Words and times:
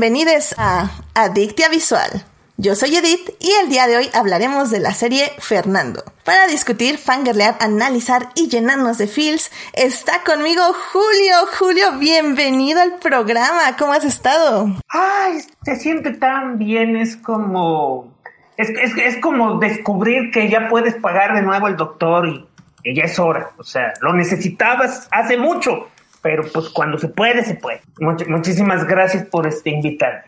Bienvenidos 0.00 0.54
a 0.58 0.92
Adictia 1.12 1.68
Visual. 1.68 2.24
Yo 2.56 2.76
soy 2.76 2.94
Edith 2.94 3.30
y 3.40 3.50
el 3.60 3.68
día 3.68 3.88
de 3.88 3.96
hoy 3.96 4.08
hablaremos 4.14 4.70
de 4.70 4.78
la 4.78 4.94
serie 4.94 5.32
Fernando. 5.40 6.04
Para 6.24 6.46
discutir, 6.46 6.98
fangirlear, 6.98 7.56
analizar 7.58 8.28
y 8.36 8.46
llenarnos 8.46 8.98
de 8.98 9.08
feels, 9.08 9.50
está 9.72 10.22
conmigo 10.22 10.62
Julio. 10.92 11.34
Julio, 11.58 11.98
bienvenido 11.98 12.80
al 12.80 13.00
programa. 13.00 13.76
¿Cómo 13.76 13.92
has 13.92 14.04
estado? 14.04 14.68
Ay, 14.86 15.40
se 15.64 15.74
siente 15.74 16.12
tan 16.12 16.58
bien, 16.58 16.94
es 16.96 17.16
como... 17.16 18.14
Es, 18.56 18.68
es, 18.68 18.96
es 18.96 19.20
como 19.20 19.58
descubrir 19.58 20.30
que 20.30 20.48
ya 20.48 20.68
puedes 20.68 20.94
pagar 20.94 21.34
de 21.34 21.42
nuevo 21.42 21.66
al 21.66 21.76
doctor 21.76 22.28
y 22.28 22.46
que 22.84 22.94
ya 22.94 23.02
es 23.02 23.18
hora. 23.18 23.50
O 23.56 23.64
sea, 23.64 23.94
lo 24.00 24.12
necesitabas 24.12 25.08
hace 25.10 25.36
mucho 25.36 25.88
pero 26.28 26.46
pues 26.52 26.68
cuando 26.68 26.98
se 26.98 27.08
puede, 27.08 27.42
se 27.42 27.54
puede. 27.54 27.80
muchísimas 27.96 28.86
gracias 28.86 29.24
por 29.24 29.46
este 29.46 29.70
invitarme. 29.70 30.24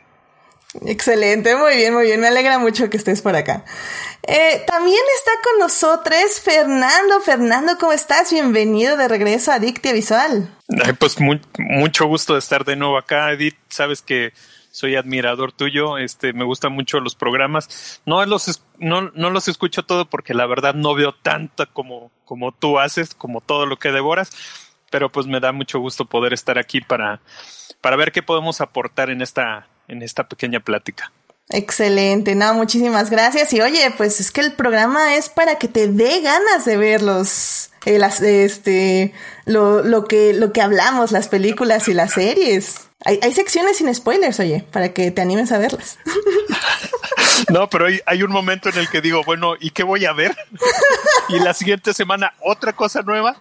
Excelente, 0.87 1.55
muy 1.57 1.77
bien, 1.77 1.93
muy 1.93 2.05
bien. 2.05 2.19
Me 2.21 2.29
alegra 2.29 2.59
mucho 2.59 2.89
que 2.89 2.97
estés 2.97 3.21
por 3.21 3.37
acá. 3.37 3.67
Eh, 4.23 4.65
también 4.67 5.03
está 5.19 5.31
con 5.45 5.59
nosotros 5.59 6.41
Fernando. 6.43 7.21
Fernando, 7.21 7.77
¿cómo 7.79 7.93
estás? 7.93 8.33
Bienvenido 8.33 8.97
de 8.97 9.09
regreso 9.09 9.53
a 9.53 9.59
Dictia 9.59 9.93
Visual. 9.93 10.49
pues 10.99 11.19
mucho 11.59 12.07
gusto 12.07 12.33
de 12.33 12.39
estar 12.39 12.65
de 12.65 12.77
nuevo 12.77 12.97
acá, 12.97 13.31
Edith. 13.33 13.59
Sabes 13.69 14.01
que 14.01 14.33
soy 14.71 14.97
admirador 14.97 15.53
tuyo, 15.53 15.99
este, 15.99 16.33
me 16.33 16.45
gustan 16.45 16.73
mucho 16.73 17.01
los 17.01 17.15
programas. 17.15 18.01
No 18.07 18.25
los, 18.25 18.63
no, 18.79 19.11
no 19.11 19.29
los 19.29 19.49
escucho 19.49 19.83
todo 19.83 20.09
porque 20.09 20.33
la 20.33 20.47
verdad 20.47 20.73
no 20.73 20.95
veo 20.95 21.13
tanto 21.13 21.71
como, 21.75 22.11
como 22.25 22.53
tú 22.53 22.79
haces, 22.79 23.15
como 23.15 23.43
todo 23.43 23.67
lo 23.67 23.79
que 23.79 23.93
devoras 23.93 24.31
pero 24.91 25.11
pues 25.11 25.27
me 25.27 25.41
da 25.41 25.53
mucho 25.53 25.79
gusto 25.79 26.05
poder 26.05 26.33
estar 26.33 26.59
aquí 26.59 26.81
para, 26.81 27.21
para 27.81 27.97
ver 27.97 28.13
qué 28.13 28.23
podemos 28.23 28.61
aportar 28.61 29.11
en 29.11 29.23
esta, 29.23 29.67
en 29.89 30.03
esta 30.03 30.29
pequeña 30.29 30.61
plática. 30.61 31.13
Excelente, 31.53 32.37
no, 32.37 32.55
muchísimas 32.55 33.11
gracias. 33.11 33.53
Y 33.53 33.61
oye, 33.61 33.93
pues 33.97 34.21
es 34.21 34.31
que 34.31 34.41
el 34.41 34.53
programa 34.53 35.17
es 35.17 35.29
para 35.29 35.57
que 35.57 35.67
te 35.67 35.89
dé 35.89 36.21
ganas 36.21 36.65
de 36.65 36.77
ver 36.77 37.03
los, 37.03 37.71
eh, 37.87 38.01
este, 38.23 39.13
lo, 39.47 39.83
lo, 39.83 40.05
que, 40.05 40.33
lo 40.33 40.53
que 40.53 40.63
hablamos, 40.63 41.11
las 41.11 41.29
películas 41.29 41.89
y 41.89 41.95
las 41.95 42.13
series. 42.13 42.90
Hay, 43.05 43.19
hay 43.23 43.33
secciones 43.33 43.79
sin 43.79 43.93
spoilers, 43.95 44.41
oye, 44.41 44.65
para 44.71 44.93
que 44.93 45.11
te 45.11 45.23
animes 45.23 45.53
a 45.53 45.59
verlas. 45.59 45.99
No, 47.49 47.71
pero 47.71 47.87
hay, 47.87 48.01
hay, 48.05 48.23
un 48.23 48.31
momento 48.31 48.69
en 48.69 48.77
el 48.77 48.91
que 48.91 49.01
digo, 49.01 49.23
bueno, 49.25 49.55
¿y 49.59 49.71
qué 49.71 49.83
voy 49.83 50.05
a 50.05 50.13
ver? 50.13 50.37
Y 51.31 51.39
la 51.39 51.55
siguiente 51.55 51.95
semana 51.95 52.35
otra 52.41 52.75
cosa 52.75 53.03
nueva 53.03 53.41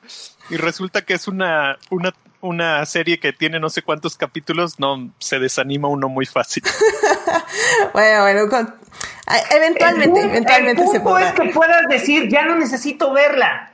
y 0.50 0.58
resulta 0.58 1.04
que 1.04 1.14
es 1.14 1.28
una, 1.28 1.78
una, 1.90 2.14
una 2.42 2.86
serie 2.86 3.20
que 3.20 3.34
tiene 3.34 3.60
no 3.60 3.70
sé 3.70 3.82
cuántos 3.82 4.18
capítulos, 4.18 4.80
no 4.80 5.12
se 5.20 5.40
desanima 5.40 5.88
uno 5.88 6.10
muy 6.10 6.26
fácil. 6.26 6.64
bueno, 7.94 8.22
bueno, 8.22 8.74
eventualmente, 9.52 10.22
eventualmente 10.22 10.88
se 10.88 11.00
puede. 11.00 11.28
es 11.28 11.34
que 11.34 11.50
puedas 11.50 11.88
decir, 11.90 12.30
ya 12.30 12.46
no 12.46 12.56
necesito 12.56 13.14
verla. 13.14 13.69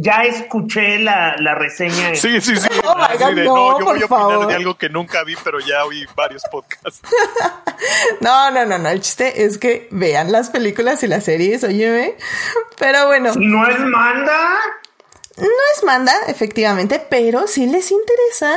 Ya 0.00 0.22
escuché 0.22 1.00
la, 1.00 1.34
la 1.40 1.56
reseña. 1.56 2.14
Sí, 2.14 2.40
sí, 2.40 2.54
sí. 2.54 2.68
Oh 2.84 2.94
no, 2.94 3.18
yo 3.18 3.84
voy 3.84 4.00
a 4.00 4.06
opinar 4.06 4.46
de 4.46 4.54
algo 4.54 4.78
que 4.78 4.88
nunca 4.88 5.24
vi, 5.24 5.34
pero 5.42 5.58
ya 5.58 5.84
oí 5.84 6.06
varios 6.14 6.44
podcasts. 6.52 7.00
no, 8.20 8.48
no, 8.52 8.64
no, 8.64 8.78
no. 8.78 8.88
El 8.90 9.00
chiste 9.00 9.42
es 9.42 9.58
que 9.58 9.88
vean 9.90 10.30
las 10.30 10.50
películas 10.50 11.02
y 11.02 11.08
las 11.08 11.24
series, 11.24 11.64
óyeme. 11.64 12.14
Pero 12.78 13.08
bueno. 13.08 13.32
¿No 13.34 13.66
es 13.66 13.80
manda? 13.80 14.56
No 15.36 15.44
es 15.74 15.82
manda, 15.82 16.12
efectivamente, 16.28 17.04
pero 17.10 17.48
si 17.48 17.66
les 17.66 17.90
interesa, 17.90 18.56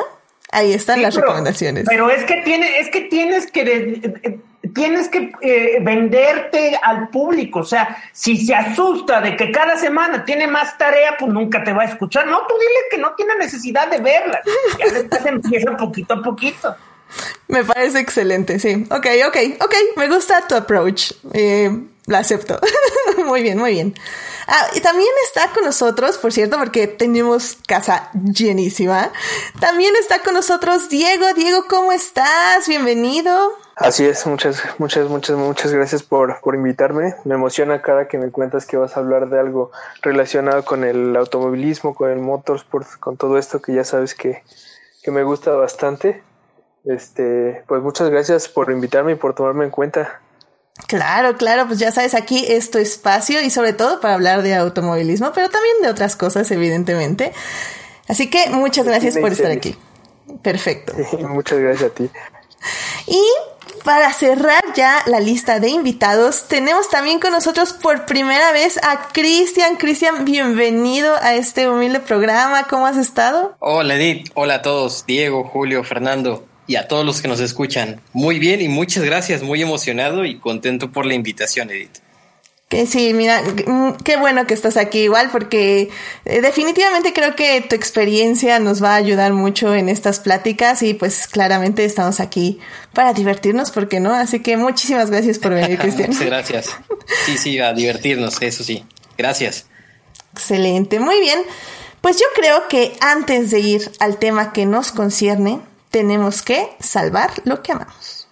ahí 0.52 0.74
están 0.74 1.02
las 1.02 1.16
recomendaciones. 1.16 1.86
Pero 1.88 2.10
es 2.10 2.24
que 2.26 2.42
tiene, 2.44 2.80
es 2.80 2.90
que 2.90 3.02
tienes 3.02 3.52
que 3.52 4.40
tienes 4.74 5.10
que 5.10 5.32
eh, 5.42 5.80
venderte 5.82 6.80
al 6.82 7.10
público. 7.10 7.60
O 7.60 7.66
sea, 7.66 7.98
si 8.14 8.38
se 8.38 8.54
asusta 8.54 9.22
de 9.22 9.36
que 9.36 9.52
cada 9.52 9.78
semana 9.78 10.24
tiene 10.24 10.48
más 10.48 10.78
tarea, 10.78 11.16
pues 11.18 11.32
nunca 11.32 11.64
te 11.64 11.74
va 11.74 11.84
a 11.84 11.86
escuchar. 11.86 12.28
No, 12.28 12.46
tú 12.48 12.54
dile 12.60 12.80
que 12.90 12.98
no 12.98 13.14
tiene 13.16 13.36
necesidad 13.36 13.90
de 13.90 14.00
verla. 14.00 14.42
Ya 14.80 14.92
después 14.92 15.26
empieza 15.26 15.76
poquito 15.78 16.14
a 16.14 16.22
poquito. 16.22 16.76
Me 17.48 17.66
parece 17.66 18.00
excelente, 18.00 18.60
sí. 18.60 18.86
Ok, 18.90 19.08
ok, 19.28 19.38
ok. 19.62 19.76
Me 19.98 20.08
gusta 20.08 20.48
tu 20.48 20.56
approach. 20.56 21.12
Eh, 21.34 21.70
la 22.08 22.20
acepto. 22.20 22.60
muy 23.26 23.42
bien, 23.42 23.58
muy 23.58 23.72
bien. 23.72 23.96
Ah, 24.48 24.68
y 24.76 24.82
también 24.82 25.10
está 25.26 25.52
con 25.54 25.64
nosotros, 25.64 26.18
por 26.18 26.32
cierto, 26.32 26.58
porque 26.58 26.88
tenemos 26.88 27.58
casa 27.68 28.10
llenísima. 28.14 29.12
También 29.60 29.94
está 30.00 30.22
con 30.24 30.34
nosotros 30.34 30.90
Diego. 30.90 31.34
Diego, 31.34 31.66
¿cómo 31.70 31.92
estás? 31.92 32.68
Bienvenido. 32.68 33.52
Así 33.76 34.06
es, 34.06 34.26
muchas, 34.28 34.62
muchas, 34.78 35.10
muchas, 35.10 35.38
muchas 35.38 35.72
gracias 35.72 36.04
por, 36.04 36.40
por 36.42 36.56
invitarme. 36.56 37.16
Me 37.24 37.36
emociona 37.36 37.82
cada 37.82 38.08
que 38.08 38.18
me 38.18 38.30
cuentas 38.30 38.66
que 38.66 38.78
vas 38.78 38.96
a 38.96 39.00
hablar 39.00 39.30
de 39.30 39.40
algo 39.40 39.72
relacionado 40.02 40.66
con 40.66 40.84
el 40.84 41.16
automovilismo, 41.16 41.96
con 41.96 42.10
el 42.10 42.20
motorsport, 42.20 42.88
con 43.00 43.18
todo 43.18 43.38
esto 43.38 43.62
que 43.62 43.74
ya 43.74 43.84
sabes 43.84 44.16
que, 44.16 44.44
que 45.02 45.12
me 45.12 45.24
gusta 45.24 45.52
bastante. 45.52 46.22
Este, 46.84 47.64
pues 47.68 47.82
muchas 47.82 48.10
gracias 48.10 48.50
por 48.50 48.72
invitarme 48.72 49.14
y 49.14 49.16
por 49.16 49.34
tomarme 49.34 49.66
en 49.66 49.72
cuenta. 49.72 50.22
Claro, 50.88 51.38
claro, 51.38 51.68
pues 51.68 51.80
ya 51.80 51.92
sabes, 51.92 52.14
aquí 52.16 52.46
es 52.48 52.72
tu 52.72 52.78
espacio 52.78 53.42
y 53.42 53.50
sobre 53.50 53.74
todo 53.74 54.00
para 54.00 54.14
hablar 54.14 54.42
de 54.42 54.56
automovilismo, 54.56 55.32
pero 55.34 55.50
también 55.50 55.76
de 55.82 55.90
otras 55.90 56.16
cosas, 56.16 56.50
evidentemente. 56.52 57.34
Así 58.08 58.30
que 58.30 58.50
muchas 58.50 58.86
gracias 58.86 59.18
por 59.18 59.32
estar 59.32 59.52
aquí. 59.52 59.76
Perfecto. 60.42 60.94
muchas 61.30 61.60
gracias 61.60 61.92
a 61.92 61.94
ti. 61.94 62.10
Y 63.08 63.24
para 63.84 64.14
cerrar 64.14 64.64
ya 64.76 65.02
la 65.08 65.20
lista 65.20 65.60
de 65.60 65.70
invitados, 65.70 66.48
tenemos 66.48 66.90
también 66.90 67.20
con 67.20 67.32
nosotros 67.32 67.74
por 67.74 68.06
primera 68.06 68.52
vez 68.52 68.80
a 68.84 69.08
Cristian. 69.12 69.78
Cristian, 69.78 70.26
bienvenido 70.26 71.16
a 71.22 71.36
este 71.36 71.70
humilde 71.70 72.00
programa. 72.00 72.68
¿Cómo 72.68 72.86
has 72.86 72.98
estado? 72.98 73.56
Hola 73.60 73.96
Edith, 73.96 74.30
hola 74.36 74.56
a 74.56 74.62
todos, 74.62 75.06
Diego, 75.06 75.44
Julio, 75.44 75.84
Fernando 75.84 76.46
y 76.72 76.78
a 76.78 76.88
todos 76.88 77.06
los 77.06 77.22
que 77.22 77.28
nos 77.28 77.42
escuchan. 77.42 78.00
Muy 78.14 78.40
bien 78.40 78.62
y 78.62 78.70
muchas 78.70 79.04
gracias, 79.04 79.44
muy 79.44 79.62
emocionado 79.62 80.24
y 80.24 80.40
contento 80.40 80.90
por 80.90 81.06
la 81.06 81.14
invitación, 81.14 81.70
Edith. 81.70 81.98
Que 82.70 82.86
sí, 82.86 83.14
mira, 83.14 83.42
mm, 83.42 83.98
qué 84.06 84.16
bueno 84.16 84.48
que 84.48 84.54
estás 84.54 84.78
aquí 84.78 85.00
igual 85.00 85.28
porque 85.34 85.90
eh, 86.24 86.40
definitivamente 86.40 87.12
creo 87.12 87.36
que 87.36 87.60
tu 87.60 87.76
experiencia 87.76 88.60
nos 88.60 88.82
va 88.82 88.94
a 88.94 88.96
ayudar 88.96 89.34
mucho 89.34 89.76
en 89.76 89.90
estas 89.90 90.22
pláticas 90.22 90.82
y 90.82 90.94
pues 90.94 91.28
claramente 91.28 91.84
estamos 91.84 92.22
aquí 92.22 92.60
para 92.94 93.12
divertirnos, 93.12 93.72
¿por 93.72 93.90
qué 93.90 94.00
no? 94.00 94.14
Así 94.14 94.40
que 94.40 94.56
muchísimas 94.56 95.10
gracias 95.10 95.40
por 95.40 95.54
venir, 95.54 95.78
Cristian. 95.82 96.12
Muchas 96.12 96.26
gracias. 96.26 96.70
Sí, 97.26 97.38
sí, 97.38 97.60
a 97.60 97.74
divertirnos, 97.74 98.42
eso 98.42 98.64
sí. 98.64 98.86
Gracias. 99.18 99.66
Excelente, 100.32 101.02
muy 101.02 101.20
bien. 101.20 101.40
Pues 102.00 102.16
yo 102.16 102.28
creo 102.34 102.70
que 102.70 102.94
antes 103.02 103.52
de 103.52 103.60
ir 103.60 103.92
al 104.00 104.18
tema 104.18 104.54
que 104.54 104.66
nos 104.66 104.94
concierne, 104.94 105.60
tenemos 105.92 106.42
que 106.42 106.76
salvar 106.80 107.32
lo 107.44 107.62
que 107.62 107.74
amamos. 107.74 108.28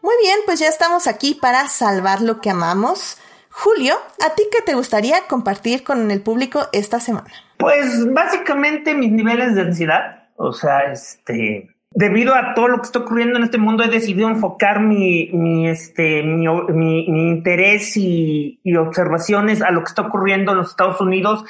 Muy 0.00 0.14
bien, 0.22 0.38
pues 0.46 0.60
ya 0.60 0.68
estamos 0.68 1.06
aquí 1.06 1.34
para 1.34 1.68
salvar 1.68 2.22
lo 2.22 2.40
que 2.40 2.50
amamos. 2.50 3.18
Julio, 3.50 3.98
¿a 4.24 4.34
ti 4.34 4.44
qué 4.50 4.62
te 4.62 4.74
gustaría 4.74 5.26
compartir 5.26 5.84
con 5.84 6.10
el 6.10 6.22
público 6.22 6.68
esta 6.72 7.00
semana? 7.00 7.45
Pues 7.56 8.12
básicamente 8.12 8.94
mis 8.94 9.12
niveles 9.12 9.54
de 9.54 9.62
ansiedad, 9.62 10.28
o 10.36 10.52
sea, 10.52 10.92
este, 10.92 11.76
debido 11.90 12.34
a 12.34 12.54
todo 12.54 12.68
lo 12.68 12.76
que 12.76 12.82
está 12.82 12.98
ocurriendo 12.98 13.38
en 13.38 13.44
este 13.44 13.56
mundo, 13.56 13.82
he 13.82 13.88
decidido 13.88 14.28
enfocar 14.28 14.80
mi, 14.80 15.30
mi, 15.32 15.66
este, 15.66 16.22
mi, 16.22 16.46
mi, 16.46 17.28
interés 17.28 17.96
y, 17.96 18.60
y, 18.62 18.76
observaciones 18.76 19.62
a 19.62 19.70
lo 19.70 19.80
que 19.80 19.88
está 19.88 20.02
ocurriendo 20.02 20.52
en 20.52 20.58
los 20.58 20.70
Estados 20.70 21.00
Unidos. 21.00 21.44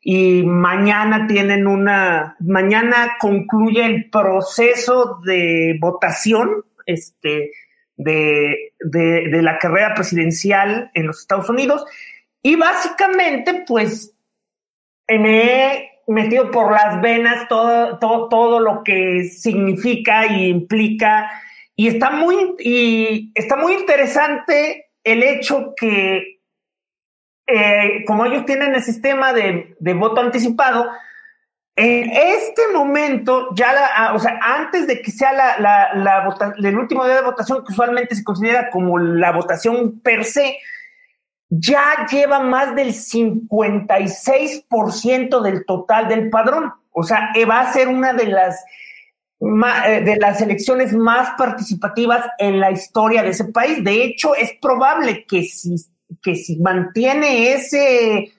Y 0.00 0.44
mañana 0.44 1.26
tienen 1.26 1.66
una, 1.66 2.36
mañana 2.38 3.16
concluye 3.18 3.84
el 3.84 4.08
proceso 4.08 5.18
de 5.24 5.76
votación, 5.80 6.64
este, 6.86 7.50
de, 7.96 8.72
de, 8.78 9.28
de 9.28 9.42
la 9.42 9.58
carrera 9.58 9.94
presidencial 9.94 10.92
en 10.94 11.08
los 11.08 11.20
Estados 11.20 11.50
Unidos. 11.50 11.84
Y 12.40 12.54
básicamente, 12.54 13.64
pues, 13.66 14.14
me 15.08 15.42
he 15.74 15.90
metido 16.06 16.50
por 16.50 16.72
las 16.72 17.00
venas 17.00 17.48
todo, 17.48 17.98
todo, 17.98 18.28
todo 18.28 18.60
lo 18.60 18.82
que 18.82 19.24
significa 19.24 20.26
y 20.26 20.48
implica. 20.48 21.30
Y 21.74 21.88
está 21.88 22.10
muy, 22.10 22.54
y 22.58 23.32
está 23.34 23.56
muy 23.56 23.74
interesante 23.74 24.90
el 25.04 25.22
hecho 25.22 25.74
que, 25.76 26.40
eh, 27.46 28.04
como 28.06 28.26
ellos 28.26 28.44
tienen 28.44 28.74
el 28.74 28.82
sistema 28.82 29.32
de, 29.32 29.76
de 29.78 29.94
voto 29.94 30.20
anticipado, 30.20 30.90
En 31.80 32.10
este 32.10 32.62
momento, 32.74 33.54
ya 33.54 33.72
la, 33.72 33.86
ah, 33.86 34.12
o 34.12 34.18
sea, 34.18 34.36
antes 34.42 34.88
de 34.88 35.00
que 35.00 35.12
sea 35.12 35.32
la, 35.32 35.60
la, 35.60 35.94
la 35.94 36.54
el 36.56 36.76
último 36.76 37.04
día 37.04 37.14
de 37.14 37.22
votación, 37.22 37.64
que 37.64 37.72
usualmente 37.72 38.16
se 38.16 38.24
considera 38.24 38.68
como 38.70 38.98
la 38.98 39.30
votación 39.30 40.00
per 40.00 40.24
se, 40.24 40.58
ya 41.48 42.04
lleva 42.10 42.40
más 42.40 42.74
del 42.74 42.88
56% 42.88 45.40
del 45.40 45.64
total 45.64 46.08
del 46.08 46.30
padrón. 46.30 46.72
O 46.92 47.04
sea, 47.04 47.32
va 47.48 47.60
a 47.60 47.72
ser 47.72 47.86
una 47.88 48.12
de 48.12 48.26
las 48.26 48.64
eh, 49.40 50.00
de 50.04 50.16
las 50.16 50.40
elecciones 50.40 50.92
más 50.94 51.30
participativas 51.38 52.26
en 52.38 52.58
la 52.58 52.72
historia 52.72 53.22
de 53.22 53.28
ese 53.28 53.44
país. 53.44 53.84
De 53.84 54.02
hecho, 54.02 54.34
es 54.34 54.54
probable 54.60 55.26
que 55.26 55.44
si, 55.44 55.76
que 56.20 56.34
si 56.34 56.58
mantiene 56.58 57.52
ese, 57.52 58.18
eh, 58.18 58.32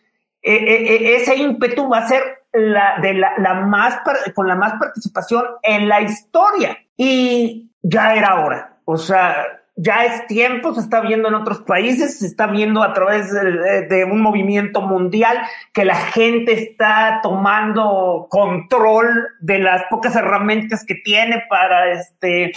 eh, 0.43 1.15
ese 1.15 1.37
ímpetu, 1.37 1.87
va 1.87 1.99
a 1.99 2.07
ser 2.09 2.21
la, 2.51 2.99
de 3.01 3.13
la, 3.13 3.31
la 3.37 3.53
más, 3.61 3.99
con 4.35 4.49
la 4.49 4.55
más 4.55 4.73
participación 4.73 5.45
en 5.63 5.87
la 5.87 6.01
historia. 6.01 6.77
Y 6.97 7.71
ya 7.81 8.13
era 8.13 8.43
hora. 8.43 8.79
O 8.83 8.97
sea, 8.97 9.61
ya 9.81 10.03
es 10.03 10.27
tiempo, 10.27 10.73
se 10.73 10.81
está 10.81 10.99
viendo 10.99 11.29
en 11.29 11.35
otros 11.35 11.59
países, 11.59 12.19
se 12.19 12.25
está 12.25 12.47
viendo 12.47 12.83
a 12.83 12.93
través 12.93 13.31
de, 13.31 14.03
un 14.03 14.21
movimiento 14.21 14.81
mundial 14.81 15.37
que 15.71 15.85
la 15.85 15.95
gente 15.95 16.51
está 16.51 17.21
tomando 17.23 18.27
control 18.29 19.07
de 19.39 19.59
las 19.59 19.83
pocas 19.89 20.17
herramientas 20.17 20.83
que 20.85 20.95
tiene 20.95 21.43
para 21.49 21.93
este, 21.93 22.51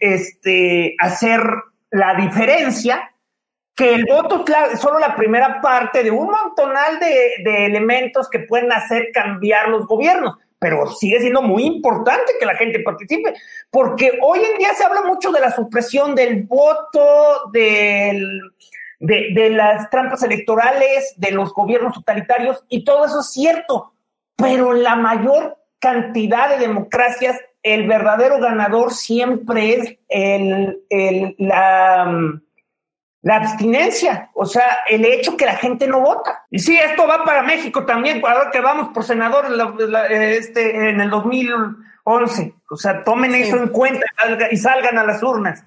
este, 0.00 0.94
hacer 1.00 1.42
la 1.90 2.14
diferencia, 2.14 3.12
que 3.74 3.94
el 3.94 4.04
voto 4.04 4.44
es 4.72 4.78
solo 4.78 5.00
la 5.00 5.16
primera 5.16 5.60
parte 5.60 6.04
de 6.04 6.12
un 6.12 6.30
montonal 6.30 7.00
de, 7.00 7.42
de 7.42 7.66
elementos 7.66 8.30
que 8.30 8.40
pueden 8.40 8.70
hacer 8.70 9.08
cambiar 9.12 9.70
los 9.70 9.88
gobiernos 9.88 10.36
pero 10.62 10.86
sigue 10.86 11.18
siendo 11.18 11.42
muy 11.42 11.64
importante 11.64 12.34
que 12.38 12.46
la 12.46 12.54
gente 12.54 12.78
participe, 12.78 13.34
porque 13.68 14.20
hoy 14.22 14.38
en 14.38 14.58
día 14.58 14.72
se 14.74 14.84
habla 14.84 15.02
mucho 15.02 15.32
de 15.32 15.40
la 15.40 15.50
supresión 15.50 16.14
del 16.14 16.44
voto, 16.44 17.50
del, 17.52 18.40
de, 19.00 19.50
las 19.50 19.90
trampas 19.90 20.22
electorales, 20.22 21.14
de 21.16 21.32
los 21.32 21.52
gobiernos 21.52 21.94
totalitarios, 21.94 22.64
y 22.68 22.84
todo 22.84 23.06
eso 23.06 23.20
es 23.22 23.32
cierto, 23.32 23.92
pero 24.36 24.72
la 24.72 24.94
mayor 24.94 25.58
cantidad 25.80 26.48
de 26.50 26.58
democracias, 26.58 27.40
el 27.64 27.88
verdadero 27.88 28.38
ganador 28.38 28.92
siempre 28.92 29.74
es 29.74 29.98
el, 30.08 30.80
el, 30.90 31.34
la 31.38 32.40
la 33.22 33.36
abstinencia, 33.36 34.30
o 34.34 34.44
sea, 34.44 34.78
el 34.88 35.04
hecho 35.04 35.36
que 35.36 35.46
la 35.46 35.56
gente 35.56 35.86
no 35.86 36.00
vota. 36.00 36.44
Y 36.50 36.58
sí, 36.58 36.76
esto 36.76 37.06
va 37.06 37.24
para 37.24 37.44
México 37.44 37.86
también, 37.86 38.20
ahora 38.24 38.50
que 38.50 38.60
vamos 38.60 38.88
por 38.92 39.04
senador 39.04 39.46
este, 40.10 40.88
en 40.90 41.00
el 41.00 41.08
2011. 41.08 42.54
O 42.68 42.76
sea, 42.76 43.04
tomen 43.04 43.34
eso 43.36 43.56
en 43.56 43.68
cuenta 43.68 44.04
y 44.50 44.56
salgan 44.56 44.98
a 44.98 45.04
las 45.04 45.22
urnas. 45.22 45.64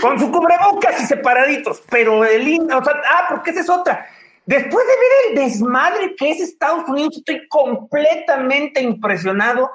Con 0.00 0.20
su 0.20 0.30
cubrebocas 0.30 1.02
y 1.02 1.06
separaditos. 1.06 1.82
Pero 1.90 2.24
el... 2.24 2.42
O 2.72 2.84
sea, 2.84 3.02
ah, 3.10 3.26
porque 3.30 3.50
esa 3.50 3.60
es 3.60 3.70
otra. 3.70 4.06
Después 4.46 4.86
de 4.86 4.92
ver 4.92 5.10
el 5.30 5.50
desmadre 5.50 6.14
que 6.16 6.30
es 6.30 6.40
Estados 6.40 6.88
Unidos, 6.88 7.16
estoy 7.16 7.48
completamente 7.48 8.82
impresionado 8.82 9.70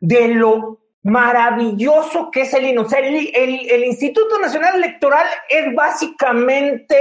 de 0.00 0.28
lo 0.28 0.81
maravilloso 1.02 2.30
que 2.30 2.42
es 2.42 2.54
el 2.54 2.66
INO. 2.66 2.86
el, 2.90 3.84
Instituto 3.84 4.38
Nacional 4.38 4.76
Electoral 4.76 5.26
es 5.48 5.74
básicamente 5.74 6.96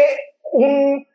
un, 0.52 1.06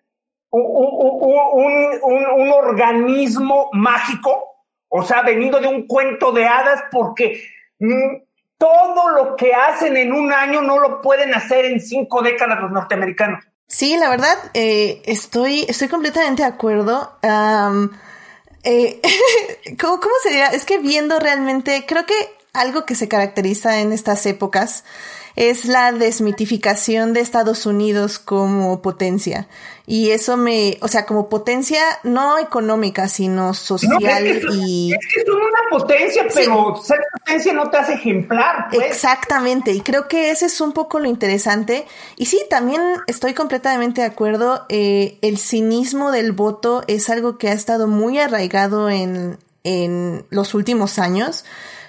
un, 0.50 2.52
organismo 2.52 3.68
mágico, 3.72 4.62
o 4.88 5.02
sea, 5.02 5.22
venido 5.22 5.60
de 5.60 5.68
un 5.68 5.86
cuento 5.86 6.32
de 6.32 6.46
hadas, 6.46 6.84
porque 6.90 7.42
mm, 7.78 8.16
todo 8.58 9.10
lo 9.10 9.36
que 9.36 9.52
hacen 9.52 9.96
en 9.96 10.12
un 10.12 10.32
año 10.32 10.62
no 10.62 10.78
lo 10.78 11.00
pueden 11.00 11.34
hacer 11.34 11.64
en 11.64 11.80
cinco 11.80 12.22
décadas 12.22 12.60
los 12.60 12.70
norteamericanos. 12.70 13.44
Sí, 13.66 13.96
la 13.98 14.08
verdad, 14.08 14.36
eh, 14.54 15.02
estoy, 15.06 15.66
estoy 15.68 15.88
completamente 15.88 16.42
de 16.42 16.48
acuerdo. 16.48 17.18
Eh, 18.62 19.00
¿cómo, 19.80 20.00
¿Cómo 20.00 20.14
sería? 20.22 20.46
Es 20.48 20.64
que 20.64 20.78
viendo 20.78 21.18
realmente, 21.18 21.84
creo 21.86 22.06
que 22.06 22.14
algo 22.56 22.84
que 22.84 22.94
se 22.94 23.08
caracteriza 23.08 23.80
en 23.80 23.92
estas 23.92 24.26
épocas 24.26 24.84
es 25.36 25.66
la 25.66 25.92
desmitificación 25.92 27.12
de 27.12 27.20
Estados 27.20 27.66
Unidos 27.66 28.18
como 28.18 28.80
potencia. 28.80 29.46
Y 29.86 30.10
eso 30.10 30.38
me, 30.38 30.78
o 30.80 30.88
sea, 30.88 31.04
como 31.04 31.28
potencia 31.28 31.80
no 32.02 32.38
económica, 32.38 33.06
sino 33.06 33.52
social 33.52 34.26
y... 34.50 34.92
Es 34.92 35.14
que 35.14 35.24
son 35.24 35.36
una 35.36 35.60
potencia, 35.70 36.26
pero 36.34 36.76
ser 36.82 36.98
potencia 37.12 37.52
no 37.52 37.70
te 37.70 37.76
hace 37.76 37.92
ejemplar. 37.92 38.68
Pues. 38.70 38.86
Exactamente, 38.86 39.72
y 39.72 39.80
creo 39.80 40.08
que 40.08 40.30
ese 40.30 40.46
es 40.46 40.60
un 40.60 40.72
poco 40.72 40.98
lo 40.98 41.08
interesante. 41.08 41.86
Y 42.16 42.26
sí, 42.26 42.40
también 42.48 42.82
estoy 43.06 43.34
completamente 43.34 44.00
de 44.00 44.06
acuerdo, 44.06 44.64
eh, 44.70 45.18
el 45.20 45.36
cinismo 45.36 46.12
del 46.12 46.32
voto 46.32 46.82
es 46.88 47.10
algo 47.10 47.36
que 47.36 47.50
ha 47.50 47.52
estado 47.52 47.86
muy 47.86 48.18
arraigado 48.18 48.88
en, 48.88 49.38
en 49.62 50.24
los 50.30 50.54
últimos 50.54 50.98
años 50.98 51.44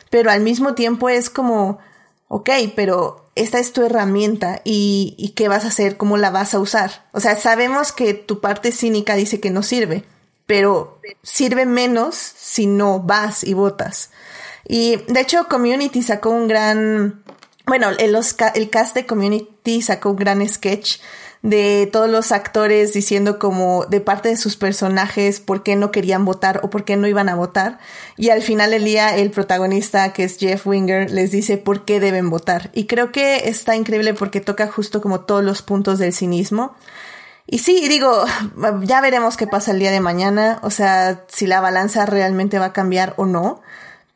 pero 0.10 0.32
al 0.32 0.42
mismo 0.42 0.74
tiempo 0.74 1.10
es 1.10 1.30
como, 1.30 1.80
ok, 2.28 2.50
pero 2.76 3.26
esta 3.36 3.60
es 3.60 3.74
tu 3.74 3.84
herramienta 3.84 4.62
y, 4.64 5.16
y, 5.18 5.30
qué 5.30 5.48
vas 5.48 5.66
a 5.66 5.70
hacer, 5.70 5.98
cómo 5.98 6.18
la 6.18 6.32
vas 6.32 6.54
a 6.54 6.60
usar. 6.60 7.06
O 7.12 7.20
sea, 7.20 7.36
sabemos 7.36 7.92
que 7.92 8.14
tu 8.14 8.42
parte 8.42 8.72
cínica 8.72 9.16
dice 9.16 9.40
que 9.40 9.52
no 9.52 9.64
sirve, 9.64 10.04
pero 10.46 11.00
sirve 11.24 11.66
menos 11.66 12.16
si 12.16 12.66
no 12.66 13.00
vas 13.00 13.44
y 13.44 13.54
votas. 13.54 14.12
Y 14.68 14.98
de 15.08 15.22
hecho, 15.22 15.48
Community 15.48 16.02
sacó 16.02 16.32
un 16.32 16.48
gran, 16.48 17.24
bueno, 17.66 17.90
el, 17.90 18.18
el 18.56 18.70
cast 18.70 18.96
de 18.96 19.06
Community 19.06 19.82
sacó 19.82 20.12
un 20.12 20.18
gran 20.18 20.48
sketch 20.48 21.00
de 21.42 21.88
todos 21.92 22.10
los 22.10 22.32
actores 22.32 22.94
diciendo 22.94 23.40
como 23.40 23.86
de 23.86 24.02
parte 24.02 24.30
de 24.30 24.38
sus 24.38 24.58
personajes 24.58 25.40
por 25.40 25.64
qué 25.64 25.76
no 25.76 25.92
querían 25.92 26.26
votar 26.26 26.62
o 26.64 26.70
por 26.70 26.84
qué 26.84 26.98
no 26.98 27.08
iban 27.08 27.30
a 27.30 27.36
votar. 27.36 27.80
Y 28.18 28.30
al 28.30 28.42
final 28.42 28.72
del 28.72 28.84
día 28.84 29.16
el 29.16 29.32
protagonista, 29.32 30.14
que 30.14 30.24
es 30.24 30.38
Jeff 30.38 30.66
Winger, 30.66 31.12
les 31.12 31.32
dice 31.32 31.58
por 31.58 31.86
qué 31.86 32.00
deben 32.00 32.30
votar. 32.30 32.70
Y 32.74 32.86
creo 32.86 33.12
que 33.12 33.50
está 33.50 33.76
increíble 33.76 34.14
porque 34.14 34.42
toca 34.42 34.68
justo 34.68 35.02
como 35.02 35.22
todos 35.22 35.44
los 35.44 35.62
puntos 35.62 36.00
del 36.00 36.14
cinismo. 36.14 36.76
Y 37.46 37.60
sí, 37.60 37.88
digo, 37.88 38.26
ya 38.82 39.02
veremos 39.02 39.38
qué 39.38 39.48
pasa 39.48 39.72
el 39.72 39.80
día 39.80 39.92
de 39.92 40.02
mañana, 40.02 40.60
o 40.64 40.70
sea, 40.70 41.24
si 41.30 41.48
la 41.48 41.62
balanza 41.62 42.06
realmente 42.06 42.60
va 42.60 42.66
a 42.66 42.74
cambiar 42.74 43.14
o 43.18 43.26
no. 43.26 43.62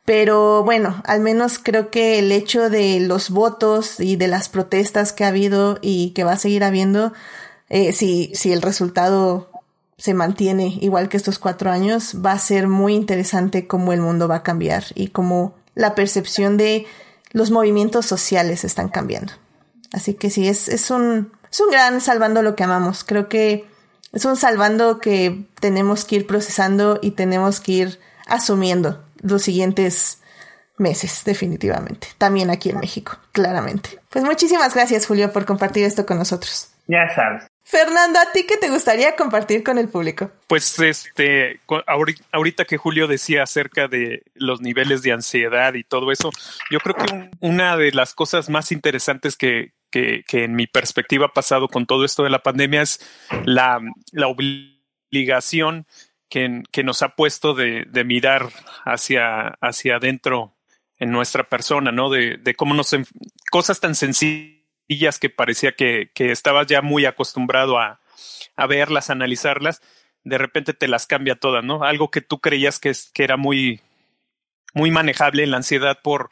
Pero 0.04 0.64
bueno, 0.64 1.00
al 1.06 1.20
menos 1.20 1.58
creo 1.58 1.90
que 1.90 2.18
el 2.18 2.32
hecho 2.32 2.70
de 2.70 2.98
los 3.00 3.30
votos 3.30 4.00
y 4.00 4.16
de 4.16 4.26
las 4.26 4.48
protestas 4.48 5.12
que 5.12 5.24
ha 5.24 5.28
habido 5.28 5.78
y 5.80 6.10
que 6.10 6.24
va 6.24 6.32
a 6.32 6.38
seguir 6.38 6.64
habiendo, 6.64 7.12
eh, 7.68 7.92
si, 7.92 8.32
si 8.34 8.52
el 8.52 8.62
resultado 8.62 9.50
se 9.98 10.14
mantiene 10.14 10.78
igual 10.80 11.08
que 11.08 11.16
estos 11.16 11.38
cuatro 11.38 11.70
años, 11.70 12.16
va 12.24 12.32
a 12.32 12.38
ser 12.38 12.66
muy 12.66 12.94
interesante 12.94 13.68
cómo 13.68 13.92
el 13.92 14.00
mundo 14.00 14.26
va 14.26 14.36
a 14.36 14.42
cambiar 14.42 14.84
y 14.96 15.08
cómo 15.08 15.54
la 15.76 15.94
percepción 15.94 16.56
de 16.56 16.86
los 17.30 17.52
movimientos 17.52 18.04
sociales 18.04 18.64
están 18.64 18.88
cambiando. 18.88 19.32
Así 19.92 20.14
que 20.14 20.30
sí, 20.30 20.48
es, 20.48 20.68
es, 20.68 20.90
un, 20.90 21.32
es 21.50 21.60
un 21.60 21.70
gran 21.70 22.00
salvando 22.00 22.42
lo 22.42 22.56
que 22.56 22.64
amamos. 22.64 23.04
Creo 23.04 23.28
que 23.28 23.66
es 24.12 24.24
un 24.24 24.36
salvando 24.36 24.98
que 24.98 25.46
tenemos 25.60 26.04
que 26.04 26.16
ir 26.16 26.26
procesando 26.26 26.98
y 27.00 27.12
tenemos 27.12 27.60
que 27.60 27.72
ir 27.72 28.00
asumiendo 28.26 29.04
los 29.22 29.42
siguientes 29.42 30.20
meses, 30.78 31.22
definitivamente. 31.24 32.08
También 32.18 32.50
aquí 32.50 32.70
en 32.70 32.80
México, 32.80 33.18
claramente. 33.32 34.00
Pues 34.10 34.24
muchísimas 34.24 34.74
gracias, 34.74 35.06
Julio, 35.06 35.32
por 35.32 35.44
compartir 35.44 35.84
esto 35.84 36.04
con 36.04 36.18
nosotros. 36.18 36.68
Ya 36.86 37.08
sabes. 37.14 37.44
Fernando, 37.64 38.18
¿a 38.18 38.32
ti 38.32 38.44
qué 38.46 38.56
te 38.56 38.68
gustaría 38.68 39.14
compartir 39.14 39.62
con 39.62 39.78
el 39.78 39.88
público? 39.88 40.30
Pues 40.48 40.78
este, 40.80 41.60
ahorita 42.32 42.64
que 42.64 42.76
Julio 42.76 43.06
decía 43.06 43.44
acerca 43.44 43.88
de 43.88 44.24
los 44.34 44.60
niveles 44.60 45.02
de 45.02 45.12
ansiedad 45.12 45.72
y 45.74 45.84
todo 45.84 46.10
eso, 46.10 46.30
yo 46.70 46.80
creo 46.80 46.96
que 46.96 47.30
una 47.40 47.76
de 47.76 47.92
las 47.92 48.14
cosas 48.14 48.50
más 48.50 48.72
interesantes 48.72 49.36
que, 49.36 49.72
que, 49.90 50.24
que, 50.26 50.44
en 50.44 50.54
mi 50.54 50.66
perspectiva 50.66 51.26
ha 51.26 51.32
pasado 51.32 51.68
con 51.68 51.86
todo 51.86 52.04
esto 52.04 52.24
de 52.24 52.30
la 52.30 52.40
pandemia 52.40 52.82
es 52.82 53.00
la, 53.44 53.80
la 54.10 54.26
obligación 54.26 55.86
que, 56.32 56.82
nos 56.82 57.02
ha 57.02 57.10
puesto 57.10 57.52
de, 57.52 58.04
mirar 58.06 58.48
hacia, 58.86 59.48
hacia 59.60 59.96
adentro 59.96 60.56
en 60.98 61.10
nuestra 61.10 61.44
persona, 61.44 61.92
¿no? 61.92 62.08
De, 62.08 62.54
cómo 62.56 62.74
nos... 62.74 62.96
Cosas 63.50 63.80
tan 63.80 63.94
sencillas 63.94 65.18
que 65.20 65.28
parecía 65.28 65.72
que, 65.72 66.10
estabas 66.16 66.68
ya 66.68 66.80
muy 66.80 67.04
acostumbrado 67.04 67.78
a, 67.78 68.00
verlas, 68.66 69.10
a 69.10 69.12
analizarlas, 69.12 69.82
de 70.24 70.38
repente 70.38 70.72
te 70.72 70.88
las 70.88 71.06
cambia 71.06 71.34
todas, 71.34 71.64
¿no? 71.64 71.84
Algo 71.84 72.10
que 72.10 72.22
tú 72.22 72.40
creías 72.40 72.78
que, 72.78 72.92
que 73.12 73.24
era 73.24 73.36
muy, 73.36 73.82
muy 74.72 74.90
manejable, 74.90 75.46
la 75.46 75.58
ansiedad 75.58 75.98
por, 76.02 76.30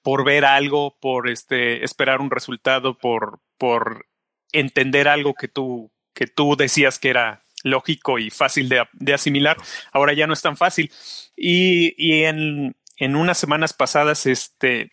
por 0.00 0.24
ver 0.24 0.46
algo, 0.46 0.96
por 0.98 1.28
este, 1.28 1.84
esperar 1.84 2.22
un 2.22 2.30
resultado, 2.30 2.96
por, 2.96 3.40
por 3.58 4.06
entender 4.52 5.08
algo 5.08 5.34
que 5.34 5.48
tú, 5.48 5.92
que 6.14 6.26
tú 6.26 6.56
decías 6.56 6.98
que 6.98 7.10
era 7.10 7.44
lógico 7.62 8.18
y 8.18 8.30
fácil 8.30 8.68
de, 8.68 9.14
asimilar. 9.14 9.56
Ahora 9.92 10.12
ya 10.12 10.26
no 10.26 10.32
es 10.32 10.42
tan 10.42 10.56
fácil. 10.56 10.90
Y, 11.36 11.94
y 11.96 12.24
en, 12.24 12.76
en 12.96 13.16
unas 13.16 13.38
semanas 13.38 13.72
pasadas, 13.72 14.26
este, 14.26 14.90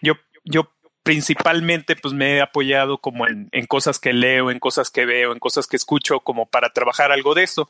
yo, 0.00 0.14
yo 0.44 0.72
principalmente 1.02 1.96
pues 1.96 2.14
me 2.14 2.36
he 2.36 2.40
apoyado 2.40 2.98
como 2.98 3.26
en, 3.26 3.48
en, 3.52 3.66
cosas 3.66 3.98
que 3.98 4.12
leo, 4.12 4.50
en 4.50 4.58
cosas 4.58 4.90
que 4.90 5.04
veo, 5.04 5.32
en 5.32 5.38
cosas 5.38 5.66
que 5.66 5.76
escucho, 5.76 6.20
como 6.20 6.46
para 6.46 6.70
trabajar 6.70 7.12
algo 7.12 7.34
de 7.34 7.44
eso. 7.44 7.68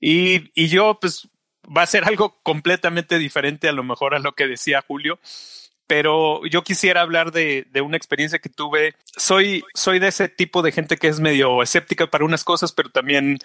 Y, 0.00 0.50
y 0.54 0.68
yo 0.68 0.98
pues 1.00 1.28
va 1.64 1.82
a 1.82 1.86
ser 1.86 2.04
algo 2.04 2.38
completamente 2.42 3.18
diferente 3.18 3.68
a 3.68 3.72
lo 3.72 3.84
mejor 3.84 4.14
a 4.14 4.18
lo 4.18 4.32
que 4.32 4.46
decía 4.46 4.84
Julio. 4.86 5.18
Pero 5.86 6.46
yo 6.46 6.62
quisiera 6.62 7.02
hablar 7.02 7.30
de, 7.30 7.66
de 7.70 7.80
una 7.80 7.96
experiencia 7.96 8.38
que 8.38 8.48
tuve. 8.48 8.94
Soy, 9.16 9.64
soy 9.74 9.98
de 9.98 10.08
ese 10.08 10.28
tipo 10.28 10.62
de 10.62 10.72
gente 10.72 10.96
que 10.96 11.08
es 11.08 11.20
medio 11.20 11.62
escéptica 11.62 12.06
para 12.06 12.24
unas 12.24 12.44
cosas, 12.44 12.72
pero 12.72 12.90
también 12.90 13.38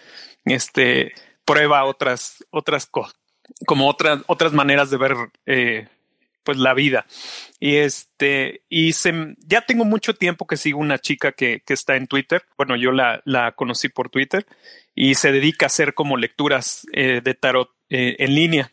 este, 0.46 1.13
prueba 1.46 1.84
otras, 1.86 2.46
otras 2.51 2.86
cosas, 2.86 3.15
como 3.65 3.88
otras, 3.88 4.22
otras 4.27 4.53
maneras 4.53 4.89
de 4.89 4.98
ver 4.98 5.15
eh, 5.46 5.88
pues 6.43 6.58
la 6.58 6.74
vida. 6.74 7.05
Y 7.60 7.75
este, 7.75 8.62
y 8.69 8.93
se, 8.93 9.36
ya 9.39 9.62
tengo 9.62 9.84
mucho 9.84 10.13
tiempo 10.13 10.48
que 10.48 10.58
sigo 10.58 10.79
una 10.79 11.00
chica 11.00 11.31
que, 11.31 11.62
que 11.65 11.74
está 11.74 11.96
en 11.96 12.08
Twitter. 12.08 12.43
Bueno, 12.58 12.75
yo 12.75 12.91
la, 12.91 13.22
la, 13.25 13.51
conocí 13.53 13.89
por 13.89 14.10
Twitter 14.10 14.46
y 14.96 15.15
se 15.15 15.31
dedica 15.31 15.65
a 15.65 15.67
hacer 15.67 15.93
como 15.93 16.17
lecturas 16.17 16.88
eh, 16.93 17.22
de 17.24 17.34
tarot 17.34 17.72
eh, 17.89 18.15
en 18.19 18.36
línea. 18.36 18.72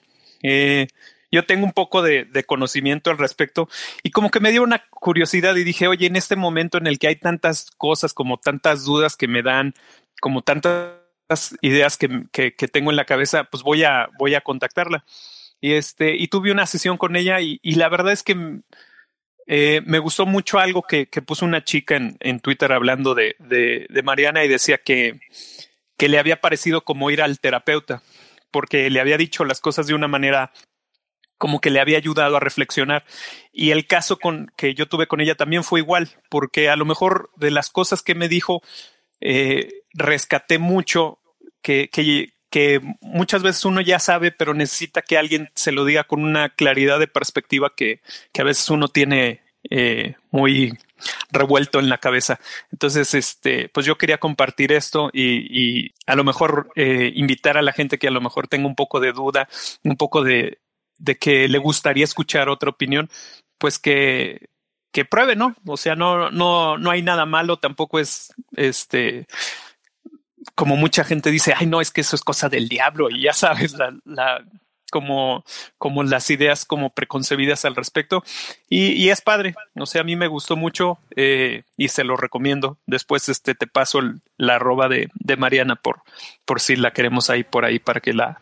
Yo 1.30 1.44
tengo 1.44 1.64
un 1.64 1.72
poco 1.72 2.02
de, 2.02 2.26
conocimiento 2.46 3.10
al 3.10 3.18
respecto 3.18 3.68
y 4.02 4.10
como 4.10 4.30
que 4.30 4.40
me 4.40 4.50
dio 4.50 4.62
una 4.62 4.84
curiosidad 4.90 5.56
y 5.56 5.64
dije, 5.64 5.88
oye, 5.88 6.06
en 6.06 6.16
este 6.16 6.36
momento 6.36 6.78
en 6.78 6.86
el 6.86 6.98
que 6.98 7.08
hay 7.08 7.16
tantas 7.16 7.70
cosas, 7.72 8.14
como 8.14 8.38
tantas 8.38 8.84
dudas 8.84 9.16
que 9.16 9.28
me 9.28 9.42
dan, 9.42 9.74
como 10.20 10.42
tantas 10.42 11.00
ideas 11.60 11.96
que, 11.96 12.26
que, 12.32 12.68
tengo 12.68 12.90
en 12.90 12.96
la 12.96 13.04
cabeza, 13.04 13.44
pues 13.44 13.62
voy 13.62 13.84
a, 13.84 14.08
voy 14.18 14.34
a 14.34 14.40
contactarla. 14.40 15.04
Y 15.60 15.72
este, 15.72 16.16
y 16.16 16.28
tuve 16.28 16.52
una 16.52 16.66
sesión 16.66 16.96
con 16.96 17.16
ella 17.16 17.40
y, 17.40 17.58
y 17.62 17.74
la 17.74 17.88
verdad 17.88 18.12
es 18.12 18.22
que 18.22 18.60
eh, 19.46 19.80
me 19.86 20.00
gustó 20.00 20.26
mucho 20.26 20.58
algo 20.58 20.82
que, 20.82 21.06
que 21.06 21.22
puso 21.22 21.44
una 21.44 21.62
chica 21.62 21.96
en, 21.96 22.16
en 22.20 22.40
Twitter 22.40 22.72
hablando 22.72 23.14
de, 23.14 23.36
de, 23.38 23.86
de, 23.88 24.02
Mariana 24.02 24.44
y 24.44 24.48
decía 24.48 24.78
que, 24.78 25.20
que 25.96 26.08
le 26.08 26.18
había 26.18 26.40
parecido 26.40 26.82
como 26.82 27.10
ir 27.10 27.22
al 27.22 27.38
terapeuta, 27.38 28.02
porque 28.50 28.90
le 28.90 29.00
había 29.00 29.16
dicho 29.16 29.44
las 29.44 29.60
cosas 29.60 29.86
de 29.86 29.94
una 29.94 30.08
manera 30.08 30.52
como 31.38 31.60
que 31.60 31.70
le 31.70 31.80
había 31.80 31.98
ayudado 31.98 32.36
a 32.36 32.40
reflexionar. 32.40 33.04
Y 33.52 33.70
el 33.70 33.86
caso 33.86 34.18
con 34.18 34.52
que 34.56 34.74
yo 34.74 34.86
tuve 34.86 35.06
con 35.06 35.20
ella 35.20 35.34
también 35.34 35.64
fue 35.64 35.80
igual, 35.80 36.10
porque 36.28 36.68
a 36.68 36.76
lo 36.76 36.84
mejor 36.84 37.30
de 37.36 37.50
las 37.50 37.70
cosas 37.70 38.02
que 38.02 38.14
me 38.14 38.28
dijo, 38.28 38.62
eh, 39.20 39.82
rescaté 39.92 40.58
mucho 40.58 41.18
que, 41.62 41.88
que, 41.90 42.32
muchas 43.02 43.42
veces 43.42 43.64
uno 43.66 43.82
ya 43.82 43.98
sabe, 43.98 44.32
pero 44.32 44.54
necesita 44.54 45.02
que 45.02 45.18
alguien 45.18 45.50
se 45.54 45.72
lo 45.72 45.84
diga 45.84 46.04
con 46.04 46.24
una 46.24 46.48
claridad 46.48 46.98
de 46.98 47.06
perspectiva 47.06 47.74
que, 47.76 48.00
que 48.32 48.40
a 48.40 48.44
veces 48.44 48.70
uno 48.70 48.88
tiene 48.88 49.42
eh, 49.68 50.14
muy 50.30 50.72
revuelto 51.30 51.78
en 51.78 51.88
la 51.88 51.98
cabeza. 51.98 52.40
Entonces, 52.72 53.12
este, 53.14 53.68
pues 53.68 53.84
yo 53.84 53.98
quería 53.98 54.18
compartir 54.18 54.72
esto 54.72 55.10
y, 55.12 55.48
y 55.50 55.94
a 56.06 56.16
lo 56.16 56.24
mejor 56.24 56.70
eh, 56.76 57.12
invitar 57.14 57.58
a 57.58 57.62
la 57.62 57.72
gente 57.72 57.98
que 57.98 58.08
a 58.08 58.12
lo 58.12 58.20
mejor 58.20 58.48
tenga 58.48 58.66
un 58.66 58.74
poco 58.74 59.00
de 59.00 59.12
duda, 59.12 59.48
un 59.82 59.96
poco 59.96 60.22
de, 60.22 60.58
de 60.98 61.16
que 61.16 61.48
le 61.48 61.58
gustaría 61.58 62.04
escuchar 62.04 62.48
otra 62.48 62.70
opinión, 62.70 63.10
pues 63.58 63.78
que, 63.78 64.48
que 64.92 65.04
pruebe, 65.04 65.36
¿no? 65.36 65.54
O 65.66 65.76
sea, 65.76 65.96
no, 65.96 66.30
no, 66.30 66.78
no 66.78 66.90
hay 66.90 67.02
nada 67.02 67.26
malo, 67.26 67.58
tampoco 67.58 67.98
es 67.98 68.32
este 68.56 69.26
como 70.54 70.76
mucha 70.76 71.04
gente 71.04 71.30
dice, 71.30 71.54
ay, 71.56 71.66
no, 71.66 71.80
es 71.80 71.90
que 71.90 72.00
eso 72.00 72.16
es 72.16 72.22
cosa 72.22 72.48
del 72.48 72.68
diablo 72.68 73.10
y 73.10 73.22
ya 73.22 73.32
sabes, 73.32 73.74
la, 73.74 73.94
la 74.04 74.44
como, 74.90 75.44
como 75.78 76.02
las 76.04 76.30
ideas 76.30 76.64
como 76.64 76.90
preconcebidas 76.90 77.64
al 77.64 77.76
respecto. 77.76 78.22
Y, 78.68 79.08
es 79.08 79.20
padre, 79.20 79.54
o 79.78 79.86
sea, 79.86 80.02
a 80.02 80.04
mí 80.04 80.16
me 80.16 80.28
gustó 80.28 80.56
mucho 80.56 80.98
eh, 81.14 81.64
y 81.76 81.88
se 81.88 82.04
lo 82.04 82.16
recomiendo. 82.16 82.78
Después 82.86 83.28
este, 83.28 83.54
te 83.54 83.66
paso 83.66 83.98
el, 83.98 84.20
la 84.36 84.56
arroba 84.56 84.88
de, 84.88 85.10
de 85.14 85.36
Mariana 85.36 85.76
por, 85.76 86.02
por 86.44 86.60
si 86.60 86.76
la 86.76 86.92
queremos 86.92 87.30
ahí 87.30 87.44
por 87.44 87.64
ahí 87.64 87.78
para 87.78 88.00
que 88.00 88.12
la 88.12 88.40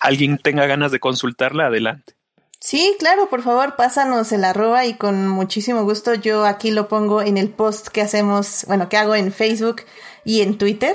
alguien 0.00 0.38
tenga 0.38 0.66
ganas 0.66 0.92
de 0.92 1.00
consultarla, 1.00 1.66
adelante. 1.66 2.14
Sí, 2.60 2.94
claro, 2.98 3.30
por 3.30 3.42
favor, 3.42 3.74
pásanos 3.76 4.32
el 4.32 4.44
arroba 4.44 4.84
y 4.84 4.94
con 4.94 5.26
muchísimo 5.26 5.82
gusto 5.84 6.14
yo 6.14 6.44
aquí 6.44 6.70
lo 6.70 6.88
pongo 6.88 7.22
en 7.22 7.38
el 7.38 7.48
post 7.48 7.88
que 7.88 8.02
hacemos, 8.02 8.64
bueno, 8.68 8.90
que 8.90 8.98
hago 8.98 9.14
en 9.14 9.32
Facebook 9.32 9.82
y 10.26 10.42
en 10.42 10.58
Twitter 10.58 10.94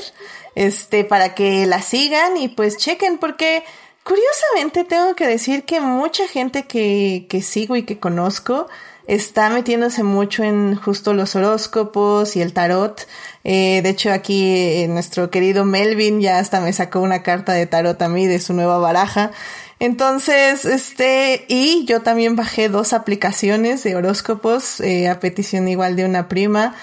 este, 0.55 1.03
para 1.03 1.35
que 1.35 1.65
la 1.65 1.81
sigan 1.81 2.37
y 2.37 2.47
pues 2.49 2.77
chequen, 2.77 3.17
porque 3.17 3.63
curiosamente 4.03 4.83
tengo 4.83 5.15
que 5.15 5.27
decir 5.27 5.63
que 5.63 5.81
mucha 5.81 6.27
gente 6.27 6.65
que, 6.65 7.27
que 7.29 7.41
sigo 7.41 7.75
y 7.75 7.83
que 7.83 7.99
conozco 7.99 8.67
está 9.07 9.49
metiéndose 9.49 10.03
mucho 10.03 10.43
en 10.43 10.75
justo 10.75 11.13
los 11.13 11.35
horóscopos 11.35 12.35
y 12.35 12.41
el 12.41 12.53
tarot. 12.53 13.07
Eh, 13.43 13.81
de 13.83 13.89
hecho, 13.89 14.11
aquí 14.11 14.55
eh, 14.55 14.87
nuestro 14.87 15.29
querido 15.29 15.65
Melvin 15.65 16.21
ya 16.21 16.39
hasta 16.39 16.59
me 16.61 16.73
sacó 16.73 17.01
una 17.01 17.21
carta 17.21 17.53
de 17.53 17.67
tarot 17.67 18.01
a 18.01 18.09
mí 18.09 18.25
de 18.25 18.39
su 18.39 18.53
nueva 18.53 18.77
baraja. 18.79 19.31
Entonces, 19.79 20.65
este, 20.65 21.45
y 21.47 21.85
yo 21.85 22.01
también 22.01 22.35
bajé 22.35 22.69
dos 22.69 22.93
aplicaciones 22.93 23.83
de 23.83 23.95
horóscopos 23.95 24.79
eh, 24.79 25.09
a 25.09 25.19
petición 25.19 25.67
igual 25.67 25.95
de 25.95 26.05
una 26.05 26.27
prima. 26.27 26.75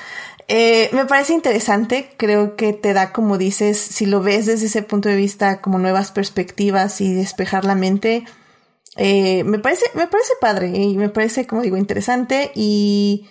Me 0.48 1.06
parece 1.08 1.32
interesante, 1.32 2.10
creo 2.18 2.56
que 2.56 2.74
te 2.74 2.92
da, 2.92 3.12
como 3.12 3.38
dices, 3.38 3.78
si 3.78 4.04
lo 4.04 4.20
ves 4.20 4.44
desde 4.44 4.66
ese 4.66 4.82
punto 4.82 5.08
de 5.08 5.16
vista, 5.16 5.62
como 5.62 5.78
nuevas 5.78 6.12
perspectivas 6.12 7.00
y 7.00 7.14
despejar 7.14 7.64
la 7.64 7.74
mente. 7.74 8.26
Eh, 8.96 9.44
me 9.44 9.58
parece, 9.58 9.86
me 9.94 10.06
parece 10.06 10.34
padre 10.40 10.68
y 10.68 10.96
me 10.96 11.08
parece, 11.08 11.46
como 11.46 11.62
digo, 11.62 11.76
interesante 11.76 12.52
y, 12.54 13.26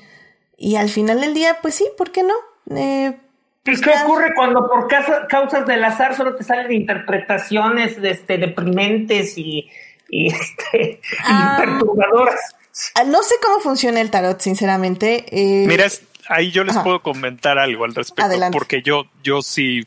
y 0.58 0.76
al 0.76 0.90
final 0.90 1.22
del 1.22 1.34
día, 1.34 1.60
pues 1.62 1.76
sí, 1.76 1.88
¿por 1.98 2.12
qué 2.12 2.24
no? 2.24 2.34
Eh, 2.76 3.16
pues, 3.64 3.80
¿Qué 3.82 3.92
ocurre 4.04 4.34
cuando 4.36 4.68
por 4.68 4.88
causas 5.28 5.68
del 5.68 5.84
azar 5.84 6.16
solo 6.16 6.36
te 6.36 6.44
salen 6.44 6.72
interpretaciones 6.72 7.98
este, 8.02 8.40
deprimentes 8.40 9.38
y, 9.38 9.70
y, 10.10 10.28
este, 10.34 11.00
ah, 11.26 11.58
perturbadoras? 11.60 12.56
Ah, 12.96 13.04
no 13.04 13.22
sé 13.22 13.36
cómo 13.44 13.60
funciona 13.60 14.02
el 14.02 14.10
tarot, 14.10 14.40
sinceramente. 14.40 15.26
Eh, 15.30 15.66
Mira, 15.68 15.86
ahí 16.28 16.50
yo 16.52 16.64
les 16.64 16.76
puedo 16.78 17.04
comentar 17.04 17.60
algo 17.60 17.86
al 17.86 17.94
respecto, 17.94 18.32
porque 18.52 18.82
yo, 18.82 19.04
yo 19.22 19.42
sí, 19.44 19.86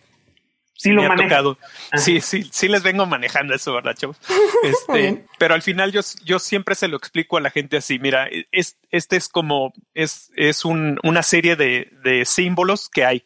sí 0.75 0.91
lo 0.91 1.03
me 1.03 1.09
ha 1.09 1.17
tocado. 1.17 1.59
Sí, 1.97 2.21
sí, 2.21 2.49
sí 2.51 2.69
les 2.69 2.83
vengo 2.83 3.07
manejando 3.07 3.55
eso, 3.55 3.73
¿verdad, 3.73 3.95
chavos? 3.95 4.19
Este, 4.63 5.27
pero 5.39 5.55
al 5.55 5.63
final 5.63 5.93
yo, 5.93 6.01
yo 6.25 6.39
siempre 6.39 6.75
se 6.75 6.89
lo 6.89 6.97
explico 6.97 7.37
a 7.37 7.41
la 7.41 7.51
gente 7.51 7.77
así, 7.77 7.99
mira, 7.99 8.29
es, 8.51 8.79
este 8.91 9.17
es 9.17 9.29
como, 9.29 9.73
es, 9.93 10.31
es 10.37 10.65
un, 10.65 10.99
una 11.03 11.23
serie 11.23 11.57
de, 11.57 11.91
de 12.03 12.25
símbolos 12.25 12.89
que 12.89 13.05
hay. 13.05 13.25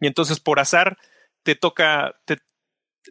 Y 0.00 0.06
entonces 0.06 0.40
por 0.40 0.58
azar 0.58 0.98
te 1.42 1.54
toca, 1.54 2.16
te, 2.24 2.38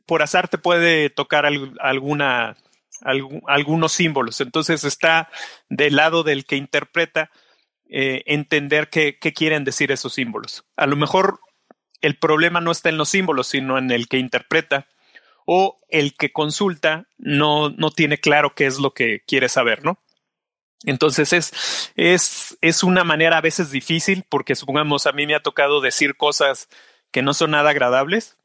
por 0.05 0.21
azar 0.21 0.47
te 0.47 0.57
puede 0.57 1.09
tocar 1.09 1.45
alguna, 1.45 2.57
algunos 3.47 3.91
símbolos. 3.91 4.41
Entonces 4.41 4.83
está 4.83 5.29
del 5.69 5.95
lado 5.95 6.23
del 6.23 6.45
que 6.45 6.55
interpreta 6.55 7.31
eh, 7.89 8.23
entender 8.25 8.89
qué, 8.89 9.17
qué 9.19 9.33
quieren 9.33 9.63
decir 9.63 9.91
esos 9.91 10.13
símbolos. 10.13 10.65
A 10.75 10.85
lo 10.85 10.95
mejor 10.95 11.39
el 12.01 12.17
problema 12.17 12.61
no 12.61 12.71
está 12.71 12.89
en 12.89 12.97
los 12.97 13.09
símbolos, 13.09 13.47
sino 13.47 13.77
en 13.77 13.91
el 13.91 14.07
que 14.07 14.17
interpreta 14.17 14.87
o 15.45 15.79
el 15.89 16.15
que 16.15 16.31
consulta 16.31 17.07
no, 17.17 17.69
no 17.71 17.91
tiene 17.91 18.19
claro 18.19 18.53
qué 18.55 18.65
es 18.65 18.77
lo 18.79 18.93
que 18.93 19.21
quiere 19.25 19.49
saber, 19.49 19.83
¿no? 19.83 19.99
Entonces 20.85 21.33
es, 21.33 21.91
es, 21.95 22.57
es 22.61 22.83
una 22.83 23.03
manera 23.03 23.37
a 23.37 23.41
veces 23.41 23.71
difícil 23.71 24.23
porque 24.29 24.55
supongamos 24.55 25.07
a 25.07 25.11
mí 25.11 25.27
me 25.27 25.35
ha 25.35 25.41
tocado 25.41 25.81
decir 25.81 26.15
cosas 26.15 26.69
que 27.11 27.21
no 27.21 27.33
son 27.33 27.51
nada 27.51 27.71
agradables 27.71 28.37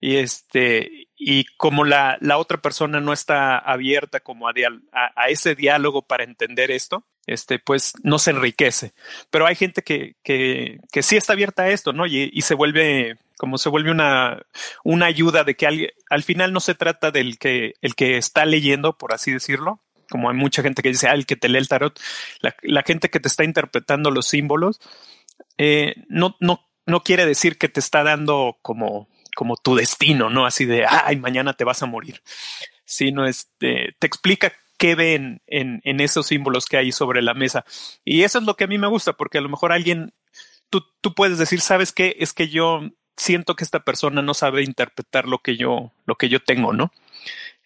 y 0.00 0.16
este 0.16 1.07
y 1.18 1.44
como 1.56 1.84
la, 1.84 2.16
la 2.20 2.38
otra 2.38 2.58
persona 2.58 3.00
no 3.00 3.12
está 3.12 3.58
abierta 3.58 4.20
como 4.20 4.48
a, 4.48 4.52
a, 4.92 5.12
a, 5.16 5.28
ese 5.28 5.56
diálogo 5.56 6.02
para 6.02 6.22
entender 6.22 6.70
esto, 6.70 7.04
este, 7.26 7.58
pues 7.58 7.94
no 8.04 8.20
se 8.20 8.30
enriquece. 8.30 8.94
Pero 9.30 9.46
hay 9.46 9.56
gente 9.56 9.82
que, 9.82 10.14
que, 10.22 10.78
que 10.92 11.02
sí 11.02 11.16
está 11.16 11.32
abierta 11.32 11.64
a 11.64 11.70
esto, 11.70 11.92
¿no? 11.92 12.06
Y, 12.06 12.30
y, 12.32 12.42
se 12.42 12.54
vuelve, 12.54 13.18
como 13.36 13.58
se 13.58 13.68
vuelve 13.68 13.90
una, 13.90 14.40
una 14.84 15.06
ayuda 15.06 15.42
de 15.42 15.56
que 15.56 15.66
al, 15.66 15.92
al 16.08 16.22
final 16.22 16.52
no 16.52 16.60
se 16.60 16.76
trata 16.76 17.10
del 17.10 17.36
que, 17.38 17.74
el 17.82 17.96
que 17.96 18.16
está 18.16 18.46
leyendo, 18.46 18.96
por 18.96 19.12
así 19.12 19.32
decirlo, 19.32 19.82
como 20.08 20.30
hay 20.30 20.36
mucha 20.36 20.62
gente 20.62 20.82
que 20.82 20.90
dice, 20.90 21.08
ah, 21.08 21.14
el 21.14 21.26
que 21.26 21.36
te 21.36 21.48
lee 21.48 21.58
el 21.58 21.68
tarot, 21.68 22.00
la, 22.40 22.54
la 22.62 22.82
gente 22.82 23.10
que 23.10 23.20
te 23.20 23.28
está 23.28 23.42
interpretando 23.42 24.12
los 24.12 24.26
símbolos, 24.26 24.80
eh, 25.58 25.96
no, 26.08 26.36
no, 26.38 26.66
no 26.86 27.02
quiere 27.02 27.26
decir 27.26 27.58
que 27.58 27.68
te 27.68 27.80
está 27.80 28.04
dando 28.04 28.56
como 28.62 29.08
como 29.38 29.56
tu 29.56 29.76
destino, 29.76 30.30
¿no? 30.30 30.46
Así 30.46 30.64
de, 30.64 30.84
ay, 30.84 31.14
mañana 31.14 31.52
te 31.52 31.62
vas 31.62 31.80
a 31.84 31.86
morir, 31.86 32.22
sino 32.84 33.24
este, 33.24 33.94
te 34.00 34.06
explica 34.08 34.52
qué 34.78 34.96
ven 34.96 35.42
en, 35.46 35.80
en 35.84 36.00
esos 36.00 36.26
símbolos 36.26 36.66
que 36.66 36.76
hay 36.76 36.90
sobre 36.90 37.22
la 37.22 37.34
mesa. 37.34 37.64
Y 38.04 38.24
eso 38.24 38.40
es 38.40 38.44
lo 38.44 38.56
que 38.56 38.64
a 38.64 38.66
mí 38.66 38.78
me 38.78 38.88
gusta, 38.88 39.12
porque 39.12 39.38
a 39.38 39.40
lo 39.40 39.48
mejor 39.48 39.70
alguien, 39.70 40.12
tú, 40.70 40.82
tú 41.00 41.14
puedes 41.14 41.38
decir, 41.38 41.60
¿sabes 41.60 41.92
qué? 41.92 42.16
Es 42.18 42.32
que 42.32 42.48
yo 42.48 42.80
siento 43.16 43.54
que 43.54 43.62
esta 43.62 43.84
persona 43.84 44.22
no 44.22 44.34
sabe 44.34 44.64
interpretar 44.64 45.28
lo 45.28 45.38
que 45.38 45.56
yo, 45.56 45.92
lo 46.04 46.16
que 46.16 46.28
yo 46.28 46.40
tengo, 46.42 46.72
¿no? 46.72 46.90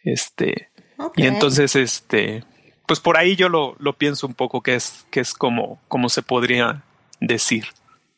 Este, 0.04 0.68
y 1.16 1.26
entonces, 1.26 1.74
este, 1.74 2.44
pues 2.86 3.00
por 3.00 3.16
ahí 3.16 3.34
yo 3.34 3.48
lo, 3.48 3.76
lo 3.78 3.94
pienso 3.94 4.26
un 4.26 4.34
poco 4.34 4.60
que 4.60 4.74
es, 4.74 5.06
que 5.10 5.20
es 5.20 5.32
como, 5.32 5.80
como 5.88 6.10
se 6.10 6.20
podría 6.20 6.82
decir. 7.18 7.64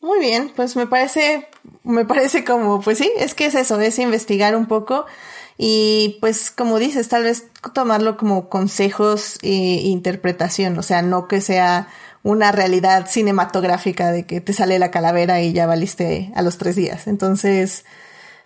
Muy 0.05 0.19
bien, 0.19 0.51
pues 0.55 0.75
me 0.75 0.85
parece, 0.85 1.47
me 1.83 2.05
parece 2.05 2.43
como, 2.45 2.79
pues 2.79 2.99
sí, 2.99 3.11
es 3.17 3.33
que 3.33 3.47
es 3.47 3.55
eso, 3.55 3.81
es 3.81 3.97
investigar 3.97 4.55
un 4.55 4.67
poco 4.67 5.07
y 5.57 6.19
pues 6.21 6.51
como 6.51 6.77
dices, 6.77 7.09
tal 7.09 7.23
vez 7.23 7.47
tomarlo 7.73 8.15
como 8.15 8.47
consejos 8.47 9.39
e 9.41 9.49
interpretación, 9.49 10.77
o 10.77 10.83
sea, 10.83 11.01
no 11.01 11.27
que 11.27 11.41
sea 11.41 11.87
una 12.21 12.51
realidad 12.51 13.07
cinematográfica 13.07 14.11
de 14.11 14.27
que 14.27 14.41
te 14.41 14.53
sale 14.53 14.77
la 14.77 14.91
calavera 14.91 15.41
y 15.41 15.53
ya 15.53 15.65
valiste 15.65 16.31
a 16.35 16.43
los 16.43 16.59
tres 16.59 16.75
días. 16.75 17.07
Entonces, 17.07 17.83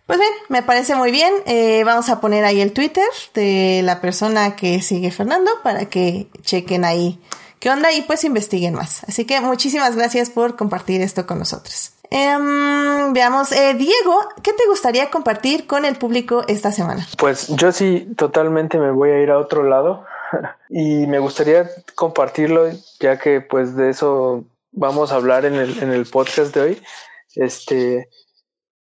pues 0.06 0.18
bien, 0.18 0.32
me 0.48 0.64
parece 0.64 0.96
muy 0.96 1.12
bien. 1.12 1.34
Eh, 1.46 1.84
vamos 1.84 2.08
a 2.08 2.22
poner 2.22 2.46
ahí 2.46 2.62
el 2.62 2.72
Twitter 2.72 3.04
de 3.34 3.82
la 3.84 4.00
persona 4.00 4.56
que 4.56 4.82
sigue 4.82 5.12
Fernando 5.12 5.52
para 5.62 5.88
que 5.90 6.30
chequen 6.42 6.86
ahí 6.86 7.20
qué 7.60 7.70
onda 7.70 7.92
y 7.92 8.02
pues 8.04 8.24
investiguen 8.24 8.74
más. 8.74 9.04
Así 9.06 9.26
que 9.26 9.40
muchísimas 9.42 9.96
gracias 9.96 10.30
por 10.30 10.56
compartir 10.56 11.02
esto 11.02 11.26
con 11.26 11.40
nosotros. 11.40 11.94
Em, 12.12 13.14
veamos, 13.14 13.52
eh, 13.52 13.76
Diego, 13.76 14.20
¿qué 14.42 14.54
te 14.54 14.66
gustaría 14.68 15.12
compartir 15.12 15.68
con 15.68 15.86
el 15.86 15.96
público 15.96 16.44
esta 16.48 16.72
semana? 16.72 17.08
Pues 17.18 17.50
yo 17.50 17.72
sí, 17.72 18.12
totalmente 18.18 18.80
me 18.80 18.92
voy 18.92 19.12
a 19.12 19.22
ir 19.22 19.30
a 19.30 19.38
otro 19.38 19.64
lado 19.64 20.06
y 20.70 21.06
me 21.06 21.20
gustaría 21.20 21.70
compartirlo 21.96 22.68
ya 23.00 23.20
que 23.20 23.42
pues 23.42 23.76
de 23.76 23.90
eso 23.90 24.44
vamos 24.72 25.12
a 25.12 25.16
hablar 25.16 25.46
en 25.46 25.56
el, 25.56 25.84
en 25.84 25.92
el 25.92 26.06
podcast 26.06 26.54
de 26.56 26.62
hoy. 26.62 26.82
Este, 27.36 28.10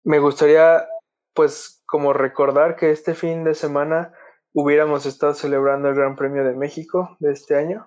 me 0.04 0.20
gustaría 0.20 0.86
pues 1.34 1.82
como 1.84 2.12
recordar 2.12 2.76
que 2.76 2.90
este 2.92 3.14
fin 3.14 3.42
de 3.44 3.54
semana 3.54 4.12
hubiéramos 4.52 5.04
estado 5.04 5.34
celebrando 5.34 5.88
el 5.88 5.96
Gran 5.96 6.16
Premio 6.16 6.44
de 6.44 6.54
México 6.54 7.16
de 7.18 7.32
este 7.32 7.56
año. 7.56 7.86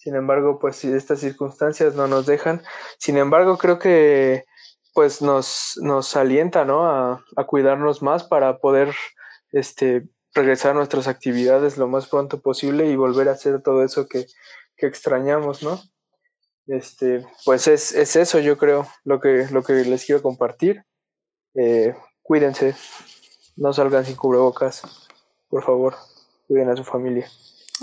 Sin 0.00 0.14
embargo, 0.14 0.58
pues 0.58 0.82
estas 0.82 1.20
circunstancias 1.20 1.94
no 1.94 2.06
nos 2.06 2.24
dejan. 2.24 2.62
Sin 2.98 3.18
embargo, 3.18 3.58
creo 3.58 3.78
que 3.78 4.46
pues 4.94 5.20
nos, 5.20 5.78
nos 5.82 6.16
alienta, 6.16 6.64
¿no? 6.64 6.86
A, 6.86 7.22
a 7.36 7.44
cuidarnos 7.44 8.00
más 8.00 8.24
para 8.24 8.60
poder 8.60 8.94
este, 9.52 10.08
regresar 10.32 10.70
a 10.70 10.74
nuestras 10.74 11.06
actividades 11.06 11.76
lo 11.76 11.86
más 11.86 12.06
pronto 12.06 12.40
posible 12.40 12.86
y 12.86 12.96
volver 12.96 13.28
a 13.28 13.32
hacer 13.32 13.60
todo 13.62 13.84
eso 13.84 14.08
que, 14.08 14.24
que 14.74 14.86
extrañamos, 14.86 15.62
¿no? 15.62 15.78
Este, 16.66 17.26
pues 17.44 17.68
es, 17.68 17.92
es, 17.92 18.16
eso, 18.16 18.38
yo 18.38 18.56
creo, 18.56 18.86
lo 19.04 19.20
que, 19.20 19.48
lo 19.50 19.62
que 19.62 19.74
les 19.84 20.06
quiero 20.06 20.22
compartir. 20.22 20.82
Eh, 21.52 21.94
cuídense, 22.22 22.74
no 23.54 23.74
salgan 23.74 24.06
sin 24.06 24.16
cubrebocas, 24.16 24.80
por 25.50 25.62
favor, 25.62 25.94
cuiden 26.48 26.70
a 26.70 26.76
su 26.76 26.84
familia. 26.84 27.28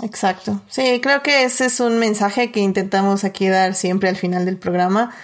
Exacto. 0.02 0.60
Sí, 0.68 1.00
creo 1.02 1.22
que 1.22 1.44
ese 1.44 1.66
es 1.66 1.80
un 1.80 1.98
mensaje 1.98 2.52
que 2.52 2.60
intentamos 2.60 3.24
aquí 3.24 3.48
dar 3.48 3.74
siempre 3.74 4.08
al 4.08 4.16
final 4.16 4.44
del 4.44 4.56
programa. 4.56 5.14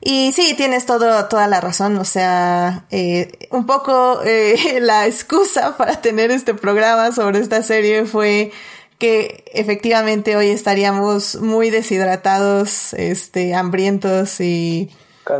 Y 0.00 0.32
sí, 0.32 0.54
tienes 0.56 0.86
todo, 0.86 1.26
toda 1.26 1.46
la 1.46 1.60
razón. 1.60 1.98
O 1.98 2.04
sea, 2.04 2.86
eh, 2.90 3.48
un 3.50 3.66
poco 3.66 4.22
eh, 4.24 4.78
la 4.80 5.06
excusa 5.06 5.76
para 5.76 6.00
tener 6.00 6.30
este 6.30 6.54
programa 6.54 7.12
sobre 7.12 7.40
esta 7.40 7.62
serie 7.62 8.06
fue 8.06 8.52
que 8.98 9.44
efectivamente 9.52 10.36
hoy 10.36 10.50
estaríamos 10.50 11.36
muy 11.36 11.70
deshidratados, 11.70 12.92
este, 12.92 13.54
hambrientos 13.54 14.40
y 14.40 14.90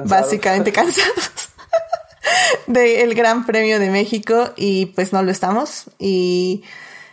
básicamente 0.07 0.73
cansados 0.73 1.51
del 2.67 3.15
Gran 3.15 3.45
Premio 3.45 3.79
de 3.79 3.91
México 3.91 4.51
y 4.57 4.87
pues 4.87 5.13
no 5.13 5.23
lo 5.23 5.31
estamos. 5.31 5.85
Y 5.99 6.65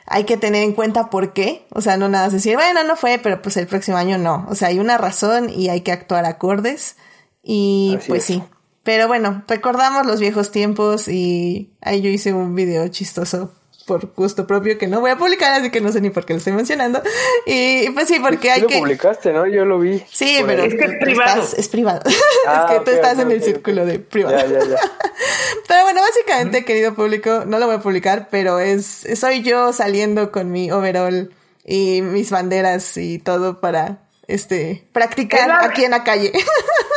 hay 0.07 0.23
que 0.23 0.37
tener 0.37 0.63
en 0.63 0.73
cuenta 0.73 1.09
por 1.09 1.33
qué. 1.33 1.67
O 1.71 1.81
sea, 1.81 1.97
no 1.97 2.09
nada 2.09 2.29
decir, 2.29 2.55
bueno, 2.55 2.83
no 2.83 2.95
fue, 2.95 3.19
pero 3.21 3.41
pues 3.41 3.57
el 3.57 3.67
próximo 3.67 3.97
año 3.97 4.17
no. 4.17 4.45
O 4.49 4.55
sea, 4.55 4.69
hay 4.69 4.79
una 4.79 4.97
razón 4.97 5.49
y 5.49 5.69
hay 5.69 5.81
que 5.81 5.91
actuar 5.91 6.25
acordes. 6.25 6.95
Y 7.43 7.99
pues 8.07 8.23
sí. 8.23 8.41
Pero 8.83 9.07
bueno, 9.07 9.43
recordamos 9.47 10.05
los 10.05 10.19
viejos 10.19 10.51
tiempos 10.51 11.09
y 11.09 11.73
ahí 11.81 12.01
yo 12.01 12.09
hice 12.09 12.33
un 12.33 12.55
video 12.55 12.87
chistoso 12.87 13.53
por 13.87 14.13
gusto 14.13 14.45
propio 14.45 14.77
que 14.77 14.85
no 14.85 14.99
voy 14.99 15.09
a 15.09 15.17
publicar, 15.17 15.53
así 15.53 15.71
que 15.71 15.81
no 15.81 15.91
sé 15.91 16.01
ni 16.01 16.11
por 16.11 16.25
qué 16.25 16.33
lo 16.33 16.37
estoy 16.37 16.53
mencionando. 16.53 17.01
Y 17.47 17.89
pues 17.91 18.07
sí, 18.07 18.19
porque 18.19 18.51
hay 18.51 18.61
lo 18.61 18.67
que... 18.67 18.77
publicaste, 18.77 19.31
¿no? 19.33 19.47
Yo 19.47 19.65
lo 19.65 19.79
vi. 19.79 20.03
Sí, 20.11 20.39
pero 20.45 20.63
es 20.63 20.75
que 20.75 20.85
es 20.85 20.95
privado. 20.99 21.41
Estás, 21.41 21.57
es 21.57 21.69
privado. 21.69 22.01
Ah, 22.49 22.67
es 22.69 22.77
que 22.77 22.85
tú 22.85 22.91
estás 22.91 23.19
en 23.19 23.29
el 23.29 23.43
círculo 23.43 23.85
de 23.85 23.99
privado. 23.99 24.37
Ya, 24.37 24.45
ya, 24.45 24.59
ya. 24.59 24.77
pero 25.67 25.83
bueno, 25.83 25.99
básicamente, 26.01 26.63
querido 26.63 26.95
público, 26.95 27.43
no 27.45 27.59
lo 27.59 27.65
voy 27.65 27.75
a 27.75 27.79
publicar, 27.79 28.29
pero 28.31 28.59
es 28.59 29.05
soy 29.15 29.41
yo 29.41 29.73
saliendo 29.73 30.31
con 30.31 30.49
mi 30.49 30.71
overall 30.71 31.33
y 31.65 32.01
mis 32.01 32.31
banderas 32.31 32.95
y 32.95 33.19
todo 33.19 33.59
para 33.59 34.06
este 34.27 34.87
practicar 34.91 35.65
aquí 35.65 35.85
en 35.85 35.91
la 35.91 36.03
calle. 36.03 36.31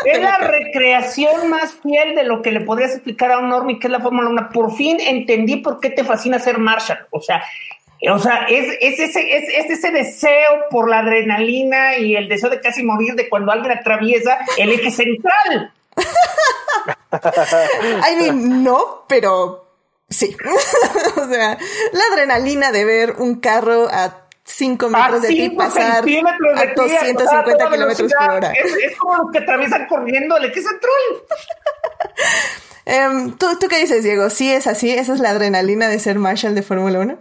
Es 0.02 0.18
la 0.18 0.38
recreación 0.38 1.50
más 1.50 1.74
fiel 1.74 2.14
de 2.14 2.24
lo 2.24 2.40
que 2.40 2.52
le 2.52 2.62
podrías 2.62 2.92
explicar 2.92 3.32
a 3.32 3.38
un 3.38 3.50
normie 3.50 3.78
que 3.78 3.86
es 3.86 3.92
la 3.92 4.00
Fórmula 4.00 4.30
1. 4.30 4.48
Por 4.50 4.74
fin 4.74 4.98
entendí 4.98 5.58
por 5.58 5.78
qué 5.78 5.90
te 5.90 6.04
fascina 6.04 6.38
ser 6.38 6.56
Marshall. 6.56 7.06
O 7.10 7.20
sea, 7.20 7.42
o 8.10 8.18
sea, 8.18 8.46
es, 8.48 8.78
es, 8.80 8.98
ese, 8.98 9.36
es, 9.36 9.70
ese 9.70 9.90
deseo 9.90 10.68
por 10.70 10.88
la 10.88 11.00
adrenalina 11.00 11.98
y 11.98 12.16
el 12.16 12.30
deseo 12.30 12.48
de 12.48 12.60
casi 12.60 12.82
morir 12.82 13.14
de 13.14 13.28
cuando 13.28 13.52
alguien 13.52 13.76
atraviesa 13.76 14.38
el 14.56 14.70
eje 14.72 14.90
central. 14.90 15.74
I 17.12 18.16
mean, 18.16 18.62
no, 18.64 19.04
pero 19.06 19.66
sí. 20.08 20.34
o 21.16 21.28
sea, 21.28 21.58
la 21.92 22.04
adrenalina 22.12 22.72
de 22.72 22.84
ver 22.86 23.16
un 23.18 23.40
carro 23.40 23.86
a 23.90 24.19
5 24.50 24.88
metros 24.88 25.22
de 25.22 25.28
ti 25.28 25.50
pasar 25.50 25.98
a 25.98 26.02
250 26.02 27.70
kilómetros 27.70 28.12
por 28.12 28.30
hora. 28.30 28.52
Es, 28.52 28.96
como 28.98 29.16
los 29.16 29.30
que 29.32 29.38
atraviesan 29.38 29.86
corriéndole, 29.86 30.52
¿qué 30.52 30.60
es 30.60 30.66
el 30.66 30.80
troll? 30.80 31.18
¿tú, 33.38 33.46
¿Tú 33.58 33.68
qué 33.68 33.78
dices, 33.78 34.02
Diego? 34.02 34.30
¿Sí 34.30 34.50
es 34.50 34.66
así? 34.66 34.90
¿Esa 34.90 35.14
es 35.14 35.20
la 35.20 35.30
adrenalina 35.30 35.88
de 35.88 35.98
ser 35.98 36.18
Marshall 36.18 36.54
de 36.54 36.62
Fórmula 36.62 37.00
1? 37.00 37.18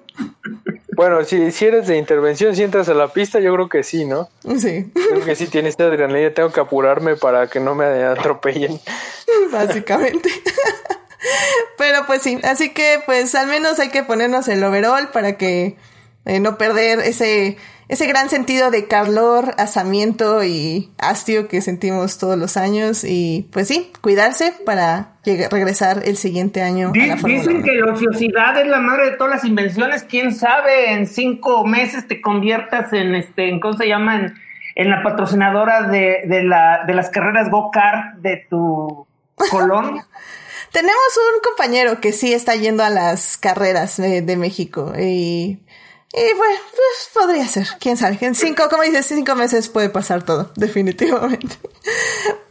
Bueno, 0.95 1.23
si, 1.23 1.51
si 1.51 1.65
eres 1.65 1.87
de 1.87 1.97
intervención, 1.97 2.55
si 2.55 2.63
entras 2.63 2.89
a 2.89 2.93
la 2.93 3.07
pista, 3.07 3.39
yo 3.39 3.53
creo 3.53 3.69
que 3.69 3.83
sí, 3.83 4.05
¿no? 4.05 4.29
Sí. 4.57 4.91
Creo 4.93 5.23
que 5.23 5.35
sí 5.35 5.47
tiene 5.47 5.69
esta 5.69 5.85
adrenalina, 5.85 6.33
tengo 6.33 6.51
que 6.51 6.59
apurarme 6.59 7.15
para 7.15 7.47
que 7.47 7.59
no 7.59 7.73
me 7.75 7.85
atropellen. 7.85 8.79
Básicamente. 9.51 10.29
Pero 11.77 12.05
pues 12.05 12.21
sí, 12.21 12.39
así 12.43 12.73
que 12.73 13.01
pues 13.05 13.33
al 13.35 13.47
menos 13.47 13.79
hay 13.79 13.89
que 13.89 14.03
ponernos 14.03 14.47
el 14.47 14.63
overall 14.63 15.09
para 15.09 15.37
que 15.37 15.77
eh, 16.29 16.39
no 16.39 16.59
perder 16.59 16.99
ese, 16.99 17.57
ese 17.87 18.05
gran 18.05 18.29
sentido 18.29 18.69
de 18.69 18.87
calor, 18.87 19.55
asamiento 19.57 20.43
y 20.43 20.91
hastio 20.99 21.47
que 21.47 21.59
sentimos 21.59 22.19
todos 22.19 22.37
los 22.37 22.55
años 22.55 23.03
y 23.03 23.47
pues 23.51 23.67
sí, 23.67 23.91
cuidarse 24.01 24.53
para 24.63 25.13
regresar 25.25 26.03
el 26.05 26.15
siguiente 26.15 26.61
año. 26.61 26.91
a 26.93 27.05
la 27.07 27.15
dicen 27.15 27.63
que 27.63 27.73
la 27.73 27.93
ociosidad 27.93 28.61
es 28.61 28.67
la 28.67 28.79
madre 28.79 29.09
de 29.09 29.17
todas 29.17 29.33
las 29.33 29.43
invenciones, 29.43 30.03
quién 30.03 30.35
sabe, 30.35 30.93
en 30.93 31.07
cinco 31.07 31.65
meses 31.65 32.07
te 32.07 32.21
conviertas 32.21 32.93
en 32.93 33.15
este, 33.15 33.49
en 33.49 33.59
cómo 33.59 33.75
se 33.75 33.87
llama, 33.87 34.33
en, 34.75 34.89
la 34.89 35.01
patrocinadora 35.01 35.87
de, 35.87 36.21
de, 36.27 36.43
la, 36.43 36.83
de 36.85 36.93
las 36.93 37.09
carreras 37.09 37.49
go-kart 37.49 38.17
de 38.17 38.45
tu 38.51 39.07
Colón. 39.49 39.99
Tenemos 40.71 40.93
un 41.17 41.41
compañero 41.41 41.99
que 41.99 42.11
sí 42.11 42.33
está 42.33 42.55
yendo 42.55 42.83
a 42.83 42.91
las 42.91 43.35
carreras 43.37 43.97
de, 43.97 44.21
de 44.21 44.37
México 44.37 44.93
y 44.95 45.57
y 46.11 46.33
bueno, 46.33 46.59
pues 46.71 47.09
podría 47.13 47.47
ser, 47.47 47.67
quién 47.79 47.95
sabe. 47.95 48.17
En 48.21 48.33
cinco, 48.33 48.67
como 48.67 48.81
dices, 48.81 49.05
cinco 49.05 49.35
meses 49.35 49.69
puede 49.69 49.89
pasar 49.89 50.25
todo, 50.25 50.51
definitivamente. 50.55 51.55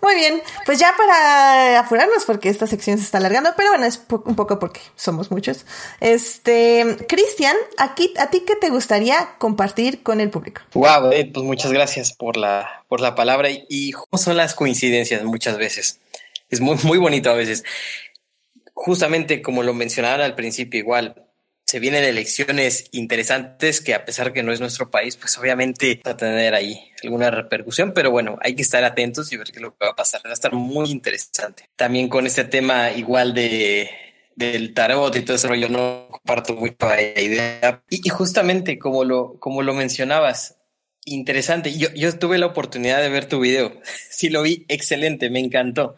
Muy 0.01 0.15
bien, 0.15 0.41
pues 0.65 0.79
ya 0.79 0.95
para 0.97 1.81
apurarnos, 1.81 2.25
porque 2.25 2.51
esta 2.51 2.69
sección 2.69 2.99
se 2.99 3.05
está 3.05 3.19
alargando, 3.19 3.51
pero 3.57 3.71
bueno, 3.71 3.85
es 3.85 4.01
un 4.09 4.37
poco 4.37 4.61
porque 4.61 4.81
somos 4.95 5.33
muchos. 5.33 5.67
Este, 5.99 6.99
Cristian, 7.09 7.57
aquí, 7.79 8.15
¿a 8.19 8.31
ti 8.31 8.45
qué 8.47 8.55
te 8.55 8.71
gustaría 8.71 9.35
compartir 9.39 10.05
con 10.05 10.21
el 10.21 10.31
público? 10.31 10.63
Wow, 10.75 11.11
eh, 11.11 11.29
pues 11.33 11.45
muchas 11.45 11.73
gracias 11.73 12.13
por 12.13 12.37
la, 12.37 12.85
por 12.87 13.01
la 13.01 13.17
palabra 13.17 13.49
y 13.51 13.91
cómo 13.91 14.19
son 14.19 14.37
las 14.37 14.55
coincidencias 14.55 15.25
muchas 15.25 15.59
veces. 15.59 15.99
Es 16.49 16.61
muy, 16.61 16.77
muy 16.85 16.99
bonito 16.99 17.29
a 17.29 17.35
veces. 17.35 17.65
Justamente 18.73 19.43
como 19.43 19.65
lo 19.65 19.75
mencionaban 19.75 20.21
al 20.21 20.37
principio, 20.37 20.79
igual, 20.79 21.28
se 21.69 21.81
vienen 21.81 22.03
elecciones 22.03 22.87
interesantes 22.93 23.83
que 23.83 23.93
a 23.93 24.07
pesar 24.07 24.33
que 24.33 24.43
no 24.43 24.53
es 24.53 24.61
nuestro 24.61 24.91
país, 24.91 25.19
pues 25.19 25.37
obviamente 25.37 26.01
va 26.07 26.13
a 26.13 26.17
tener 26.17 26.55
ahí 26.55 26.93
alguna 27.05 27.31
repercusión, 27.31 27.93
pero 27.93 28.11
bueno, 28.11 28.39
hay 28.41 28.55
que 28.55 28.63
estar 28.63 28.83
atentos 28.85 29.31
y 29.33 29.37
ver 29.37 29.49
qué 29.49 29.59
es 29.59 29.63
lo 29.63 29.77
que 29.77 29.85
va 29.85 29.91
a 29.91 29.95
pasar. 29.95 30.23
Va 30.25 30.31
a 30.31 30.33
estar 30.33 30.55
muy 30.55 30.91
interesante. 30.91 31.69
También 31.77 32.09
con 32.09 32.27
este 32.27 32.45
tema 32.45 32.93
igual 32.93 33.35
de 33.35 33.91
del 34.35 34.73
tarot 34.73 35.15
y 35.17 35.21
todo 35.21 35.37
ese 35.37 35.47
rollo, 35.47 35.69
no 35.69 36.09
comparto 36.11 36.55
mucho 36.55 36.77
la 36.81 37.03
idea. 37.03 37.83
Y, 37.91 38.09
justamente 38.09 38.79
como 38.79 39.05
lo, 39.05 39.39
como 39.39 39.61
lo 39.61 39.75
mencionabas, 39.75 40.57
interesante. 41.05 41.77
Yo, 41.77 41.89
yo 41.95 42.19
tuve 42.19 42.39
la 42.39 42.47
oportunidad 42.47 43.03
de 43.03 43.11
ver 43.11 43.27
tu 43.27 43.41
video. 43.41 43.79
Sí 44.11 44.31
lo 44.31 44.41
vi, 44.41 44.65
excelente, 44.69 45.29
me 45.29 45.41
encantó. 45.41 45.97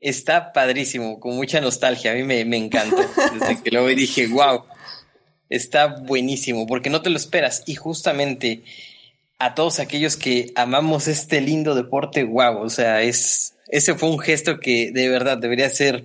Está 0.00 0.52
padrísimo, 0.52 1.20
con 1.20 1.36
mucha 1.36 1.60
nostalgia. 1.60 2.10
A 2.10 2.14
mí 2.14 2.24
me, 2.24 2.44
me 2.44 2.56
encantó. 2.56 3.08
Desde 3.38 3.62
que 3.62 3.70
lo 3.70 3.84
vi 3.86 3.94
dije, 3.94 4.26
wow, 4.26 4.64
está 5.50 5.86
buenísimo, 5.86 6.66
porque 6.66 6.90
no 6.90 7.02
te 7.02 7.10
lo 7.10 7.16
esperas. 7.16 7.62
Y 7.66 7.74
justamente 7.74 8.62
a 9.38 9.54
todos 9.54 9.80
aquellos 9.80 10.16
que 10.16 10.52
amamos 10.54 11.08
este 11.08 11.40
lindo 11.40 11.74
deporte, 11.74 12.24
wow, 12.24 12.58
o 12.58 12.70
sea, 12.70 13.02
es, 13.02 13.54
ese 13.68 13.94
fue 13.94 14.08
un 14.08 14.18
gesto 14.18 14.60
que 14.60 14.90
de 14.92 15.08
verdad 15.08 15.38
debería 15.38 15.68
ser, 15.68 16.04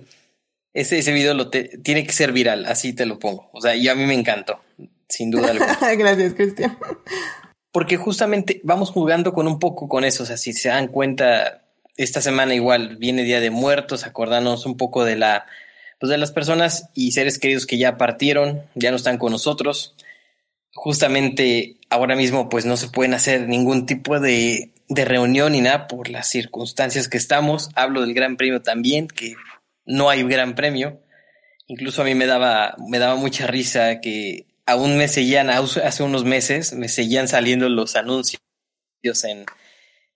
ese, 0.74 0.98
ese 0.98 1.12
video 1.12 1.34
lo 1.34 1.50
tiene 1.50 2.06
que 2.06 2.12
ser 2.12 2.32
viral, 2.32 2.66
así 2.66 2.92
te 2.92 3.06
lo 3.06 3.18
pongo. 3.18 3.48
O 3.52 3.60
sea, 3.60 3.74
y 3.74 3.88
a 3.88 3.94
mí 3.94 4.04
me 4.04 4.14
encantó, 4.14 4.60
sin 5.08 5.30
duda 5.30 5.50
alguna. 5.50 5.94
Gracias, 5.94 6.34
Cristian. 6.34 6.78
Porque 7.72 7.96
justamente 7.96 8.60
vamos 8.64 8.90
jugando 8.90 9.32
con 9.32 9.46
un 9.46 9.58
poco 9.58 9.88
con 9.88 10.04
eso, 10.04 10.24
o 10.24 10.26
sea, 10.26 10.36
si 10.36 10.52
se 10.52 10.68
dan 10.68 10.88
cuenta, 10.88 11.62
esta 11.96 12.20
semana 12.20 12.54
igual 12.54 12.96
viene 12.96 13.22
Día 13.22 13.40
de 13.40 13.50
Muertos, 13.50 14.04
acordarnos 14.04 14.66
un 14.66 14.76
poco 14.76 15.04
de 15.04 15.16
la, 15.16 15.46
pues 16.02 16.10
de 16.10 16.18
las 16.18 16.32
personas 16.32 16.90
y 16.94 17.12
seres 17.12 17.38
queridos 17.38 17.64
que 17.64 17.78
ya 17.78 17.96
partieron, 17.96 18.62
ya 18.74 18.90
no 18.90 18.96
están 18.96 19.18
con 19.18 19.30
nosotros 19.30 19.94
justamente 20.74 21.76
ahora 21.90 22.16
mismo 22.16 22.48
pues 22.48 22.64
no 22.64 22.76
se 22.76 22.88
pueden 22.88 23.14
hacer 23.14 23.48
ningún 23.48 23.86
tipo 23.86 24.18
de, 24.18 24.72
de 24.88 25.04
reunión 25.04 25.52
ni 25.52 25.60
nada 25.60 25.86
por 25.86 26.08
las 26.08 26.28
circunstancias 26.28 27.06
que 27.06 27.18
estamos. 27.18 27.68
Hablo 27.76 28.00
del 28.00 28.14
Gran 28.14 28.36
Premio 28.36 28.62
también, 28.62 29.06
que 29.06 29.36
no 29.84 30.10
hay 30.10 30.24
Gran 30.24 30.56
Premio. 30.56 31.00
Incluso 31.68 32.02
a 32.02 32.04
mí 32.04 32.16
me 32.16 32.26
daba, 32.26 32.74
me 32.88 32.98
daba 32.98 33.14
mucha 33.14 33.46
risa 33.46 34.00
que 34.00 34.46
aún 34.66 34.96
me 34.96 35.06
seguían, 35.06 35.50
hace 35.50 36.02
unos 36.02 36.24
meses, 36.24 36.72
me 36.72 36.88
seguían 36.88 37.28
saliendo 37.28 37.68
los 37.68 37.94
anuncios 37.94 38.42
en, 39.24 39.44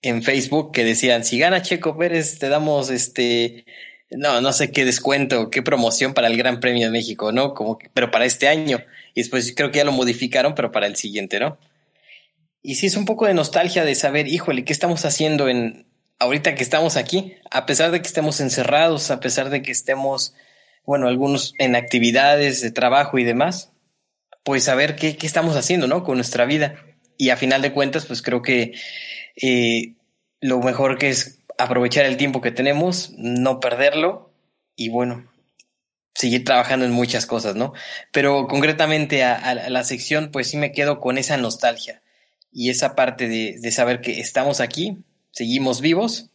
en 0.03 0.23
Facebook 0.25 0.73
que 0.73 0.85
decían, 0.85 1.25
si 1.25 1.39
gana 1.39 1.63
Checo 1.63 1.97
Pérez, 1.97 2.41
te 2.41 2.49
damos 2.49 2.91
este, 2.91 3.65
no, 4.11 4.41
no 4.41 4.53
sé 4.53 4.71
qué 4.71 4.85
descuento, 4.85 5.51
qué 5.51 5.63
promoción 5.63 6.15
para 6.15 6.29
el 6.29 6.37
Gran 6.37 6.61
Premio 6.61 6.87
de 6.87 6.93
México, 6.93 7.33
¿no? 7.33 7.55
Como 7.55 7.79
que, 7.79 7.91
pero 7.93 8.11
para 8.11 8.25
este 8.25 8.49
año. 8.49 8.79
Y 9.15 9.21
después 9.23 9.53
creo 9.57 9.71
que 9.71 9.79
ya 9.79 9.85
lo 9.85 9.93
modificaron, 9.93 10.55
pero 10.55 10.71
para 10.71 10.87
el 10.87 10.97
siguiente, 10.97 11.41
¿no? 11.41 11.59
Y 12.63 12.77
sí 12.77 12.87
es 12.87 12.97
un 12.97 13.05
poco 13.05 13.27
de 13.27 13.35
nostalgia 13.35 13.85
de 13.85 13.95
saber, 13.95 14.29
híjole, 14.29 14.65
¿qué 14.65 14.73
estamos 14.73 15.05
haciendo 15.05 15.49
en 15.49 15.87
ahorita 16.19 16.55
que 16.55 16.63
estamos 16.63 16.97
aquí? 16.97 17.35
A 17.51 17.67
pesar 17.67 17.91
de 17.91 18.01
que 18.01 18.09
estemos 18.09 18.41
encerrados, 18.41 19.11
a 19.11 19.21
pesar 19.21 19.51
de 19.51 19.63
que 19.63 19.73
estemos, 19.73 20.35
bueno, 20.85 21.09
algunos 21.09 21.55
en 21.59 21.77
actividades 21.77 22.61
de 22.61 22.71
trabajo 22.71 23.19
y 23.19 23.25
demás, 23.25 23.73
pues 24.45 24.65
saber 24.65 24.97
qué, 24.97 25.17
qué 25.17 25.27
estamos 25.27 25.57
haciendo, 25.57 25.87
¿no? 25.89 26.05
Con 26.05 26.17
nuestra 26.17 26.45
vida. 26.45 26.77
Y 27.19 27.31
a 27.31 27.37
final 27.37 27.63
de 27.63 27.73
cuentas, 27.73 28.07
pues 28.07 28.23
creo 28.23 28.43
que 28.43 28.75
eh, 29.41 29.95
lo 30.41 30.61
mejor 30.61 30.99
que 30.99 31.09
es 31.09 31.41
aprovechar 31.59 32.05
el 32.05 32.17
tiempo 32.17 32.41
que 32.41 32.51
tenemos, 32.51 33.13
no 33.17 33.61
perderlo 33.61 34.31
y 34.75 34.89
bueno, 34.89 35.27
seguir 36.15 36.45
trabajando 36.45 36.85
en 36.85 36.93
muchas 36.93 37.27
cosas, 37.27 37.57
¿no? 37.57 37.73
Pero 38.13 38.47
concretamente 38.49 39.25
a, 39.25 39.55
la 39.55 39.85
sección, 39.85 40.31
pues 40.33 40.49
sí 40.49 40.57
me 40.57 40.73
quedo 40.73 41.01
con 41.01 41.19
esa 41.19 41.37
nostalgia 41.37 42.03
y 42.53 42.71
esa 42.71 42.95
parte 42.95 43.29
de, 43.29 43.71
saber 43.71 44.01
que 44.01 44.21
estamos 44.21 44.61
aquí, 44.61 44.99
seguimos 45.31 45.81
vivos 45.81 46.31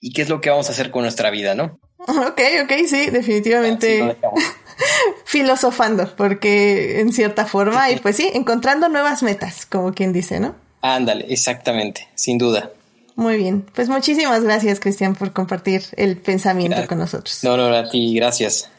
y 0.00 0.12
qué 0.12 0.22
es 0.22 0.28
lo 0.28 0.40
que 0.40 0.50
vamos 0.50 0.68
a 0.68 0.72
hacer 0.72 0.90
con 0.90 1.02
nuestra 1.02 1.30
vida, 1.30 1.54
¿no? 1.54 1.78
Ok, 2.00 2.40
ok, 2.64 2.72
sí, 2.88 3.10
definitivamente. 3.10 4.16
filosofando, 5.24 6.14
porque 6.16 7.00
en 7.00 7.12
cierta 7.12 7.46
forma, 7.46 7.90
y 7.90 7.96
pues 8.00 8.16
sí, 8.16 8.30
encontrando 8.34 8.88
nuevas 8.88 9.22
metas, 9.22 9.66
como 9.66 9.92
quien 9.92 10.12
dice, 10.12 10.40
¿no? 10.40 10.56
Ándale, 10.82 11.26
exactamente, 11.28 12.08
sin 12.14 12.38
duda. 12.38 12.70
Muy 13.20 13.36
bien, 13.36 13.66
pues 13.74 13.90
muchísimas 13.90 14.42
gracias, 14.44 14.80
Cristian, 14.80 15.14
por 15.14 15.34
compartir 15.34 15.82
el 15.96 16.16
pensamiento 16.16 16.86
con 16.86 17.00
nosotros. 17.00 17.44
No, 17.44 17.54
no, 17.54 17.66
a 17.66 17.86
ti, 17.86 18.14
gracias. 18.14 18.70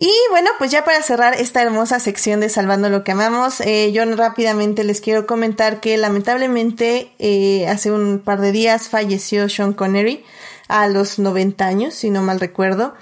Y 0.00 0.10
bueno, 0.30 0.48
pues 0.56 0.70
ya 0.70 0.86
para 0.86 1.02
cerrar 1.02 1.34
esta 1.34 1.60
hermosa 1.60 2.00
sección 2.00 2.40
de 2.40 2.48
Salvando 2.48 2.88
lo 2.88 3.04
que 3.04 3.12
amamos, 3.12 3.60
eh, 3.60 3.92
yo 3.92 4.06
rápidamente 4.16 4.84
les 4.84 5.02
quiero 5.02 5.26
comentar 5.26 5.80
que 5.80 5.98
lamentablemente 5.98 7.12
eh, 7.18 7.68
hace 7.68 7.92
un 7.92 8.20
par 8.20 8.40
de 8.40 8.52
días 8.52 8.88
falleció 8.88 9.50
Sean 9.50 9.74
Connery 9.74 10.24
a 10.68 10.88
los 10.88 11.18
90 11.18 11.66
años, 11.66 11.92
si 11.92 12.08
no 12.08 12.22
mal 12.22 12.40
recuerdo. 12.40 12.94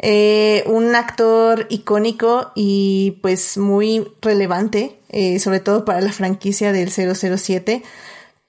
Eh, 0.00 0.64
un 0.66 0.94
actor 0.96 1.66
icónico 1.70 2.52
y 2.54 3.12
pues 3.22 3.56
muy 3.56 4.12
relevante, 4.20 5.00
sobre 5.40 5.60
todo 5.60 5.86
para 5.86 6.02
la 6.02 6.12
franquicia 6.12 6.72
del 6.72 6.90
007. 6.90 7.82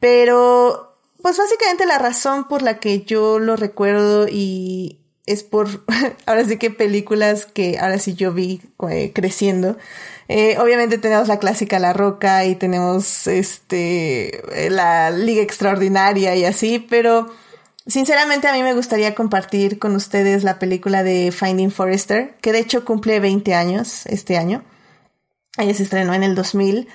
Pero 0.01 0.86
pues 1.21 1.37
básicamente 1.37 1.85
la 1.85 1.97
razón 1.97 2.47
por 2.47 2.61
la 2.61 2.79
que 2.79 3.01
yo 3.01 3.39
lo 3.39 3.55
recuerdo 3.55 4.27
y, 4.29 4.99
es 5.27 5.43
por, 5.43 5.67
ahora 6.25 6.43
sí 6.45 6.57
que 6.57 6.71
películas 6.71 7.45
que 7.45 7.77
ahora 7.77 7.99
sí 7.99 8.15
yo 8.15 8.33
vi 8.33 8.61
eh, 8.89 9.11
creciendo. 9.13 9.77
Eh, 10.29 10.57
obviamente 10.59 10.97
tenemos 10.97 11.27
la 11.27 11.37
clásica 11.37 11.79
La 11.79 11.93
Roca 11.93 12.43
y 12.45 12.55
tenemos 12.55 13.27
este, 13.27 14.65
eh, 14.65 14.69
la 14.69 15.11
Liga 15.11 15.41
Extraordinaria 15.41 16.35
y 16.35 16.45
así, 16.45 16.79
pero 16.79 17.29
sinceramente 17.85 18.47
a 18.47 18.53
mí 18.53 18.63
me 18.63 18.73
gustaría 18.73 19.15
compartir 19.15 19.79
con 19.79 19.95
ustedes 19.95 20.43
la 20.43 20.59
película 20.59 21.03
de 21.03 21.31
Finding 21.31 21.71
Forrester, 21.71 22.35
que 22.41 22.51
de 22.51 22.59
hecho 22.59 22.83
cumple 22.83 23.19
20 23.19 23.53
años 23.53 24.05
este 24.07 24.37
año. 24.37 24.63
Ella 25.57 25.73
se 25.73 25.83
estrenó 25.83 26.13
en 26.13 26.23
el 26.23 26.35
2000. 26.35 26.87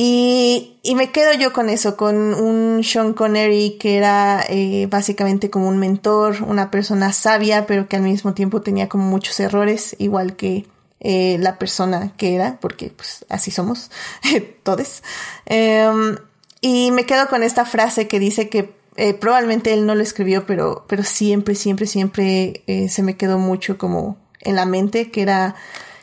Y, 0.00 0.94
me 0.94 1.10
quedo 1.10 1.32
yo 1.32 1.52
con 1.52 1.68
eso, 1.68 1.96
con 1.96 2.32
un 2.32 2.84
Sean 2.84 3.14
Connery 3.14 3.78
que 3.80 3.96
era 3.96 4.44
eh, 4.48 4.86
básicamente 4.88 5.50
como 5.50 5.66
un 5.66 5.78
mentor, 5.78 6.44
una 6.46 6.70
persona 6.70 7.12
sabia, 7.12 7.66
pero 7.66 7.88
que 7.88 7.96
al 7.96 8.02
mismo 8.02 8.32
tiempo 8.32 8.62
tenía 8.62 8.88
como 8.88 9.02
muchos 9.02 9.40
errores, 9.40 9.96
igual 9.98 10.36
que 10.36 10.66
eh, 11.00 11.36
la 11.40 11.58
persona 11.58 12.12
que 12.16 12.36
era, 12.36 12.60
porque 12.60 12.92
pues 12.94 13.26
así 13.28 13.50
somos 13.50 13.90
todos. 14.62 15.02
Em, 15.46 16.16
y 16.60 16.92
me 16.92 17.04
quedo 17.04 17.26
con 17.28 17.42
esta 17.42 17.64
frase 17.64 18.06
que 18.06 18.20
dice 18.20 18.48
que 18.48 18.72
eh, 18.94 19.14
probablemente 19.14 19.74
él 19.74 19.84
no 19.84 19.96
lo 19.96 20.04
escribió, 20.04 20.46
pero, 20.46 20.84
pero 20.88 21.02
siempre, 21.02 21.56
siempre, 21.56 21.88
siempre 21.88 22.62
se 22.88 23.02
me 23.02 23.16
quedó 23.16 23.38
mucho 23.40 23.78
como 23.78 24.16
en 24.42 24.54
la 24.54 24.64
mente, 24.64 25.10
que 25.10 25.22
era 25.22 25.56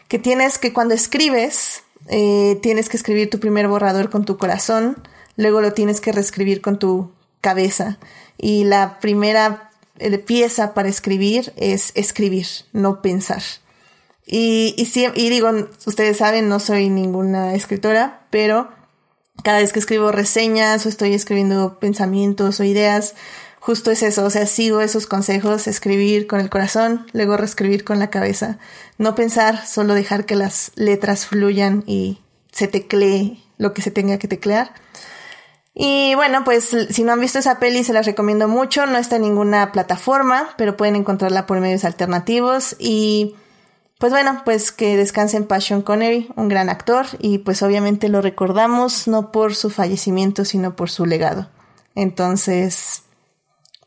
que 0.09 0.19
tienes 0.19 0.57
que 0.57 0.73
cuando 0.73 0.93
escribes, 0.93 1.84
eh, 2.07 2.59
tienes 2.61 2.89
que 2.89 2.97
escribir 2.97 3.29
tu 3.29 3.39
primer 3.39 3.67
borrador 3.67 4.09
con 4.09 4.25
tu 4.25 4.37
corazón, 4.37 5.01
luego 5.35 5.61
lo 5.61 5.73
tienes 5.73 6.01
que 6.01 6.11
reescribir 6.11 6.61
con 6.61 6.79
tu 6.79 7.11
cabeza. 7.41 7.99
Y 8.37 8.63
la 8.63 8.99
primera 8.99 9.71
eh, 9.99 10.17
pieza 10.17 10.73
para 10.73 10.89
escribir 10.89 11.53
es 11.55 11.91
escribir, 11.95 12.47
no 12.73 13.01
pensar. 13.01 13.41
Y, 14.25 14.73
y, 14.77 15.21
y 15.21 15.29
digo, 15.29 15.51
ustedes 15.85 16.17
saben, 16.17 16.49
no 16.49 16.59
soy 16.59 16.89
ninguna 16.89 17.53
escritora, 17.53 18.25
pero 18.31 18.69
cada 19.43 19.59
vez 19.59 19.73
que 19.73 19.79
escribo 19.79 20.11
reseñas 20.11 20.85
o 20.85 20.89
estoy 20.89 21.13
escribiendo 21.13 21.79
pensamientos 21.79 22.59
o 22.59 22.63
ideas, 22.63 23.15
justo 23.65 23.89
es 23.89 24.03
eso, 24.03 24.23
o 24.23 24.29
sea, 24.29 24.45
sigo 24.45 24.79
esos 24.79 25.07
consejos, 25.07 25.65
escribir 25.65 26.27
con 26.27 26.39
el 26.39 26.51
corazón, 26.51 27.07
luego 27.13 27.35
reescribir 27.35 27.83
con 27.83 27.97
la 27.97 28.11
cabeza, 28.11 28.59
no 28.99 29.15
pensar, 29.15 29.65
solo 29.65 29.95
dejar 29.95 30.27
que 30.27 30.35
las 30.35 30.71
letras 30.75 31.25
fluyan 31.25 31.83
y 31.87 32.19
se 32.51 32.67
teclee 32.67 33.43
lo 33.57 33.73
que 33.73 33.81
se 33.81 33.89
tenga 33.89 34.19
que 34.19 34.27
teclear. 34.27 34.71
Y 35.73 36.13
bueno, 36.13 36.43
pues 36.43 36.77
si 36.91 37.03
no 37.03 37.13
han 37.13 37.19
visto 37.19 37.39
esa 37.39 37.57
peli 37.57 37.83
se 37.83 37.91
las 37.91 38.05
recomiendo 38.05 38.47
mucho, 38.47 38.85
no 38.85 38.99
está 38.99 39.15
en 39.15 39.23
ninguna 39.23 39.71
plataforma, 39.71 40.53
pero 40.57 40.77
pueden 40.77 40.95
encontrarla 40.95 41.47
por 41.47 41.59
medios 41.59 41.85
alternativos 41.85 42.75
y 42.77 43.35
pues 43.97 44.11
bueno, 44.11 44.43
pues 44.45 44.71
que 44.71 44.95
descansen 44.95 45.47
Passion 45.47 45.81
Connery, 45.81 46.29
un 46.35 46.49
gran 46.49 46.69
actor 46.69 47.07
y 47.17 47.39
pues 47.39 47.63
obviamente 47.63 48.09
lo 48.09 48.21
recordamos 48.21 49.07
no 49.07 49.31
por 49.31 49.55
su 49.55 49.71
fallecimiento, 49.71 50.45
sino 50.45 50.75
por 50.75 50.91
su 50.91 51.07
legado. 51.07 51.49
Entonces, 51.95 53.04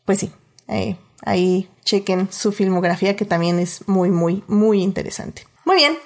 pues 0.09 0.21
sí, 0.21 0.31
eh, 0.67 0.95
ahí 1.21 1.69
chequen 1.85 2.31
su 2.31 2.51
filmografía 2.51 3.15
que 3.15 3.25
también 3.25 3.59
es 3.59 3.87
muy, 3.87 4.09
muy, 4.09 4.43
muy 4.47 4.81
interesante. 4.81 5.45
Muy 5.65 5.75
bien, 5.75 5.99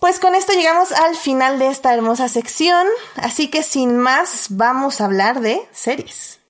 pues 0.00 0.18
con 0.18 0.34
esto 0.34 0.52
llegamos 0.52 0.90
al 0.90 1.14
final 1.14 1.60
de 1.60 1.68
esta 1.68 1.94
hermosa 1.94 2.28
sección, 2.28 2.88
así 3.14 3.46
que 3.46 3.62
sin 3.62 3.98
más 3.98 4.46
vamos 4.50 5.00
a 5.00 5.04
hablar 5.04 5.42
de 5.42 5.60
series. 5.70 6.40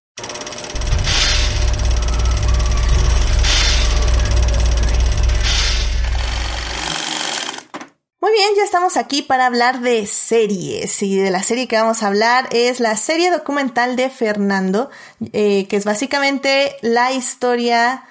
Muy 8.27 8.35
bien, 8.35 8.57
ya 8.57 8.65
estamos 8.65 8.97
aquí 8.97 9.23
para 9.23 9.47
hablar 9.47 9.83
de 9.83 10.05
series 10.05 11.01
y 11.01 11.15
de 11.17 11.31
la 11.31 11.45
serie 11.45 11.69
que 11.69 11.77
vamos 11.77 12.03
a 12.03 12.09
hablar 12.09 12.49
es 12.51 12.81
la 12.81 12.97
serie 12.97 13.31
documental 13.31 13.95
de 13.95 14.11
Fernando, 14.11 14.91
eh, 15.33 15.69
que 15.69 15.77
es 15.77 15.85
básicamente 15.85 16.75
la 16.83 17.12
historia 17.12 18.03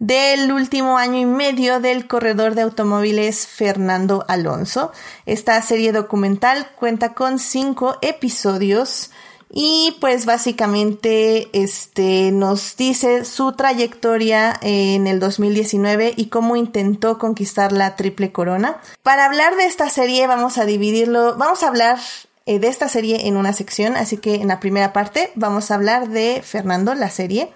del 0.00 0.50
último 0.50 0.98
año 0.98 1.20
y 1.20 1.24
medio 1.24 1.78
del 1.78 2.08
corredor 2.08 2.56
de 2.56 2.62
automóviles 2.62 3.46
Fernando 3.46 4.24
Alonso. 4.26 4.90
Esta 5.24 5.62
serie 5.62 5.92
documental 5.92 6.72
cuenta 6.74 7.14
con 7.14 7.38
cinco 7.38 7.96
episodios 8.02 9.12
y 9.52 9.96
pues 10.00 10.26
básicamente 10.26 11.48
este 11.52 12.30
nos 12.30 12.76
dice 12.76 13.24
su 13.24 13.52
trayectoria 13.52 14.56
en 14.62 15.08
el 15.08 15.18
2019 15.18 16.14
y 16.16 16.26
cómo 16.26 16.54
intentó 16.54 17.18
conquistar 17.18 17.72
la 17.72 17.96
triple 17.96 18.30
corona. 18.30 18.80
Para 19.02 19.24
hablar 19.24 19.56
de 19.56 19.64
esta 19.64 19.88
serie 19.90 20.28
vamos 20.28 20.56
a 20.56 20.64
dividirlo, 20.64 21.36
vamos 21.36 21.64
a 21.64 21.68
hablar 21.68 21.98
eh, 22.46 22.60
de 22.60 22.68
esta 22.68 22.88
serie 22.88 23.26
en 23.26 23.36
una 23.36 23.52
sección, 23.52 23.96
así 23.96 24.18
que 24.18 24.36
en 24.36 24.48
la 24.48 24.60
primera 24.60 24.92
parte 24.92 25.32
vamos 25.34 25.70
a 25.70 25.74
hablar 25.74 26.08
de 26.08 26.42
Fernando, 26.44 26.94
la 26.94 27.10
serie, 27.10 27.52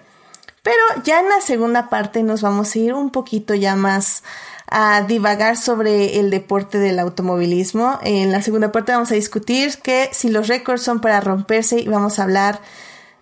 pero 0.63 0.77
ya 1.05 1.21
en 1.21 1.29
la 1.29 1.39
segunda 1.39 1.89
parte 1.89 2.23
nos 2.23 2.41
vamos 2.41 2.75
a 2.75 2.79
ir 2.79 2.93
un 2.93 3.09
poquito 3.09 3.53
ya 3.53 3.75
más 3.75 4.23
a 4.67 5.03
divagar 5.03 5.57
sobre 5.57 6.19
el 6.19 6.29
deporte 6.29 6.79
del 6.79 6.99
automovilismo. 6.99 7.99
En 8.01 8.31
la 8.31 8.41
segunda 8.41 8.71
parte 8.71 8.91
vamos 8.91 9.11
a 9.11 9.15
discutir 9.15 9.77
que 9.79 10.09
si 10.11 10.29
los 10.29 10.47
récords 10.47 10.81
son 10.81 11.01
para 11.01 11.21
romperse 11.21 11.79
y 11.79 11.87
vamos 11.87 12.19
a 12.19 12.23
hablar 12.23 12.59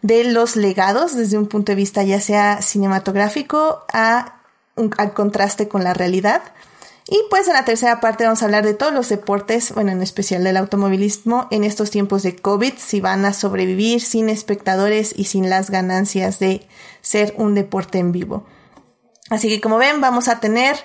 de 0.01 0.25
los 0.25 0.55
legados 0.55 1.15
desde 1.15 1.37
un 1.37 1.47
punto 1.47 1.71
de 1.71 1.77
vista 1.77 2.03
ya 2.03 2.19
sea 2.19 2.61
cinematográfico 2.61 3.85
a 3.91 4.39
al 4.97 5.13
contraste 5.13 5.67
con 5.67 5.83
la 5.83 5.93
realidad. 5.93 6.41
Y 7.07 7.19
pues 7.29 7.47
en 7.47 7.53
la 7.53 7.65
tercera 7.65 7.99
parte 7.99 8.23
vamos 8.23 8.41
a 8.41 8.45
hablar 8.45 8.63
de 8.63 8.73
todos 8.73 8.93
los 8.93 9.09
deportes, 9.09 9.73
bueno, 9.73 9.91
en 9.91 10.01
especial 10.01 10.43
del 10.43 10.55
automovilismo 10.55 11.47
en 11.51 11.65
estos 11.65 11.91
tiempos 11.91 12.23
de 12.23 12.37
COVID, 12.37 12.73
si 12.77 13.01
van 13.01 13.25
a 13.25 13.33
sobrevivir 13.33 14.01
sin 14.01 14.29
espectadores 14.29 15.13
y 15.15 15.25
sin 15.25 15.49
las 15.49 15.69
ganancias 15.69 16.39
de 16.39 16.65
ser 17.01 17.33
un 17.37 17.55
deporte 17.55 17.99
en 17.99 18.13
vivo. 18.13 18.45
Así 19.29 19.49
que 19.49 19.59
como 19.59 19.77
ven, 19.77 19.99
vamos 19.99 20.27
a 20.27 20.39
tener 20.39 20.77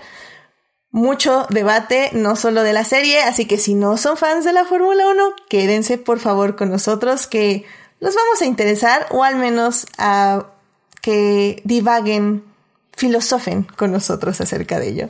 mucho 0.90 1.46
debate, 1.50 2.10
no 2.12 2.36
solo 2.36 2.62
de 2.62 2.72
la 2.72 2.84
serie, 2.84 3.22
así 3.22 3.46
que 3.46 3.58
si 3.58 3.74
no 3.74 3.96
son 3.96 4.16
fans 4.16 4.44
de 4.44 4.52
la 4.52 4.64
Fórmula 4.64 5.06
1, 5.08 5.22
quédense 5.48 5.98
por 5.98 6.18
favor 6.18 6.56
con 6.56 6.70
nosotros 6.70 7.26
que 7.26 7.66
los 8.00 8.14
vamos 8.14 8.40
a 8.40 8.46
interesar 8.46 9.06
o 9.10 9.24
al 9.24 9.36
menos 9.36 9.86
a 9.98 10.46
que 11.02 11.60
divaguen, 11.64 12.44
filosofen 12.96 13.64
con 13.76 13.92
nosotros 13.92 14.40
acerca 14.40 14.78
de 14.78 14.88
ello. 14.88 15.08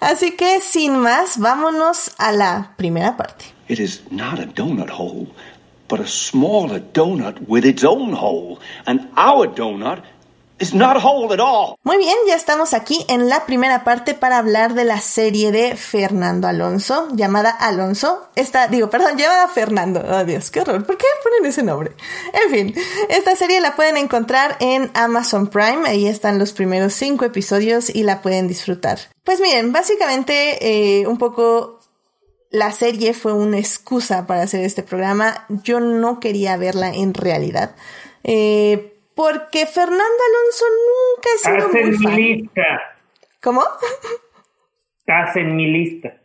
Así 0.00 0.32
que 0.32 0.60
sin 0.60 0.98
más, 0.98 1.38
vámonos 1.38 2.12
a 2.18 2.32
la 2.32 2.74
primera 2.76 3.16
parte. 3.16 3.46
It 3.68 3.80
is 3.80 4.02
not 4.10 4.38
a 4.38 4.46
donut 4.46 4.90
hole, 4.90 5.28
but 5.88 6.00
a 6.00 6.06
smaller 6.06 6.80
donut 6.92 7.38
with 7.48 7.64
its 7.64 7.82
own 7.82 8.12
hole, 8.12 8.58
and 8.86 9.08
our 9.16 9.48
donut 9.48 10.02
muy 11.82 11.98
bien, 11.98 12.16
ya 12.26 12.34
estamos 12.34 12.72
aquí 12.72 13.04
en 13.08 13.28
la 13.28 13.44
primera 13.44 13.84
parte 13.84 14.14
para 14.14 14.38
hablar 14.38 14.74
de 14.74 14.84
la 14.84 15.00
serie 15.00 15.52
de 15.52 15.76
Fernando 15.76 16.48
Alonso, 16.48 17.08
llamada 17.12 17.50
Alonso. 17.50 18.28
Esta, 18.36 18.68
digo, 18.68 18.88
perdón, 18.88 19.18
llamada 19.18 19.48
Fernando. 19.48 20.02
Oh 20.08 20.24
Dios, 20.24 20.50
qué 20.50 20.60
horror. 20.60 20.86
¿Por 20.86 20.96
qué 20.96 21.06
ponen 21.22 21.46
ese 21.46 21.62
nombre? 21.62 21.92
En 22.32 22.50
fin, 22.50 22.74
esta 23.08 23.36
serie 23.36 23.60
la 23.60 23.76
pueden 23.76 23.96
encontrar 23.96 24.56
en 24.60 24.90
Amazon 24.94 25.48
Prime. 25.48 25.86
Ahí 25.86 26.06
están 26.06 26.38
los 26.38 26.52
primeros 26.52 26.94
cinco 26.94 27.24
episodios 27.24 27.90
y 27.90 28.02
la 28.02 28.22
pueden 28.22 28.48
disfrutar. 28.48 28.98
Pues 29.24 29.40
miren, 29.40 29.72
básicamente 29.72 31.00
eh, 31.00 31.06
un 31.06 31.18
poco 31.18 31.80
la 32.50 32.70
serie 32.70 33.14
fue 33.14 33.32
una 33.32 33.58
excusa 33.58 34.26
para 34.26 34.42
hacer 34.42 34.64
este 34.64 34.84
programa. 34.84 35.44
Yo 35.48 35.80
no 35.80 36.20
quería 36.20 36.56
verla 36.56 36.94
en 36.94 37.12
realidad. 37.12 37.74
Eh, 38.22 38.93
porque 39.14 39.66
Fernando 39.66 40.02
Alonso 40.02 40.64
nunca 40.90 41.28
ha 41.34 41.38
sido 41.38 41.66
Estás 41.66 41.82
en 41.82 41.90
mi 41.98 42.16
lista. 42.16 42.96
¿Cómo? 43.42 43.62
Estás 45.00 45.36
en 45.36 45.56
mi 45.56 45.66
lista. 45.66 46.16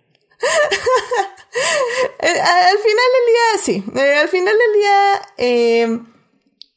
Al 2.22 2.78
final 2.78 3.10
del 3.16 3.26
día, 3.28 3.58
sí. 3.62 3.84
Eh, 3.96 4.16
al 4.16 4.28
final 4.30 4.56
del 4.58 4.74
día, 4.82 5.22
eh, 5.38 6.00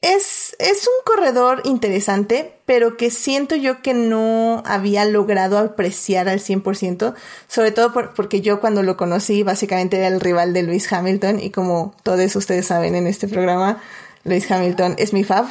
es, 0.02 0.56
es 0.58 0.88
un 0.88 1.04
corredor 1.04 1.62
interesante, 1.64 2.56
pero 2.66 2.96
que 2.96 3.10
siento 3.10 3.54
yo 3.54 3.82
que 3.82 3.94
no 3.94 4.62
había 4.66 5.04
logrado 5.04 5.58
apreciar 5.58 6.28
al 6.28 6.40
100%, 6.40 7.14
sobre 7.46 7.70
todo 7.70 7.92
porque 7.92 8.40
yo 8.40 8.60
cuando 8.60 8.82
lo 8.82 8.96
conocí 8.96 9.44
básicamente 9.44 9.98
era 9.98 10.08
el 10.08 10.20
rival 10.20 10.52
de 10.52 10.64
Luis 10.64 10.92
Hamilton 10.92 11.38
y 11.38 11.50
como 11.50 11.94
todos 12.02 12.34
ustedes 12.34 12.66
saben 12.66 12.96
en 12.96 13.06
este 13.06 13.28
programa, 13.28 13.80
Luis 14.24 14.50
Hamilton 14.50 14.94
es 14.98 15.12
mi 15.12 15.24
fab. 15.24 15.46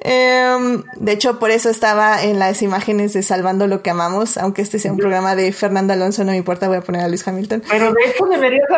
Em, 0.00 0.82
de 0.96 1.12
hecho, 1.12 1.38
por 1.38 1.50
eso 1.50 1.68
estaba 1.68 2.22
en 2.22 2.38
las 2.38 2.62
imágenes 2.62 3.12
de 3.12 3.22
Salvando 3.22 3.66
lo 3.66 3.82
que 3.82 3.90
amamos, 3.90 4.38
aunque 4.38 4.62
este 4.62 4.78
sea 4.78 4.92
un 4.92 4.98
programa 4.98 5.36
de 5.36 5.52
Fernando 5.52 5.92
Alonso, 5.92 6.24
no 6.24 6.30
me 6.30 6.38
importa, 6.38 6.68
voy 6.68 6.78
a 6.78 6.80
poner 6.80 7.02
a 7.02 7.08
Luis 7.08 7.26
Hamilton. 7.26 7.62
Pero 7.68 7.92
de 7.92 8.04
hecho 8.06 8.24
deberías, 8.26 8.68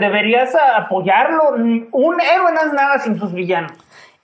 deberías 0.00 0.50
apoyarlo. 0.76 1.54
Un 1.92 2.20
héroe 2.20 2.52
no 2.52 2.60
es 2.60 2.72
nada 2.72 2.98
sin 2.98 3.18
sus 3.18 3.32
villanos. 3.32 3.72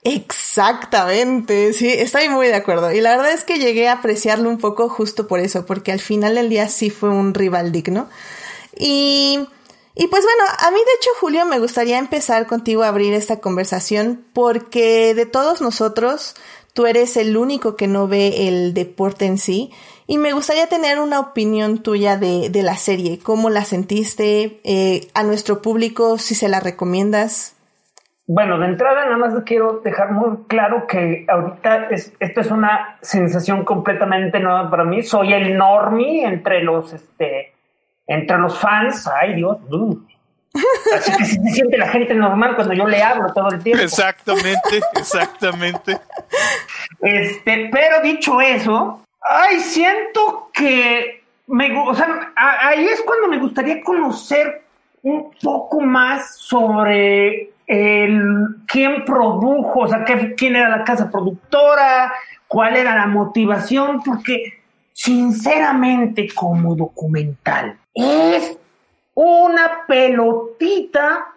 Exactamente, 0.03 1.73
sí, 1.73 1.91
estoy 1.91 2.29
muy 2.29 2.47
de 2.47 2.55
acuerdo. 2.55 2.91
Y 2.91 3.01
la 3.01 3.11
verdad 3.11 3.31
es 3.31 3.43
que 3.43 3.59
llegué 3.59 3.89
a 3.89 3.93
apreciarlo 3.93 4.49
un 4.49 4.57
poco 4.57 4.87
justo 4.87 5.27
por 5.27 5.39
eso, 5.39 5.65
porque 5.65 5.91
al 5.91 5.99
final 5.99 6.35
del 6.35 6.49
día 6.49 6.67
sí 6.69 6.89
fue 6.89 7.09
un 7.09 7.33
rival 7.33 7.71
digno. 7.71 8.07
Y 8.77 9.45
y 9.99 10.07
pues 10.07 10.23
bueno, 10.23 10.43
a 10.65 10.71
mí 10.71 10.77
de 10.77 10.93
hecho, 10.97 11.09
Julio, 11.19 11.45
me 11.45 11.59
gustaría 11.59 11.99
empezar 11.99 12.47
contigo 12.47 12.83
a 12.83 12.87
abrir 12.87 13.13
esta 13.13 13.41
conversación 13.41 14.23
porque 14.31 15.13
de 15.13 15.25
todos 15.25 15.59
nosotros, 15.61 16.35
tú 16.73 16.85
eres 16.85 17.17
el 17.17 17.35
único 17.35 17.75
que 17.75 17.87
no 17.87 18.07
ve 18.07 18.47
el 18.47 18.73
deporte 18.73 19.25
en 19.25 19.37
sí. 19.37 19.73
Y 20.07 20.17
me 20.17 20.31
gustaría 20.31 20.67
tener 20.67 20.99
una 20.99 21.19
opinión 21.19 21.83
tuya 21.83 22.15
de, 22.15 22.49
la 22.63 22.77
serie, 22.77 23.19
cómo 23.19 23.49
la 23.49 23.65
sentiste, 23.65 24.61
eh, 24.63 25.09
a 25.13 25.23
nuestro 25.23 25.61
público, 25.61 26.17
si 26.17 26.33
se 26.33 26.47
la 26.47 26.61
recomiendas. 26.61 27.57
Bueno, 28.25 28.57
de 28.57 28.67
entrada 28.67 29.03
nada 29.03 29.17
más 29.17 29.33
quiero 29.43 29.81
dejar 29.83 30.13
muy 30.13 30.45
claro 30.47 30.87
que 30.87 31.25
ahorita 31.27 31.89
es, 31.89 32.13
esto 32.21 32.39
es 32.39 32.51
una 32.51 32.97
sensación 33.01 33.65
completamente 33.65 34.39
nueva 34.39 34.69
para 34.69 34.85
mí. 34.85 35.03
Soy 35.03 35.33
el 35.33 35.57
normie 35.57 36.23
entre 36.23 36.63
los, 36.63 36.93
este, 36.93 37.58
entre 38.09 38.39
los 38.39 38.57
fans, 38.57 39.07
ay 39.21 39.35
Dios, 39.35 39.57
Así 40.95 41.11
que 41.15 41.25
se 41.25 41.39
siente 41.51 41.77
la 41.77 41.87
gente 41.89 42.15
normal 42.15 42.55
cuando 42.55 42.73
yo 42.73 42.87
le 42.87 43.03
hablo 43.03 43.31
todo 43.33 43.49
el 43.51 43.61
tiempo. 43.61 43.83
Exactamente, 43.83 44.81
exactamente. 44.95 45.99
Este, 47.01 47.69
pero 47.71 48.01
dicho 48.01 48.41
eso, 48.41 49.03
ay, 49.21 49.59
siento 49.59 50.49
que 50.51 51.23
me, 51.45 51.79
o 51.79 51.93
sea, 51.93 52.33
ahí 52.35 52.83
es 52.85 53.01
cuando 53.01 53.27
me 53.27 53.37
gustaría 53.37 53.83
conocer 53.83 54.63
un 55.03 55.31
poco 55.39 55.81
más 55.81 56.35
sobre 56.35 57.51
el 57.67 58.47
quién 58.65 59.05
produjo, 59.05 59.81
o 59.81 59.87
sea, 59.87 60.03
quién 60.35 60.55
era 60.55 60.69
la 60.69 60.83
casa 60.83 61.11
productora, 61.11 62.11
cuál 62.47 62.75
era 62.75 62.95
la 62.95 63.05
motivación, 63.05 64.01
porque 64.01 64.61
sinceramente 64.93 66.27
como 66.33 66.75
documental 66.75 67.77
es 68.03 68.57
una 69.13 69.85
pelotita 69.87 71.27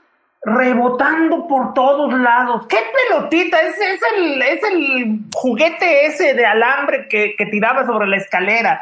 rebotando 0.42 1.46
por 1.46 1.72
todos 1.74 2.12
lados. 2.12 2.66
¿Qué 2.68 2.78
pelotita? 3.08 3.60
Es, 3.62 3.78
es, 3.80 4.00
el, 4.16 4.42
es 4.42 4.62
el 4.64 5.20
juguete 5.34 6.06
ese 6.06 6.34
de 6.34 6.44
alambre 6.44 7.08
que, 7.08 7.34
que, 7.36 7.46
tiraba 7.46 7.86
sobre 7.86 8.08
la 8.08 8.16
escalera. 8.16 8.80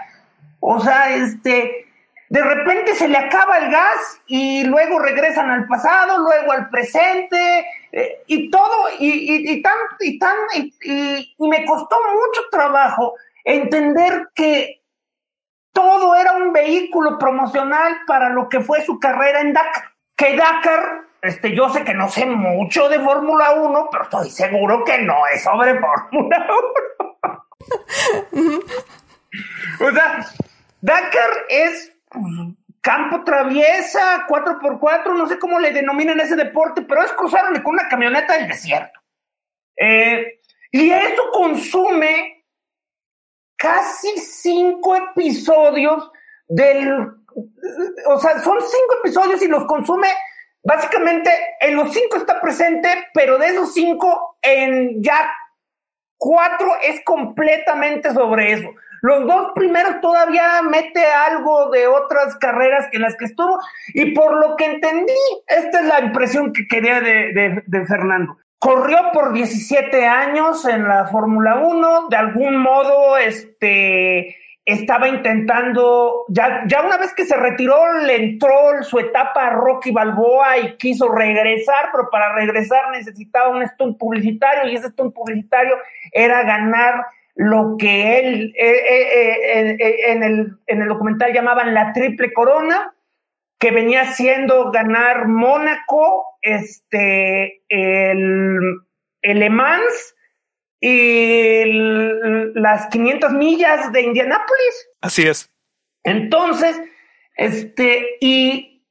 O 0.61 0.81
sea, 0.81 1.14
este, 1.14 1.87
de 2.29 2.43
repente 2.43 2.95
se 2.95 3.09
le 3.09 3.19
acaba 3.19 3.59
el 3.59 3.71
gas 3.71 4.21
y 4.27 4.64
luego 4.64 4.99
regresan 4.99 5.51
al 5.51 5.66
pasado, 5.66 6.19
luego 6.19 6.53
al 6.53 6.71
presente, 6.71 7.66
eh, 7.93 8.23
y 8.27 8.51
todo, 8.51 8.88
y, 8.99 9.09
y, 9.09 9.53
y 9.53 9.62
tan, 9.62 9.77
y 10.01 10.19
tan, 10.19 10.37
y, 10.55 10.73
y 11.38 11.49
me 11.49 11.64
costó 11.66 11.97
mucho 12.12 12.43
trabajo 12.51 13.14
entender 13.45 14.29
que 14.35 14.80
todo 15.72 16.16
era 16.16 16.33
un 16.33 16.52
vehículo 16.52 17.18
promocional 17.18 17.98
para 18.06 18.28
lo 18.28 18.48
que 18.48 18.61
fue 18.61 18.85
su 18.85 18.98
carrera 18.98 19.40
en 19.40 19.52
Dakar. 19.52 19.85
Que 20.16 20.37
Dakar, 20.37 21.02
este, 21.22 21.54
yo 21.54 21.68
sé 21.68 21.85
que 21.85 21.94
no 21.94 22.09
sé 22.09 22.26
mucho 22.26 22.88
de 22.88 23.00
Fórmula 23.00 23.52
1, 23.52 23.88
pero 23.90 24.04
estoy 24.04 24.30
seguro 24.30 24.85
que 24.85 24.98
no 24.98 25.26
es 25.33 25.42
sobre 25.42 25.78
Fórmula 25.78 26.46
1. 28.33 28.61
o 29.80 29.90
sea, 29.92 30.26
Dakar 30.80 31.30
es 31.48 31.92
pues, 32.09 32.24
campo 32.80 33.24
traviesa, 33.24 34.26
4x4, 34.26 35.16
no 35.16 35.26
sé 35.26 35.38
cómo 35.38 35.59
le 35.59 35.72
denominan 35.72 36.20
ese 36.20 36.37
deporte, 36.37 36.83
pero 36.83 37.02
es 37.02 37.12
cruzarle 37.12 37.62
con 37.62 37.74
una 37.74 37.88
camioneta 37.88 38.35
del 38.35 38.48
desierto. 38.48 39.00
Eh, 39.76 40.40
y 40.70 40.90
eso 40.90 41.30
consume 41.33 42.39
casi 43.61 44.09
cinco 44.18 44.96
episodios 44.96 46.11
del... 46.49 47.12
O 48.07 48.18
sea, 48.18 48.40
son 48.40 48.59
cinco 48.61 48.94
episodios 49.05 49.42
y 49.42 49.49
los 49.49 49.66
consume 49.66 50.09
básicamente 50.62 51.31
en 51.61 51.77
los 51.77 51.92
cinco 51.92 52.16
está 52.16 52.40
presente, 52.40 52.88
pero 53.14 53.38
de 53.38 53.49
esos 53.49 53.73
cinco 53.73 54.38
en 54.42 55.03
ya 55.03 55.31
cuatro 56.16 56.73
es 56.83 57.03
completamente 57.05 58.12
sobre 58.12 58.53
eso. 58.53 58.68
Los 59.03 59.27
dos 59.27 59.53
primeros 59.55 60.01
todavía 60.01 60.61
mete 60.62 61.05
algo 61.07 61.70
de 61.70 61.87
otras 61.87 62.37
carreras 62.37 62.88
que 62.90 62.99
las 62.99 63.16
que 63.16 63.27
estuvo 63.27 63.59
y 63.94 64.12
por 64.12 64.35
lo 64.35 64.57
que 64.57 64.66
entendí, 64.66 65.12
esta 65.46 65.81
es 65.81 65.87
la 65.87 66.01
impresión 66.01 66.53
que 66.53 66.66
quería 66.66 67.01
de, 67.01 67.62
de 67.64 67.87
Fernando. 67.87 68.37
Corrió 68.61 68.99
por 69.12 69.33
17 69.33 70.07
años 70.07 70.66
en 70.66 70.87
la 70.87 71.07
Fórmula 71.07 71.57
1, 71.57 72.09
de 72.11 72.16
algún 72.16 72.59
modo, 72.59 73.16
este, 73.16 74.37
estaba 74.66 75.09
intentando, 75.09 76.27
ya, 76.29 76.64
ya 76.66 76.83
una 76.83 76.99
vez 76.99 77.14
que 77.14 77.25
se 77.25 77.38
retiró, 77.38 78.01
le 78.03 78.16
entró 78.16 78.83
su 78.83 78.99
etapa 78.99 79.46
a 79.46 79.51
Rocky 79.51 79.92
Balboa 79.92 80.59
y 80.59 80.77
quiso 80.77 81.09
regresar, 81.09 81.88
pero 81.90 82.11
para 82.11 82.35
regresar 82.35 82.90
necesitaba 82.92 83.49
un 83.49 83.66
stunt 83.66 83.99
publicitario 83.99 84.70
y 84.70 84.77
ese 84.77 84.90
stunt 84.90 85.14
publicitario 85.14 85.77
era 86.12 86.42
ganar 86.42 87.07
lo 87.37 87.77
que 87.79 88.18
él 88.18 88.53
eh, 88.59 88.70
eh, 88.70 89.77
eh, 89.81 90.12
en, 90.12 90.23
el, 90.23 90.59
en 90.66 90.83
el 90.83 90.88
documental 90.88 91.33
llamaban 91.33 91.73
la 91.73 91.94
triple 91.94 92.31
corona, 92.35 92.92
que 93.61 93.70
venía 93.70 94.07
siendo 94.14 94.70
ganar 94.73 95.29
Mónaco, 95.29 96.25
este, 96.40 97.62
el, 97.68 98.59
el 99.20 99.38
Le 99.38 99.51
Mans 99.51 100.16
y 100.81 101.64
las 102.55 102.87
500 102.87 103.33
millas 103.35 103.92
de 103.92 104.01
Indianápolis. 104.01 104.88
Así 105.03 105.27
es. 105.27 105.53
Entonces, 106.05 106.81
este, 107.37 108.16
y 108.23 108.83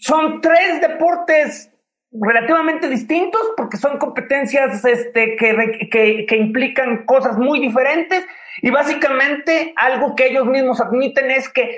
son 0.00 0.40
tres 0.40 0.80
deportes 0.80 1.70
relativamente 2.12 2.88
distintos 2.88 3.42
porque 3.58 3.76
son 3.76 3.98
competencias 3.98 4.82
este, 4.86 5.36
que, 5.36 5.88
que, 5.90 6.26
que, 6.26 6.36
implican 6.36 7.04
cosas 7.04 7.36
muy 7.36 7.60
diferentes 7.60 8.24
y 8.62 8.70
básicamente 8.70 9.74
algo 9.76 10.14
que 10.14 10.28
ellos 10.28 10.46
mismos 10.46 10.80
admiten 10.80 11.30
es 11.30 11.48
que 11.50 11.76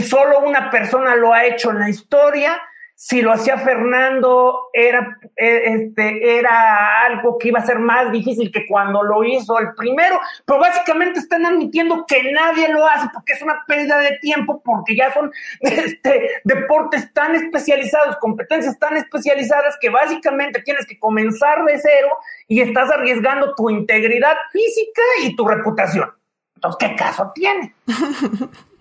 solo 0.00 0.40
una 0.40 0.70
persona 0.70 1.16
lo 1.16 1.32
ha 1.32 1.44
hecho 1.44 1.70
en 1.70 1.80
la 1.80 1.90
historia. 1.90 2.60
Si 2.96 3.22
lo 3.22 3.32
hacía 3.32 3.58
Fernando, 3.58 4.68
era, 4.72 5.18
e, 5.34 5.74
este, 5.74 6.38
era 6.38 7.02
algo 7.06 7.38
que 7.38 7.48
iba 7.48 7.58
a 7.58 7.66
ser 7.66 7.80
más 7.80 8.12
difícil 8.12 8.52
que 8.52 8.66
cuando 8.68 9.02
lo 9.02 9.24
hizo 9.24 9.58
el 9.58 9.74
primero, 9.74 10.20
pero 10.46 10.60
básicamente 10.60 11.18
están 11.18 11.44
admitiendo 11.44 12.06
que 12.06 12.32
nadie 12.32 12.68
lo 12.68 12.86
hace 12.86 13.08
porque 13.12 13.32
es 13.32 13.42
una 13.42 13.64
pérdida 13.66 13.98
de 13.98 14.16
tiempo, 14.20 14.62
porque 14.64 14.94
ya 14.94 15.12
son 15.12 15.32
este, 15.60 16.40
deportes 16.44 17.12
tan 17.12 17.34
especializados, 17.34 18.16
competencias 18.18 18.78
tan 18.78 18.96
especializadas 18.96 19.76
que 19.80 19.90
básicamente 19.90 20.62
tienes 20.62 20.86
que 20.86 20.98
comenzar 20.98 21.64
de 21.64 21.76
cero 21.78 22.16
y 22.46 22.60
estás 22.60 22.92
arriesgando 22.92 23.56
tu 23.56 23.70
integridad 23.70 24.36
física 24.52 25.02
y 25.24 25.34
tu 25.34 25.48
reputación. 25.48 26.12
Entonces, 26.54 26.88
¿qué 26.88 26.96
caso 26.96 27.32
tiene? 27.34 27.74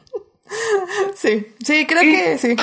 Sí, 1.15 1.53
sí, 1.63 1.85
creo 1.87 2.01
que 2.01 2.37
sí. 2.37 2.55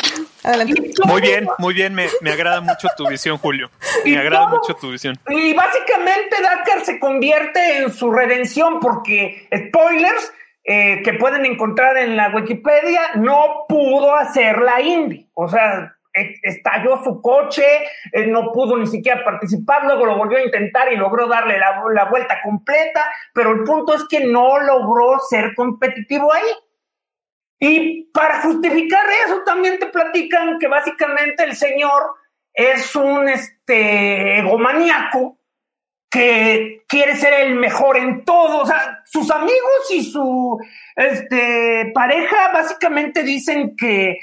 Adelante. 0.42 0.92
Muy 1.04 1.20
bien, 1.20 1.48
muy 1.58 1.74
bien, 1.74 1.94
me, 1.94 2.30
agrada 2.30 2.60
mucho 2.60 2.88
tu 2.96 3.08
visión, 3.08 3.38
Julio. 3.38 3.70
Me 4.04 4.18
agrada 4.18 4.48
mucho 4.48 4.74
tu 4.74 4.90
visión. 4.90 5.18
Y 5.28 5.54
básicamente 5.54 6.36
Dakar 6.42 6.84
se 6.84 6.98
convierte 6.98 7.78
en 7.78 7.92
su 7.92 8.10
redención 8.10 8.80
porque, 8.80 9.48
spoilers, 9.54 10.32
eh, 10.64 11.02
que 11.02 11.14
pueden 11.14 11.46
encontrar 11.46 11.96
en 11.96 12.16
la 12.16 12.28
Wikipedia, 12.34 13.00
no 13.16 13.64
pudo 13.68 14.14
hacer 14.14 14.58
la 14.58 14.80
Indy. 14.80 15.28
O 15.34 15.48
sea, 15.48 15.96
e, 16.14 16.34
estalló 16.42 17.02
su 17.02 17.22
coche, 17.22 17.64
eh, 18.12 18.26
no 18.26 18.52
pudo 18.52 18.76
ni 18.76 18.86
siquiera 18.86 19.24
participar, 19.24 19.84
luego 19.84 20.06
lo 20.06 20.16
volvió 20.16 20.38
a 20.38 20.44
intentar 20.44 20.92
y 20.92 20.96
logró 20.96 21.28
darle 21.28 21.58
la, 21.58 21.82
la 21.94 22.04
vuelta 22.06 22.40
completa, 22.42 23.04
pero 23.32 23.52
el 23.52 23.64
punto 23.64 23.94
es 23.94 24.04
que 24.08 24.24
no 24.24 24.58
logró 24.60 25.18
ser 25.28 25.54
competitivo 25.54 26.32
ahí. 26.32 26.50
Y 27.60 28.04
para 28.12 28.40
justificar 28.40 29.04
eso 29.26 29.42
también 29.44 29.78
te 29.78 29.86
platican 29.86 30.58
que 30.58 30.66
básicamente 30.66 31.44
el 31.44 31.54
señor 31.54 32.14
es 32.54 32.96
un 32.96 33.28
este, 33.28 34.38
egomaníaco 34.38 35.38
que 36.10 36.82
quiere 36.88 37.16
ser 37.16 37.34
el 37.34 37.54
mejor 37.56 37.98
en 37.98 38.24
todo. 38.24 38.62
O 38.62 38.66
sea, 38.66 39.02
sus 39.04 39.30
amigos 39.30 39.90
y 39.90 40.02
su 40.02 40.58
este, 40.96 41.92
pareja 41.94 42.50
básicamente 42.52 43.22
dicen 43.22 43.76
que 43.76 44.18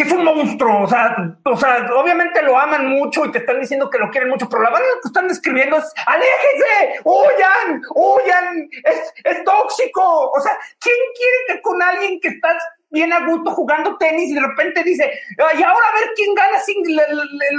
que 0.00 0.06
es 0.08 0.12
un 0.14 0.24
monstruo, 0.24 0.84
o 0.84 0.88
sea, 0.88 1.14
o 1.44 1.56
sea, 1.58 1.90
obviamente 1.94 2.40
lo 2.40 2.58
aman 2.58 2.86
mucho 2.86 3.26
y 3.26 3.32
te 3.32 3.38
están 3.40 3.60
diciendo 3.60 3.90
que 3.90 3.98
lo 3.98 4.08
quieren 4.08 4.30
mucho, 4.30 4.48
pero 4.48 4.62
la 4.62 4.70
manera 4.70 4.92
que 5.02 5.08
están 5.08 5.28
describiendo 5.28 5.76
es, 5.76 5.92
aléjense, 6.06 7.02
huyan, 7.04 7.82
huyan, 7.94 8.68
es, 8.82 9.12
es 9.22 9.44
tóxico, 9.44 10.30
o 10.30 10.40
sea, 10.40 10.52
¿quién 10.80 10.96
quiere 11.14 11.36
que 11.48 11.60
con 11.60 11.82
alguien 11.82 12.18
que 12.18 12.28
estás 12.28 12.56
bien 12.88 13.12
a 13.12 13.26
gusto 13.26 13.50
jugando 13.50 13.98
tenis 13.98 14.30
y 14.30 14.34
de 14.36 14.40
repente 14.40 14.82
dice, 14.84 15.12
y 15.36 15.62
ahora 15.62 15.86
a 15.86 16.00
ver 16.00 16.10
quién 16.16 16.34
gana 16.34 16.58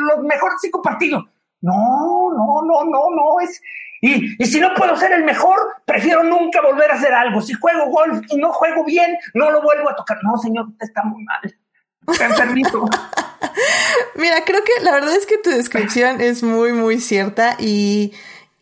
los 0.07 0.23
mejores 0.23 0.55
cinco 0.61 0.81
partidos? 0.81 1.23
No, 1.61 2.31
no, 2.35 2.63
no, 2.63 2.83
no, 2.85 3.09
no, 3.15 3.39
es... 3.39 3.61
Y, 4.01 4.43
y 4.43 4.45
si 4.47 4.59
no 4.59 4.73
puedo 4.73 4.97
ser 4.97 5.11
el 5.11 5.23
mejor, 5.25 5.59
prefiero 5.85 6.23
nunca 6.23 6.59
volver 6.59 6.89
a 6.89 6.95
hacer 6.95 7.13
algo. 7.13 7.39
Si 7.39 7.53
juego 7.53 7.85
golf 7.91 8.25
y 8.29 8.37
no 8.37 8.51
juego 8.51 8.83
bien, 8.83 9.15
no 9.35 9.51
lo 9.51 9.61
vuelvo 9.61 9.91
a 9.91 9.95
tocar. 9.95 10.17
No, 10.23 10.37
señor, 10.37 10.69
usted 10.69 10.87
está 10.87 11.03
muy 11.03 11.23
mal. 11.23 11.55
Mira, 14.15 14.43
creo 14.45 14.63
que 14.63 14.83
la 14.83 14.91
verdad 14.91 15.15
es 15.15 15.25
que 15.25 15.37
tu 15.37 15.49
descripción 15.49 16.21
es 16.21 16.43
muy, 16.43 16.73
muy 16.73 16.99
cierta 16.99 17.55
y, 17.59 18.13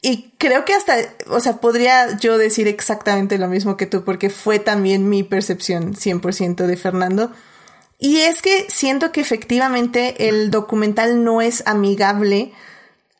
y 0.02 0.32
creo 0.38 0.66
que 0.66 0.74
hasta, 0.74 0.98
o 1.28 1.40
sea, 1.40 1.58
podría 1.58 2.18
yo 2.18 2.38
decir 2.38 2.68
exactamente 2.68 3.38
lo 3.38 3.48
mismo 3.48 3.78
que 3.78 3.86
tú 3.86 4.04
porque 4.04 4.30
fue 4.30 4.60
también 4.60 5.10
mi 5.10 5.24
percepción 5.24 5.96
100% 5.96 6.66
de 6.66 6.78
Fernando. 6.78 7.32
Y 7.98 8.22
es 8.22 8.42
que 8.42 8.68
siento 8.70 9.12
que 9.12 9.20
efectivamente 9.20 10.30
el 10.30 10.52
documental 10.52 11.24
no 11.24 11.42
es 11.42 11.64
amigable 11.68 12.54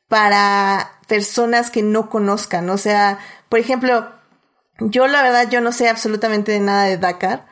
para 0.08 1.00
personas 1.08 1.70
que 1.70 1.82
no 1.84 2.10
conozcan. 2.10 2.70
O 2.70 2.78
sea, 2.78 3.20
por 3.50 3.60
ejemplo, 3.60 4.10
yo 4.80 5.08
la 5.08 5.22
verdad 5.22 5.50
yo 5.50 5.60
no 5.60 5.74
sé 5.74 5.90
absolutamente 5.90 6.58
nada 6.62 6.86
de 6.86 6.98
Dakar 6.98 7.46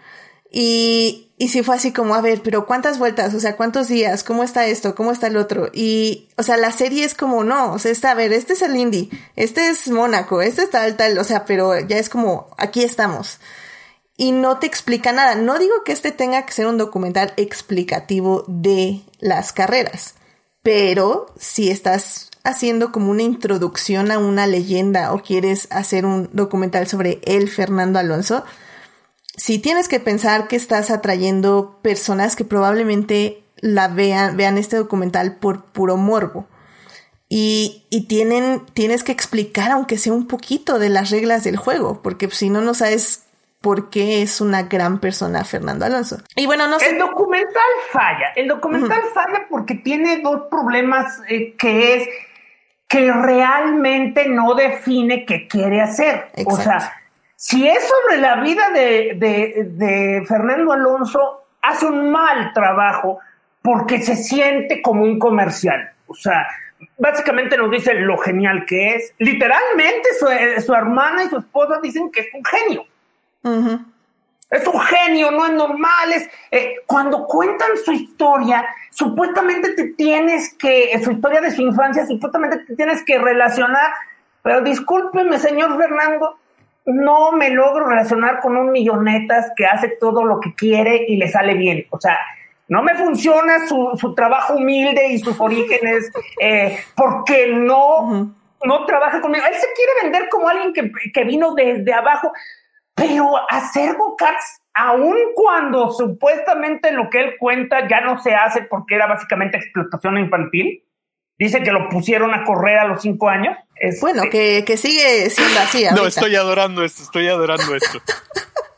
y 0.50 1.27
y 1.40 1.50
si 1.50 1.62
fue 1.62 1.76
así 1.76 1.94
como, 1.94 2.16
a 2.16 2.22
ver, 2.22 2.42
pero 2.42 2.66
¿cuántas 2.66 2.98
vueltas? 2.98 3.36
O 3.36 3.40
sea, 3.40 3.56
¿cuántos 3.56 3.88
días? 3.88 4.24
¿Cómo 4.24 4.44
está 4.44 4.66
esto? 4.66 4.96
¿Cómo 4.96 5.12
está 5.12 5.28
el 5.28 5.38
otro? 5.38 5.70
Y, 5.72 6.30
o 6.36 6.42
sea, 6.42 6.58
la 6.58 6.72
serie 6.72 7.06
es 7.06 7.14
como, 7.14 7.44
no, 7.44 7.74
o 7.74 7.80
sea, 7.80 7.92
está, 7.92 8.12
a 8.12 8.16
ver, 8.16 8.34
este 8.34 8.54
es 8.54 8.64
el 8.64 8.76
Indy, 8.76 9.12
este 9.36 9.70
es 9.70 9.88
Mónaco, 9.88 10.42
este 10.42 10.64
es 10.64 10.72
tal, 10.72 10.98
tal, 10.98 11.16
o 11.20 11.24
sea, 11.24 11.46
pero 11.46 11.80
ya 11.80 12.00
es 12.00 12.10
como, 12.10 12.48
aquí 12.58 12.84
estamos. 12.84 13.40
Y 14.18 14.32
no 14.32 14.58
te 14.58 14.66
explica 14.66 15.12
nada. 15.12 15.36
No 15.36 15.60
digo 15.60 15.84
que 15.86 15.92
este 15.92 16.12
tenga 16.12 16.44
que 16.44 16.54
ser 16.54 16.66
un 16.66 16.80
documental 16.80 17.34
explicativo 17.38 18.44
de 18.48 19.04
las 19.20 19.54
carreras, 19.54 20.16
pero 20.64 21.28
si 21.38 21.70
estás 21.70 22.32
haciendo 22.44 22.92
como 22.92 23.12
una 23.12 23.22
introducción 23.22 24.10
a 24.10 24.18
una 24.18 24.48
leyenda 24.48 25.14
o 25.14 25.22
quieres 25.22 25.68
hacer 25.70 26.04
un 26.08 26.32
documental 26.34 26.88
sobre 26.88 27.22
el 27.26 27.48
Fernando 27.48 28.00
Alonso, 28.00 28.44
si 29.38 29.60
tienes 29.60 29.88
que 29.88 30.00
pensar 30.00 30.48
que 30.48 30.56
estás 30.56 30.90
atrayendo 30.90 31.80
personas 31.82 32.36
que 32.36 32.44
probablemente 32.44 33.44
la 33.58 33.88
vean, 33.88 34.36
vean 34.36 34.58
este 34.58 34.76
documental 34.76 35.38
por 35.38 35.66
puro 35.66 35.96
morbo. 35.96 36.48
Y, 37.30 37.86
y 37.90 38.08
tienen, 38.08 38.66
tienes 38.74 39.04
que 39.04 39.12
explicar, 39.12 39.72
aunque 39.72 39.98
sea 39.98 40.14
un 40.14 40.28
poquito, 40.28 40.80
de 40.80 40.90
las 40.90 41.12
reglas 41.12 41.44
del 41.44 41.58
juego, 41.58 42.02
porque 42.02 42.30
si 42.30 42.50
no, 42.50 42.62
no 42.62 42.74
sabes 42.74 43.26
por 43.62 43.90
qué 43.90 44.22
es 44.22 44.40
una 44.40 44.64
gran 44.64 45.00
persona 45.00 45.44
Fernando 45.44 45.86
Alonso. 45.86 46.18
Y 46.36 46.46
bueno, 46.46 46.68
no 46.68 46.80
sé. 46.80 46.90
El 46.90 47.00
documental 47.00 47.62
falla. 47.92 48.32
El 48.36 48.48
documental 48.48 49.02
falla 49.14 49.46
porque 49.50 49.76
tiene 49.76 50.22
dos 50.22 50.44
problemas 50.50 51.22
eh, 51.28 51.56
que 51.58 51.96
es 51.96 52.10
que 52.88 53.12
realmente 53.12 54.30
no 54.30 54.56
define 54.56 55.26
qué 55.26 55.48
quiere 55.48 55.82
hacer. 55.82 56.30
O 56.46 56.56
sea, 56.56 56.94
si 57.40 57.68
es 57.68 57.88
sobre 57.88 58.20
la 58.20 58.42
vida 58.42 58.72
de, 58.72 60.26
Fernando 60.28 60.74
Alonso, 60.74 61.44
hace 61.62 61.86
un 61.86 62.10
mal 62.10 62.52
trabajo 62.52 63.20
porque 63.62 64.02
se 64.02 64.16
siente 64.16 64.82
como 64.82 65.04
un 65.04 65.20
comercial. 65.20 65.92
O 66.08 66.16
sea, 66.16 66.48
básicamente 66.98 67.56
nos 67.56 67.70
dice 67.70 67.94
lo 67.94 68.18
genial 68.18 68.66
que 68.66 68.96
es. 68.96 69.14
Literalmente 69.20 70.10
su, 70.20 70.74
hermana 70.74 71.26
y 71.26 71.30
su 71.30 71.38
esposa 71.38 71.80
dicen 71.80 72.10
que 72.12 72.22
es 72.22 72.28
un 72.34 72.44
genio. 72.44 72.86
Es 74.50 74.66
un 74.66 74.80
genio, 74.80 75.30
no 75.30 75.46
es 75.46 75.52
normal. 75.52 76.14
Es, 76.16 76.28
eh, 76.50 76.78
cuando 76.88 77.28
cuentan 77.28 77.78
su 77.86 77.92
historia, 77.92 78.66
supuestamente 78.90 79.74
te 79.74 79.90
tienes 79.90 80.56
que, 80.56 81.00
su 81.04 81.12
historia 81.12 81.42
de 81.42 81.52
su 81.52 81.62
infancia, 81.62 82.08
supuestamente 82.08 82.66
te 82.66 82.76
tienes 82.76 83.04
que 83.04 83.20
relacionar. 83.20 83.94
Pero 84.42 84.62
discúlpeme, 84.62 85.38
señor 85.38 85.78
Fernando, 85.78 86.40
no 86.88 87.34
me 87.34 87.50
logro 87.50 87.86
relacionar 87.86 88.40
con 88.40 88.56
un 88.56 88.72
millonetas 88.72 89.52
que 89.58 89.66
hace 89.66 89.90
todo 90.00 90.24
lo 90.24 90.40
que 90.40 90.56
quiere 90.56 91.06
y 91.08 91.18
le 91.18 91.28
sale 91.28 91.54
bien. 91.54 91.86
O 91.90 92.00
sea, 92.00 92.18
no 92.70 92.82
me 92.82 92.96
funciona 92.96 93.68
su, 93.68 94.14
trabajo 94.16 94.56
humilde 94.56 95.10
y 95.10 95.20
sus 95.20 95.40
orígenes 95.40 96.10
eh, 96.42 96.80
porque 96.96 97.48
no, 97.48 98.34
no 98.64 98.86
trabaja 98.86 99.20
conmigo. 99.20 99.46
Él 99.46 99.56
se 99.56 99.68
quiere 99.76 99.92
vender 100.04 100.30
como 100.30 100.48
alguien 100.48 100.74
que, 101.14 101.24
vino 101.26 101.54
desde 101.56 101.94
abajo, 101.94 102.32
pero 102.96 103.32
hacer 103.50 103.96
go-karts, 103.96 104.62
aun 104.74 105.18
cuando 105.36 105.92
supuestamente 105.92 106.92
lo 106.92 107.10
que 107.10 107.20
él 107.20 107.36
cuenta 107.38 107.86
ya 107.90 108.00
no 108.00 108.20
se 108.22 108.34
hace 108.34 108.62
porque 108.64 108.96
era 108.96 109.08
básicamente 109.08 109.58
explotación 109.58 110.18
infantil, 110.18 110.84
Dice 111.40 111.62
que 111.62 111.72
lo 111.72 111.88
pusieron 111.90 112.34
a 112.34 112.44
correr 112.44 112.80
a 112.80 112.86
los 112.86 113.02
cinco 113.02 113.30
años. 113.30 113.56
Es, 113.76 114.02
bueno, 114.02 114.24
que, 114.32 114.64
que, 114.66 114.76
sigue 114.76 115.30
siendo 115.30 115.60
así. 115.60 115.86
No, 115.96 116.08
estoy 116.08 116.36
adorando 116.36 116.84
esto, 116.84 117.04
estoy 117.04 117.28
adorando 117.28 117.76
esto. 117.76 118.00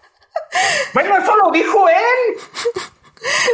bueno, 0.94 1.18
eso 1.18 1.38
lo 1.38 1.52
dijo 1.52 1.88
él. 1.88 2.36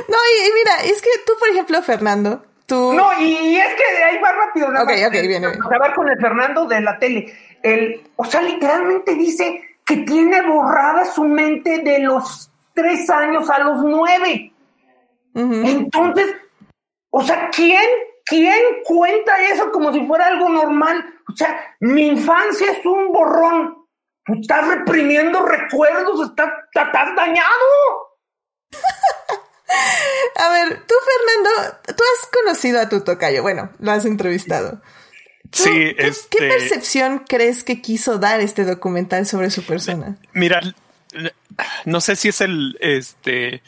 No, 0.07 0.17
y, 0.17 0.53
mira, 0.53 0.91
es 0.91 1.01
que 1.01 1.09
tú, 1.25 1.33
por 1.39 1.49
ejemplo, 1.49 1.81
Fernando, 1.83 2.43
tú... 2.65 2.93
No, 2.93 3.19
y, 3.19 3.57
es 3.57 3.75
que 3.75 4.03
ahí 4.03 4.17
va 4.19 4.31
rápido. 4.31 4.71
Nada 4.71 4.85
ok, 4.85 4.91
ok, 5.07 5.27
viene. 5.27 5.47
Acabar 5.47 5.93
con 5.93 6.09
el 6.09 6.19
Fernando 6.19 6.65
de 6.65 6.81
la 6.81 6.97
tele. 6.97 7.31
El, 7.61 8.01
o 8.15 8.25
sea, 8.25 8.41
literalmente 8.41 9.13
dice 9.13 9.61
que 9.85 9.97
tiene 9.97 10.41
borrada 10.41 11.05
su 11.05 11.25
mente 11.25 11.79
de 11.79 11.99
los 11.99 12.49
tres 12.73 13.07
años 13.09 13.49
a 13.51 13.59
los 13.59 13.83
nueve. 13.83 14.51
Entonces, 15.35 16.33
o 17.09 17.21
sea, 17.21 17.49
¿quién 17.53 17.83
¿Quién 18.25 18.59
cuenta 18.83 19.39
eso 19.51 19.71
como 19.71 19.93
si 19.93 20.05
fuera 20.05 20.27
algo 20.27 20.49
normal? 20.49 21.05
O 21.31 21.35
sea, 21.35 21.75
mi 21.79 22.07
infancia 22.07 22.71
es 22.71 22.85
un 22.85 23.13
borrón. 23.13 23.85
Estás 24.27 24.67
reprimiendo 24.67 25.45
recuerdos, 25.45 26.29
estás, 26.29 26.49
estás 26.73 27.15
dañado. 27.15 27.45
a 30.35 30.49
ver, 30.49 30.83
tú, 30.87 30.95
Fernando, 31.05 31.79
tú 31.85 32.03
has 32.03 32.27
conocido 32.31 32.81
a 32.81 32.89
tu 32.89 33.01
tocayo. 33.01 33.43
Bueno, 33.43 33.69
lo 33.79 33.91
has 33.91 34.05
entrevistado. 34.05 34.81
Sí, 35.51 35.69
¿qué, 35.69 35.95
este... 35.99 36.37
¿Qué 36.37 36.47
percepción 36.47 37.23
crees 37.29 37.63
que 37.63 37.81
quiso 37.81 38.17
dar 38.17 38.41
este 38.41 38.63
documental 38.65 39.27
sobre 39.27 39.51
su 39.51 39.63
persona? 39.63 40.17
Mira, 40.33 40.61
no 41.85 42.01
sé 42.01 42.15
si 42.15 42.29
es 42.29 42.41
el, 42.41 42.77
este, 42.81 43.61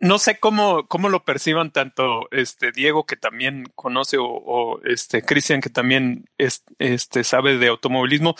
no 0.00 0.18
sé 0.18 0.38
cómo, 0.38 0.86
cómo 0.86 1.08
lo 1.08 1.24
perciban 1.24 1.72
tanto 1.72 2.28
este 2.30 2.72
Diego, 2.72 3.04
que 3.06 3.16
también 3.16 3.64
conoce, 3.74 4.16
o, 4.20 4.80
este 4.84 5.22
Cristian, 5.22 5.60
que 5.60 5.70
también 5.70 6.28
este, 6.38 7.24
sabe 7.24 7.58
de 7.58 7.68
automovilismo, 7.68 8.36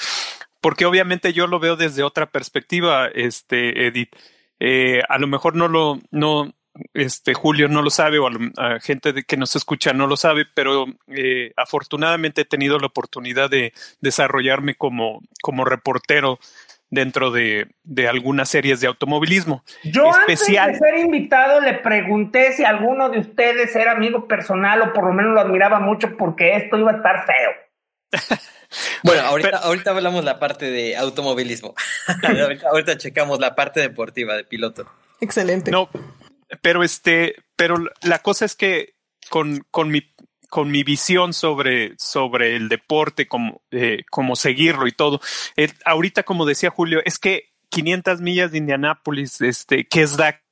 porque 0.61 0.87
obviamente 0.87 1.33
yo 1.33 1.47
lo 1.47 1.59
veo 1.59 1.77
desde 1.77 2.03
otra 2.03 2.27
perspectiva, 2.31 3.09
este 3.09 3.87
Edith. 3.87 4.15
Eh, 4.61 5.03
a 5.09 5.19
lo 5.19 5.27
mejor 5.29 5.55
no 5.55 5.69
lo, 5.69 6.01
no, 6.11 6.53
este 6.95 7.35
Julio 7.35 7.69
no 7.69 7.83
lo 7.83 7.91
sabe, 7.91 8.19
o 8.19 8.29
a, 8.29 8.81
gente 8.81 9.25
que 9.25 9.37
nos 9.37 9.57
escucha 9.57 9.93
no 9.93 10.07
lo 10.07 10.17
sabe, 10.17 10.47
pero 10.53 10.87
eh, 11.09 11.53
afortunadamente 11.57 12.43
he 12.43 12.45
tenido 12.45 12.79
la 12.79 12.87
oportunidad 12.87 13.51
de 13.51 13.73
desarrollarme 14.01 14.75
como, 14.75 15.23
como 15.43 15.65
reportero 15.65 16.39
dentro 16.91 17.31
de, 17.31 17.69
de, 17.85 18.09
algunas 18.09 18.49
series 18.49 18.81
de 18.81 18.87
automovilismo. 18.87 19.63
Yo 19.85 20.11
Especial. 20.11 20.71
antes 20.71 20.81
de 20.81 20.89
ser 20.89 20.99
invitado 20.99 21.61
le 21.61 21.75
pregunté 21.75 22.53
si 22.53 22.65
alguno 22.65 23.11
de 23.11 23.19
ustedes 23.19 23.75
era 23.77 23.93
amigo 23.93 24.27
personal 24.27 24.81
o 24.83 24.93
por 24.93 25.07
lo 25.07 25.13
menos 25.13 25.35
lo 25.35 25.41
admiraba 25.41 25.81
mucho 25.81 26.17
porque 26.17 26.57
esto 26.57 26.79
iba 26.79 26.93
a 26.93 26.97
estar 26.97 27.27
feo. 27.27 27.51
bueno, 29.05 29.23
ahorita, 29.23 29.59
ahorita 29.59 29.91
hablamos 29.91 30.25
la 30.25 30.39
parte 30.39 30.71
de 30.71 30.97
automovilismo. 30.97 31.75
ahorita, 32.71 32.97
checamos 32.97 33.39
la 33.39 33.55
parte 33.55 33.81
deportiva 33.81 34.35
de 34.35 34.45
piloto. 34.45 34.91
Excelente. 35.21 35.71
No, 35.71 35.91
pero 36.63 36.83
este, 36.83 37.37
pero 37.57 37.77
la 38.03 38.21
cosa 38.21 38.45
es 38.45 38.55
que 38.55 38.95
con, 39.29 39.65
con 39.71 39.91
mi 39.91 40.03
con 40.49 40.71
mi 40.71 40.83
visión 40.83 41.33
sobre, 41.33 41.95
sobre 41.99 42.57
el 42.57 42.69
deporte, 42.69 43.29
como, 43.29 43.63
eh, 43.71 44.05
como 44.11 44.37
seguirlo 44.37 44.87
y 44.87 44.93
todo. 44.93 45.21
ahorita, 45.85 46.23
como 46.23 46.47
decía 46.47 46.71
Julio, 46.71 47.01
es 47.05 47.19
que 47.19 47.53
500 47.71 48.21
millas 48.21 48.53
de 48.53 48.59
Indianápolis, 48.59 49.41
este, 49.41 49.87
¿qué 49.87 50.03
es 50.03 50.17
Dakar? 50.17 50.43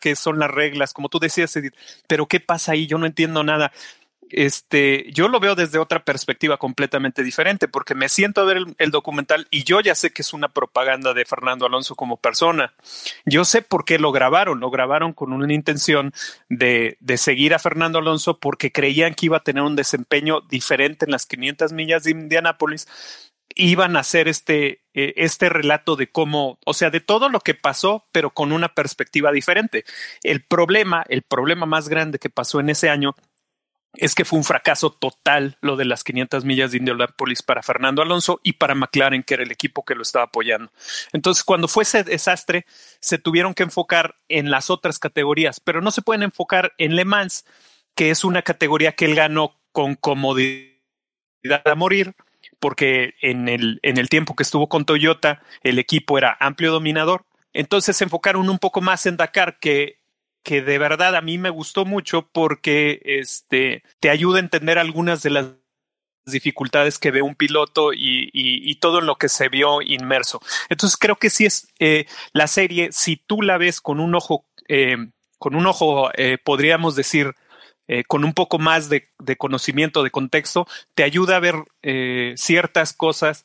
¿Qué 0.00 0.14
son 0.14 0.38
las 0.38 0.50
reglas? 0.50 0.92
Como 0.92 1.08
tú 1.08 1.18
decías, 1.18 1.56
Edith, 1.56 1.74
pero 2.06 2.26
¿qué 2.26 2.38
pasa 2.38 2.72
ahí? 2.72 2.86
Yo 2.86 2.98
no 2.98 3.06
entiendo 3.06 3.42
nada 3.42 3.72
este, 4.32 5.10
yo 5.12 5.28
lo 5.28 5.40
veo 5.40 5.54
desde 5.54 5.78
otra 5.78 6.04
perspectiva 6.04 6.56
completamente 6.56 7.22
diferente, 7.22 7.68
porque 7.68 7.94
me 7.94 8.08
siento 8.08 8.40
a 8.40 8.44
ver 8.44 8.58
el, 8.78 8.90
documental 8.90 9.46
y 9.50 9.64
yo 9.64 9.80
ya 9.80 9.94
sé 9.94 10.12
que 10.12 10.22
es 10.22 10.32
una 10.32 10.48
propaganda 10.48 11.14
de 11.14 11.24
Fernando 11.24 11.66
Alonso 11.66 11.94
como 11.94 12.16
persona. 12.16 12.74
Yo 13.24 13.44
sé 13.44 13.62
por 13.62 13.84
qué 13.84 13.98
lo 13.98 14.12
grabaron, 14.12 14.60
lo 14.60 14.70
grabaron 14.70 15.12
con 15.12 15.32
una 15.32 15.52
intención 15.52 16.12
de, 16.48 16.96
de 17.00 17.16
seguir 17.16 17.54
a 17.54 17.58
Fernando 17.58 17.98
Alonso 17.98 18.38
porque 18.38 18.72
creían 18.72 19.14
que 19.14 19.26
iba 19.26 19.38
a 19.38 19.44
tener 19.44 19.62
un 19.62 19.76
desempeño 19.76 20.40
diferente 20.42 21.04
en 21.04 21.12
las 21.12 21.26
500 21.26 21.72
millas 21.72 22.04
de 22.04 22.12
Indianápolis 22.12 22.86
iban 23.54 23.96
a 23.96 24.00
hacer 24.00 24.28
este, 24.28 24.82
eh, 24.94 25.14
este 25.16 25.48
relato 25.48 25.96
de 25.96 26.10
cómo, 26.10 26.58
o 26.64 26.74
sea, 26.74 26.90
de 26.90 27.00
todo 27.00 27.28
lo 27.28 27.40
que 27.40 27.54
pasó, 27.54 28.06
pero 28.12 28.30
con 28.30 28.52
una 28.52 28.74
perspectiva 28.74 29.32
diferente. 29.32 29.84
El 30.22 30.42
problema, 30.42 31.04
el 31.08 31.22
problema 31.22 31.66
más 31.66 31.88
grande 31.88 32.18
que 32.18 32.30
pasó 32.30 32.60
en 32.60 32.70
ese 32.70 32.88
año 32.88 33.14
es 33.94 34.14
que 34.14 34.24
fue 34.24 34.38
un 34.38 34.44
fracaso 34.44 34.90
total 34.90 35.58
lo 35.60 35.76
de 35.76 35.84
las 35.84 36.02
500 36.02 36.44
millas 36.44 36.70
de 36.70 36.78
Indianapolis 36.78 37.42
para 37.42 37.62
Fernando 37.62 38.02
Alonso 38.02 38.40
y 38.42 38.54
para 38.54 38.74
McLaren, 38.74 39.22
que 39.22 39.34
era 39.34 39.42
el 39.42 39.52
equipo 39.52 39.84
que 39.84 39.94
lo 39.94 40.02
estaba 40.02 40.26
apoyando. 40.26 40.72
Entonces, 41.12 41.44
cuando 41.44 41.68
fue 41.68 41.82
ese 41.82 42.02
desastre, 42.02 42.64
se 43.00 43.18
tuvieron 43.18 43.54
que 43.54 43.64
enfocar 43.64 44.16
en 44.28 44.50
las 44.50 44.70
otras 44.70 44.98
categorías, 44.98 45.60
pero 45.60 45.82
no 45.82 45.90
se 45.90 46.02
pueden 46.02 46.22
enfocar 46.22 46.72
en 46.78 46.96
Le 46.96 47.04
Mans, 47.04 47.44
que 47.94 48.10
es 48.10 48.24
una 48.24 48.42
categoría 48.42 48.92
que 48.92 49.04
él 49.04 49.14
ganó 49.14 49.60
con 49.72 49.94
comodidad 49.94 50.72
a 51.64 51.74
morir, 51.74 52.14
porque 52.58 53.14
en 53.20 53.48
el, 53.48 53.78
en 53.82 53.98
el 53.98 54.08
tiempo 54.08 54.34
que 54.34 54.42
estuvo 54.42 54.68
con 54.68 54.84
Toyota, 54.84 55.42
el 55.62 55.78
equipo 55.78 56.16
era 56.16 56.36
amplio 56.40 56.72
dominador. 56.72 57.26
Entonces 57.52 57.96
se 57.96 58.04
enfocaron 58.04 58.48
un 58.48 58.58
poco 58.58 58.80
más 58.80 59.04
en 59.04 59.18
Dakar, 59.18 59.58
que 59.58 60.01
que 60.42 60.62
de 60.62 60.78
verdad 60.78 61.16
a 61.16 61.20
mí 61.20 61.38
me 61.38 61.50
gustó 61.50 61.84
mucho 61.84 62.28
porque 62.32 63.00
este, 63.04 63.82
te 64.00 64.10
ayuda 64.10 64.38
a 64.38 64.40
entender 64.40 64.78
algunas 64.78 65.22
de 65.22 65.30
las 65.30 65.46
dificultades 66.26 66.98
que 66.98 67.10
ve 67.10 67.22
un 67.22 67.34
piloto 67.34 67.92
y, 67.92 68.74
todo 68.80 68.98
en 68.98 69.06
lo 69.06 69.16
que 69.16 69.28
se 69.28 69.48
vio 69.48 69.80
inmerso. 69.80 70.40
Entonces 70.68 70.96
creo 70.96 71.16
que 71.16 71.30
sí 71.30 71.46
es 71.46 71.68
eh, 71.78 72.06
la 72.32 72.48
serie, 72.48 72.90
si 72.92 73.16
tú 73.16 73.42
la 73.42 73.58
ves 73.58 73.80
con 73.80 74.00
un 74.00 74.14
ojo, 74.14 74.44
eh, 74.68 74.96
con 75.38 75.54
un 75.54 75.66
ojo, 75.66 76.10
eh, 76.14 76.38
podríamos 76.42 76.96
decir, 76.96 77.34
con 78.08 78.24
un 78.24 78.32
poco 78.32 78.58
más 78.58 78.88
de, 78.88 79.10
de, 79.18 79.36
conocimiento, 79.36 80.02
de 80.02 80.10
contexto, 80.10 80.66
te 80.94 81.02
ayuda 81.02 81.36
a 81.36 81.40
ver 81.40 81.56
ciertas 82.38 82.94
cosas 82.94 83.44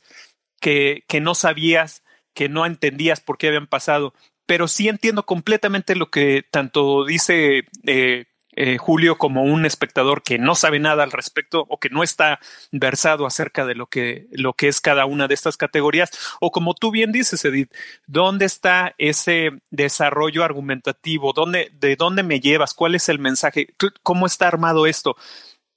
que, 0.61 1.03
que 1.07 1.19
no 1.19 1.35
sabías, 1.35 2.03
que 2.33 2.47
no 2.47 2.65
entendías 2.65 3.19
por 3.19 3.37
qué 3.37 3.49
habían 3.49 3.67
pasado 3.67 4.13
pero 4.47 4.67
sí 4.67 4.87
entiendo 4.87 5.25
completamente 5.25 5.95
lo 5.95 6.09
que 6.09 6.43
tanto 6.49 7.05
dice 7.05 7.65
eh, 7.85 8.25
eh, 8.59 8.77
Julio 8.79 9.19
como 9.19 9.43
un 9.43 9.67
espectador 9.67 10.23
que 10.23 10.39
no 10.39 10.55
sabe 10.55 10.79
nada 10.79 11.03
al 11.03 11.11
respecto 11.11 11.67
o 11.69 11.79
que 11.79 11.89
no 11.89 12.01
está 12.01 12.39
versado 12.71 13.27
acerca 13.27 13.67
de 13.67 13.75
lo 13.75 13.85
que, 13.85 14.25
lo 14.31 14.53
que 14.53 14.67
es 14.67 14.81
cada 14.81 15.05
una 15.05 15.27
de 15.27 15.35
estas 15.35 15.57
categorías, 15.57 16.09
o 16.41 16.51
como 16.51 16.73
tú 16.73 16.89
bien 16.89 17.11
dices, 17.11 17.45
Edith, 17.45 17.71
¿dónde 18.07 18.45
está 18.45 18.95
ese 18.97 19.51
desarrollo 19.69 20.43
argumentativo? 20.43 21.33
¿Dónde, 21.33 21.69
¿De 21.73 21.95
dónde 21.95 22.23
me 22.23 22.39
llevas? 22.39 22.73
¿Cuál 22.73 22.95
es 22.95 23.09
el 23.09 23.19
mensaje? 23.19 23.75
¿Cómo 24.01 24.25
está 24.25 24.47
armado 24.47 24.87
esto? 24.87 25.17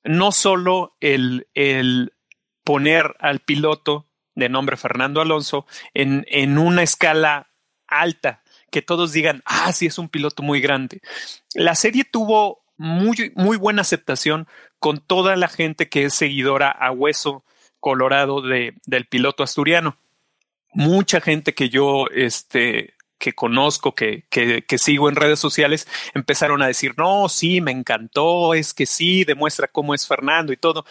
No 0.03 0.33
solo 0.33 0.97
el, 1.01 1.49
el 1.53 2.15
poner 2.65 3.15
al 3.19 3.41
piloto 3.41 4.07
de 4.35 4.49
nombre 4.49 4.79
Fernando 4.79 5.21
Alonso 5.21 5.67
en, 5.93 6.25
en 6.31 6.57
una 6.57 6.83
escala 6.83 7.51
alta, 7.91 8.40
que 8.71 8.83
todos 8.83 9.13
digan, 9.13 9.43
ah, 9.45 9.73
sí, 9.73 9.87
es 9.87 9.99
un 9.99 10.09
piloto 10.09 10.43
muy 10.43 10.61
grande. 10.61 11.01
La 11.55 11.75
serie 11.75 12.05
tuvo 12.05 12.63
muy, 12.77 13.33
muy 13.35 13.57
buena 13.57 13.83
aceptación 13.83 14.49
con 14.79 14.99
toda 14.99 15.37
la 15.37 15.49
gente 15.49 15.89
que 15.89 16.05
es 16.05 16.15
seguidora 16.15 16.71
a 16.71 16.91
hueso 16.91 17.45
colorado 17.79 18.41
de, 18.41 18.75
del 18.87 19.07
piloto 19.07 19.43
asturiano. 19.43 19.99
Mucha 20.73 21.21
gente 21.21 21.53
que 21.53 21.69
yo, 21.69 22.07
este, 22.15 22.95
que 23.19 23.35
conozco, 23.35 23.95
que, 23.95 24.25
que, 24.31 24.63
que, 24.63 24.79
sigo 24.79 25.09
en 25.09 25.17
redes 25.17 25.39
sociales, 25.39 25.87
empezaron 26.15 26.63
a 26.63 26.69
decir, 26.69 26.95
no, 26.97 27.29
sí, 27.29 27.61
me 27.61 27.71
encantó, 27.71 28.55
es 28.55 28.73
que 28.73 28.87
sí, 28.87 29.25
demuestra 29.25 29.69
cómo 29.69 29.95
es 29.95 30.07
Fernando 30.07 30.53
y 30.53 30.57
todo. 30.57 30.87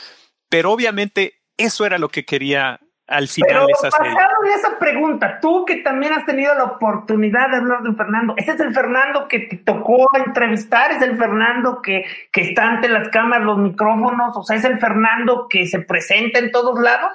Pero 0.47 0.71
obviamente 0.71 1.41
eso 1.57 1.85
era 1.85 1.97
lo 1.97 2.09
que 2.09 2.25
quería 2.25 2.79
al 3.09 3.27
final 3.27 3.49
Pero 3.49 3.67
esa 3.69 3.97
basado 3.97 4.45
en 4.45 4.51
esa 4.51 4.79
pregunta, 4.79 5.39
tú 5.41 5.65
que 5.65 5.77
también 5.77 6.13
has 6.13 6.25
tenido 6.25 6.53
la 6.53 6.65
oportunidad 6.65 7.49
de 7.49 7.57
hablar 7.57 7.81
de 7.81 7.93
Fernando, 7.93 8.35
¿ese 8.37 8.51
es 8.51 8.59
el 8.59 8.73
Fernando 8.73 9.27
que 9.27 9.39
te 9.39 9.57
tocó 9.57 10.07
entrevistar? 10.15 10.91
¿Es 10.91 11.01
el 11.01 11.17
Fernando 11.17 11.81
que, 11.81 12.05
que 12.31 12.41
está 12.41 12.67
ante 12.67 12.87
las 12.87 13.09
cámaras, 13.09 13.45
los 13.45 13.57
micrófonos? 13.57 14.37
O 14.37 14.43
sea, 14.43 14.57
¿es 14.57 14.63
el 14.63 14.79
Fernando 14.79 15.47
que 15.49 15.65
se 15.65 15.79
presenta 15.79 16.39
en 16.39 16.51
todos 16.51 16.79
lados? 16.79 17.11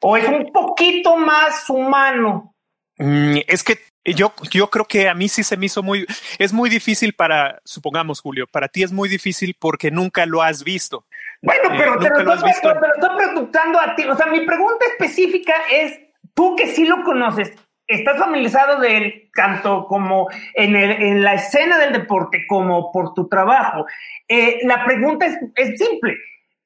¿O 0.00 0.16
es 0.16 0.28
un 0.28 0.52
poquito 0.52 1.16
más 1.16 1.68
humano? 1.68 2.54
Mm, 2.98 3.38
es 3.46 3.64
que 3.64 3.78
yo, 4.04 4.32
yo 4.50 4.68
creo 4.68 4.84
que 4.84 5.08
a 5.08 5.14
mí 5.14 5.28
sí 5.28 5.42
se 5.42 5.56
me 5.56 5.66
hizo 5.66 5.82
muy, 5.82 6.06
es 6.38 6.52
muy 6.52 6.68
difícil 6.68 7.12
para, 7.12 7.60
supongamos, 7.64 8.20
Julio, 8.20 8.46
para 8.46 8.68
ti 8.68 8.82
es 8.82 8.92
muy 8.92 9.08
difícil 9.08 9.56
porque 9.58 9.90
nunca 9.90 10.26
lo 10.26 10.42
has 10.42 10.64
visto. 10.64 11.06
Bueno, 11.40 11.70
eh, 11.72 11.76
pero, 11.76 11.98
te, 11.98 12.22
lo 12.22 12.34
estoy, 12.34 12.72
preguntando 13.16 13.80
a 13.80 13.94
ti. 13.94 14.04
O 14.04 14.16
sea, 14.16 14.26
mi 14.26 14.40
pregunta 14.46 14.84
específica 14.92 15.54
es, 15.70 15.98
tú 16.34 16.56
que 16.56 16.66
sí 16.68 16.84
lo 16.84 17.02
conoces, 17.02 17.52
estás 17.86 18.18
familiarizado 18.18 18.80
de 18.80 18.96
él 18.96 19.30
tanto 19.34 19.86
como 19.86 20.28
en, 20.54 20.76
el, 20.76 20.90
en 20.90 21.22
la 21.22 21.34
escena 21.34 21.78
del 21.78 21.92
deporte 21.92 22.46
como 22.48 22.90
por 22.92 23.14
tu 23.14 23.28
trabajo. 23.28 23.86
Eh, 24.28 24.60
la 24.64 24.84
pregunta 24.84 25.26
es, 25.26 25.38
es 25.56 25.78
simple. 25.78 26.16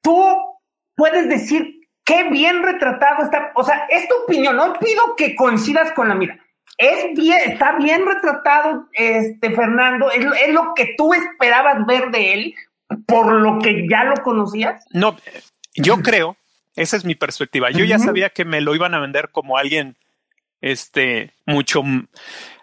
tú 0.01 0.37
puedes 0.95 1.29
decir 1.29 1.81
qué 2.03 2.29
bien 2.29 2.63
retratado 2.63 3.23
está, 3.23 3.51
o 3.55 3.63
sea, 3.63 3.85
es 3.89 4.07
tu 4.07 4.15
opinión, 4.23 4.55
no 4.55 4.73
pido 4.79 5.15
que 5.15 5.35
coincidas 5.35 5.91
con 5.91 6.07
la 6.07 6.15
mía. 6.15 6.39
Es 6.77 7.15
bien, 7.15 7.51
está 7.51 7.77
bien 7.77 8.05
retratado, 8.05 8.87
este 8.93 9.51
Fernando, 9.51 10.11
es, 10.11 10.25
es 10.45 10.53
lo 10.53 10.73
que 10.75 10.93
tú 10.97 11.13
esperabas 11.13 11.85
ver 11.85 12.11
de 12.11 12.33
él, 12.33 12.55
por 13.05 13.31
lo 13.31 13.59
que 13.59 13.87
ya 13.89 14.03
lo 14.03 14.15
conocías. 14.23 14.85
No, 14.91 15.17
yo 15.75 16.01
creo, 16.01 16.37
esa 16.75 16.97
es 16.97 17.05
mi 17.05 17.15
perspectiva. 17.15 17.71
Yo 17.71 17.85
ya 17.85 17.99
sabía 17.99 18.29
que 18.29 18.45
me 18.45 18.61
lo 18.61 18.75
iban 18.75 18.93
a 18.93 18.99
vender 18.99 19.29
como 19.31 19.57
alguien, 19.57 19.97
este, 20.61 21.33
mucho, 21.45 21.83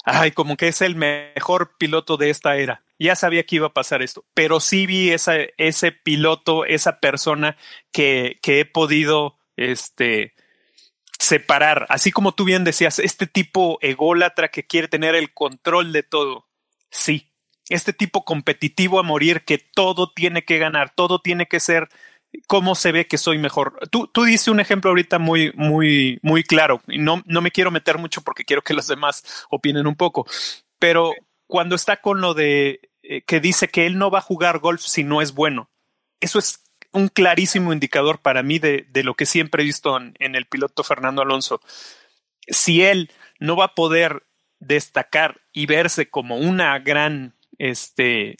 ay, 0.04 0.30
como 0.30 0.56
que 0.56 0.68
es 0.68 0.80
el 0.82 0.96
mejor 0.96 1.76
piloto 1.76 2.16
de 2.16 2.30
esta 2.30 2.56
era. 2.56 2.82
Ya 2.98 3.16
sabía 3.16 3.44
que 3.44 3.56
iba 3.56 3.66
a 3.66 3.74
pasar 3.74 4.02
esto, 4.02 4.24
pero 4.34 4.60
sí 4.60 4.86
vi 4.86 5.10
esa, 5.10 5.34
ese 5.58 5.90
piloto, 5.90 6.64
esa 6.64 7.00
persona 7.00 7.56
que, 7.92 8.38
que 8.40 8.60
he 8.60 8.64
podido, 8.64 9.36
este, 9.56 10.34
separar, 11.24 11.86
así 11.88 12.12
como 12.12 12.32
tú 12.32 12.44
bien 12.44 12.64
decías, 12.64 12.98
este 12.98 13.26
tipo 13.26 13.78
ególatra 13.80 14.48
que 14.48 14.66
quiere 14.66 14.88
tener 14.88 15.14
el 15.14 15.32
control 15.32 15.92
de 15.92 16.02
todo. 16.02 16.46
Sí, 16.90 17.32
este 17.68 17.92
tipo 17.92 18.24
competitivo 18.24 19.00
a 19.00 19.02
morir 19.02 19.44
que 19.44 19.58
todo 19.58 20.12
tiene 20.12 20.44
que 20.44 20.58
ganar, 20.58 20.92
todo 20.94 21.20
tiene 21.20 21.46
que 21.46 21.60
ser 21.60 21.88
cómo 22.46 22.74
se 22.74 22.92
ve 22.92 23.06
que 23.06 23.16
soy 23.16 23.38
mejor. 23.38 23.78
Tú, 23.90 24.06
tú 24.06 24.24
dices 24.24 24.48
un 24.48 24.60
ejemplo 24.60 24.90
ahorita 24.90 25.18
muy, 25.18 25.52
muy, 25.54 26.18
muy 26.22 26.42
claro 26.42 26.82
y 26.88 26.98
no, 26.98 27.22
no 27.26 27.40
me 27.40 27.50
quiero 27.50 27.70
meter 27.70 27.98
mucho 27.98 28.22
porque 28.22 28.44
quiero 28.44 28.62
que 28.62 28.74
los 28.74 28.86
demás 28.86 29.46
opinen 29.50 29.86
un 29.86 29.96
poco, 29.96 30.26
pero 30.78 31.14
cuando 31.46 31.74
está 31.74 32.00
con 32.00 32.20
lo 32.20 32.34
de 32.34 32.80
eh, 33.02 33.22
que 33.22 33.40
dice 33.40 33.68
que 33.68 33.86
él 33.86 33.98
no 33.98 34.10
va 34.10 34.18
a 34.18 34.22
jugar 34.22 34.58
golf 34.58 34.82
si 34.82 35.04
no 35.04 35.22
es 35.22 35.32
bueno, 35.32 35.70
eso 36.20 36.38
es 36.38 36.63
un 36.94 37.08
clarísimo 37.08 37.72
indicador 37.72 38.20
para 38.20 38.42
mí 38.42 38.58
de, 38.58 38.86
de 38.88 39.02
lo 39.02 39.14
que 39.14 39.26
siempre 39.26 39.62
he 39.62 39.66
visto 39.66 39.98
en, 39.98 40.14
el 40.18 40.46
piloto 40.46 40.84
Fernando 40.84 41.22
Alonso. 41.22 41.60
Si 42.46 42.82
él 42.82 43.10
no 43.40 43.56
va 43.56 43.66
a 43.66 43.74
poder 43.74 44.22
destacar 44.60 45.42
y 45.52 45.66
verse 45.66 46.08
como 46.08 46.38
una 46.38 46.78
gran, 46.78 47.34
este, 47.58 48.36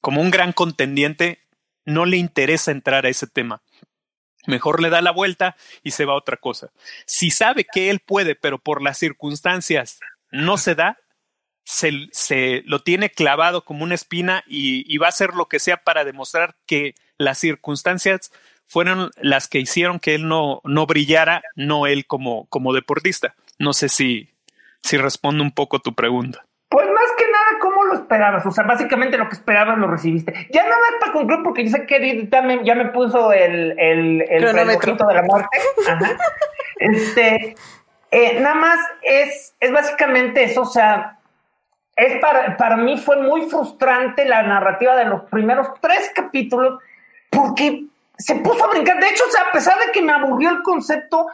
como 0.00 0.20
un 0.20 0.30
gran 0.30 0.52
contendiente, 0.52 1.40
no 1.84 2.04
le 2.04 2.18
interesa 2.18 2.70
entrar 2.70 3.06
a 3.06 3.08
ese 3.08 3.26
tema. 3.26 3.62
Mejor 4.46 4.82
le 4.82 4.90
da 4.90 5.00
la 5.00 5.10
vuelta 5.10 5.56
y 5.82 5.92
se 5.92 6.04
va 6.04 6.12
a 6.12 6.16
otra 6.16 6.36
cosa. 6.36 6.72
Si 7.06 7.30
sabe 7.30 7.64
que 7.64 7.88
él 7.88 8.00
puede, 8.00 8.34
pero 8.34 8.58
por 8.58 8.82
las 8.82 8.98
circunstancias 8.98 9.98
no 10.30 10.58
se 10.58 10.74
da, 10.74 10.98
se, 11.64 12.08
se 12.12 12.62
lo 12.66 12.82
tiene 12.82 13.10
clavado 13.10 13.64
como 13.64 13.84
una 13.84 13.94
espina 13.94 14.44
y, 14.46 14.84
y 14.92 14.98
va 14.98 15.06
a 15.06 15.10
hacer 15.10 15.34
lo 15.34 15.46
que 15.48 15.58
sea 15.58 15.78
para 15.78 16.04
demostrar 16.04 16.56
que 16.66 16.94
las 17.24 17.38
circunstancias 17.38 18.32
fueron 18.66 19.10
las 19.20 19.48
que 19.48 19.58
hicieron 19.58 20.00
que 20.00 20.14
él 20.14 20.28
no, 20.28 20.60
no 20.64 20.86
brillara, 20.86 21.42
no 21.56 21.86
él 21.86 22.06
como, 22.06 22.46
como 22.46 22.72
deportista. 22.72 23.34
No 23.58 23.72
sé 23.72 23.88
si, 23.88 24.30
si 24.82 24.96
respondo 24.96 25.42
un 25.42 25.52
poco 25.52 25.80
tu 25.80 25.94
pregunta. 25.94 26.44
Pues 26.68 26.86
más 26.86 27.12
que 27.18 27.24
nada, 27.24 27.60
¿cómo 27.60 27.84
lo 27.84 27.94
esperabas? 27.94 28.46
O 28.46 28.50
sea, 28.50 28.64
básicamente 28.64 29.18
lo 29.18 29.28
que 29.28 29.34
esperabas 29.34 29.76
lo 29.76 29.88
recibiste. 29.88 30.48
Ya 30.52 30.62
nada 30.62 30.76
más 30.76 31.00
para 31.00 31.12
concluir, 31.12 31.42
porque 31.44 31.64
yo 31.64 31.70
sé 31.70 31.86
que 31.86 31.96
Edith 31.96 32.30
también 32.30 32.64
ya 32.64 32.74
me 32.74 32.86
puso 32.86 33.30
el, 33.32 33.78
el, 33.78 34.24
el 34.28 34.52
relojito 34.54 35.06
de 35.06 35.14
la 35.14 35.22
muerte. 35.22 35.58
Ajá. 35.88 36.16
Este, 36.78 37.54
eh, 38.10 38.40
nada 38.40 38.56
más 38.56 38.78
es, 39.02 39.54
es 39.60 39.70
básicamente 39.70 40.42
eso, 40.42 40.62
o 40.62 40.66
sea, 40.66 41.18
es 41.96 42.18
para, 42.20 42.56
para 42.56 42.76
mí 42.76 42.98
fue 42.98 43.22
muy 43.22 43.48
frustrante 43.48 44.24
la 44.24 44.42
narrativa 44.42 44.96
de 44.96 45.04
los 45.04 45.22
primeros 45.30 45.68
tres 45.80 46.10
capítulos, 46.14 46.80
porque 47.32 47.86
se 48.18 48.36
puso 48.36 48.64
a 48.64 48.68
brincar. 48.68 49.00
De 49.00 49.08
hecho, 49.08 49.24
o 49.26 49.30
sea, 49.32 49.42
a 49.48 49.52
pesar 49.52 49.78
de 49.78 49.90
que 49.90 50.02
me 50.02 50.12
aburrió 50.12 50.50
el 50.50 50.62
concepto, 50.62 51.26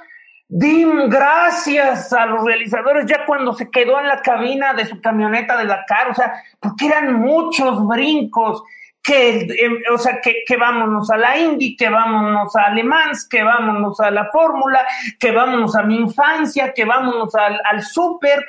Dim, 0.51 1.11
gracias 1.11 2.11
a 2.15 2.25
los 2.25 2.43
realizadores 2.43 3.05
ya 3.05 3.27
cuando 3.27 3.53
se 3.53 3.71
quedó 3.71 4.01
en 4.01 4.07
la 4.07 4.23
cabina 4.23 4.73
de 4.73 4.87
su 4.87 4.99
camioneta 4.99 5.59
de 5.59 5.65
la 5.65 5.85
cara, 5.87 6.11
o 6.11 6.15
sea, 6.15 6.33
porque 6.59 6.87
eran 6.87 7.21
muchos 7.21 7.87
brincos, 7.87 8.63
que, 9.03 9.41
eh, 9.41 9.91
o 9.93 9.99
sea, 9.99 10.21
que, 10.21 10.57
vámonos 10.57 11.11
a 11.11 11.17
la 11.19 11.39
Indy, 11.39 11.77
que 11.77 11.89
vámonos 11.89 12.55
a 12.57 12.71
Le 12.71 12.85
Mans, 12.85 13.29
que 13.29 13.43
vámonos 13.43 14.01
a 14.01 14.11
la 14.11 14.27
Fórmula, 14.31 14.87
que 15.19 15.33
vámonos 15.33 15.77
a 15.77 15.83
mi 15.83 15.97
infancia, 15.97 16.73
que 16.73 16.85
vámonos 16.85 17.35
al, 17.35 17.61
al 17.65 17.83
Super. 17.83 18.45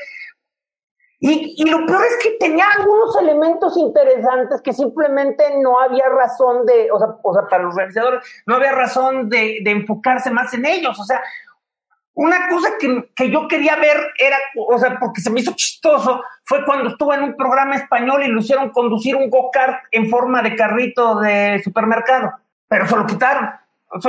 Y, 1.22 1.56
y, 1.58 1.70
lo 1.70 1.86
peor 1.86 2.02
es 2.06 2.18
que 2.24 2.38
tenía 2.40 2.66
algunos 2.78 3.18
elementos 3.18 3.76
interesantes 3.76 4.62
que 4.62 4.72
simplemente 4.72 5.44
no 5.62 5.78
había 5.78 6.08
razón 6.08 6.66
de, 6.66 6.90
o 6.92 6.98
sea, 6.98 7.08
o 7.22 7.34
sea 7.34 7.46
para 7.50 7.64
los 7.64 7.76
realizadores, 7.76 8.24
no 8.46 8.56
había 8.56 8.72
razón 8.72 9.28
de, 9.28 9.60
de 9.62 9.72
enfocarse 9.72 10.32
más 10.32 10.54
en 10.54 10.66
ellos. 10.66 10.98
O 10.98 11.04
sea, 11.04 11.22
una 12.14 12.48
cosa 12.48 12.70
que, 12.80 13.10
que, 13.16 13.30
yo 13.30 13.50
quería 13.50 13.76
ver 13.76 13.98
era, 14.18 14.38
o 14.56 14.80
sea, 14.80 14.98
porque 14.98 15.20
se 15.20 15.30
me 15.30 15.42
hizo 15.42 15.52
chistoso, 15.56 16.24
fue 16.46 16.64
cuando 16.64 16.90
estuvo 16.90 17.14
en 17.14 17.24
un 17.24 17.36
programa 17.36 17.76
español 17.76 18.24
y 18.24 18.30
lo 18.30 18.40
hicieron 18.40 18.70
conducir 18.70 19.18
un 19.18 19.30
go-kart 19.30 19.84
en 19.92 20.10
forma 20.10 20.42
de 20.42 20.56
carrito 20.56 21.20
de 21.20 21.62
supermercado, 21.62 22.32
pero 22.70 22.88
se 22.88 22.96
lo 22.96 23.06
quitaron. 23.06 23.50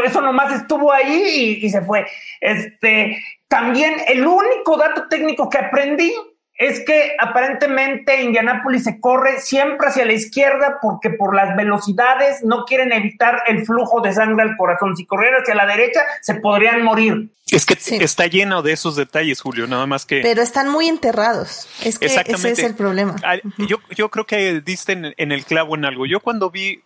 Eso 0.04 0.20
nomás 0.20 0.52
estuvo 0.52 0.92
ahí 0.92 1.58
y, 1.61 1.66
y 1.66 1.70
se 1.70 1.82
fue. 1.82 2.06
Este, 2.40 3.16
también 3.48 3.94
el 4.06 4.24
único 4.24 4.76
dato 4.76 5.08
técnico 5.08 5.48
que 5.48 5.58
aprendí 5.58 6.12
es 6.61 6.80
que 6.84 7.16
aparentemente 7.18 8.20
Indianápolis 8.20 8.84
se 8.84 9.00
corre 9.00 9.40
siempre 9.40 9.88
hacia 9.88 10.04
la 10.04 10.12
izquierda 10.12 10.76
porque 10.82 11.08
por 11.08 11.34
las 11.34 11.56
velocidades 11.56 12.44
no 12.44 12.66
quieren 12.66 12.92
evitar 12.92 13.42
el 13.46 13.64
flujo 13.64 14.02
de 14.02 14.12
sangre 14.12 14.42
al 14.42 14.58
corazón. 14.58 14.94
Si 14.94 15.06
corrieran 15.06 15.40
hacia 15.40 15.54
la 15.54 15.64
derecha, 15.64 16.02
se 16.20 16.34
podrían 16.34 16.82
morir. 16.82 17.30
Es 17.50 17.64
que 17.64 17.76
sí. 17.76 17.96
está 17.96 18.26
lleno 18.26 18.61
de 18.61 18.72
esos 18.72 18.94
detalles, 18.94 19.40
Julio, 19.40 19.66
nada 19.66 19.86
más 19.86 20.04
que... 20.04 20.20
Pero 20.20 20.42
están 20.42 20.68
muy 20.68 20.86
enterrados. 20.86 21.66
Es 21.82 21.98
que 21.98 22.06
ese 22.06 22.50
es 22.50 22.58
el 22.58 22.74
problema. 22.74 23.16
Yo, 23.66 23.78
yo 23.96 24.11
creo 24.11 24.26
que 24.26 24.61
diste 24.61 24.92
en, 24.92 25.14
en 25.16 25.32
el 25.32 25.46
clavo 25.46 25.76
en 25.76 25.86
algo. 25.86 26.04
Yo 26.04 26.20
cuando 26.20 26.50
vi 26.50 26.82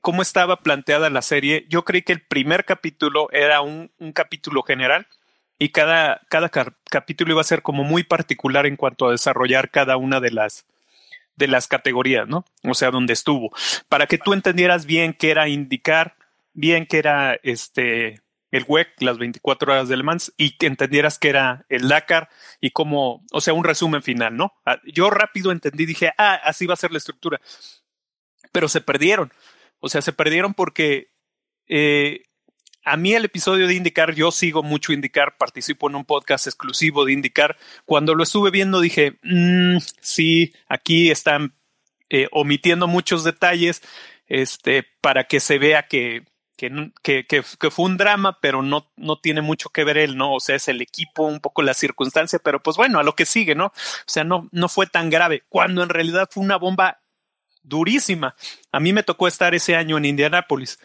cómo 0.00 0.22
estaba 0.22 0.60
planteada 0.60 1.10
la 1.10 1.22
serie, 1.22 1.66
yo 1.68 1.84
creí 1.84 2.02
que 2.02 2.12
el 2.12 2.22
primer 2.22 2.64
capítulo 2.64 3.28
era 3.32 3.62
un, 3.62 3.90
un 3.98 4.12
capítulo 4.12 4.62
general 4.62 5.08
y 5.58 5.70
cada, 5.70 6.20
cada 6.28 6.48
capítulo 6.48 7.32
iba 7.32 7.40
a 7.40 7.44
ser 7.44 7.62
como 7.62 7.84
muy 7.84 8.04
particular 8.04 8.66
en 8.66 8.76
cuanto 8.76 9.08
a 9.08 9.12
desarrollar 9.12 9.70
cada 9.70 9.96
una 9.96 10.20
de 10.20 10.30
las, 10.30 10.66
de 11.36 11.48
las 11.48 11.66
categorías, 11.66 12.28
¿no? 12.28 12.44
O 12.62 12.74
sea, 12.74 12.90
donde 12.90 13.12
estuvo, 13.12 13.52
para 13.88 14.06
que 14.06 14.18
tú 14.18 14.32
entendieras 14.32 14.86
bien 14.86 15.14
qué 15.14 15.30
era 15.30 15.48
indicar, 15.48 16.14
bien 16.52 16.86
qué 16.86 16.98
era 16.98 17.38
este 17.42 18.20
el 18.50 18.64
WEC, 18.66 19.02
las 19.02 19.18
24 19.18 19.72
horas 19.72 19.88
del 19.88 20.04
Mans, 20.04 20.32
y 20.36 20.56
que 20.56 20.66
entendieras 20.66 21.18
que 21.18 21.28
era 21.28 21.66
el 21.68 21.88
Dakar 21.88 22.28
y 22.60 22.70
cómo, 22.70 23.24
o 23.30 23.40
sea, 23.40 23.52
un 23.52 23.64
resumen 23.64 24.02
final, 24.02 24.36
¿no? 24.36 24.54
Yo 24.86 25.10
rápido 25.10 25.52
entendí, 25.52 25.84
dije, 25.84 26.12
ah, 26.16 26.40
así 26.42 26.66
va 26.66 26.74
a 26.74 26.78
ser 26.78 26.90
la 26.90 26.98
estructura. 26.98 27.40
Pero 28.50 28.68
se 28.68 28.80
perdieron. 28.80 29.32
O 29.80 29.88
sea, 29.88 30.00
se 30.00 30.14
perdieron 30.14 30.54
porque 30.54 31.10
eh, 31.66 32.22
a 32.84 32.96
mí 32.96 33.14
el 33.14 33.24
episodio 33.24 33.66
de 33.66 33.74
Indicar, 33.74 34.14
yo 34.14 34.30
sigo 34.30 34.62
mucho 34.62 34.92
Indicar, 34.92 35.36
participo 35.36 35.88
en 35.88 35.96
un 35.96 36.04
podcast 36.04 36.46
exclusivo 36.46 37.04
de 37.04 37.12
Indicar. 37.12 37.56
Cuando 37.84 38.14
lo 38.14 38.22
estuve 38.22 38.50
viendo 38.50 38.80
dije, 38.80 39.18
mmm, 39.22 39.76
sí, 40.00 40.54
aquí 40.68 41.10
están 41.10 41.54
eh, 42.10 42.28
omitiendo 42.32 42.86
muchos 42.86 43.24
detalles 43.24 43.82
este, 44.26 44.84
para 45.00 45.24
que 45.24 45.40
se 45.40 45.58
vea 45.58 45.84
que, 45.84 46.24
que, 46.56 46.90
que, 47.02 47.26
que, 47.26 47.70
fue 47.70 47.84
un 47.84 47.96
drama, 47.96 48.38
pero 48.40 48.62
no, 48.62 48.90
no 48.96 49.18
tiene 49.18 49.42
mucho 49.42 49.70
que 49.70 49.84
ver 49.84 49.98
él, 49.98 50.16
¿no? 50.16 50.34
O 50.34 50.40
sea, 50.40 50.56
es 50.56 50.68
el 50.68 50.80
equipo, 50.80 51.24
un 51.24 51.40
poco 51.40 51.62
la 51.62 51.74
circunstancia, 51.74 52.38
pero 52.38 52.62
pues 52.62 52.76
bueno, 52.76 52.98
a 52.98 53.02
lo 53.02 53.14
que 53.14 53.26
sigue, 53.26 53.54
¿no? 53.54 53.66
O 53.66 53.72
sea, 54.06 54.24
no, 54.24 54.48
no 54.50 54.68
fue 54.68 54.86
tan 54.86 55.10
grave, 55.10 55.42
cuando 55.48 55.82
en 55.82 55.88
realidad 55.88 56.28
fue 56.30 56.42
una 56.42 56.56
bomba 56.56 56.98
durísima. 57.62 58.34
A 58.72 58.80
mí 58.80 58.92
me 58.92 59.02
tocó 59.02 59.28
estar 59.28 59.54
ese 59.54 59.76
año 59.76 59.98
en 59.98 60.06
Indianápolis 60.06 60.78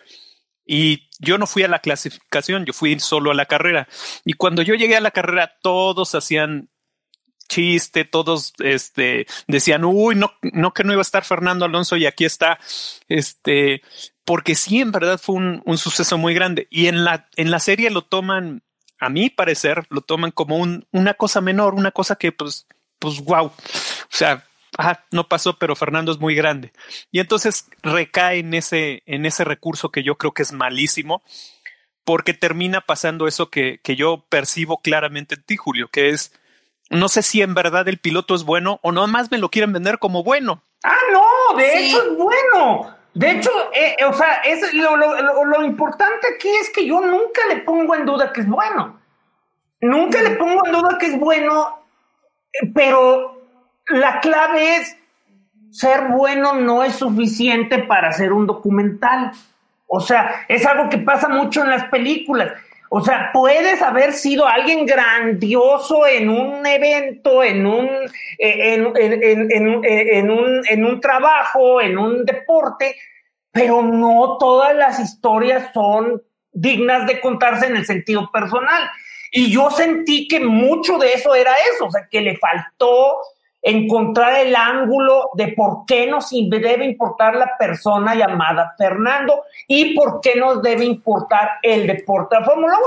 y 0.65 1.09
yo 1.23 1.37
no 1.37 1.47
fui 1.47 1.63
a 1.63 1.67
la 1.67 1.79
clasificación, 1.79 2.65
yo 2.65 2.73
fui 2.73 2.99
solo 2.99 3.31
a 3.31 3.35
la 3.35 3.45
carrera. 3.45 3.87
Y 4.25 4.33
cuando 4.33 4.61
yo 4.61 4.75
llegué 4.75 4.95
a 4.95 5.01
la 5.01 5.11
carrera, 5.11 5.57
todos 5.61 6.15
hacían 6.15 6.69
chiste, 7.47 8.05
todos 8.05 8.53
este, 8.59 9.27
decían, 9.47 9.85
uy, 9.85 10.15
no, 10.15 10.33
no 10.41 10.73
que 10.73 10.83
no 10.83 10.93
iba 10.93 11.01
a 11.01 11.03
estar 11.03 11.23
Fernando 11.23 11.65
Alonso 11.65 11.97
y 11.97 12.05
aquí 12.05 12.25
está, 12.25 12.59
este, 13.09 13.81
porque 14.25 14.55
sí, 14.55 14.81
en 14.81 14.91
verdad 14.91 15.19
fue 15.21 15.35
un, 15.35 15.61
un 15.65 15.77
suceso 15.77 16.17
muy 16.17 16.33
grande. 16.33 16.67
Y 16.69 16.87
en 16.87 17.03
la, 17.03 17.29
en 17.35 17.51
la 17.51 17.59
serie 17.59 17.89
lo 17.89 18.03
toman, 18.03 18.63
a 18.99 19.09
mi 19.09 19.29
parecer, 19.29 19.85
lo 19.89 20.01
toman 20.01 20.31
como 20.31 20.57
un, 20.57 20.87
una 20.91 21.13
cosa 21.13 21.41
menor, 21.41 21.73
una 21.75 21.91
cosa 21.91 22.15
que 22.15 22.31
pues, 22.31 22.67
pues, 22.99 23.19
wow. 23.19 23.47
O 23.47 23.53
sea, 24.09 24.45
ah, 24.77 24.99
no 25.11 25.27
pasó, 25.27 25.57
pero 25.57 25.75
Fernando 25.75 26.11
es 26.11 26.19
muy 26.19 26.35
grande. 26.35 26.71
Y 27.11 27.19
entonces 27.19 27.69
recae 27.81 28.39
en 28.39 28.53
ese, 28.53 29.03
en 29.05 29.25
ese 29.25 29.43
recurso 29.43 29.91
que 29.91 30.03
yo 30.03 30.15
creo 30.15 30.33
que 30.33 30.43
es 30.43 30.51
malísimo, 30.51 31.21
porque 32.05 32.33
termina 32.33 32.81
pasando 32.81 33.27
eso 33.27 33.49
que, 33.49 33.79
que 33.83 33.95
yo 33.95 34.25
percibo 34.29 34.81
claramente 34.81 35.35
en 35.35 35.43
ti, 35.43 35.57
Julio, 35.57 35.89
que 35.91 36.09
es, 36.09 36.33
no 36.89 37.07
sé 37.09 37.23
si 37.23 37.41
en 37.41 37.53
verdad 37.53 37.87
el 37.87 37.99
piloto 37.99 38.35
es 38.35 38.43
bueno 38.43 38.79
o 38.83 38.91
no 38.91 39.07
más 39.07 39.31
me 39.31 39.37
lo 39.37 39.49
quieren 39.49 39.73
vender 39.73 39.99
como 39.99 40.23
bueno. 40.23 40.61
Ah, 40.83 40.97
no, 41.11 41.57
de 41.57 41.69
sí. 41.69 41.85
hecho 41.85 42.03
es 42.03 42.17
bueno. 42.17 42.95
De 43.13 43.29
hecho, 43.29 43.51
eh, 43.73 43.95
o 44.05 44.13
sea, 44.13 44.41
es 44.43 44.73
lo, 44.73 44.97
lo, 44.97 45.45
lo, 45.45 45.63
importante 45.63 46.27
aquí 46.35 46.49
es 46.49 46.71
que 46.71 46.87
yo 46.87 46.99
nunca 46.99 47.41
le 47.47 47.57
pongo 47.57 47.93
en 47.93 48.05
duda 48.05 48.33
que 48.33 48.41
es 48.41 48.47
bueno. 48.47 48.99
Nunca 49.81 50.21
le 50.23 50.31
pongo 50.31 50.65
en 50.65 50.71
duda 50.71 50.97
que 50.97 51.07
es 51.07 51.19
bueno, 51.19 51.85
pero 52.73 53.42
la 53.87 54.19
clave 54.19 54.77
es 54.77 54.97
ser 55.71 56.09
bueno 56.09 56.53
no 56.53 56.83
es 56.83 56.95
suficiente 56.95 57.79
para 57.79 58.09
hacer 58.09 58.31
un 58.31 58.45
documental. 58.45 59.31
O 59.87 59.99
sea, 59.99 60.45
es 60.47 60.65
algo 60.65 60.89
que 60.89 60.99
pasa 60.99 61.27
mucho 61.27 61.63
en 61.63 61.69
las 61.69 61.85
películas. 61.85 62.51
O 62.89 63.01
sea, 63.01 63.31
puedes 63.33 63.81
haber 63.81 64.13
sido 64.13 64.45
alguien 64.47 64.85
grandioso 64.85 66.05
en 66.05 66.29
un 66.29 66.63
evento, 66.63 67.43
en 67.43 67.65
un, 67.65 67.89
en, 68.37 68.85
un, 70.29 70.61
en 70.69 70.85
un 70.85 71.01
trabajo, 71.01 71.81
en 71.81 71.97
un 71.97 72.23
deporte, 72.23 72.95
pero 73.51 73.81
no 73.81 74.37
todas 74.37 74.75
las 74.75 74.99
historias 74.99 75.71
son 75.73 76.21
dignas 76.51 77.07
de 77.07 77.19
contarse 77.19 77.65
en 77.65 77.77
el 77.77 77.85
sentido 77.87 78.29
personal. 78.31 78.91
Y 79.31 79.51
yo 79.51 79.71
sentí 79.71 80.27
que 80.27 80.39
mucho 80.39 80.99
de 80.99 81.13
eso 81.13 81.33
era 81.33 81.53
eso, 81.73 81.87
o 81.87 81.91
sea, 81.91 82.07
que 82.11 82.21
le 82.21 82.37
faltó 82.37 83.17
encontrar 83.63 84.45
el 84.45 84.55
ángulo 84.55 85.29
de 85.35 85.53
por 85.53 85.85
qué 85.87 86.05
nos 86.05 86.29
debe 86.31 86.85
importar 86.85 87.35
la 87.35 87.57
persona 87.57 88.13
llamada 88.13 88.75
Fernando 88.77 89.43
y 89.67 89.95
por 89.95 90.19
qué 90.21 90.35
nos 90.35 90.61
debe 90.61 90.83
importar 90.83 91.51
el 91.61 91.87
deporte 91.87 92.37
de 92.37 92.43
Fórmula 92.43 92.77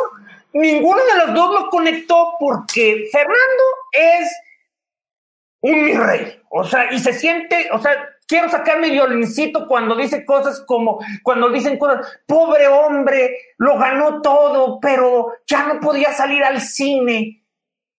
1. 0.52 0.62
Ninguno 0.62 1.00
de 1.02 1.26
los 1.26 1.34
dos 1.34 1.62
lo 1.62 1.70
conectó 1.70 2.34
porque 2.38 3.08
Fernando 3.10 3.64
es 3.92 4.30
un 5.62 5.84
mi 5.84 5.94
rey, 5.94 6.40
o 6.50 6.62
sea, 6.62 6.92
y 6.92 6.98
se 6.98 7.12
siente, 7.12 7.68
o 7.72 7.78
sea, 7.78 7.96
quiero 8.26 8.48
sacar 8.50 8.78
mi 8.78 8.90
violincito 8.90 9.66
cuando 9.66 9.96
dice 9.96 10.24
cosas 10.24 10.62
como, 10.66 11.00
cuando 11.22 11.48
dicen 11.48 11.78
cosas, 11.78 12.20
pobre 12.26 12.68
hombre, 12.68 13.36
lo 13.58 13.78
ganó 13.78 14.20
todo, 14.20 14.78
pero 14.80 15.32
ya 15.46 15.66
no 15.66 15.80
podía 15.80 16.12
salir 16.12 16.44
al 16.44 16.60
cine. 16.60 17.42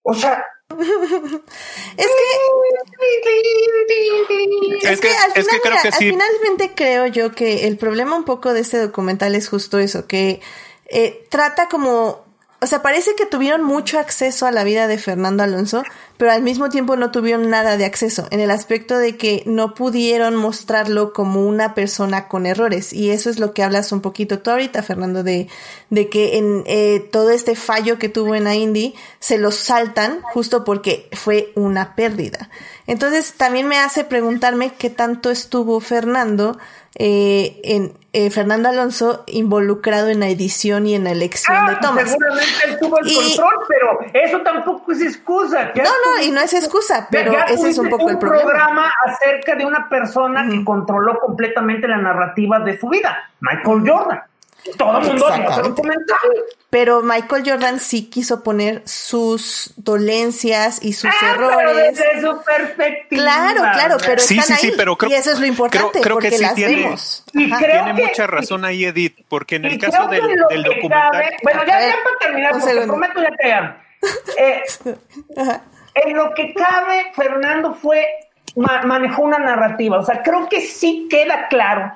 O 0.03 0.13
sea, 0.13 0.45
es 1.97 2.07
que 2.07 2.07
es, 4.91 4.99
que, 4.99 5.09
al, 5.09 5.31
final, 5.31 5.61
creo 5.63 5.77
que 5.81 5.91
sí. 5.93 6.09
finalmente 6.09 6.73
creo 6.75 7.07
yo 7.07 7.31
que 7.31 7.67
el 7.67 7.77
problema 7.77 8.15
un 8.15 8.25
poco 8.25 8.53
de 8.53 8.59
este 8.59 8.77
documental 8.77 9.33
es 9.33 9.47
justo 9.47 9.79
eso, 9.79 10.07
que 10.07 10.41
eh, 10.87 11.25
trata 11.29 11.69
como 11.69 12.26
o 12.59 12.65
sea, 12.65 12.81
parece 12.81 13.13
que 13.15 13.27
tuvieron 13.27 13.63
mucho 13.63 13.99
acceso 13.99 14.47
a 14.47 14.51
la 14.51 14.63
vida 14.63 14.87
de 14.87 14.97
Fernando 14.97 15.43
Alonso, 15.43 15.83
pero 16.17 16.31
al 16.31 16.41
mismo 16.41 16.69
tiempo 16.69 16.95
no 16.95 17.11
tuvieron 17.11 17.51
nada 17.51 17.77
de 17.77 17.85
acceso, 17.85 18.27
en 18.31 18.39
el 18.39 18.49
aspecto 18.49 18.97
de 18.97 19.15
que 19.15 19.43
no 19.45 19.75
pudieron 19.75 20.35
mostrarlo 20.35 21.13
como 21.13 21.45
una 21.45 21.75
persona 21.75 22.27
con 22.27 22.47
errores. 22.47 22.93
Y 22.93 23.11
eso 23.11 23.29
es 23.29 23.37
lo 23.37 23.53
que 23.53 23.61
hablas 23.61 23.91
un 23.91 24.01
poquito 24.01 24.39
tú 24.39 24.49
ahorita, 24.49 24.81
Fernando, 24.81 25.21
de, 25.21 25.47
de 25.91 26.09
que 26.09 26.39
en 26.39 26.63
eh, 26.65 27.07
todo 27.11 27.29
este 27.29 27.55
fallo 27.55 27.99
que 27.99 28.09
tuvo 28.09 28.33
en 28.33 28.45
la 28.45 28.55
Indy 28.55 28.95
se 29.19 29.37
lo 29.37 29.51
saltan 29.51 30.21
justo 30.23 30.63
porque 30.63 31.09
fue 31.13 31.51
una 31.53 31.95
pérdida. 31.95 32.49
Entonces 32.87 33.33
también 33.33 33.67
me 33.67 33.77
hace 33.77 34.03
preguntarme 34.03 34.73
qué 34.73 34.89
tanto 34.89 35.29
estuvo 35.29 35.79
Fernando 35.79 36.57
eh, 36.99 37.61
en 37.63 37.93
eh, 38.13 38.31
Fernando 38.31 38.69
Alonso 38.69 39.23
involucrado 39.27 40.07
en 40.07 40.21
la 40.21 40.27
edición 40.29 40.87
y 40.87 40.95
en 40.95 41.03
la 41.03 41.11
elección 41.11 41.67
de 41.67 41.73
ah, 41.73 41.79
tomas. 41.79 42.09
Seguramente 42.09 42.51
él 42.65 42.77
tuvo 42.79 42.97
el 42.97 43.13
control, 43.13 43.65
pero 43.67 43.99
eso 44.13 44.41
tampoco 44.41 44.91
es 44.91 45.01
excusa. 45.01 45.71
No, 45.75 45.83
no, 45.83 46.23
y 46.23 46.31
no 46.31 46.41
es 46.41 46.53
excusa, 46.53 47.07
pero 47.11 47.33
ese 47.47 47.69
es 47.69 47.77
un 47.77 47.89
poco 47.89 48.09
el 48.09 48.17
problema. 48.17 48.43
Un 48.43 48.49
programa 48.49 48.91
acerca 49.05 49.55
de 49.55 49.65
una 49.65 49.87
persona 49.87 50.47
que 50.49 50.65
controló 50.65 51.19
completamente 51.19 51.87
la 51.87 51.97
narrativa 51.97 52.59
de 52.61 52.79
su 52.79 52.89
vida, 52.89 53.29
Michael 53.41 53.87
Jordan. 53.87 54.23
Todo 54.77 54.99
el 54.99 55.07
mundo 55.07 55.27
hacer 55.27 55.63
un 55.65 55.75
comentario. 55.75 56.43
Pero 56.69 57.01
Michael 57.01 57.43
Jordan 57.45 57.79
sí 57.79 58.09
quiso 58.09 58.43
poner 58.43 58.81
sus 58.85 59.73
dolencias 59.77 60.79
y 60.81 60.93
sus 60.93 61.09
ah, 61.09 61.31
errores. 61.31 61.57
Pero 61.57 61.73
desde 61.75 62.21
su 62.21 62.43
perspectiva. 62.43 63.21
Claro, 63.21 63.61
claro, 63.61 63.97
pero 64.05 64.21
sí, 64.21 64.37
están 64.37 64.57
sí, 64.57 64.67
ahí. 64.67 64.73
pero 64.75 64.97
creo, 64.97 65.11
y 65.11 65.13
eso 65.13 65.31
es 65.31 65.39
lo 65.39 65.45
importante, 65.45 66.01
creo, 66.01 66.15
porque 66.15 66.29
que 66.29 66.37
sí 66.37 66.43
las 66.43 66.55
tiene, 66.55 66.75
vemos. 66.75 67.23
Y 67.33 67.51
tiene 67.57 67.93
mucha 67.93 68.27
razón 68.27 68.65
ahí, 68.65 68.85
Edith, 68.85 69.25
porque 69.29 69.55
en 69.55 69.65
el 69.65 69.79
caso 69.79 70.07
del, 70.07 70.21
del 70.49 70.63
documental. 70.63 71.23
bueno, 71.43 71.61
ya, 71.65 71.79
ya 71.87 71.95
para 72.03 72.17
terminar, 72.19 72.51
porque 72.51 72.65
segundo. 72.65 72.93
prometo 72.93 73.21
ya 73.21 73.83
que 74.35 74.43
eh, 74.43 74.63
En 75.95 76.15
lo 76.15 76.33
que 76.33 76.53
cabe, 76.53 77.11
Fernando 77.15 77.73
fue 77.73 78.05
manejó 78.55 79.21
una 79.21 79.37
narrativa. 79.37 79.99
O 79.99 80.03
sea, 80.03 80.21
creo 80.23 80.49
que 80.49 80.61
sí 80.61 81.07
queda 81.09 81.47
claro 81.47 81.93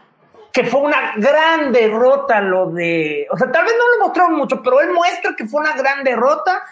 que 0.51 0.63
fue 0.65 0.81
una 0.81 1.13
gran 1.17 1.71
derrota 1.71 2.41
lo 2.41 2.71
de, 2.71 3.27
o 3.31 3.37
sea, 3.37 3.51
tal 3.51 3.65
vez 3.65 3.73
no 3.77 3.97
lo 3.97 4.05
mostraron 4.05 4.35
mucho, 4.35 4.61
pero 4.61 4.81
él 4.81 4.91
muestra 4.91 5.35
que 5.37 5.47
fue 5.47 5.61
una 5.61 5.73
gran 5.73 6.03
derrota 6.03 6.63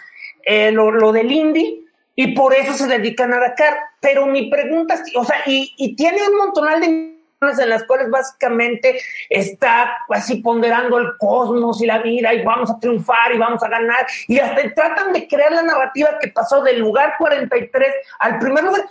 eh, 0.42 0.70
lo, 0.70 0.90
lo, 0.90 1.12
del 1.12 1.30
Indy 1.30 1.86
y 2.14 2.34
por 2.34 2.54
eso 2.54 2.72
se 2.74 2.86
dedican 2.86 3.32
a 3.32 3.38
Dakar. 3.38 3.76
Pero 4.00 4.26
mi 4.26 4.50
pregunta 4.50 4.94
es, 4.94 5.02
o 5.16 5.24
sea, 5.24 5.36
y, 5.46 5.74
y 5.76 5.96
tiene 5.96 6.18
un 6.28 6.36
montonal 6.36 6.80
de 6.80 7.20
en 7.40 7.70
las 7.70 7.84
cuales 7.84 8.10
básicamente 8.10 9.00
está 9.30 9.96
así 10.10 10.36
ponderando 10.42 10.98
el 10.98 11.16
cosmos 11.16 11.80
y 11.80 11.86
la 11.86 11.98
vida 12.00 12.34
y 12.34 12.44
vamos 12.44 12.70
a 12.70 12.78
triunfar 12.78 13.34
y 13.34 13.38
vamos 13.38 13.62
a 13.62 13.68
ganar 13.68 14.06
y 14.28 14.38
hasta 14.38 14.74
tratan 14.74 15.14
de 15.14 15.26
crear 15.26 15.50
la 15.50 15.62
narrativa 15.62 16.18
que 16.20 16.28
pasó 16.28 16.62
del 16.62 16.80
lugar 16.80 17.14
43 17.16 17.94
al 18.18 18.38
primer 18.38 18.64
lugar, 18.64 18.82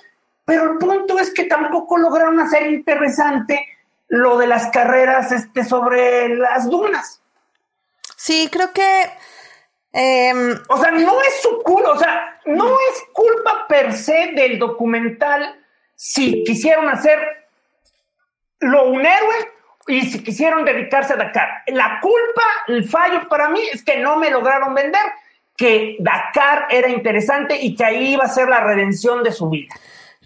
pero 0.46 0.72
el 0.72 0.78
punto 0.80 1.20
es 1.20 1.32
que 1.32 1.44
tampoco 1.44 1.96
lograron 2.00 2.40
hacer 2.40 2.72
interesante 2.72 3.68
lo 4.10 4.38
de 4.38 4.48
las 4.48 4.68
carreras 4.68 5.32
este, 5.32 5.64
sobre 5.64 6.30
las 6.36 6.70
dunas. 6.70 7.22
Sí, 8.16 8.50
creo 8.52 8.74
que... 8.74 9.10
Em, 9.92 10.60
o 10.68 10.78
sea, 10.78 10.92
no 10.92 11.20
es 11.22 11.42
su 11.42 11.64
culpa, 11.64 11.92
o 11.92 11.98
sea, 11.98 12.40
no 12.46 12.68
es 12.68 13.04
culpa 13.12 13.66
per 13.68 13.94
se 13.94 14.34
del 14.36 14.60
documental 14.60 15.60
si 15.96 16.44
quisieron 16.44 16.90
hacer 16.90 17.20
lo 18.60 18.90
un 18.90 19.04
héroe 19.04 19.52
y 19.88 20.02
si 20.02 20.24
quisieron 20.24 20.64
dedicarse 20.64 21.14
a 21.14 21.18
Dakar. 21.18 21.64
La 21.68 22.00
culpa, 22.02 22.44
el 22.68 22.88
fallo 22.88 23.28
para 23.30 23.50
mí 23.50 23.62
es 23.72 23.84
que 23.84 23.98
no 23.98 24.18
me 24.18 24.30
lograron 24.30 24.76
vender 24.76 25.02
que 25.58 25.98
Dakar 26.00 26.68
era 26.70 26.90
interesante 26.90 27.58
y 27.60 27.76
que 27.76 27.84
ahí 27.84 28.14
iba 28.14 28.26
a 28.26 28.30
ser 28.30 28.48
la 28.48 28.62
redención 28.62 29.24
de 29.24 29.32
su 29.32 29.50
vida. 29.50 29.74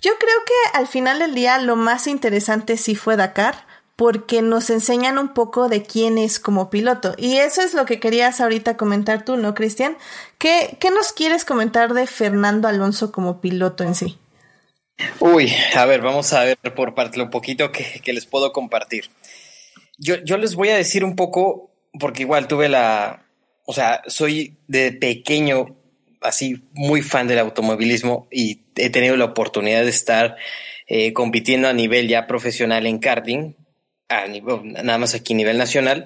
Yo 0.02 0.12
creo 0.20 0.38
que 0.46 0.78
al 0.78 0.88
final 0.88 1.20
del 1.20 1.34
día 1.34 1.58
lo 1.60 1.76
más 1.76 2.08
interesante 2.08 2.76
sí 2.76 2.96
fue 2.96 3.16
Dakar 3.16 3.56
porque 4.04 4.42
nos 4.42 4.70
enseñan 4.70 5.18
un 5.18 5.34
poco 5.34 5.70
de 5.70 5.84
quién 5.84 6.18
es 6.18 6.38
como 6.38 6.70
piloto. 6.70 7.16
Y 7.18 7.38
eso 7.38 7.62
es 7.62 7.74
lo 7.74 7.86
que 7.86 8.02
querías 8.02 8.42
ahorita 8.42 8.76
comentar 8.76 9.24
tú, 9.24 9.38
¿no, 9.38 9.54
Cristian? 9.54 9.96
¿Qué, 10.40 10.76
¿Qué, 10.82 10.92
nos 10.92 11.14
quieres 11.14 11.46
comentar 11.46 11.94
de 11.94 12.06
Fernando 12.06 12.68
Alonso 12.68 13.14
como 13.14 13.40
piloto 13.40 13.86
en 13.86 13.96
sí? 13.96 14.18
Uy, 15.22 15.54
a 15.74 15.86
ver, 15.86 16.02
vamos 16.02 16.34
a 16.34 16.44
ver 16.44 16.58
por 16.76 16.94
parte 16.96 17.18
lo 17.18 17.30
poquito 17.30 17.72
que, 17.72 18.02
que 18.04 18.12
les 18.12 18.26
puedo 18.26 18.52
compartir. 18.52 19.10
Yo, 19.98 20.18
yo 20.18 20.38
les 20.38 20.56
voy 20.56 20.68
a 20.68 20.76
decir 20.76 21.06
un 21.06 21.16
poco, 21.16 21.72
porque 21.98 22.24
igual 22.24 22.50
tuve 22.50 22.68
la, 22.68 23.26
o 23.64 23.72
sea, 23.72 24.02
soy 24.08 24.58
de 24.68 24.92
pequeño 24.92 25.78
así 26.20 26.62
muy 26.74 27.02
fan 27.02 27.30
del 27.30 27.40
automovilismo 27.40 28.28
y 28.30 28.64
he 28.76 28.90
tenido 28.90 29.16
la 29.16 29.24
oportunidad 29.24 29.84
de 29.84 29.92
estar 29.92 30.36
eh, 30.88 31.14
compitiendo 31.14 31.70
a 31.70 31.74
nivel 31.74 32.10
ya 32.10 32.28
profesional 32.28 32.86
en 32.86 33.00
karting, 33.00 33.56
nada 34.64 34.98
más 34.98 35.16
aquí 35.16 35.34
a 35.34 35.38
nivel 35.38 35.58
nacional. 35.58 36.06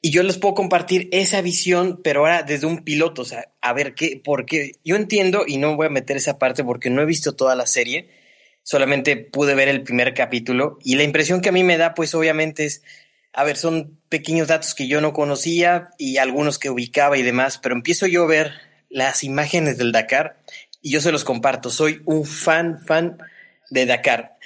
Y 0.00 0.10
yo 0.12 0.22
les 0.22 0.38
puedo 0.38 0.54
compartir 0.54 1.08
esa 1.10 1.40
visión, 1.42 2.00
pero 2.04 2.20
ahora 2.20 2.44
desde 2.44 2.66
un 2.66 2.84
piloto, 2.84 3.22
o 3.22 3.24
sea, 3.24 3.50
a 3.60 3.72
ver 3.72 3.94
qué, 3.94 4.20
porque 4.22 4.72
yo 4.84 4.94
entiendo 4.94 5.44
y 5.46 5.56
no 5.58 5.74
voy 5.76 5.86
a 5.86 5.90
meter 5.90 6.16
esa 6.16 6.38
parte 6.38 6.62
porque 6.62 6.88
no 6.88 7.02
he 7.02 7.06
visto 7.06 7.34
toda 7.34 7.56
la 7.56 7.66
serie, 7.66 8.08
solamente 8.62 9.16
pude 9.16 9.56
ver 9.56 9.68
el 9.68 9.82
primer 9.82 10.14
capítulo 10.14 10.78
y 10.84 10.94
la 10.94 11.02
impresión 11.02 11.40
que 11.40 11.48
a 11.48 11.52
mí 11.52 11.64
me 11.64 11.78
da, 11.78 11.94
pues 11.94 12.14
obviamente 12.14 12.64
es, 12.64 12.82
a 13.32 13.42
ver, 13.42 13.56
son 13.56 13.98
pequeños 14.08 14.46
datos 14.46 14.74
que 14.74 14.86
yo 14.86 15.00
no 15.00 15.12
conocía 15.12 15.88
y 15.98 16.18
algunos 16.18 16.60
que 16.60 16.70
ubicaba 16.70 17.18
y 17.18 17.22
demás, 17.22 17.58
pero 17.58 17.74
empiezo 17.74 18.06
yo 18.06 18.22
a 18.24 18.28
ver 18.28 18.52
las 18.88 19.24
imágenes 19.24 19.78
del 19.78 19.90
Dakar 19.90 20.38
y 20.80 20.90
yo 20.90 21.00
se 21.00 21.10
los 21.10 21.24
comparto, 21.24 21.70
soy 21.70 22.02
un 22.04 22.24
fan, 22.24 22.78
fan 22.86 23.18
de 23.70 23.84
Dakar. 23.84 24.37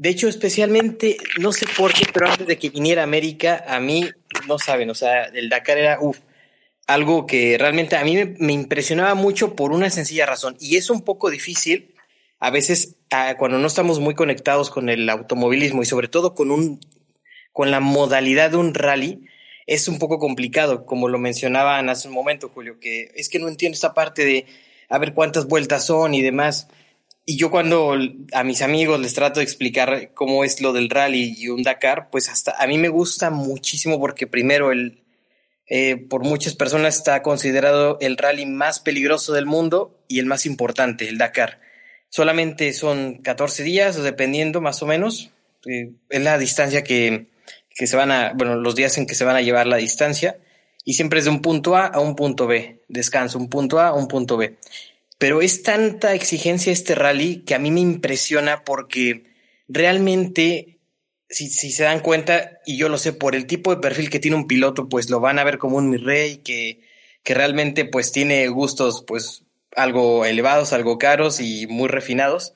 De 0.00 0.08
hecho, 0.08 0.28
especialmente, 0.28 1.18
no 1.38 1.52
sé 1.52 1.66
por 1.76 1.92
qué, 1.92 2.06
pero 2.10 2.26
antes 2.26 2.46
de 2.46 2.56
que 2.58 2.70
viniera 2.70 3.02
América, 3.02 3.66
a 3.68 3.80
mí, 3.80 4.08
no 4.48 4.58
saben, 4.58 4.88
o 4.88 4.94
sea, 4.94 5.24
el 5.24 5.50
Dakar 5.50 5.76
era, 5.76 5.98
uff, 6.00 6.20
algo 6.86 7.26
que 7.26 7.58
realmente 7.58 7.96
a 7.96 8.02
mí 8.02 8.16
me, 8.38 8.54
impresionaba 8.54 9.14
mucho 9.14 9.54
por 9.54 9.72
una 9.72 9.90
sencilla 9.90 10.24
razón. 10.24 10.56
Y 10.58 10.78
es 10.78 10.88
un 10.88 11.02
poco 11.02 11.28
difícil, 11.28 11.94
a 12.38 12.48
veces, 12.48 12.96
cuando 13.36 13.58
no 13.58 13.66
estamos 13.66 14.00
muy 14.00 14.14
conectados 14.14 14.70
con 14.70 14.88
el 14.88 15.06
automovilismo 15.10 15.82
y 15.82 15.84
sobre 15.84 16.08
todo 16.08 16.34
con 16.34 16.50
un, 16.50 16.80
con 17.52 17.70
la 17.70 17.80
modalidad 17.80 18.52
de 18.52 18.56
un 18.56 18.72
rally, 18.72 19.26
es 19.66 19.86
un 19.86 19.98
poco 19.98 20.18
complicado, 20.18 20.86
como 20.86 21.10
lo 21.10 21.18
mencionaban 21.18 21.90
hace 21.90 22.08
un 22.08 22.14
momento, 22.14 22.48
Julio, 22.48 22.80
que 22.80 23.12
es 23.16 23.28
que 23.28 23.38
no 23.38 23.48
entiendo 23.48 23.74
esta 23.74 23.92
parte 23.92 24.24
de 24.24 24.46
a 24.88 24.96
ver 24.96 25.12
cuántas 25.12 25.46
vueltas 25.46 25.84
son 25.84 26.14
y 26.14 26.22
demás. 26.22 26.68
Y 27.30 27.36
yo 27.36 27.48
cuando 27.48 27.96
a 28.32 28.42
mis 28.42 28.60
amigos 28.60 28.98
les 28.98 29.14
trato 29.14 29.38
de 29.38 29.44
explicar 29.44 30.10
cómo 30.14 30.42
es 30.42 30.60
lo 30.60 30.72
del 30.72 30.90
rally 30.90 31.36
y 31.38 31.46
un 31.46 31.62
Dakar, 31.62 32.10
pues 32.10 32.28
hasta 32.28 32.56
a 32.58 32.66
mí 32.66 32.76
me 32.76 32.88
gusta 32.88 33.30
muchísimo 33.30 34.00
porque 34.00 34.26
primero 34.26 34.72
el, 34.72 35.04
eh, 35.68 35.96
por 35.96 36.24
muchas 36.24 36.56
personas 36.56 36.96
está 36.96 37.22
considerado 37.22 37.98
el 38.00 38.16
rally 38.16 38.46
más 38.46 38.80
peligroso 38.80 39.32
del 39.32 39.46
mundo 39.46 39.96
y 40.08 40.18
el 40.18 40.26
más 40.26 40.44
importante, 40.44 41.08
el 41.08 41.18
Dakar. 41.18 41.60
Solamente 42.08 42.72
son 42.72 43.18
14 43.18 43.62
días, 43.62 44.02
dependiendo 44.02 44.60
más 44.60 44.82
o 44.82 44.86
menos. 44.86 45.30
Eh, 45.66 45.92
es 46.08 46.22
la 46.24 46.36
distancia 46.36 46.82
que, 46.82 47.28
que 47.76 47.86
se 47.86 47.96
van 47.96 48.10
a, 48.10 48.32
bueno, 48.34 48.56
los 48.56 48.74
días 48.74 48.98
en 48.98 49.06
que 49.06 49.14
se 49.14 49.24
van 49.24 49.36
a 49.36 49.40
llevar 49.40 49.68
la 49.68 49.76
distancia. 49.76 50.36
Y 50.84 50.94
siempre 50.94 51.20
es 51.20 51.26
de 51.26 51.30
un 51.30 51.42
punto 51.42 51.76
A 51.76 51.86
a 51.86 52.00
un 52.00 52.16
punto 52.16 52.48
B. 52.48 52.80
Descanso, 52.88 53.38
un 53.38 53.48
punto 53.48 53.78
A 53.78 53.88
a 53.88 53.92
un 53.92 54.08
punto 54.08 54.36
B. 54.36 54.56
Pero 55.20 55.42
es 55.42 55.62
tanta 55.62 56.14
exigencia 56.14 56.72
este 56.72 56.94
rally 56.94 57.44
que 57.44 57.54
a 57.54 57.58
mí 57.58 57.70
me 57.70 57.80
impresiona 57.80 58.64
porque 58.64 59.24
realmente, 59.68 60.78
si, 61.28 61.50
si, 61.50 61.72
se 61.72 61.82
dan 61.84 62.00
cuenta, 62.00 62.58
y 62.64 62.78
yo 62.78 62.88
lo 62.88 62.96
sé, 62.96 63.12
por 63.12 63.36
el 63.36 63.46
tipo 63.46 63.74
de 63.74 63.82
perfil 63.82 64.08
que 64.08 64.18
tiene 64.18 64.38
un 64.38 64.46
piloto, 64.46 64.88
pues 64.88 65.10
lo 65.10 65.20
van 65.20 65.38
a 65.38 65.44
ver 65.44 65.58
como 65.58 65.76
un 65.76 65.90
mi 65.90 65.98
rey, 65.98 66.38
que, 66.38 66.80
que 67.22 67.34
realmente 67.34 67.84
pues 67.84 68.12
tiene 68.12 68.48
gustos 68.48 69.04
pues 69.06 69.44
algo 69.76 70.24
elevados, 70.24 70.72
algo 70.72 70.96
caros 70.96 71.40
y 71.40 71.66
muy 71.66 71.90
refinados. 71.90 72.54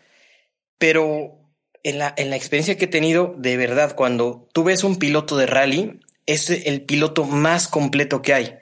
Pero 0.78 1.38
en 1.82 1.98
la, 1.98 2.14
en 2.16 2.30
la 2.30 2.36
experiencia 2.36 2.78
que 2.78 2.86
he 2.86 2.88
tenido, 2.88 3.34
de 3.36 3.58
verdad, 3.58 3.94
cuando 3.94 4.48
tú 4.54 4.64
ves 4.64 4.84
un 4.84 4.98
piloto 4.98 5.36
de 5.36 5.44
rally, 5.44 6.00
es 6.24 6.48
el 6.48 6.80
piloto 6.80 7.24
más 7.24 7.68
completo 7.68 8.22
que 8.22 8.32
hay. 8.32 8.54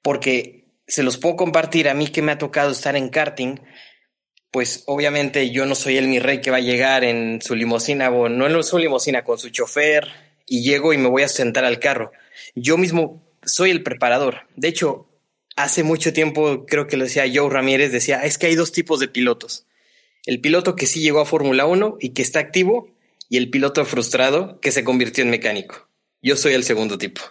Porque 0.00 0.63
se 0.86 1.02
los 1.02 1.18
puedo 1.18 1.36
compartir 1.36 1.88
a 1.88 1.94
mí 1.94 2.08
que 2.08 2.22
me 2.22 2.32
ha 2.32 2.38
tocado 2.38 2.70
estar 2.70 2.96
en 2.96 3.08
karting, 3.08 3.56
pues 4.50 4.84
obviamente 4.86 5.50
yo 5.50 5.66
no 5.66 5.74
soy 5.74 5.96
el 5.96 6.08
mi 6.08 6.18
rey 6.18 6.40
que 6.40 6.50
va 6.50 6.58
a 6.58 6.60
llegar 6.60 7.02
en 7.02 7.40
su 7.42 7.54
limusina 7.56 8.10
o 8.10 8.28
no 8.28 8.46
en 8.46 8.62
su 8.62 8.78
limusina 8.78 9.24
con 9.24 9.38
su 9.38 9.50
chofer 9.50 10.08
y 10.46 10.62
llego 10.62 10.92
y 10.92 10.98
me 10.98 11.08
voy 11.08 11.22
a 11.22 11.28
sentar 11.28 11.64
al 11.64 11.80
carro. 11.80 12.12
Yo 12.54 12.76
mismo 12.76 13.22
soy 13.44 13.70
el 13.70 13.82
preparador. 13.82 14.42
De 14.54 14.68
hecho, 14.68 15.08
hace 15.56 15.82
mucho 15.82 16.12
tiempo 16.12 16.66
creo 16.66 16.86
que 16.86 16.96
lo 16.96 17.04
decía 17.04 17.24
Joe 17.32 17.50
Ramírez, 17.50 17.90
decía, 17.90 18.22
es 18.24 18.38
que 18.38 18.46
hay 18.46 18.54
dos 18.54 18.72
tipos 18.72 19.00
de 19.00 19.08
pilotos. 19.08 19.66
El 20.26 20.40
piloto 20.40 20.76
que 20.76 20.86
sí 20.86 21.00
llegó 21.00 21.20
a 21.20 21.26
Fórmula 21.26 21.66
1 21.66 21.96
y 22.00 22.10
que 22.10 22.22
está 22.22 22.38
activo 22.38 22.94
y 23.28 23.38
el 23.38 23.50
piloto 23.50 23.84
frustrado 23.84 24.60
que 24.60 24.72
se 24.72 24.84
convirtió 24.84 25.24
en 25.24 25.30
mecánico. 25.30 25.88
Yo 26.22 26.36
soy 26.36 26.54
el 26.54 26.64
segundo 26.64 26.96
tipo. 26.96 27.22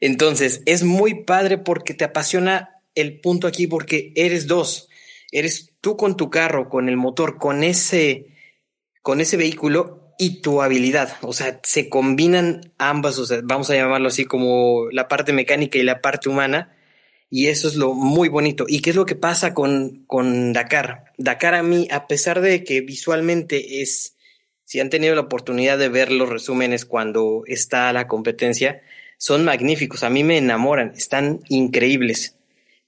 Entonces, 0.00 0.62
es 0.66 0.82
muy 0.82 1.24
padre 1.24 1.58
porque 1.58 1.94
te 1.94 2.04
apasiona 2.04 2.73
el 2.94 3.20
punto 3.20 3.46
aquí 3.46 3.66
porque 3.66 4.12
eres 4.16 4.46
dos. 4.46 4.88
Eres 5.30 5.74
tú 5.80 5.96
con 5.96 6.16
tu 6.16 6.30
carro, 6.30 6.68
con 6.68 6.88
el 6.88 6.96
motor, 6.96 7.38
con 7.38 7.64
ese, 7.64 8.26
con 9.02 9.20
ese 9.20 9.36
vehículo 9.36 10.14
y 10.18 10.40
tu 10.40 10.62
habilidad. 10.62 11.16
O 11.22 11.32
sea, 11.32 11.60
se 11.64 11.88
combinan 11.88 12.72
ambas, 12.78 13.18
o 13.18 13.26
sea, 13.26 13.40
vamos 13.42 13.70
a 13.70 13.74
llamarlo 13.74 14.08
así 14.08 14.24
como 14.24 14.88
la 14.92 15.08
parte 15.08 15.32
mecánica 15.32 15.78
y 15.78 15.82
la 15.82 16.00
parte 16.00 16.28
humana. 16.28 16.76
Y 17.30 17.48
eso 17.48 17.66
es 17.66 17.74
lo 17.74 17.94
muy 17.94 18.28
bonito. 18.28 18.64
¿Y 18.68 18.80
qué 18.80 18.90
es 18.90 18.96
lo 18.96 19.06
que 19.06 19.16
pasa 19.16 19.54
con, 19.54 20.04
con 20.06 20.52
Dakar? 20.52 21.12
Dakar 21.18 21.54
a 21.54 21.64
mí, 21.64 21.88
a 21.90 22.06
pesar 22.06 22.40
de 22.40 22.62
que 22.62 22.80
visualmente 22.80 23.82
es, 23.82 24.16
si 24.64 24.78
han 24.78 24.90
tenido 24.90 25.16
la 25.16 25.22
oportunidad 25.22 25.78
de 25.78 25.88
ver 25.88 26.12
los 26.12 26.28
resúmenes 26.28 26.84
cuando 26.84 27.42
está 27.46 27.92
la 27.92 28.06
competencia, 28.06 28.82
son 29.18 29.44
magníficos. 29.44 30.04
A 30.04 30.10
mí 30.10 30.22
me 30.22 30.38
enamoran, 30.38 30.92
están 30.96 31.40
increíbles 31.48 32.36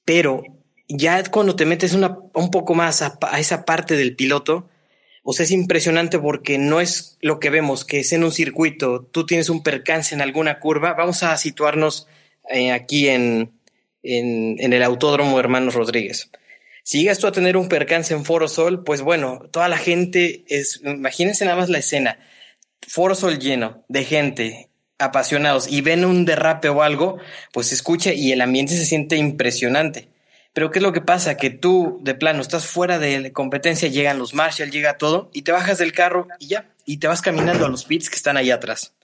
pero 0.07 0.45
ya 0.89 1.23
cuando 1.25 1.57
te 1.57 1.67
metes 1.67 1.93
un 1.93 2.51
poco 2.51 2.75
más 2.75 3.03
a, 3.03 3.19
esa 3.39 3.67
parte 3.67 3.97
del 3.97 4.17
piloto, 4.17 4.71
o 5.25 5.33
sea, 5.33 5.45
es 5.45 5.51
impresionante 5.51 6.19
porque 6.19 6.57
no 6.57 6.81
es 6.81 7.19
lo 7.21 7.41
que 7.41 7.51
vemos, 7.51 7.85
que 7.85 7.99
es 7.99 8.13
en 8.13 8.23
un 8.23 8.31
circuito, 8.31 9.03
tú 9.03 9.27
tienes 9.27 9.51
un 9.51 9.63
percance 9.63 10.15
en 10.15 10.23
alguna 10.23 10.61
curva, 10.61 10.95
vamos 10.95 11.25
a 11.25 11.37
situarnos 11.37 12.07
eh, 12.49 12.71
aquí 12.71 13.09
en, 13.09 13.51
en, 14.05 14.73
el 14.73 14.83
Autódromo 14.85 15.41
Hermanos 15.41 15.75
Rodríguez. 15.75 16.31
Si 16.85 17.01
llegas 17.01 17.19
tú 17.19 17.27
a 17.27 17.33
tener 17.33 17.57
un 17.57 17.69
percance 17.69 18.15
en 18.15 18.25
Foro 18.25 18.47
Sol, 18.47 18.85
pues 18.85 19.03
bueno, 19.03 19.41
toda 19.51 19.69
la 19.69 19.79
gente 19.79 20.45
es, 20.47 20.81
imagínense 20.85 21.45
nada 21.45 21.57
más 21.57 21.69
la 21.69 21.79
escena, 21.79 22.21
Foro 22.87 23.17
Sol 23.17 23.41
lleno 23.41 23.85
de 23.89 24.05
gente, 24.05 24.71
apasionados 24.99 25.69
y 25.69 25.81
ven 25.81 26.05
un 26.05 26.25
derrape 26.25 26.69
o 26.69 26.83
algo, 26.83 27.19
pues 27.53 27.73
escucha 27.73 28.13
y 28.13 28.33
el 28.33 28.41
ambiente 28.41 28.77
se 28.77 28.87
siente 28.87 29.17
impresionante. 29.17 30.09
Pero 30.53 30.71
¿qué 30.71 30.79
es 30.79 30.83
lo 30.83 30.93
que 30.93 31.03
pasa? 31.03 31.37
Que 31.37 31.51
tú 31.51 31.99
de 32.03 32.15
plano 32.15 32.41
estás 32.41 32.67
fuera 32.67 32.99
de 32.99 33.33
competencia, 33.33 33.89
llegan 33.89 34.19
los 34.19 34.33
Marshall, 34.33 34.71
llega 34.71 34.97
todo 34.97 35.31
y 35.35 35.43
te 35.43 35.53
bajas 35.53 35.79
del 35.79 35.93
carro 35.93 36.29
y 36.39 36.47
ya, 36.47 36.71
y 36.87 36.97
te 36.97 37.09
vas 37.09 37.21
caminando 37.21 37.67
a 37.67 37.69
los 37.69 37.85
pits 37.85 38.09
que 38.09 38.17
están 38.17 38.39
allá 38.39 38.55
atrás. 38.55 38.95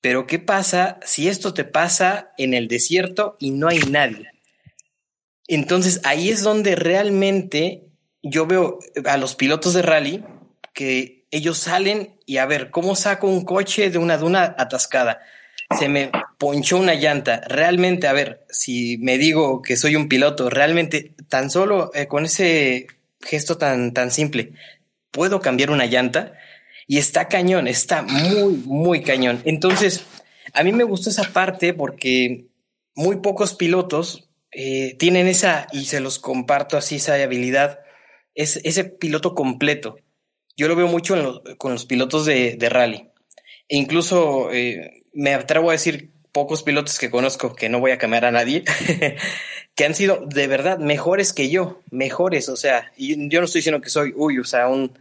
Pero 0.00 0.26
¿qué 0.26 0.38
pasa 0.38 1.00
si 1.02 1.28
esto 1.28 1.54
te 1.54 1.64
pasa 1.64 2.32
en 2.36 2.52
el 2.54 2.68
desierto 2.68 3.36
y 3.40 3.50
no 3.50 3.68
hay 3.68 3.78
nadie? 3.78 4.30
Entonces 5.46 6.02
ahí 6.04 6.28
es 6.28 6.42
donde 6.42 6.76
realmente 6.76 7.84
yo 8.22 8.46
veo 8.46 8.78
a 9.06 9.16
los 9.16 9.34
pilotos 9.34 9.72
de 9.72 9.82
rally 9.82 10.24
que 10.74 11.17
ellos 11.30 11.58
salen 11.58 12.16
y 12.26 12.38
a 12.38 12.46
ver, 12.46 12.70
¿cómo 12.70 12.96
saco 12.96 13.28
un 13.28 13.44
coche 13.44 13.90
de 13.90 13.98
una 13.98 14.16
duna 14.18 14.54
atascada? 14.58 15.20
Se 15.78 15.88
me 15.88 16.10
ponchó 16.38 16.78
una 16.78 16.94
llanta. 16.94 17.42
Realmente, 17.46 18.08
a 18.08 18.12
ver, 18.12 18.46
si 18.48 18.96
me 18.98 19.18
digo 19.18 19.60
que 19.60 19.76
soy 19.76 19.96
un 19.96 20.08
piloto, 20.08 20.48
realmente 20.48 21.14
tan 21.28 21.50
solo 21.50 21.90
eh, 21.94 22.06
con 22.06 22.24
ese 22.24 22.86
gesto 23.20 23.58
tan, 23.58 23.92
tan 23.92 24.10
simple, 24.10 24.52
puedo 25.10 25.40
cambiar 25.40 25.70
una 25.70 25.86
llanta 25.86 26.32
y 26.86 26.98
está 26.98 27.28
cañón, 27.28 27.68
está 27.68 28.02
muy, 28.02 28.62
muy 28.64 29.02
cañón. 29.02 29.42
Entonces, 29.44 30.04
a 30.54 30.62
mí 30.62 30.72
me 30.72 30.84
gustó 30.84 31.10
esa 31.10 31.24
parte 31.24 31.74
porque 31.74 32.46
muy 32.94 33.16
pocos 33.16 33.54
pilotos 33.54 34.30
eh, 34.50 34.96
tienen 34.98 35.26
esa, 35.26 35.66
y 35.72 35.84
se 35.84 36.00
los 36.00 36.18
comparto 36.18 36.78
así, 36.78 36.96
esa 36.96 37.14
habilidad, 37.14 37.80
es 38.34 38.60
ese 38.64 38.84
piloto 38.84 39.34
completo 39.34 39.98
yo 40.58 40.66
lo 40.66 40.74
veo 40.74 40.88
mucho 40.88 41.42
con 41.56 41.72
los 41.72 41.86
pilotos 41.86 42.26
de, 42.26 42.58
rally. 42.68 43.08
E 43.68 43.76
incluso 43.76 44.52
eh, 44.52 45.04
me 45.12 45.32
atrevo 45.32 45.70
a 45.70 45.72
decir 45.72 46.10
pocos 46.32 46.64
pilotos 46.64 46.98
que 46.98 47.10
conozco, 47.10 47.54
que 47.54 47.68
no 47.68 47.78
voy 47.78 47.92
a 47.92 47.98
cambiar 47.98 48.24
a 48.24 48.32
nadie, 48.32 48.64
que 49.76 49.84
han 49.84 49.94
sido 49.94 50.26
de 50.26 50.48
verdad 50.48 50.78
mejores 50.78 51.32
que 51.32 51.48
yo, 51.48 51.80
mejores, 51.92 52.48
o 52.48 52.56
sea, 52.56 52.92
y 52.96 53.28
yo 53.28 53.40
no 53.40 53.46
estoy 53.46 53.60
diciendo 53.60 53.80
que 53.80 53.88
soy, 53.88 54.12
uy, 54.16 54.40
o 54.40 54.44
sea, 54.44 54.68
un, 54.68 54.92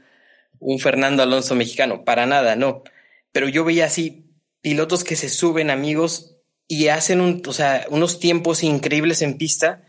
Fernando 0.80 1.24
Alonso 1.24 1.56
mexicano, 1.56 2.06
para 2.06 2.28
nada, 2.28 2.56
no. 2.56 2.84
Pero 3.32 3.50
yo 3.50 3.66
veía 3.66 3.86
así 3.86 4.26
pilotos 4.62 5.04
que 5.04 5.16
se 5.16 5.28
suben, 5.28 5.72
amigos, 5.72 6.38
y 6.68 6.90
hacen 6.90 7.42
o 7.46 7.54
sea, 7.54 7.88
unos 7.90 8.20
tiempos 8.20 8.64
increíbles 8.64 9.24
en 9.24 9.38
pista, 9.40 9.84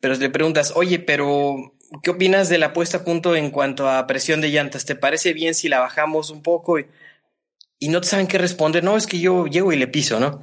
pero 0.00 0.14
le 0.16 0.28
preguntas, 0.28 0.72
oye, 0.76 0.98
pero 0.98 1.74
¿Qué 2.02 2.10
opinas 2.10 2.48
de 2.48 2.58
la 2.58 2.72
puesta 2.72 2.98
a 2.98 3.04
punto 3.04 3.36
en 3.36 3.50
cuanto 3.50 3.88
a 3.88 4.06
presión 4.06 4.40
de 4.40 4.48
llantas? 4.48 4.84
¿Te 4.84 4.96
parece 4.96 5.32
bien 5.32 5.54
si 5.54 5.68
la 5.68 5.80
bajamos 5.80 6.30
un 6.30 6.42
poco? 6.42 6.78
Y, 6.78 6.86
no 7.88 8.00
te 8.00 8.08
saben 8.08 8.26
qué 8.26 8.38
responder. 8.38 8.82
No, 8.82 8.96
es 8.96 9.06
que 9.06 9.20
yo 9.20 9.46
llego 9.46 9.72
y 9.72 9.76
le 9.76 9.86
piso, 9.86 10.18
¿no? 10.18 10.42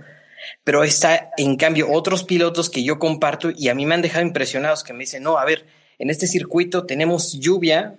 Pero 0.63 0.83
está, 0.83 1.31
en 1.37 1.55
cambio, 1.55 1.91
otros 1.91 2.23
pilotos 2.23 2.69
que 2.69 2.83
yo 2.83 2.99
comparto 2.99 3.51
y 3.55 3.69
a 3.69 3.75
mí 3.75 3.85
me 3.85 3.95
han 3.95 4.01
dejado 4.01 4.25
impresionados 4.25 4.83
que 4.83 4.93
me 4.93 4.99
dicen, 4.99 5.23
no, 5.23 5.37
a 5.37 5.45
ver, 5.45 5.65
en 5.99 6.09
este 6.09 6.27
circuito 6.27 6.85
tenemos 6.85 7.33
lluvia, 7.39 7.97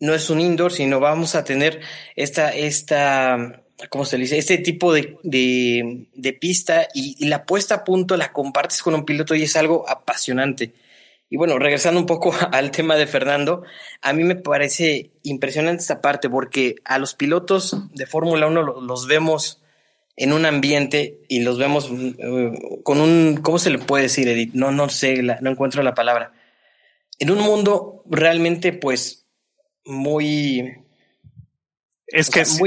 no 0.00 0.14
es 0.14 0.30
un 0.30 0.40
indoor, 0.40 0.72
sino 0.72 1.00
vamos 1.00 1.34
a 1.34 1.44
tener 1.44 1.80
esta, 2.14 2.54
esta, 2.54 3.62
¿cómo 3.88 4.04
se 4.04 4.18
dice? 4.18 4.38
Este 4.38 4.58
tipo 4.58 4.92
de, 4.92 5.18
de, 5.22 6.32
pista 6.34 6.88
y, 6.94 7.16
y, 7.18 7.28
la 7.28 7.44
puesta 7.44 7.76
a 7.76 7.84
punto 7.84 8.16
la 8.16 8.32
compartes 8.32 8.82
con 8.82 8.94
un 8.94 9.04
piloto 9.04 9.34
y 9.34 9.42
es 9.42 9.56
algo 9.56 9.88
apasionante. 9.88 10.72
Y 11.28 11.36
bueno, 11.36 11.58
regresando 11.58 12.00
un 12.00 12.06
poco 12.06 12.32
al 12.52 12.70
tema 12.70 12.96
de 12.96 13.06
Fernando, 13.06 13.64
a 14.02 14.12
mí 14.12 14.24
me 14.24 14.36
parece 14.36 15.10
impresionante 15.22 15.82
esta 15.82 16.00
parte 16.00 16.30
porque 16.30 16.76
a 16.84 16.98
los 16.98 17.14
pilotos 17.14 17.76
de 17.92 18.06
Fórmula 18.06 18.46
1 18.46 18.62
los 18.80 19.06
vemos 19.06 19.62
en 20.16 20.32
un 20.32 20.46
ambiente 20.46 21.20
y 21.28 21.40
los 21.40 21.58
vemos 21.58 21.90
eh, 21.90 22.52
con 22.82 23.00
un, 23.00 23.40
¿cómo 23.42 23.58
se 23.58 23.70
le 23.70 23.78
puede 23.78 24.04
decir, 24.04 24.28
Edith? 24.28 24.54
No, 24.54 24.70
no 24.70 24.88
sé, 24.88 25.22
no 25.22 25.50
encuentro 25.50 25.82
la 25.82 25.94
palabra. 25.94 26.32
En 27.18 27.30
un 27.30 27.38
mundo 27.38 28.02
realmente, 28.06 28.72
pues, 28.72 29.26
muy... 29.84 30.82
Es 32.08 32.30
que 32.30 32.40
es, 32.40 32.60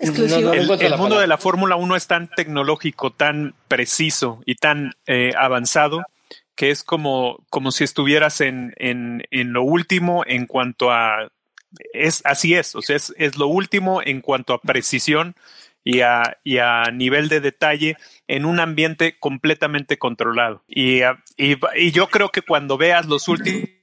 el, 0.00 0.96
mundo 0.98 1.20
de 1.20 1.28
la 1.28 1.38
Fórmula 1.38 1.76
1 1.76 1.94
es 1.94 2.08
tan 2.08 2.28
tecnológico, 2.28 3.12
tan 3.12 3.54
preciso 3.68 4.42
y 4.46 4.56
tan 4.56 4.94
eh, 5.06 5.30
avanzado 5.38 6.04
que 6.54 6.70
es 6.70 6.82
como, 6.82 7.44
como 7.50 7.72
si 7.72 7.84
estuvieras 7.84 8.40
en, 8.40 8.74
en, 8.76 9.52
lo 9.52 9.62
último 9.62 10.24
en 10.26 10.46
cuanto 10.46 10.90
a 10.90 11.30
es 11.92 12.22
así 12.24 12.54
es, 12.54 12.76
o 12.76 12.82
sea, 12.82 12.94
es, 12.94 13.12
es 13.16 13.36
lo 13.36 13.48
último 13.48 14.00
en 14.00 14.20
cuanto 14.20 14.54
a 14.54 14.60
precisión 14.60 15.34
y 15.82 16.00
a, 16.00 16.38
y 16.44 16.58
a, 16.58 16.84
nivel 16.92 17.28
de 17.28 17.40
detalle 17.40 17.96
en 18.28 18.44
un 18.44 18.60
ambiente 18.60 19.18
completamente 19.18 19.98
controlado. 19.98 20.62
Y, 20.68 21.02
y, 21.36 21.56
y, 21.76 21.90
yo 21.90 22.08
creo 22.08 22.30
que 22.30 22.42
cuando 22.42 22.78
veas 22.78 23.06
los 23.06 23.26
últimos 23.26 23.74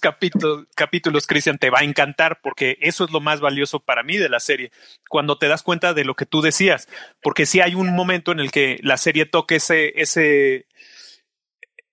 capítulos, 0.00 0.66
capítulos, 0.76 1.26
Cristian, 1.26 1.58
te 1.58 1.70
va 1.70 1.80
a 1.80 1.84
encantar 1.84 2.40
porque 2.40 2.78
eso 2.80 3.04
es 3.04 3.10
lo 3.10 3.20
más 3.20 3.40
valioso 3.40 3.80
para 3.80 4.04
mí 4.04 4.16
de 4.16 4.28
la 4.28 4.40
serie, 4.40 4.70
cuando 5.08 5.36
te 5.36 5.48
das 5.48 5.62
cuenta 5.62 5.92
de 5.92 6.04
lo 6.04 6.14
que 6.14 6.26
tú 6.26 6.42
decías, 6.42 6.88
porque 7.22 7.44
si 7.44 7.60
hay 7.60 7.74
un 7.74 7.94
momento 7.94 8.32
en 8.32 8.40
el 8.40 8.50
que 8.50 8.78
la 8.82 8.96
serie 8.96 9.26
toque 9.26 9.56
ese, 9.56 10.00
ese, 10.00 10.66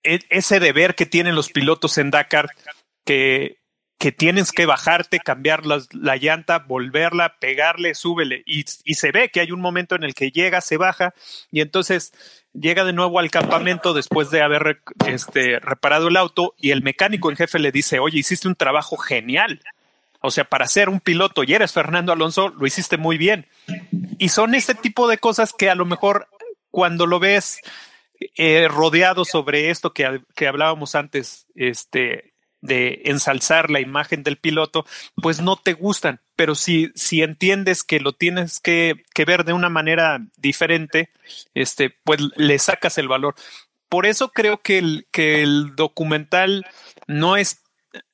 ese 0.02 0.60
deber 0.60 0.94
que 0.94 1.06
tienen 1.06 1.34
los 1.34 1.50
pilotos 1.50 1.98
en 1.98 2.10
Dakar, 2.10 2.50
que, 3.04 3.58
que 3.98 4.12
tienes 4.12 4.52
que 4.52 4.64
bajarte, 4.64 5.18
cambiar 5.18 5.64
la 5.66 6.16
llanta, 6.16 6.60
volverla, 6.60 7.36
pegarle, 7.40 7.94
súbele, 7.94 8.44
y, 8.46 8.64
se 8.64 9.10
ve 9.10 9.30
que 9.30 9.40
hay 9.40 9.50
un 9.50 9.60
momento 9.60 9.96
en 9.96 10.04
el 10.04 10.14
que 10.14 10.30
llega, 10.30 10.60
se 10.60 10.76
baja, 10.76 11.14
y 11.50 11.60
entonces 11.60 12.12
llega 12.52 12.84
de 12.84 12.92
nuevo 12.92 13.18
al 13.18 13.30
campamento 13.30 13.94
después 13.94 14.30
de 14.30 14.42
haber 14.42 14.82
este, 15.06 15.58
reparado 15.58 16.08
el 16.08 16.16
auto 16.16 16.54
y 16.56 16.70
el 16.70 16.82
mecánico 16.82 17.30
en 17.30 17.36
jefe 17.36 17.58
le 17.58 17.72
dice, 17.72 17.98
oye, 17.98 18.18
hiciste 18.18 18.46
un 18.46 18.54
trabajo 18.54 18.96
genial. 18.96 19.60
O 20.20 20.30
sea, 20.30 20.44
para 20.44 20.66
ser 20.66 20.88
un 20.88 21.00
piloto 21.00 21.44
y 21.44 21.54
eres 21.54 21.72
Fernando 21.72 22.12
Alonso, 22.12 22.48
lo 22.48 22.66
hiciste 22.66 22.96
muy 22.96 23.18
bien. 23.18 23.46
Y 24.18 24.30
son 24.30 24.54
ese 24.54 24.74
tipo 24.74 25.06
de 25.06 25.18
cosas 25.18 25.52
que 25.56 25.70
a 25.70 25.76
lo 25.76 25.84
mejor 25.84 26.28
cuando 26.70 27.06
lo 27.06 27.20
ves 27.20 27.60
eh, 28.36 28.68
rodeado 28.68 29.24
sobre 29.24 29.70
esto 29.70 29.92
que, 29.92 30.22
que 30.34 30.48
hablábamos 30.48 30.94
antes, 30.94 31.46
este, 31.54 32.34
de 32.60 33.02
ensalzar 33.04 33.70
la 33.70 33.80
imagen 33.80 34.22
del 34.22 34.36
piloto, 34.36 34.84
pues 35.16 35.40
no 35.40 35.56
te 35.56 35.74
gustan. 35.74 36.20
Pero 36.36 36.54
si, 36.54 36.90
si 36.94 37.22
entiendes 37.22 37.84
que 37.84 38.00
lo 38.00 38.12
tienes 38.12 38.60
que, 38.60 39.04
que 39.14 39.24
ver 39.24 39.44
de 39.44 39.52
una 39.52 39.68
manera 39.68 40.20
diferente, 40.36 41.10
este, 41.54 41.90
pues 42.04 42.20
le 42.36 42.58
sacas 42.58 42.98
el 42.98 43.08
valor. 43.08 43.34
Por 43.88 44.06
eso 44.06 44.28
creo 44.30 44.58
que 44.58 44.78
el, 44.78 45.06
que 45.10 45.42
el 45.42 45.74
documental 45.74 46.66
no 47.06 47.36
es, 47.36 47.62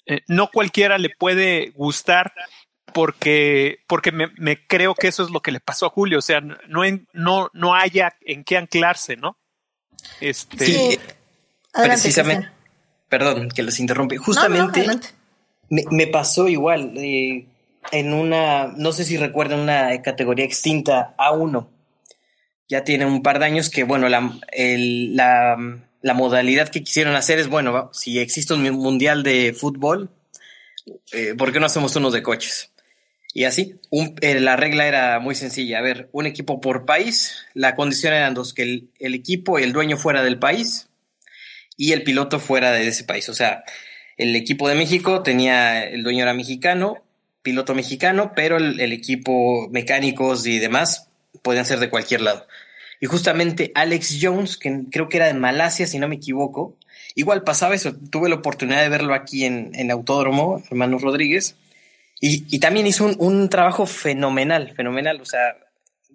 eh, 0.07 0.20
no 0.28 0.50
cualquiera 0.50 0.98
le 0.98 1.11
puede 1.11 1.70
gustar 1.70 2.32
porque, 2.92 3.80
porque 3.88 4.12
me, 4.12 4.66
creo 4.66 4.94
que 4.94 5.09
eso 5.09 5.24
es 5.24 5.30
lo 5.30 5.40
que 5.40 5.50
le 5.50 5.61
pasó 5.61 5.86
a 5.86 5.90
Julio. 5.90 6.18
O 6.18 6.22
sea, 6.22 6.40
no, 6.40 6.82
no, 7.12 7.50
no 7.52 7.74
haya 7.74 8.16
en 8.20 8.44
qué 8.44 8.57
anclarse, 8.57 9.16
¿no? 9.16 9.36
Este, 10.20 10.64
sí, 10.64 10.98
precisamente 11.72 12.55
perdón 13.09 13.48
que 13.48 13.62
los 13.62 13.78
interrumpe. 13.78 14.16
Justamente 14.16 14.86
me, 15.70 16.07
pasó 16.09 16.48
igual 16.48 16.94
eh, 16.96 17.46
en 17.92 18.12
una, 18.12 18.74
no 18.76 18.92
sé 18.92 19.05
si 19.05 19.16
recuerdan 19.16 19.61
una 19.61 20.02
categoría 20.02 20.44
extinta 20.44 21.14
A1. 21.16 21.66
Ya 22.68 22.82
tiene 22.82 23.07
un 23.07 23.22
par 23.22 23.38
de 23.38 23.44
años 23.44 23.70
que, 23.70 23.84
bueno, 23.84 24.09
la, 24.09 24.32
la, 24.57 26.14
modalidad 26.14 26.70
que 26.70 26.82
quisieron 26.82 27.14
hacer 27.14 27.38
es, 27.38 27.48
bueno, 27.48 27.90
si 27.92 28.18
existe 28.18 28.55
un 28.55 28.68
mundial 28.70 29.22
de 29.22 29.55
fútbol, 29.57 30.11
eh, 31.12 31.34
¿por 31.36 31.52
qué 31.52 31.61
no 31.61 31.66
hacemos 31.66 31.94
unos 31.94 32.14
de 32.14 32.22
coches? 32.22 32.72
Y 33.37 33.45
así, 33.45 33.74
eh, 34.20 34.39
la 34.39 34.55
regla 34.55 34.87
era 34.87 35.18
muy 35.18 35.35
sencilla. 35.35 35.80
A 35.80 35.82
ver, 35.82 36.09
un 36.12 36.24
equipo 36.24 36.61
por 36.61 36.87
país, 36.87 37.45
la 37.53 37.74
condición 37.74 38.14
eran 38.14 38.32
dos, 38.32 38.55
que 38.55 38.62
el, 38.62 39.14
equipo 39.14 39.59
y 39.59 39.64
el 39.64 39.72
dueño 39.72 39.97
fuera 39.97 40.22
del 40.22 40.39
país 40.39 40.87
y 41.76 41.93
el 41.93 42.05
piloto 42.05 42.39
fuera 42.39 42.70
de 42.70 42.87
ese 42.87 43.03
país. 43.03 43.28
O 43.28 43.35
sea, 43.35 43.64
el 44.16 44.37
equipo 44.37 44.68
de 44.68 44.76
México 44.76 45.24
tenía, 45.24 45.82
el 45.85 46.05
dueño 46.05 46.22
era 46.22 46.32
mexicano, 46.32 47.03
piloto 47.43 47.74
mexicano, 47.74 48.32
pero 48.37 48.57
el, 48.57 48.93
equipo 48.93 49.68
mecánicos 49.68 50.47
y 50.47 50.61
demás 50.61 51.09
podían 51.43 51.66
ser 51.66 51.80
de 51.80 51.91
cualquier 51.91 52.20
lado. 52.20 52.47
Y 53.01 53.07
justamente 53.07 53.72
Alex 53.74 54.18
Jones, 54.22 54.57
que 54.57 54.85
creo 54.93 55.09
que 55.09 55.16
era 55.16 55.26
de 55.26 55.35
Malasia, 55.35 55.89
si 55.89 55.99
no 55.99 56.07
me 56.07 56.14
equivoco, 56.14 56.76
igual 57.16 57.43
pasaba 57.43 57.74
eso. 57.74 57.97
Tuve 58.11 58.28
la 58.28 58.37
oportunidad 58.37 58.80
de 58.80 58.89
verlo 58.89 59.12
aquí 59.12 59.45
en, 59.45 59.72
en 59.74 59.91
Autódromo, 59.91 60.62
hermano 60.70 60.99
Rodríguez, 60.99 61.57
y, 62.26 62.46
y 62.48 62.58
también 62.58 62.86
hizo 62.86 63.04
un, 63.04 63.16
un, 63.18 63.50
trabajo 63.50 63.84
fenomenal, 63.84 64.72
fenomenal. 64.74 65.20
O 65.20 65.26
sea, 65.26 65.58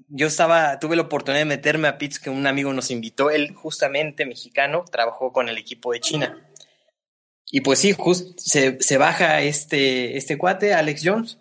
yo 0.07 0.25
estaba, 0.25 0.79
tuve 0.79 0.95
la 0.95 1.03
oportunidad 1.03 1.41
de 1.41 1.45
meterme 1.45 1.87
a 1.87 1.99
pits 1.99 2.17
que 2.17 2.31
un 2.31 2.47
amigo 2.47 2.73
nos 2.73 2.89
invitó, 2.89 3.29
él 3.29 3.53
justamente 3.53 4.25
mexicano, 4.25 4.85
trabajó 4.91 5.31
con 5.31 5.49
el 5.49 5.57
equipo 5.59 5.91
de 5.91 5.99
China. 5.99 6.49
Y 7.51 7.61
pues 7.61 7.77
sí, 7.77 7.93
just, 7.95 8.39
se, 8.39 8.81
se, 8.81 8.97
baja 8.97 9.41
este, 9.41 10.17
este 10.17 10.39
cuate, 10.39 10.73
Alex 10.73 11.01
Jones, 11.05 11.37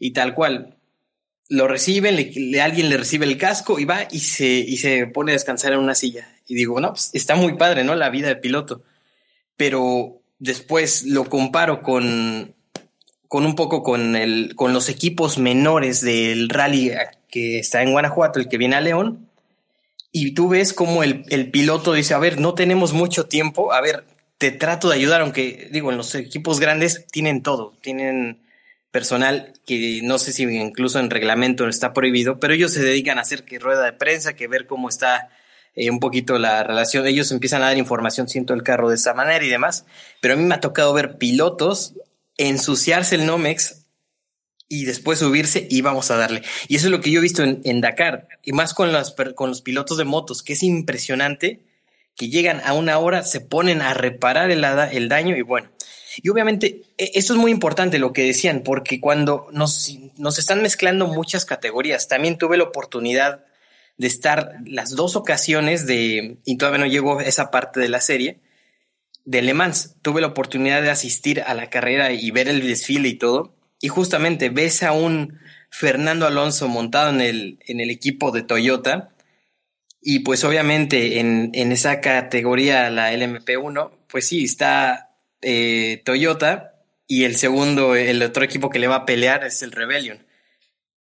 y 0.00 0.10
tal 0.12 0.34
cual. 0.34 0.76
Lo 1.48 1.68
reciben, 1.68 2.16
le, 2.16 2.60
alguien 2.60 2.88
le 2.88 2.96
recibe 2.96 3.26
el 3.26 3.38
casco 3.38 3.78
y 3.78 3.84
va 3.84 4.08
y 4.10 4.18
se, 4.18 4.46
y 4.46 4.76
se 4.78 5.06
pone 5.06 5.30
a 5.30 5.34
descansar 5.34 5.72
en 5.72 5.78
una 5.78 5.94
silla. 5.94 6.28
Y 6.48 6.56
digo, 6.56 6.80
no, 6.80 6.88
pues 6.88 7.10
está 7.12 7.36
muy 7.36 7.54
padre, 7.54 7.84
¿no? 7.84 7.94
La 7.94 8.10
vida 8.10 8.26
de 8.26 8.36
piloto. 8.36 8.82
Pero 9.56 10.20
después 10.40 11.04
lo 11.04 11.28
comparo 11.28 11.82
con, 11.82 12.56
con 13.30 13.46
un 13.46 13.54
poco 13.54 13.84
con, 13.84 14.16
el, 14.16 14.56
con 14.56 14.72
los 14.72 14.88
equipos 14.88 15.38
menores 15.38 16.00
del 16.00 16.48
rally 16.48 16.90
que 17.30 17.60
está 17.60 17.80
en 17.80 17.92
Guanajuato, 17.92 18.40
el 18.40 18.48
que 18.48 18.58
viene 18.58 18.74
a 18.74 18.80
León, 18.80 19.28
y 20.10 20.32
tú 20.32 20.48
ves 20.48 20.72
como 20.72 21.04
el, 21.04 21.22
el, 21.28 21.48
piloto 21.52 21.92
dice, 21.92 22.12
a 22.12 22.18
ver, 22.18 22.40
no 22.40 22.54
tenemos 22.54 22.92
mucho 22.92 23.26
tiempo, 23.26 23.72
a 23.72 23.80
ver, 23.80 24.02
te 24.36 24.50
trato 24.50 24.88
de 24.88 24.96
ayudar, 24.96 25.20
aunque 25.20 25.68
digo, 25.70 25.92
en 25.92 25.96
los 25.96 26.12
equipos 26.16 26.58
grandes 26.58 27.06
tienen 27.06 27.44
todo, 27.44 27.72
tienen 27.80 28.40
personal 28.90 29.52
que 29.64 30.00
no 30.02 30.18
sé 30.18 30.32
si 30.32 30.42
incluso 30.42 30.98
en 30.98 31.08
reglamento 31.08 31.68
está 31.68 31.92
prohibido, 31.92 32.40
pero 32.40 32.52
ellos 32.52 32.72
se 32.72 32.82
dedican 32.82 33.18
a 33.18 33.20
hacer 33.20 33.44
que 33.44 33.60
rueda 33.60 33.84
de 33.84 33.92
prensa, 33.92 34.34
que 34.34 34.48
ver 34.48 34.66
cómo 34.66 34.88
está 34.88 35.28
eh, 35.76 35.88
un 35.88 36.00
poquito 36.00 36.36
la 36.36 36.64
relación, 36.64 37.06
ellos 37.06 37.30
empiezan 37.30 37.62
a 37.62 37.66
dar 37.66 37.78
información, 37.78 38.28
siento 38.28 38.54
el 38.54 38.64
carro 38.64 38.88
de 38.88 38.96
esa 38.96 39.14
manera 39.14 39.44
y 39.44 39.48
demás, 39.48 39.86
pero 40.20 40.34
a 40.34 40.36
mí 40.36 40.42
me 40.42 40.56
ha 40.56 40.60
tocado 40.60 40.92
ver 40.92 41.16
pilotos 41.16 41.94
ensuciarse 42.48 43.14
el 43.14 43.26
Nomex 43.26 43.86
y 44.68 44.84
después 44.84 45.18
subirse 45.18 45.66
y 45.68 45.80
vamos 45.82 46.10
a 46.10 46.16
darle. 46.16 46.42
Y 46.68 46.76
eso 46.76 46.86
es 46.86 46.92
lo 46.92 47.00
que 47.00 47.10
yo 47.10 47.18
he 47.18 47.22
visto 47.22 47.42
en, 47.42 47.80
Dakar, 47.80 48.28
y 48.44 48.52
más 48.52 48.72
con, 48.72 48.90
con 49.34 49.50
los 49.50 49.62
pilotos 49.62 49.98
de 49.98 50.04
motos, 50.04 50.42
que 50.42 50.52
es 50.52 50.62
impresionante 50.62 51.60
que 52.16 52.28
llegan 52.28 52.60
a 52.64 52.72
una 52.74 52.98
hora, 52.98 53.22
se 53.22 53.40
ponen 53.40 53.82
a 53.82 53.94
reparar 53.94 54.50
el, 54.50 54.64
el 54.64 55.08
daño 55.08 55.36
y 55.36 55.42
bueno. 55.42 55.70
Y 56.22 56.28
obviamente 56.28 56.82
e, 56.98 57.12
eso 57.14 57.32
es 57.32 57.38
muy 57.38 57.50
importante 57.50 57.98
lo 57.98 58.12
que 58.12 58.24
decían, 58.24 58.62
porque 58.62 59.00
cuando 59.00 59.48
nos, 59.52 59.90
nos 60.16 60.38
están 60.38 60.62
mezclando 60.62 61.06
muchas 61.06 61.44
categorías, 61.44 62.08
también 62.08 62.38
tuve 62.38 62.56
la 62.56 62.64
oportunidad 62.64 63.44
de 63.96 64.06
estar 64.06 64.56
las 64.64 64.90
dos 64.96 65.16
ocasiones 65.16 65.86
de, 65.86 66.38
y 66.44 66.56
todavía 66.56 66.78
no 66.78 66.86
llego 66.86 67.18
a 67.18 67.24
esa 67.24 67.50
parte 67.50 67.80
de 67.80 67.88
la 67.88 68.00
serie, 68.00 68.38
de 69.24 69.42
Le 69.42 69.54
Mans. 69.54 69.96
Tuve 70.02 70.20
la 70.20 70.28
oportunidad 70.28 70.82
de 70.82 70.90
asistir 70.90 71.42
a 71.42 71.54
la 71.54 71.70
carrera 71.70 72.12
y 72.12 72.30
ver 72.30 72.48
el 72.48 72.66
desfile 72.66 73.08
y 73.08 73.14
todo 73.14 73.54
y 73.80 73.88
justamente 73.88 74.50
ves 74.50 74.82
a 74.82 74.92
un 74.92 75.38
Fernando 75.70 76.26
Alonso 76.26 76.68
montado 76.68 77.10
en 77.10 77.20
el, 77.20 77.58
en 77.66 77.80
el 77.80 77.90
equipo 77.90 78.30
de 78.30 78.42
Toyota 78.42 79.10
y 80.02 80.20
pues 80.20 80.44
obviamente 80.44 81.20
en, 81.20 81.50
en 81.54 81.72
esa 81.72 82.00
categoría, 82.00 82.90
la 82.90 83.12
LMP1, 83.12 83.90
pues 84.08 84.26
sí, 84.26 84.44
está 84.44 85.10
eh, 85.42 86.02
Toyota 86.04 86.74
y 87.06 87.24
el 87.24 87.36
segundo, 87.36 87.94
el 87.94 88.22
otro 88.22 88.44
equipo 88.44 88.70
que 88.70 88.78
le 88.78 88.88
va 88.88 88.96
a 88.96 89.06
pelear 89.06 89.44
es 89.44 89.62
el 89.62 89.72
Rebellion. 89.72 90.24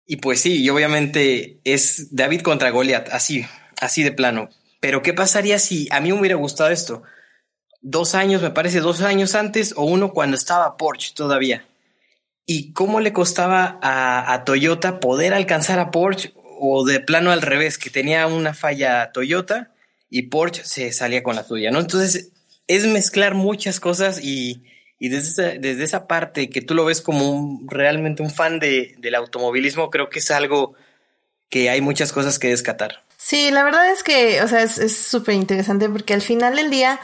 Y 0.07 0.17
pues 0.17 0.41
sí, 0.41 0.63
y 0.63 0.69
obviamente 0.71 1.61
es 1.65 2.15
David 2.15 2.43
contra 2.43 2.71
Goliath, 2.71 3.09
así, 3.11 3.45
así 3.81 4.03
de 4.03 4.13
plano. 4.13 4.49
Pero 4.81 5.03
¿qué 5.03 5.13
pasaría 5.13 5.59
si 5.59 5.89
a 5.91 6.01
mí 6.01 6.13
me 6.13 6.21
hubiera 6.21 6.37
gustado 6.37 6.71
esto? 6.71 7.03
Dos 7.89 8.17
años, 8.17 8.43
me 8.43 8.51
parece, 8.51 8.81
dos 8.81 9.01
años 9.01 9.37
antes 9.37 9.73
o 9.77 9.85
uno 9.85 10.13
cuando 10.13 10.37
estaba 10.37 10.77
Porsche 10.77 11.15
todavía 11.15 11.65
y 12.45 12.73
cómo 12.73 12.99
le 12.99 13.13
costaba 13.13 13.79
a, 13.81 14.43
Toyota 14.45 14.99
poder 14.99 15.35
alcanzar 15.35 15.79
a 15.79 15.93
Porsche 15.93 16.33
o 16.59 16.85
de 16.85 16.99
plano 16.99 17.31
al 17.31 17.43
revés, 17.43 17.79
que 17.79 17.89
tenía 17.89 18.27
una 18.27 18.55
falla 18.55 19.13
Toyota 19.13 19.73
y 20.11 20.23
Porsche 20.23 20.65
se 20.65 20.93
salía 20.93 21.23
con 21.23 21.37
la 21.37 21.45
suya, 21.45 21.71
¿no? 21.71 21.79
Entonces 21.79 22.33
es 22.67 22.89
mezclar 22.89 23.35
muchas 23.35 23.79
cosas 23.79 24.19
y, 24.21 24.65
desde, 24.99 25.29
esa, 25.29 25.43
desde 25.57 25.85
esa 25.85 26.09
parte 26.09 26.51
que 26.51 26.63
tú 26.63 26.75
lo 26.75 26.85
ves 26.85 27.01
como 27.01 27.61
realmente 27.69 28.21
un 28.21 28.31
fan 28.31 28.59
de, 28.59 28.97
del 28.99 29.15
automovilismo, 29.15 29.91
creo 29.91 30.09
que 30.09 30.19
es 30.19 30.33
algo 30.33 30.75
que 31.51 31.71
hay 31.71 31.81
muchas 31.81 32.13
cosas 32.13 32.41
que 32.41 32.49
descatar. 32.49 33.05
Sí, 33.17 33.53
la 33.53 33.63
verdad 33.63 33.93
es 33.93 34.03
que, 34.03 34.43
o 34.43 34.49
sea, 34.49 34.63
es 34.63 34.97
súper 34.97 35.37
interesante 35.37 35.89
porque 35.89 36.15
al 36.15 36.23
final 36.23 36.57
del 36.57 36.71
día, 36.71 37.01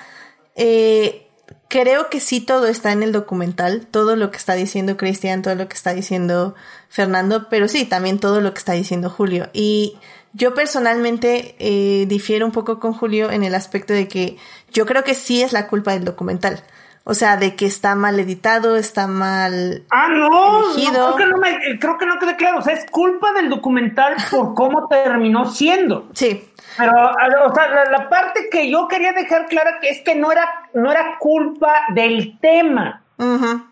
eh, 0.56 1.26
creo 1.68 2.10
que 2.10 2.20
sí 2.20 2.40
todo 2.40 2.66
está 2.66 2.92
en 2.92 3.02
el 3.02 3.12
documental, 3.12 3.86
todo 3.90 4.16
lo 4.16 4.30
que 4.30 4.36
está 4.36 4.54
diciendo 4.54 4.96
Cristian, 4.96 5.42
todo 5.42 5.54
lo 5.54 5.68
que 5.68 5.74
está 5.74 5.94
diciendo 5.94 6.54
Fernando, 6.88 7.48
pero 7.48 7.68
sí, 7.68 7.84
también 7.84 8.18
todo 8.18 8.40
lo 8.40 8.52
que 8.52 8.58
está 8.58 8.72
diciendo 8.72 9.08
Julio. 9.08 9.48
Y 9.52 9.96
yo 10.34 10.54
personalmente 10.54 11.56
eh, 11.58 12.06
difiero 12.06 12.46
un 12.46 12.52
poco 12.52 12.78
con 12.78 12.92
Julio 12.92 13.30
en 13.30 13.44
el 13.44 13.54
aspecto 13.54 13.92
de 13.92 14.08
que 14.08 14.36
yo 14.70 14.86
creo 14.86 15.04
que 15.04 15.14
sí 15.14 15.42
es 15.42 15.52
la 15.52 15.66
culpa 15.66 15.92
del 15.92 16.04
documental. 16.04 16.62
O 17.04 17.14
sea, 17.14 17.36
de 17.36 17.56
que 17.56 17.66
está 17.66 17.96
mal 17.96 18.20
editado, 18.20 18.76
está 18.76 19.08
mal. 19.08 19.82
Ah, 19.90 20.08
no, 20.08 20.72
creo, 20.74 21.16
que 21.16 21.26
no 21.26 21.36
me, 21.38 21.78
creo 21.80 21.98
que 21.98 22.06
no 22.06 22.18
quede 22.20 22.36
claro. 22.36 22.60
O 22.60 22.62
sea, 22.62 22.74
es 22.74 22.88
culpa 22.90 23.32
del 23.32 23.50
documental 23.50 24.14
por 24.30 24.54
cómo 24.54 24.86
terminó 24.86 25.46
siendo. 25.46 26.08
Sí. 26.12 26.48
Pero, 26.76 26.92
o 27.46 27.54
sea, 27.54 27.84
la, 27.90 28.08
parte 28.08 28.48
que 28.50 28.70
yo 28.70 28.88
quería 28.88 29.12
dejar 29.12 29.46
clara 29.46 29.78
que 29.80 29.88
es 29.90 30.00
que 30.02 30.14
no 30.14 30.32
era, 30.32 30.48
no 30.74 30.90
era 30.90 31.18
culpa 31.18 31.72
del 31.94 32.38
tema. 32.40 33.02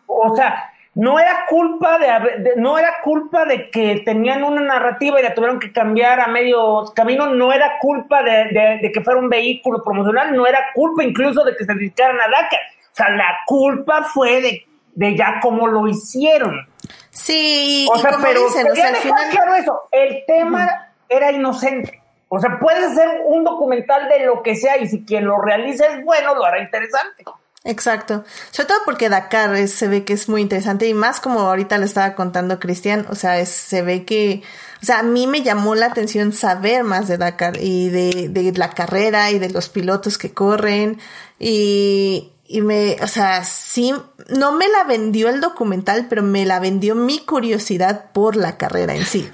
O 0.06 0.36
sea, 0.36 0.70
no 0.94 1.18
era 1.18 1.46
culpa 1.48 1.98
de, 1.98 2.54
no 2.56 2.78
era 2.78 3.00
culpa 3.02 3.44
de 3.44 3.70
que 3.70 4.02
tenían 4.04 4.42
una 4.44 4.60
narrativa 4.60 5.18
y 5.18 5.22
la 5.22 5.34
tuvieron 5.34 5.58
que 5.58 5.72
cambiar 5.72 6.20
a 6.20 6.26
medio 6.26 6.84
camino, 6.94 7.26
no 7.26 7.52
era 7.52 7.78
culpa 7.80 8.22
de, 8.22 8.90
que 8.92 9.00
fuera 9.00 9.20
un 9.20 9.28
vehículo 9.28 9.82
promocional, 9.84 10.34
no 10.34 10.46
era 10.46 10.58
culpa 10.74 11.02
incluso 11.04 11.44
de 11.44 11.56
que 11.56 11.64
se 11.64 11.74
dedicaran 11.74 12.16
a 12.20 12.28
Dakar. 12.28 12.60
O 12.92 12.94
sea, 12.94 13.10
la 13.10 13.38
culpa 13.46 14.02
fue 14.02 14.40
de, 14.40 14.66
de 14.94 15.16
ya 15.16 15.38
cómo 15.40 15.68
lo 15.68 15.86
hicieron. 15.86 16.66
Sí, 17.10 17.88
o 17.92 17.98
sea, 17.98 18.18
pero 18.20 18.44
dicen, 18.44 18.70
o 18.70 18.74
sea, 18.74 18.92
claro 19.30 19.54
eso, 19.54 19.80
el 19.92 20.24
tema 20.26 20.90
era 21.08 21.32
inocente. 21.32 21.99
O 22.32 22.38
sea, 22.38 22.60
puede 22.60 22.94
ser 22.94 23.08
un 23.26 23.42
documental 23.42 24.08
de 24.08 24.24
lo 24.24 24.42
que 24.42 24.54
sea 24.54 24.78
y 24.78 24.88
si 24.88 25.04
quien 25.04 25.24
lo 25.24 25.40
realiza 25.40 25.86
es 25.86 26.04
bueno, 26.04 26.34
lo 26.36 26.44
hará 26.44 26.62
interesante. 26.62 27.24
Exacto. 27.64 28.24
Sobre 28.52 28.68
todo 28.68 28.78
porque 28.84 29.08
Dakar 29.08 29.66
se 29.66 29.88
ve 29.88 30.04
que 30.04 30.12
es 30.12 30.28
muy 30.28 30.40
interesante 30.40 30.86
y 30.86 30.94
más 30.94 31.20
como 31.20 31.40
ahorita 31.40 31.76
le 31.76 31.86
estaba 31.86 32.14
contando 32.14 32.60
Cristian, 32.60 33.04
o 33.10 33.16
sea, 33.16 33.44
se 33.44 33.82
ve 33.82 34.04
que, 34.04 34.42
o 34.80 34.86
sea, 34.86 35.00
a 35.00 35.02
mí 35.02 35.26
me 35.26 35.42
llamó 35.42 35.74
la 35.74 35.86
atención 35.86 36.32
saber 36.32 36.84
más 36.84 37.08
de 37.08 37.18
Dakar 37.18 37.58
y 37.60 37.88
de, 37.90 38.28
de 38.28 38.52
la 38.52 38.70
carrera 38.70 39.32
y 39.32 39.40
de 39.40 39.50
los 39.50 39.68
pilotos 39.68 40.16
que 40.16 40.32
corren 40.32 41.00
y, 41.40 42.32
y 42.46 42.62
me, 42.62 42.96
o 43.02 43.08
sea, 43.08 43.42
sí, 43.42 43.92
no 44.28 44.52
me 44.52 44.68
la 44.68 44.84
vendió 44.84 45.28
el 45.28 45.40
documental, 45.40 46.06
pero 46.08 46.22
me 46.22 46.46
la 46.46 46.60
vendió 46.60 46.94
mi 46.94 47.18
curiosidad 47.18 48.12
por 48.12 48.36
la 48.36 48.56
carrera 48.56 48.94
en 48.94 49.04
sí. 49.04 49.28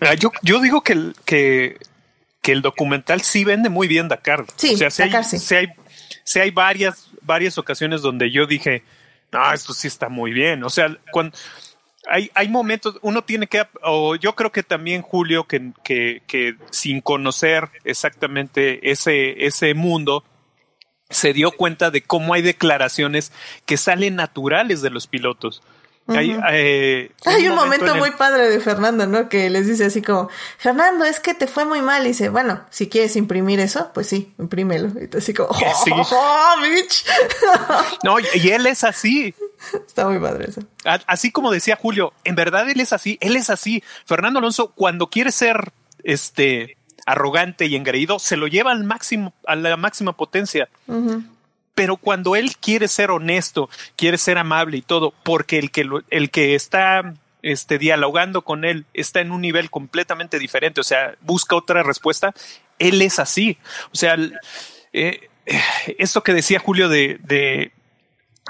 Ah, 0.00 0.14
yo, 0.14 0.30
yo 0.42 0.60
digo 0.60 0.82
que, 0.82 1.12
que, 1.24 1.76
que 2.48 2.52
el 2.52 2.62
documental 2.62 3.20
sí 3.20 3.44
vende 3.44 3.68
muy 3.68 3.88
bien 3.88 4.08
Dakar. 4.08 4.46
Sí, 4.56 4.72
o 4.72 4.90
sea, 4.90 5.04
Dakar 5.04 5.22
sí. 5.22 5.38
Si 5.38 5.54
hay, 5.54 5.66
si 6.24 6.40
hay 6.40 6.50
varias 6.50 7.10
varias 7.20 7.58
ocasiones 7.58 8.00
donde 8.00 8.30
yo 8.30 8.46
dije, 8.46 8.84
no, 9.30 9.52
esto 9.52 9.74
sí 9.74 9.86
está 9.86 10.08
muy 10.08 10.32
bien. 10.32 10.64
O 10.64 10.70
sea, 10.70 10.96
cuando 11.12 11.36
hay, 12.08 12.30
hay 12.32 12.48
momentos, 12.48 12.98
uno 13.02 13.20
tiene 13.20 13.48
que, 13.48 13.66
o 13.82 14.16
yo 14.16 14.34
creo 14.34 14.50
que 14.50 14.62
también 14.62 15.02
Julio, 15.02 15.44
que, 15.44 15.72
que, 15.84 16.22
que 16.26 16.56
sin 16.70 17.02
conocer 17.02 17.68
exactamente 17.84 18.90
ese, 18.90 19.44
ese 19.44 19.74
mundo, 19.74 20.24
se 21.10 21.34
dio 21.34 21.50
cuenta 21.50 21.90
de 21.90 22.00
cómo 22.00 22.32
hay 22.32 22.40
declaraciones 22.40 23.30
que 23.66 23.76
salen 23.76 24.16
naturales 24.16 24.80
de 24.80 24.88
los 24.88 25.06
pilotos. 25.06 25.62
Hay, 26.08 26.30
un, 27.48 27.54
momento, 27.54 27.94
muy 27.96 28.12
padre 28.12 28.48
de 28.48 28.60
Fernando, 28.60 29.06
¿no? 29.06 29.28
Que 29.28 29.50
les 29.50 29.66
dice 29.66 29.84
así 29.84 30.00
como, 30.00 30.30
Fernando, 30.56 31.04
es 31.04 31.20
que 31.20 31.34
te 31.34 31.46
fue 31.46 31.66
muy 31.66 31.82
mal. 31.82 32.04
Y 32.04 32.08
dice, 32.08 32.30
bueno, 32.30 32.62
si 32.70 32.88
quieres 32.88 33.14
imprimir 33.16 33.60
eso, 33.60 33.90
pues 33.92 34.08
sí, 34.08 34.32
imprímelo. 34.38 34.88
Y 34.98 35.14
así 35.14 35.34
como, 35.34 35.50
¡Oh, 35.50 36.54
bitch! 36.62 37.04
no, 38.04 38.16
y 38.20 38.48
él 38.48 38.66
es 38.66 38.84
así. 38.84 39.34
Está 39.86 40.08
muy 40.08 40.18
padre 40.18 40.46
eso. 40.48 40.62
Así 41.06 41.30
como 41.30 41.50
decía 41.50 41.76
Julio, 41.76 42.12
en 42.24 42.34
verdad 42.34 42.68
él 42.70 42.80
es 42.80 42.92
así, 42.92 43.18
él 43.20 43.36
es 43.36 43.50
así. 43.50 43.82
Fernando 44.06 44.38
Alonso, 44.38 44.72
cuando 44.74 45.08
quiere 45.08 45.32
ser 45.32 45.72
este 46.04 46.78
arrogante 47.06 47.66
y 47.66 47.76
engreído, 47.76 48.18
se 48.18 48.36
lo 48.36 48.46
lleva 48.46 48.70
al 48.70 48.84
máximo, 48.84 49.34
a 49.46 49.56
la 49.56 49.76
máxima 49.76 50.16
potencia 50.16 50.68
pero 51.78 51.96
cuando 51.96 52.34
él 52.34 52.56
quiere 52.56 52.88
ser 52.88 53.12
honesto, 53.12 53.70
quiere 53.94 54.18
ser 54.18 54.36
amable 54.36 54.78
y 54.78 54.82
todo, 54.82 55.14
porque 55.22 55.60
el 55.60 55.70
que, 55.70 55.88
el 56.10 56.30
que 56.32 56.56
está 56.56 57.14
este, 57.40 57.78
dialogando 57.78 58.42
con 58.42 58.64
él 58.64 58.84
está 58.94 59.20
en 59.20 59.30
un 59.30 59.42
nivel 59.42 59.70
completamente 59.70 60.40
diferente, 60.40 60.80
o 60.80 60.84
sea, 60.84 61.14
busca 61.20 61.54
otra 61.54 61.84
respuesta, 61.84 62.34
él 62.80 63.00
es 63.00 63.20
así. 63.20 63.58
O 63.92 63.96
sea, 63.96 64.16
eh, 64.92 65.30
eso 65.98 66.24
que 66.24 66.34
decía 66.34 66.58
Julio 66.58 66.88
de, 66.88 67.20
de 67.22 67.70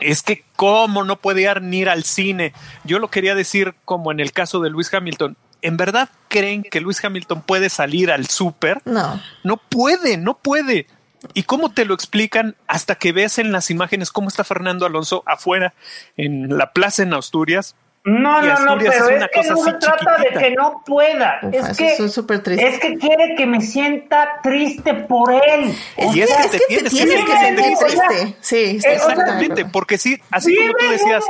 es 0.01 0.23
que 0.23 0.43
cómo 0.57 1.05
no 1.05 1.17
puede 1.17 1.43
ir 1.43 1.91
al 1.91 2.05
cine. 2.05 2.55
Yo 2.85 2.99
lo 2.99 3.09
quería 3.11 3.35
decir 3.35 3.75
como 3.85 4.11
en 4.11 4.21
el 4.21 4.33
caso 4.33 4.61
de 4.61 4.71
Luis 4.71 4.95
Hamilton. 4.95 5.37
¿En 5.61 5.77
verdad 5.77 6.09
creen 6.29 6.63
que 6.63 6.81
Luis 6.81 7.05
Hamilton 7.05 7.43
puede 7.43 7.69
salir 7.69 8.11
al 8.11 8.27
súper? 8.29 8.81
No. 8.87 9.21
No 9.45 9.59
puede, 9.59 10.17
no 10.17 10.39
puede. 10.39 10.87
¿Y 11.35 11.43
cómo 11.45 11.73
te 11.73 11.85
lo 11.85 11.95
explican 11.95 12.57
hasta 12.67 12.95
que 12.95 13.13
ves 13.13 13.39
en 13.39 13.53
las 13.53 13.71
imágenes 13.71 14.13
cómo 14.13 14.29
está 14.29 14.45
Fernando 14.45 14.87
Alonso 14.87 15.23
afuera 15.27 15.75
en 16.17 16.57
la 16.57 16.73
plaza 16.73 17.03
en 17.03 17.15
Asturias? 17.15 17.75
No, 18.05 18.41
no, 18.41 18.59
no, 18.61 18.79
pero 18.79 18.91
es, 19.11 19.29
que 19.29 19.43
no 19.51 19.57
se 19.59 19.73
trata 19.75 20.17
de 20.17 20.39
que 20.39 20.51
no 20.53 20.83
pueda. 20.87 21.41
es, 21.53 21.77
que, 21.77 21.95
es 21.95 22.79
que 22.81 22.97
quiere 22.97 23.35
que 23.37 23.45
me 23.45 23.61
sienta 23.61 24.41
triste 24.43 24.95
por 24.95 25.31
él. 25.33 25.75
y 26.15 26.21
es, 26.21 26.31
que, 26.33 26.49
te, 26.49 26.89
tienes, 26.89 27.25
que, 27.25 27.33
sentir 27.33 27.77
triste. 27.77 28.37
sí, 28.41 28.81
exactamente. 28.83 29.67
Porque 29.67 29.99
sí, 29.99 30.19
así 30.31 30.57
como 30.57 30.73
tú 30.73 30.91
decías, 30.91 31.25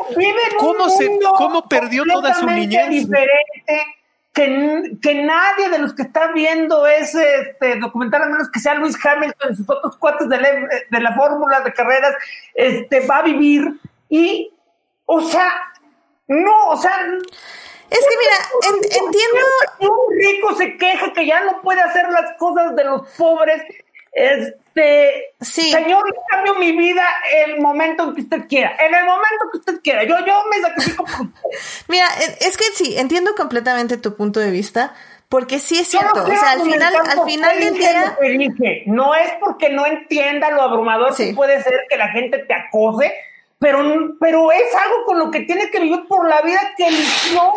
¿cómo, 0.58 0.88
se, 0.90 1.10
¿cómo 1.36 1.68
perdió 1.68 2.04
toda 2.04 2.34
su 2.34 2.46
niñez? 2.46 2.90
diferente 2.90 3.97
que, 5.00 5.14
nadie 5.14 5.68
de 5.70 5.78
los 5.78 5.94
que 5.94 6.02
está 6.02 6.30
viendo 6.32 6.86
ese 6.86 7.40
este, 7.40 7.76
documental, 7.76 8.22
a 8.22 8.26
menos 8.26 8.50
que 8.50 8.60
sea 8.60 8.74
Luis 8.74 8.96
Hamilton 9.04 9.50
en 9.50 9.56
sus 9.56 9.68
otros 9.68 9.96
cuates 9.96 10.28
de 10.28 10.40
la, 10.40 10.48
de 10.90 11.00
la 11.00 11.14
fórmula 11.14 11.60
de 11.60 11.72
carreras, 11.72 12.14
este, 12.54 13.06
va 13.06 13.18
a 13.18 13.22
vivir. 13.22 13.80
Y, 14.08 14.52
o 15.06 15.20
sea, 15.22 15.50
no, 16.28 16.68
o 16.68 16.76
sea. 16.76 16.92
Es 17.90 18.00
que 18.00 18.16
mira, 18.20 18.76
entiendo. 18.82 19.46
Un 19.80 20.16
rico 20.16 20.54
se 20.56 20.76
queja 20.76 21.12
que 21.12 21.26
ya 21.26 21.40
no 21.40 21.62
puede 21.62 21.80
hacer 21.80 22.08
las 22.10 22.36
cosas 22.38 22.76
de 22.76 22.84
los 22.84 23.08
pobres. 23.16 23.62
Este, 24.12 25.34
sí. 25.40 25.70
señor, 25.70 26.04
cambio 26.28 26.54
mi 26.54 26.76
vida 26.76 27.04
el 27.46 27.60
momento 27.60 28.04
en 28.04 28.14
que 28.14 28.22
usted 28.22 28.48
quiera, 28.48 28.74
en 28.78 28.94
el 28.94 29.04
momento 29.04 29.44
que 29.52 29.58
usted 29.58 29.80
quiera. 29.82 30.04
Yo, 30.04 30.16
yo 30.26 30.42
me 30.50 30.60
sacrifico 30.60 31.04
por 31.04 31.26
Mira, 31.88 32.06
es 32.40 32.56
que 32.56 32.64
sí, 32.74 32.98
entiendo 32.98 33.34
completamente 33.36 33.96
tu 33.96 34.16
punto 34.16 34.40
de 34.40 34.50
vista, 34.50 34.94
porque 35.28 35.58
sí 35.58 35.78
es 35.78 35.88
cierto. 35.88 36.24
o 36.24 36.26
sea, 36.26 36.52
al 36.52 36.62
final, 36.62 36.94
al 36.94 37.24
final 37.26 37.60
del 37.60 37.74
día. 37.74 38.16
No 38.86 39.14
es 39.14 39.30
porque 39.40 39.68
no 39.70 39.86
entienda 39.86 40.50
lo 40.50 40.62
abrumador 40.62 41.14
que 41.14 41.34
puede 41.34 41.62
ser 41.62 41.86
que 41.88 41.96
la 41.96 42.08
gente 42.08 42.38
te 42.38 42.54
acose, 42.54 43.12
pero, 43.58 44.16
pero 44.18 44.50
es 44.52 44.74
algo 44.74 45.04
con 45.04 45.18
lo 45.18 45.30
que 45.30 45.40
tienes 45.40 45.70
que 45.70 45.80
vivir 45.80 46.06
por 46.08 46.28
la 46.28 46.40
vida 46.42 46.60
que 46.76 46.88
no. 47.34 47.52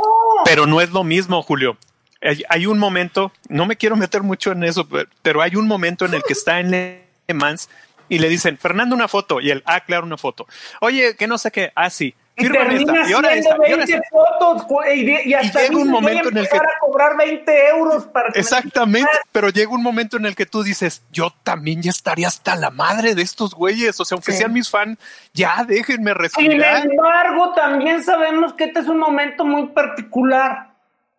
Pero 0.45 0.67
no 0.67 0.81
es 0.81 0.91
lo 0.91 1.03
mismo, 1.03 1.41
Julio 1.41 1.77
hay, 2.21 2.65
un 2.65 2.77
momento, 2.77 3.31
no 3.49 3.65
me 3.65 3.75
quiero 3.75 3.95
meter 3.95 4.21
mucho 4.23 4.51
en 4.51 4.63
eso, 4.63 4.87
pero 5.21 5.41
hay 5.41 5.55
un 5.55 5.67
momento 5.67 6.05
en 6.05 6.13
el 6.13 6.23
que 6.23 6.33
está 6.33 6.59
en 6.59 6.71
Le 6.71 7.03
Mans 7.33 7.69
y 8.09 8.19
le 8.19 8.27
dicen, 8.27 8.57
Fernando, 8.57 8.93
una 8.93 9.07
foto. 9.07 9.39
Y 9.39 9.51
él, 9.51 9.63
ah, 9.65 9.79
claro, 9.79 10.05
una 10.05 10.17
foto. 10.17 10.45
Oye, 10.81 11.15
que 11.15 11.27
no 11.27 11.37
sé 11.37 11.49
qué, 11.49 11.71
ah, 11.75 11.89
sí. 11.89 12.13
Y 12.37 12.49
termina 12.49 13.09
y 13.09 13.13
ahora 13.13 13.33
esta, 13.33 13.55
y 13.67 13.99
fotos 14.09 14.65
y, 14.95 15.33
hasta 15.33 15.61
llega 15.61 15.77
un 15.77 15.89
momento 15.89 16.29
en 16.29 16.37
el 16.37 16.47
que 16.47 16.57
a 16.57 16.61
cobrar 16.79 17.17
20 17.17 17.67
euros 17.67 18.05
para 18.05 18.29
exactamente 18.29 19.11
pero 19.33 19.49
llega 19.49 19.69
un 19.69 19.83
momento 19.83 20.15
en 20.15 20.25
el 20.25 20.35
que 20.35 20.45
tú 20.45 20.63
dices 20.63 21.03
yo 21.11 21.33
también 21.43 21.81
ya 21.81 21.91
estaría 21.91 22.29
hasta 22.29 22.55
la 22.55 22.71
madre 22.71 23.15
de 23.15 23.21
estos 23.21 23.53
güeyes 23.53 23.99
o 23.99 24.05
sea 24.05 24.15
aunque 24.15 24.31
sean 24.31 24.53
mis 24.53 24.69
fans 24.69 24.97
ya 25.33 25.65
déjenme 25.67 26.13
respirar 26.13 26.81
sin 26.81 26.91
embargo 26.91 27.51
también 27.53 28.01
sabemos 28.01 28.53
que 28.53 28.63
este 28.63 28.79
es 28.79 28.87
un 28.87 28.97
momento 28.97 29.43
muy 29.43 29.67
particular 29.67 30.70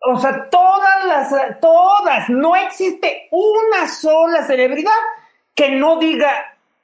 o 0.05 0.19
sea, 0.19 0.49
todas 0.49 1.05
las, 1.05 1.59
todas, 1.61 2.29
no 2.29 2.55
existe 2.55 3.27
una 3.31 3.87
sola 3.87 4.45
celebridad 4.45 4.91
que 5.55 5.71
no 5.71 5.97
diga 5.97 6.29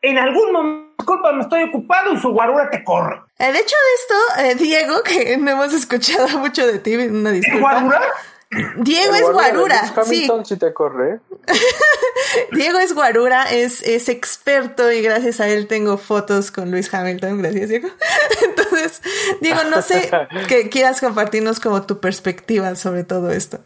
en 0.01 0.17
algún 0.17 0.53
momento, 0.53 0.89
disculpa, 0.97 1.31
me 1.33 1.41
estoy 1.41 1.63
ocupado 1.63 2.13
y 2.13 2.17
su 2.17 2.31
guarura 2.31 2.69
te 2.69 2.83
corre. 2.83 3.21
Eh, 3.37 3.51
de 3.51 3.59
hecho 3.59 3.75
de 3.75 3.93
esto, 3.95 4.41
eh, 4.41 4.55
Diego, 4.55 5.03
que 5.03 5.37
no 5.39 5.51
hemos 5.51 5.73
escuchado 5.73 6.39
mucho 6.39 6.65
de 6.65 6.79
ti, 6.79 6.95
una 6.95 7.31
disculpa. 7.31 7.59
¿Guarura? 7.59 8.01
Diego 8.77 9.13
es 9.13 9.31
guarura. 9.31 9.93
Hamilton 9.95 10.45
sí. 10.45 10.57
te 10.57 10.73
corre. 10.73 11.19
Diego 12.51 12.79
es 12.79 12.93
guarura, 12.93 13.43
es, 13.51 13.81
es 13.83 14.09
experto 14.09 14.91
y 14.91 15.01
gracias 15.01 15.39
a 15.39 15.47
él 15.47 15.67
tengo 15.67 15.97
fotos 15.97 16.51
con 16.51 16.71
Luis 16.71 16.91
Hamilton. 16.93 17.41
Gracias, 17.41 17.69
Diego. 17.69 17.89
Entonces, 18.43 19.01
Diego, 19.41 19.59
no 19.69 19.81
sé 19.81 20.09
que 20.47 20.69
quieras 20.69 20.99
compartirnos 20.99 21.59
como 21.59 21.83
tu 21.83 21.99
perspectiva 21.99 22.75
sobre 22.75 23.03
todo 23.03 23.29
esto. 23.29 23.59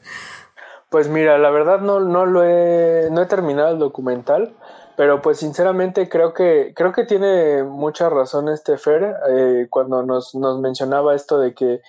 Pues 0.89 1.07
mira, 1.07 1.37
la 1.37 1.49
verdad 1.49 1.79
no, 1.79 2.01
no 2.01 2.25
lo 2.25 2.43
he, 2.43 3.09
no 3.09 3.23
he 3.23 3.25
terminado 3.25 3.71
el 3.71 3.79
documental, 3.79 4.53
pero 4.95 5.21
pues 5.21 5.39
sinceramente 5.39 6.07
creo 6.07 6.33
que, 6.33 6.73
creo 6.75 6.91
que 6.91 7.05
tiene 7.05 7.63
mucha 7.63 8.09
razón 8.09 8.47
este 8.47 8.77
Fer 8.77 9.15
eh, 9.29 9.67
cuando 9.69 10.03
nos, 10.03 10.35
nos 10.35 10.59
mencionaba 10.59 11.15
esto 11.15 11.39
de 11.39 11.55
que 11.55 11.81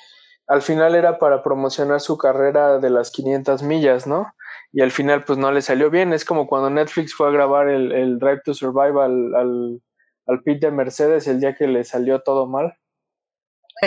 al 0.47 0.63
final 0.63 0.95
era 0.95 1.19
para 1.19 1.43
promocionar 1.43 2.01
su 2.01 2.19
carrera 2.19 2.79
de 2.79 2.91
las 2.91 3.11
500 3.11 3.63
millas, 3.63 4.07
¿no? 4.07 4.33
Y 4.73 4.83
al 4.83 4.91
final 4.91 5.25
pues 5.25 5.39
no 5.39 5.53
le 5.53 5.63
salió 5.63 5.91
bien. 5.91 6.13
Es 6.13 6.25
como 6.25 6.47
cuando 6.47 6.71
Netflix 6.71 7.15
fue 7.15 7.29
a 7.29 7.31
grabar 7.31 7.69
el, 7.69 7.93
el 7.93 8.19
Drive 8.19 8.43
to 8.45 8.55
Survive 8.55 9.03
al, 9.03 9.35
al, 9.35 9.81
al 10.27 10.43
pit 10.43 10.61
de 10.61 10.71
Mercedes 10.71 11.27
el 11.29 11.41
día 11.41 11.55
que 11.55 11.67
le 11.67 11.85
salió 11.85 12.21
todo 12.21 12.47
mal. 12.47 12.77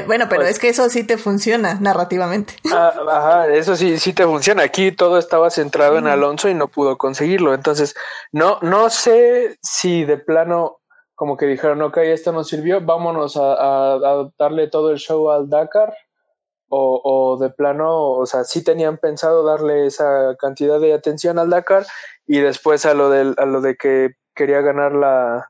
Bueno, 0.05 0.25
pero 0.29 0.41
pues 0.41 0.51
es 0.51 0.59
que 0.59 0.69
eso 0.69 0.89
sí 0.89 1.03
te 1.03 1.17
funciona 1.17 1.75
narrativamente. 1.79 2.53
Ah, 2.73 2.93
ajá, 3.09 3.47
eso 3.47 3.75
sí, 3.75 3.97
sí 3.97 4.13
te 4.13 4.25
funciona. 4.25 4.63
Aquí 4.63 4.91
todo 4.91 5.17
estaba 5.17 5.49
centrado 5.49 5.97
en 5.97 6.07
Alonso 6.07 6.49
y 6.49 6.53
no 6.53 6.67
pudo 6.67 6.97
conseguirlo. 6.97 7.53
Entonces, 7.53 7.95
no, 8.31 8.59
no 8.61 8.89
sé 8.89 9.57
si 9.61 10.05
de 10.05 10.17
plano 10.17 10.79
como 11.15 11.35
que 11.35 11.47
dijeron, 11.47 11.81
ok, 11.81 11.97
esto 11.97 12.31
nos 12.31 12.47
sirvió, 12.47 12.79
vámonos 12.79 13.37
a, 13.37 14.29
darle 14.37 14.67
todo 14.67 14.91
el 14.91 14.99
show 14.99 15.31
al 15.31 15.49
Dakar, 15.49 15.91
o, 16.69 17.01
o, 17.03 17.37
de 17.37 17.49
plano, 17.49 18.11
o 18.11 18.25
sea, 18.25 18.43
sí 18.43 18.63
tenían 18.63 18.97
pensado 18.97 19.43
darle 19.43 19.85
esa 19.85 20.35
cantidad 20.37 20.79
de 20.79 20.93
atención 20.93 21.39
al 21.39 21.49
Dakar 21.49 21.85
y 22.25 22.39
después 22.39 22.85
a 22.85 22.93
lo 22.93 23.09
de, 23.09 23.33
a 23.37 23.45
lo 23.45 23.61
de 23.61 23.75
que 23.75 24.15
quería 24.35 24.61
ganar 24.61 24.93
la, 24.93 25.49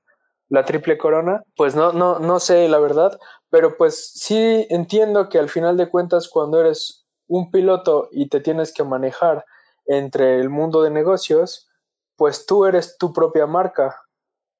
la 0.49 0.65
triple 0.65 0.97
corona, 0.97 1.43
pues 1.55 1.75
no, 1.75 1.91
no, 1.91 2.19
no 2.19 2.39
sé 2.39 2.67
la 2.69 2.79
verdad, 2.79 3.19
pero 3.49 3.77
pues 3.77 4.11
sí 4.13 4.67
entiendo 4.69 5.29
que 5.29 5.39
al 5.39 5.49
final 5.49 5.77
de 5.77 5.89
cuentas 5.89 6.29
cuando 6.29 6.59
eres 6.59 7.05
un 7.27 7.51
piloto 7.51 8.09
y 8.11 8.29
te 8.29 8.39
tienes 8.39 8.73
que 8.73 8.83
manejar 8.83 9.45
entre 9.85 10.39
el 10.39 10.49
mundo 10.49 10.81
de 10.81 10.91
negocios, 10.91 11.69
pues 12.15 12.45
tú 12.45 12.65
eres 12.65 12.97
tu 12.97 13.13
propia 13.13 13.45
marca. 13.45 13.95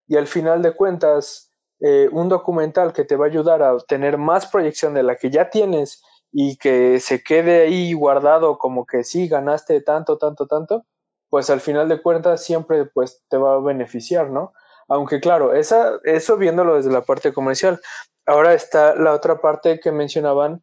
Y 0.07 0.15
al 0.15 0.27
final 0.27 0.61
de 0.61 0.73
cuentas 0.73 1.51
eh, 1.79 2.09
un 2.11 2.29
documental 2.29 2.93
que 2.93 3.03
te 3.03 3.15
va 3.15 3.25
a 3.25 3.29
ayudar 3.29 3.61
a 3.61 3.77
tener 3.79 4.17
más 4.17 4.47
proyección 4.47 4.93
de 4.93 5.03
la 5.03 5.15
que 5.15 5.29
ya 5.29 5.49
tienes 5.49 6.01
y 6.39 6.57
que 6.57 6.99
se 6.99 7.23
quede 7.23 7.63
ahí 7.63 7.93
guardado 7.93 8.59
como 8.59 8.85
que 8.85 9.03
sí 9.03 9.27
ganaste 9.27 9.81
tanto, 9.81 10.19
tanto, 10.19 10.45
tanto, 10.45 10.85
pues 11.31 11.49
al 11.49 11.61
final 11.61 11.89
de 11.89 11.99
cuentas 11.99 12.43
siempre 12.43 12.85
pues 12.85 13.23
te 13.27 13.37
va 13.37 13.55
a 13.55 13.59
beneficiar, 13.59 14.29
¿no? 14.29 14.53
Aunque 14.87 15.19
claro, 15.19 15.55
esa, 15.55 15.93
eso 16.03 16.37
viéndolo 16.37 16.75
desde 16.75 16.91
la 16.91 17.01
parte 17.01 17.33
comercial. 17.33 17.81
Ahora 18.27 18.53
está 18.53 18.93
la 18.93 19.13
otra 19.13 19.41
parte 19.41 19.79
que 19.79 19.91
mencionaban 19.91 20.61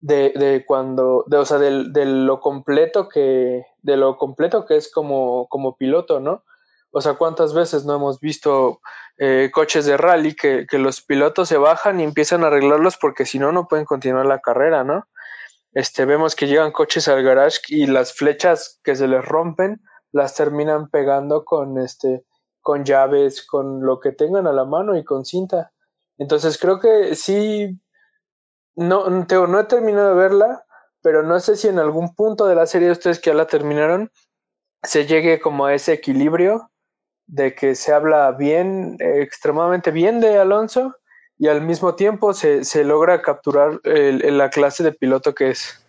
de, 0.00 0.32
de 0.34 0.64
cuando, 0.66 1.22
de, 1.28 1.36
o 1.36 1.44
sea, 1.44 1.58
de, 1.58 1.84
de, 1.90 2.04
lo 2.04 2.40
completo 2.40 3.08
que, 3.08 3.64
de 3.82 3.96
lo 3.96 4.18
completo 4.18 4.66
que 4.66 4.76
es 4.76 4.90
como, 4.90 5.46
como 5.46 5.76
piloto, 5.76 6.18
¿no? 6.18 6.42
O 6.92 7.00
sea, 7.00 7.14
cuántas 7.14 7.54
veces 7.54 7.84
no 7.84 7.94
hemos 7.94 8.20
visto 8.20 8.80
eh, 9.16 9.50
coches 9.52 9.86
de 9.86 9.96
rally 9.96 10.34
que, 10.34 10.66
que 10.68 10.78
los 10.78 11.02
pilotos 11.02 11.48
se 11.48 11.56
bajan 11.56 12.00
y 12.00 12.04
empiezan 12.04 12.42
a 12.42 12.48
arreglarlos 12.48 12.96
porque 12.96 13.26
si 13.26 13.38
no, 13.38 13.52
no 13.52 13.68
pueden 13.68 13.84
continuar 13.84 14.26
la 14.26 14.40
carrera, 14.40 14.82
¿no? 14.82 15.06
Este, 15.72 16.04
vemos 16.04 16.34
que 16.34 16.48
llegan 16.48 16.72
coches 16.72 17.06
al 17.06 17.22
garage 17.22 17.60
y 17.68 17.86
las 17.86 18.12
flechas 18.12 18.80
que 18.82 18.96
se 18.96 19.06
les 19.06 19.24
rompen 19.24 19.80
las 20.12 20.34
terminan 20.34 20.90
pegando 20.90 21.44
con 21.44 21.78
este, 21.78 22.24
con 22.60 22.84
llaves, 22.84 23.46
con 23.46 23.86
lo 23.86 24.00
que 24.00 24.10
tengan 24.10 24.48
a 24.48 24.52
la 24.52 24.64
mano 24.64 24.96
y 24.96 25.04
con 25.04 25.24
cinta. 25.24 25.72
Entonces 26.18 26.58
creo 26.58 26.80
que 26.80 27.14
sí 27.14 27.80
no, 28.74 29.08
no 29.08 29.60
he 29.60 29.64
terminado 29.64 30.08
de 30.10 30.20
verla, 30.20 30.64
pero 31.02 31.22
no 31.22 31.38
sé 31.38 31.56
si 31.56 31.68
en 31.68 31.78
algún 31.78 32.14
punto 32.14 32.46
de 32.46 32.56
la 32.56 32.66
serie 32.66 32.90
ustedes 32.90 33.20
que 33.20 33.30
ya 33.30 33.36
la 33.36 33.46
terminaron 33.46 34.10
se 34.82 35.06
llegue 35.06 35.40
como 35.40 35.66
a 35.66 35.74
ese 35.74 35.92
equilibrio 35.92 36.69
de 37.30 37.54
que 37.54 37.74
se 37.74 37.92
habla 37.92 38.32
bien, 38.32 38.96
extremadamente 38.98 39.90
bien 39.92 40.20
de 40.20 40.38
Alonso 40.38 40.96
y 41.38 41.48
al 41.48 41.62
mismo 41.62 41.94
tiempo 41.94 42.34
se, 42.34 42.64
se 42.64 42.84
logra 42.84 43.22
capturar 43.22 43.80
la 43.84 44.50
clase 44.50 44.82
de 44.82 44.92
piloto 44.92 45.34
que 45.34 45.50
es. 45.50 45.80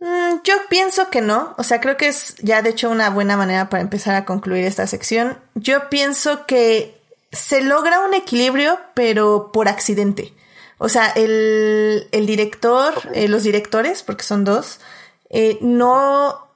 Mm, 0.00 0.42
yo 0.44 0.54
pienso 0.68 1.08
que 1.10 1.20
no, 1.20 1.54
o 1.56 1.62
sea, 1.62 1.80
creo 1.80 1.96
que 1.96 2.08
es 2.08 2.36
ya 2.36 2.60
de 2.62 2.70
hecho 2.70 2.90
una 2.90 3.10
buena 3.10 3.36
manera 3.36 3.68
para 3.68 3.82
empezar 3.82 4.14
a 4.14 4.24
concluir 4.24 4.64
esta 4.64 4.86
sección. 4.86 5.38
Yo 5.54 5.88
pienso 5.88 6.44
que 6.46 7.00
se 7.30 7.62
logra 7.62 8.00
un 8.00 8.14
equilibrio, 8.14 8.78
pero 8.94 9.50
por 9.52 9.68
accidente. 9.68 10.34
O 10.78 10.88
sea, 10.88 11.08
el, 11.10 12.08
el 12.10 12.26
director, 12.26 12.94
eh, 13.14 13.28
los 13.28 13.42
directores, 13.42 14.02
porque 14.02 14.24
son 14.24 14.44
dos, 14.44 14.80
eh, 15.28 15.58
no, 15.60 16.49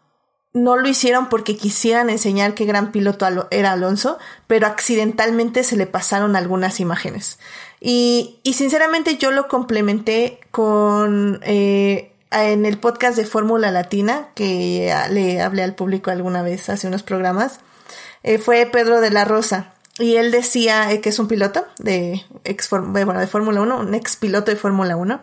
no 0.55 0.76
lo 0.76 0.88
hicieron 0.88 1.28
porque 1.28 1.57
quisieran 1.57 2.09
enseñar 2.09 2.55
qué 2.55 2.64
gran 2.64 2.92
piloto 2.92 3.26
era 3.50 3.72
Alonso, 3.72 4.18
pero 4.46 4.66
accidentalmente 4.66 5.64
se 5.64 5.76
le 5.76 5.86
pasaron 5.86 6.36
algunas 6.36 6.80
imágenes. 6.80 7.38
Y, 7.80 8.38
y 8.44 8.55
sinceramente 8.55 9.18
yo 9.18 9.30
lo 9.30 9.48
complementé 9.48 10.40
con 10.50 11.40
eh, 11.42 12.12
en 12.30 12.64
el 12.64 12.78
podcast 12.78 13.16
de 13.16 13.26
Fórmula 13.26 13.70
Latina, 13.70 14.28
que 14.34 14.94
le 15.11 15.42
hablé 15.42 15.62
al 15.62 15.74
público 15.74 16.11
alguna 16.11 16.42
vez 16.42 16.68
hace 16.70 16.86
unos 16.88 17.02
programas, 17.02 17.61
fue 18.40 18.64
Pedro 18.66 19.00
de 19.02 19.11
la 19.11 19.24
Rosa. 19.24 19.74
Y 19.98 20.16
él 20.16 20.32
decía 20.32 20.90
eh, 20.90 21.00
que 21.00 21.11
es 21.11 21.18
un 21.18 21.28
piloto 21.28 21.66
de, 21.78 22.24
ex, 22.42 22.68
bueno, 22.70 23.20
de 23.20 23.26
Fórmula 23.26 23.61
1, 23.61 23.78
un 23.78 23.94
ex 23.94 24.16
piloto 24.16 24.50
de 24.50 24.57
Fórmula 24.57 24.96
1. 24.96 25.20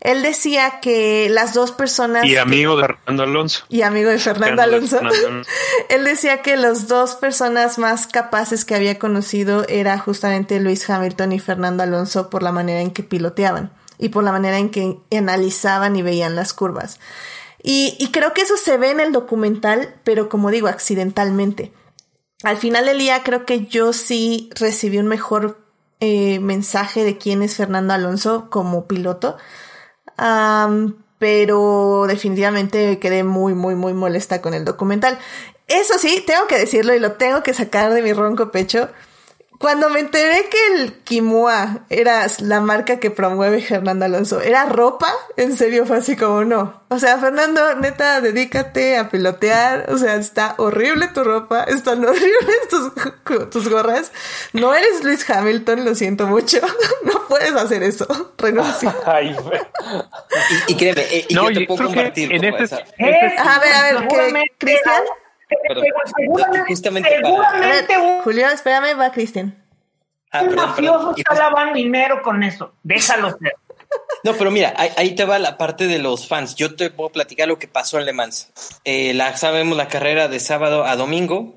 Él 0.00 0.22
decía 0.22 0.80
que 0.80 1.28
las 1.28 1.54
dos 1.54 1.72
personas... 1.72 2.24
Y 2.24 2.36
amigo 2.36 2.76
de 2.76 2.86
Fernando 2.86 3.22
Alonso. 3.24 3.64
Y 3.68 3.82
amigo 3.82 4.10
de 4.10 4.18
Fernando 4.18 4.62
Alonso. 4.62 5.00
él 5.88 6.04
decía 6.04 6.42
que 6.42 6.56
las 6.56 6.86
dos 6.88 7.14
personas 7.16 7.78
más 7.78 8.06
capaces 8.06 8.64
que 8.64 8.74
había 8.74 8.98
conocido 8.98 9.64
era 9.68 9.98
justamente 9.98 10.60
Luis 10.60 10.88
Hamilton 10.88 11.32
y 11.32 11.40
Fernando 11.40 11.82
Alonso 11.82 12.30
por 12.30 12.42
la 12.42 12.52
manera 12.52 12.80
en 12.80 12.92
que 12.92 13.02
piloteaban 13.02 13.72
y 13.98 14.10
por 14.10 14.22
la 14.22 14.32
manera 14.32 14.58
en 14.58 14.70
que 14.70 14.98
analizaban 15.10 15.96
y 15.96 16.02
veían 16.02 16.36
las 16.36 16.52
curvas. 16.52 17.00
Y, 17.62 17.96
y 17.98 18.12
creo 18.12 18.32
que 18.32 18.42
eso 18.42 18.56
se 18.56 18.76
ve 18.76 18.90
en 18.90 19.00
el 19.00 19.12
documental, 19.12 19.96
pero 20.04 20.28
como 20.28 20.50
digo, 20.50 20.68
accidentalmente 20.68 21.72
al 22.42 22.56
final 22.56 22.86
del 22.86 22.98
día 22.98 23.22
creo 23.22 23.44
que 23.44 23.66
yo 23.66 23.92
sí 23.92 24.50
recibí 24.54 24.98
un 24.98 25.08
mejor 25.08 25.58
eh, 26.00 26.38
mensaje 26.38 27.04
de 27.04 27.18
quién 27.18 27.42
es 27.42 27.56
Fernando 27.56 27.94
Alonso 27.94 28.48
como 28.50 28.86
piloto. 28.86 29.36
Pero 31.18 32.06
definitivamente 32.08 32.98
quedé 32.98 33.24
muy, 33.24 33.54
muy, 33.54 33.74
muy 33.74 33.92
molesta 33.94 34.40
con 34.40 34.54
el 34.54 34.64
documental. 34.64 35.18
Eso 35.66 35.98
sí, 35.98 36.22
tengo 36.26 36.46
que 36.46 36.58
decirlo 36.58 36.94
y 36.94 37.00
lo 37.00 37.12
tengo 37.12 37.42
que 37.42 37.54
sacar 37.54 37.92
de 37.92 38.02
mi 38.02 38.12
ronco 38.12 38.50
pecho. 38.50 38.88
Cuando 39.58 39.90
me 39.90 39.98
enteré 39.98 40.48
que 40.48 40.82
el 40.82 40.92
Kimua 41.02 41.80
era 41.90 42.24
la 42.38 42.60
marca 42.60 43.00
que 43.00 43.10
promueve 43.10 43.60
Fernando 43.60 44.04
Alonso, 44.04 44.40
¿era 44.40 44.66
ropa? 44.66 45.12
En 45.36 45.56
serio 45.56 45.84
fue 45.84 45.98
así 45.98 46.14
como 46.16 46.44
no. 46.44 46.80
O 46.90 46.98
sea, 47.00 47.18
Fernando, 47.18 47.74
neta, 47.74 48.20
dedícate 48.20 48.96
a 48.96 49.08
pilotear. 49.08 49.90
O 49.90 49.98
sea, 49.98 50.14
está 50.14 50.54
horrible 50.58 51.08
tu 51.08 51.24
ropa, 51.24 51.64
están 51.64 52.04
horribles 52.04 52.68
tus, 52.70 53.50
tus 53.50 53.68
gorras. 53.68 54.12
No 54.52 54.72
eres 54.74 55.02
Luis 55.02 55.28
Hamilton, 55.28 55.84
lo 55.84 55.94
siento 55.94 56.26
mucho. 56.26 56.58
No 57.02 57.26
puedes 57.28 57.52
hacer 57.52 57.82
eso. 57.82 58.06
Renuncia. 58.38 58.94
y, 59.22 60.72
y, 60.72 60.76
créeme, 60.76 61.02
eh, 61.02 61.26
y 61.28 61.34
yo 61.34 61.52
te 61.52 61.66
puedo 61.66 61.84
compartir. 61.84 62.32
En 62.32 62.44
este, 62.44 62.76
a 62.76 63.58
ver, 63.58 63.72
a 63.74 63.82
ver, 64.00 64.44
Cristian. 64.58 65.02
Pero, 65.48 65.82
justamente 66.66 67.08
seguramente 67.08 67.94
Julio, 68.22 68.48
espérame, 68.48 68.98
va 68.98 69.10
Cristian. 69.10 69.64
Ah, 70.30 70.42
un 70.42 70.54
mafioso 70.54 71.14
está 71.16 71.34
lavando 71.34 71.74
dinero 71.74 72.20
con 72.22 72.42
eso. 72.42 72.74
Déjalo 72.82 73.30
ser. 73.38 73.54
No, 74.24 74.34
pero 74.34 74.50
mira, 74.50 74.74
ahí, 74.76 75.14
te 75.14 75.24
va 75.24 75.38
la 75.38 75.56
parte 75.56 75.86
de 75.86 75.98
los 75.98 76.26
fans. 76.26 76.56
Yo 76.56 76.74
te 76.74 76.90
puedo 76.90 77.10
platicar 77.10 77.48
lo 77.48 77.58
que 77.58 77.68
pasó 77.68 77.98
en 77.98 78.04
Le 78.04 78.12
Mans. 78.12 78.50
Eh, 78.84 79.14
la, 79.14 79.36
sabemos 79.36 79.76
la 79.76 79.88
carrera 79.88 80.28
de 80.28 80.40
sábado 80.40 80.84
a 80.84 80.96
domingo 80.96 81.54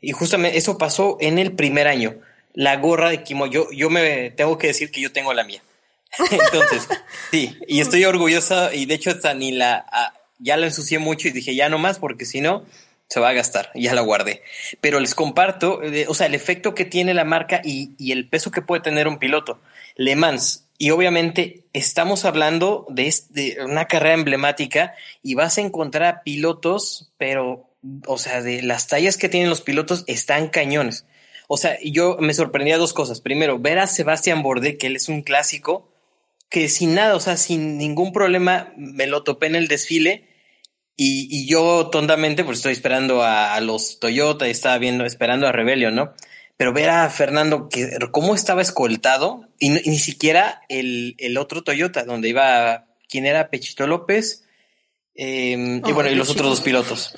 y 0.00 0.12
justamente 0.12 0.58
eso 0.58 0.76
pasó 0.76 1.16
en 1.20 1.38
el 1.38 1.52
primer 1.52 1.86
año. 1.86 2.16
La 2.52 2.76
gorra 2.76 3.10
de 3.10 3.22
Kimo, 3.22 3.46
yo, 3.46 3.70
yo 3.70 3.90
me 3.90 4.30
tengo 4.30 4.58
que 4.58 4.66
decir 4.66 4.90
que 4.90 5.00
yo 5.00 5.12
tengo 5.12 5.32
la 5.32 5.44
mía. 5.44 5.62
Entonces, 6.30 6.88
sí, 7.30 7.56
y 7.68 7.80
estoy 7.80 8.04
orgullosa 8.04 8.74
y 8.74 8.86
de 8.86 8.94
hecho 8.94 9.10
hasta 9.10 9.32
ni 9.32 9.52
la, 9.52 9.86
ah, 9.90 10.12
ya 10.38 10.56
la 10.56 10.66
ensucié 10.66 10.98
mucho 10.98 11.28
y 11.28 11.30
dije 11.30 11.54
ya 11.54 11.68
no 11.68 11.78
más 11.78 11.98
porque 11.98 12.24
si 12.24 12.40
no, 12.40 12.64
se 13.10 13.18
va 13.18 13.30
a 13.30 13.34
gastar, 13.34 13.72
ya 13.74 13.92
la 13.92 14.02
guardé. 14.02 14.42
Pero 14.80 15.00
les 15.00 15.16
comparto, 15.16 15.82
eh, 15.82 16.06
o 16.08 16.14
sea, 16.14 16.28
el 16.28 16.34
efecto 16.34 16.74
que 16.74 16.84
tiene 16.84 17.12
la 17.12 17.24
marca 17.24 17.60
y, 17.62 17.90
y, 17.98 18.12
el 18.12 18.28
peso 18.28 18.52
que 18.52 18.62
puede 18.62 18.82
tener 18.82 19.08
un 19.08 19.18
piloto. 19.18 19.60
Le 19.96 20.14
Mans, 20.14 20.68
y 20.78 20.90
obviamente 20.90 21.64
estamos 21.72 22.24
hablando 22.24 22.86
de, 22.88 23.12
de, 23.30 23.58
una 23.64 23.86
carrera 23.86 24.14
emblemática 24.14 24.94
y 25.24 25.34
vas 25.34 25.58
a 25.58 25.60
encontrar 25.60 26.22
pilotos, 26.24 27.10
pero, 27.18 27.68
o 28.06 28.16
sea, 28.16 28.42
de 28.42 28.62
las 28.62 28.86
tallas 28.86 29.16
que 29.16 29.28
tienen 29.28 29.50
los 29.50 29.60
pilotos 29.60 30.04
están 30.06 30.48
cañones. 30.48 31.04
O 31.48 31.56
sea, 31.56 31.78
yo 31.82 32.16
me 32.20 32.32
sorprendía 32.32 32.78
dos 32.78 32.92
cosas. 32.92 33.20
Primero, 33.20 33.58
ver 33.58 33.80
a 33.80 33.88
Sebastián 33.88 34.44
Borde, 34.44 34.78
que 34.78 34.86
él 34.86 34.94
es 34.94 35.08
un 35.08 35.22
clásico, 35.22 35.92
que 36.48 36.68
sin 36.68 36.94
nada, 36.94 37.16
o 37.16 37.20
sea, 37.20 37.36
sin 37.36 37.76
ningún 37.76 38.12
problema, 38.12 38.72
me 38.76 39.08
lo 39.08 39.24
topé 39.24 39.46
en 39.48 39.56
el 39.56 39.66
desfile 39.66 40.29
y, 41.02 41.28
y, 41.30 41.46
yo 41.46 41.88
tontamente, 41.88 42.44
pues 42.44 42.58
estoy 42.58 42.74
esperando 42.74 43.22
a, 43.22 43.54
a, 43.54 43.60
los 43.62 44.00
Toyota 44.00 44.46
y 44.46 44.50
estaba 44.50 44.76
viendo, 44.76 45.06
esperando 45.06 45.46
a 45.46 45.52
Rebellion, 45.52 45.94
¿no? 45.94 46.12
Pero 46.58 46.74
ver 46.74 46.90
a 46.90 47.08
Fernando 47.08 47.70
que 47.70 47.88
cómo 48.10 48.34
estaba 48.34 48.60
escoltado 48.60 49.48
y, 49.58 49.70
ni 49.70 49.98
siquiera 49.98 50.60
el, 50.68 51.14
el, 51.16 51.38
otro 51.38 51.62
Toyota, 51.62 52.04
donde 52.04 52.28
iba, 52.28 52.84
¿quién 53.08 53.24
era? 53.24 53.48
Pechito 53.48 53.86
López. 53.86 54.44
Eh, 55.14 55.80
oh, 55.82 55.88
y 55.88 55.92
bueno, 55.92 56.10
y 56.10 56.16
los 56.16 56.28
otros 56.28 56.50
dos 56.50 56.60
pilotos. 56.60 57.14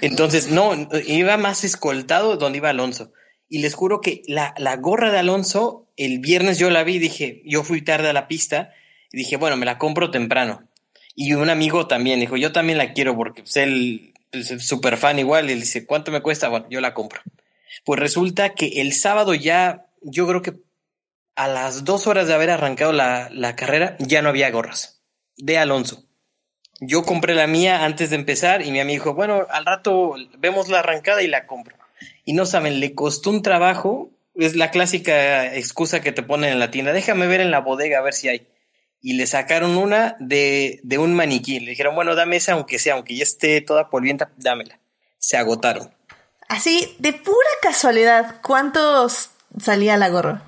Entonces, 0.00 0.48
no, 0.48 0.88
iba 1.06 1.36
más 1.36 1.64
escoltado 1.64 2.38
donde 2.38 2.56
iba 2.56 2.70
Alonso. 2.70 3.12
Y 3.46 3.58
les 3.58 3.74
juro 3.74 4.00
que 4.00 4.22
la, 4.26 4.54
la 4.56 4.76
gorra 4.76 5.12
de 5.12 5.18
Alonso, 5.18 5.86
el 5.98 6.20
viernes 6.20 6.58
yo 6.58 6.70
la 6.70 6.82
vi, 6.82 6.98
dije, 6.98 7.42
yo 7.44 7.62
fui 7.62 7.82
tarde 7.82 8.08
a 8.08 8.14
la 8.14 8.26
pista 8.26 8.72
y 9.12 9.18
dije, 9.18 9.36
bueno, 9.36 9.58
me 9.58 9.66
la 9.66 9.76
compro 9.76 10.10
temprano. 10.10 10.67
Y 11.20 11.34
un 11.34 11.50
amigo 11.50 11.88
también 11.88 12.20
dijo, 12.20 12.36
yo 12.36 12.52
también 12.52 12.78
la 12.78 12.92
quiero 12.92 13.16
porque 13.16 13.42
pues, 13.42 13.56
él 13.56 14.14
es 14.30 14.64
súper 14.64 14.96
fan 14.96 15.18
igual. 15.18 15.50
Y 15.50 15.54
dice, 15.54 15.84
¿cuánto 15.84 16.12
me 16.12 16.20
cuesta? 16.20 16.48
Bueno, 16.48 16.66
yo 16.70 16.80
la 16.80 16.94
compro. 16.94 17.20
Pues 17.84 17.98
resulta 17.98 18.54
que 18.54 18.80
el 18.80 18.92
sábado 18.92 19.34
ya 19.34 19.86
yo 20.00 20.28
creo 20.28 20.42
que 20.42 20.54
a 21.34 21.48
las 21.48 21.84
dos 21.84 22.06
horas 22.06 22.28
de 22.28 22.34
haber 22.34 22.50
arrancado 22.50 22.92
la, 22.92 23.30
la 23.32 23.56
carrera 23.56 23.96
ya 23.98 24.22
no 24.22 24.28
había 24.28 24.48
gorras 24.52 25.02
de 25.36 25.58
Alonso. 25.58 26.04
Yo 26.78 27.02
compré 27.02 27.34
la 27.34 27.48
mía 27.48 27.84
antes 27.84 28.10
de 28.10 28.16
empezar 28.16 28.62
y 28.62 28.70
mi 28.70 28.78
amigo 28.78 29.02
dijo, 29.02 29.14
bueno, 29.14 29.44
al 29.50 29.66
rato 29.66 30.14
vemos 30.38 30.68
la 30.68 30.78
arrancada 30.78 31.20
y 31.22 31.26
la 31.26 31.48
compro. 31.48 31.76
Y 32.24 32.32
no 32.34 32.46
saben, 32.46 32.78
le 32.78 32.94
costó 32.94 33.30
un 33.30 33.42
trabajo, 33.42 34.12
es 34.36 34.54
la 34.54 34.70
clásica 34.70 35.52
excusa 35.56 36.00
que 36.00 36.12
te 36.12 36.22
ponen 36.22 36.52
en 36.52 36.60
la 36.60 36.70
tienda, 36.70 36.92
déjame 36.92 37.26
ver 37.26 37.40
en 37.40 37.50
la 37.50 37.58
bodega 37.58 37.98
a 37.98 38.02
ver 38.02 38.14
si 38.14 38.28
hay. 38.28 38.46
Y 39.00 39.14
le 39.14 39.26
sacaron 39.26 39.76
una 39.76 40.16
de, 40.18 40.80
de 40.82 40.98
un 40.98 41.14
maniquí, 41.14 41.60
le 41.60 41.70
dijeron, 41.70 41.94
bueno, 41.94 42.14
dame 42.14 42.36
esa 42.36 42.52
aunque 42.52 42.78
sea, 42.78 42.94
aunque 42.94 43.16
ya 43.16 43.22
esté 43.22 43.60
toda 43.60 43.90
polvienta, 43.90 44.30
dámela. 44.36 44.80
Se 45.18 45.36
agotaron. 45.36 45.94
Así, 46.48 46.96
de 46.98 47.12
pura 47.12 47.48
casualidad, 47.62 48.40
¿cuántos 48.42 49.30
salía 49.60 49.96
la 49.96 50.08
gorra? 50.08 50.42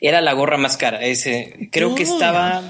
Era 0.00 0.20
la 0.20 0.32
gorra 0.32 0.58
más 0.58 0.76
cara, 0.76 1.00
ese, 1.02 1.70
creo 1.72 1.94
que 1.94 2.02
estaba 2.02 2.62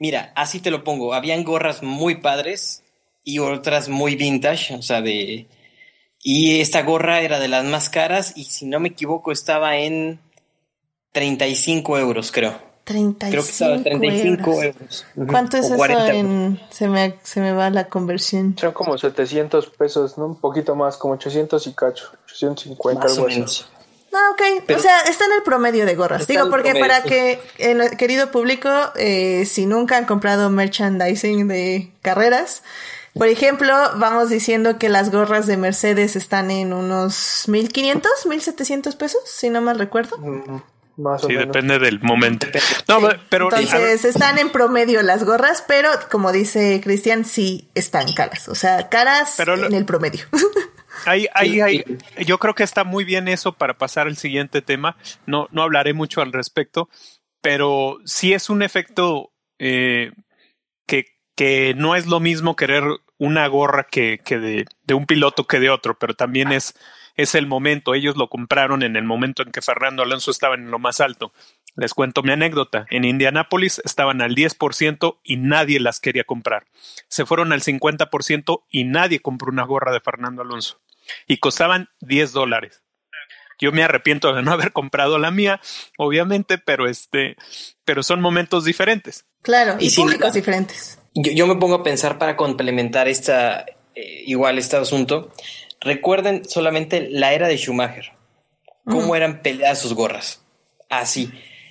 Mira, 0.00 0.32
así 0.34 0.60
te 0.60 0.70
lo 0.70 0.82
pongo. 0.82 1.12
Habían 1.12 1.44
gorras 1.44 1.82
muy 1.82 2.16
padres 2.16 2.82
y 3.22 3.38
otras 3.38 3.90
muy 3.90 4.16
vintage, 4.16 4.74
o 4.74 4.82
sea, 4.82 5.02
de... 5.02 5.46
Y 6.22 6.60
esta 6.60 6.82
gorra 6.82 7.20
era 7.20 7.38
de 7.38 7.48
las 7.48 7.64
más 7.66 7.90
caras 7.90 8.32
y 8.34 8.44
si 8.44 8.64
no 8.64 8.80
me 8.80 8.88
equivoco 8.88 9.30
estaba 9.30 9.76
en 9.76 10.18
35 11.12 11.98
euros, 11.98 12.32
creo. 12.32 12.69
35 12.84 13.30
creo 13.30 13.42
que 13.44 13.50
estaba 13.50 13.74
en 13.74 13.84
35 13.84 14.62
euros. 14.62 15.06
¿Cuánto 15.28 15.56
es 15.56 15.70
eso 15.70 15.86
en... 15.86 16.60
Se 16.70 16.88
me, 16.88 17.18
se 17.22 17.40
me 17.40 17.52
va 17.52 17.70
la 17.70 17.88
conversión. 17.88 18.56
Son 18.58 18.72
como 18.72 18.98
700 18.98 19.68
pesos, 19.70 20.18
¿no? 20.18 20.26
Un 20.26 20.36
poquito 20.36 20.74
más, 20.74 20.96
como 20.96 21.14
800 21.14 21.66
y 21.66 21.72
cacho. 21.72 22.10
850, 22.24 23.02
más 23.02 23.12
algo 23.12 23.24
o 23.24 23.28
así. 23.28 23.64
Ah, 24.12 24.30
ok. 24.32 24.70
o 24.76 24.78
sea, 24.80 25.02
está 25.02 25.24
en 25.26 25.32
el 25.32 25.42
promedio 25.42 25.86
de 25.86 25.94
gorras. 25.94 26.26
Digo, 26.26 26.50
porque 26.50 26.70
promedio, 26.70 26.88
para 26.88 27.02
sí. 27.02 27.08
que, 27.08 27.40
el 27.58 27.96
querido 27.96 28.30
público, 28.30 28.68
eh, 28.96 29.44
si 29.46 29.66
nunca 29.66 29.96
han 29.96 30.04
comprado 30.04 30.50
merchandising 30.50 31.46
de 31.46 31.92
carreras, 32.02 32.62
por 33.14 33.26
ejemplo, 33.26 33.72
vamos 33.96 34.30
diciendo 34.30 34.78
que 34.78 34.88
las 34.88 35.10
gorras 35.10 35.46
de 35.46 35.56
Mercedes 35.56 36.14
están 36.14 36.50
en 36.50 36.72
unos 36.72 37.44
1500, 37.48 38.26
1700 38.26 38.96
pesos, 38.96 39.20
si 39.26 39.50
no 39.50 39.60
mal 39.60 39.78
recuerdo. 39.78 40.16
Más 41.00 41.24
o 41.24 41.26
Sí, 41.28 41.32
menos. 41.34 41.46
depende 41.48 41.78
del 41.78 42.00
momento. 42.00 42.46
No, 42.88 43.00
pero 43.28 43.46
Entonces, 43.46 44.04
están 44.04 44.38
en 44.38 44.50
promedio 44.50 45.02
las 45.02 45.24
gorras, 45.24 45.64
pero 45.66 45.88
como 46.10 46.30
dice 46.32 46.80
Cristian, 46.82 47.24
sí 47.24 47.68
están 47.74 48.12
caras. 48.12 48.48
O 48.48 48.54
sea, 48.54 48.88
caras 48.88 49.34
Pero 49.36 49.56
lo- 49.56 49.66
en 49.66 49.74
el 49.74 49.84
promedio. 49.84 50.24
Ahí, 51.06 51.26
ahí, 51.32 51.60
ahí, 51.62 51.82
yo 52.26 52.36
creo 52.38 52.54
que 52.54 52.62
está 52.64 52.84
muy 52.84 53.04
bien 53.04 53.26
eso 53.28 53.52
para 53.52 53.78
pasar 53.78 54.06
al 54.06 54.18
siguiente 54.18 54.60
tema. 54.60 54.98
No, 55.24 55.48
no 55.50 55.62
hablaré 55.62 55.94
mucho 55.94 56.20
al 56.20 56.30
respecto, 56.32 56.90
pero 57.40 57.98
sí 58.04 58.34
es 58.34 58.50
un 58.50 58.60
efecto 58.62 59.32
eh, 59.58 60.12
que, 60.86 61.06
que 61.36 61.72
no 61.74 61.96
es 61.96 62.06
lo 62.06 62.20
mismo 62.20 62.54
querer 62.54 62.84
una 63.16 63.46
gorra 63.46 63.86
que, 63.90 64.20
que 64.22 64.38
de, 64.38 64.66
de 64.82 64.94
un 64.94 65.06
piloto 65.06 65.46
que 65.46 65.58
de 65.60 65.70
otro, 65.70 65.98
pero 65.98 66.12
también 66.14 66.52
es, 66.52 66.74
es 67.16 67.34
el 67.34 67.46
momento. 67.46 67.94
Ellos 67.94 68.16
lo 68.16 68.28
compraron 68.28 68.82
en 68.82 68.96
el 68.96 69.04
momento 69.04 69.42
en 69.42 69.50
que 69.50 69.62
Fernando 69.62 70.02
Alonso 70.02 70.30
estaba 70.30 70.54
en 70.54 70.70
lo 70.70 70.78
más 70.78 71.00
alto. 71.00 71.32
Les 71.76 71.94
cuento 71.94 72.22
mi 72.22 72.32
anécdota. 72.32 72.86
En 72.90 73.04
Indianápolis 73.04 73.80
estaban 73.84 74.22
al 74.22 74.34
10% 74.34 75.18
y 75.22 75.36
nadie 75.36 75.80
las 75.80 76.00
quería 76.00 76.24
comprar. 76.24 76.66
Se 77.08 77.26
fueron 77.26 77.52
al 77.52 77.62
50% 77.62 78.64
y 78.70 78.84
nadie 78.84 79.20
compró 79.20 79.50
una 79.50 79.64
gorra 79.64 79.92
de 79.92 80.00
Fernando 80.00 80.42
Alonso. 80.42 80.80
Y 81.26 81.38
costaban 81.38 81.88
10 82.00 82.32
dólares. 82.32 82.82
Yo 83.60 83.72
me 83.72 83.82
arrepiento 83.82 84.32
de 84.32 84.42
no 84.42 84.52
haber 84.52 84.72
comprado 84.72 85.18
la 85.18 85.30
mía, 85.30 85.60
obviamente, 85.98 86.58
pero 86.58 86.88
este, 86.88 87.36
pero 87.84 88.02
son 88.02 88.20
momentos 88.20 88.64
diferentes. 88.64 89.26
claro, 89.42 89.76
y, 89.78 89.86
Y 89.86 89.90
sin 89.90 90.04
públicos 90.04 90.28
duda. 90.28 90.32
diferentes. 90.32 90.98
Yo, 91.14 91.32
yo 91.32 91.46
me 91.46 91.56
pongo 91.56 91.76
a 91.76 91.82
pensar 91.82 92.18
para 92.18 92.36
complementar 92.36 93.08
esta, 93.08 93.66
eh, 93.94 94.22
igual 94.26 94.58
este 94.58 94.76
asunto. 94.76 95.32
Recuerden 95.80 96.44
solamente 96.48 97.08
la 97.10 97.32
era 97.32 97.48
de 97.48 97.56
Schumacher. 97.56 98.12
Cómo 98.84 99.14
eran 99.14 99.42
peleadas 99.42 99.80
sus 99.80 99.94
gorras. 99.94 100.42
Así. 100.88 101.30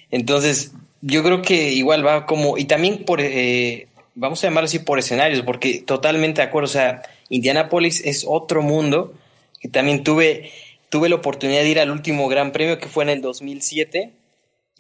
Entonces, 0.10 0.72
yo 1.02 1.24
creo 1.24 1.42
que 1.42 1.72
igual 1.72 2.06
va 2.06 2.26
como, 2.26 2.58
y 2.58 2.66
también 2.66 3.04
por, 3.06 3.20
eh, 3.22 3.88
vamos 4.16 4.44
a 4.44 4.48
llamarlo 4.48 4.66
así 4.66 4.80
por 4.80 5.00
escenarios, 5.00 5.42
porque 5.44 5.82
totalmente 5.82 6.42
de 6.42 6.48
acuerdo. 6.48 6.66
O 6.66 6.72
sea, 6.72 7.04
Indianapolis 7.30 8.02
es 8.06 8.26
otro 8.28 8.62
mundo 8.62 9.14
que 9.60 9.68
también 9.68 10.04
tuve, 10.04 10.52
tuve 10.90 11.10
la 11.10 11.16
oportunidad 11.16 11.62
de 11.62 11.70
ir 11.70 11.80
al 11.80 11.92
último 11.92 12.28
gran 12.28 12.52
premio 12.52 12.80
que 12.80 12.88
fue 12.88 13.04
en 13.04 13.10
el 13.10 13.22
2007 13.22 14.12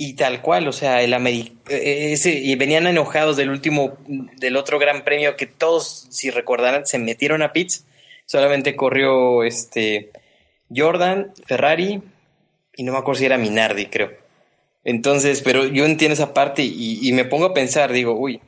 y 0.02 0.14
tal 0.14 0.42
cual, 0.42 0.66
o 0.68 0.72
sea, 0.72 1.04
el 1.04 1.14
Ameri 1.14 1.58
eh, 1.68 2.14
ese, 2.14 2.32
y 2.32 2.56
venían 2.56 2.88
enojados 2.88 3.36
del 3.36 3.50
último, 3.50 3.98
del 4.08 4.56
otro 4.56 4.80
gran 4.80 5.04
premio 5.04 5.36
que 5.36 5.46
todos, 5.46 6.08
si 6.10 6.30
recordarán, 6.30 6.86
se 6.86 7.00
metieron 7.00 7.42
a 7.42 7.52
pits. 7.52 7.86
Solamente 8.30 8.76
corrió 8.76 9.44
este 9.44 10.12
Jordan, 10.70 11.34
Ferrari 11.48 12.00
y 12.76 12.84
no 12.84 12.92
me 12.92 13.00
acuerdo 13.00 13.18
si 13.18 13.26
era 13.26 13.40
Minardi, 13.40 13.88
creo. 13.88 14.12
Entonces, 14.84 15.42
pero 15.42 15.66
yo 15.66 15.84
entiendo 15.84 16.14
esa 16.14 16.32
parte 16.32 16.62
y, 16.62 17.12
me 17.14 17.26
pongo 17.26 17.46
a 17.46 17.54
pensar, 17.56 17.92
digo, 17.92 18.14
uy, 18.14 18.40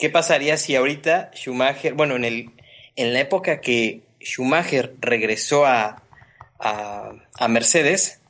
¿qué 0.00 0.10
pasaría 0.10 0.56
si 0.56 0.74
ahorita 0.74 1.30
Schumacher, 1.32 1.94
bueno, 1.94 2.16
en 2.16 2.24
el, 2.24 2.50
en 2.96 3.14
la 3.14 3.20
época 3.20 3.60
que 3.60 4.00
Schumacher 4.20 4.94
regresó 4.98 5.64
a, 5.64 6.02
a, 6.58 7.12
a 7.38 7.46
Mercedes, 7.46 8.20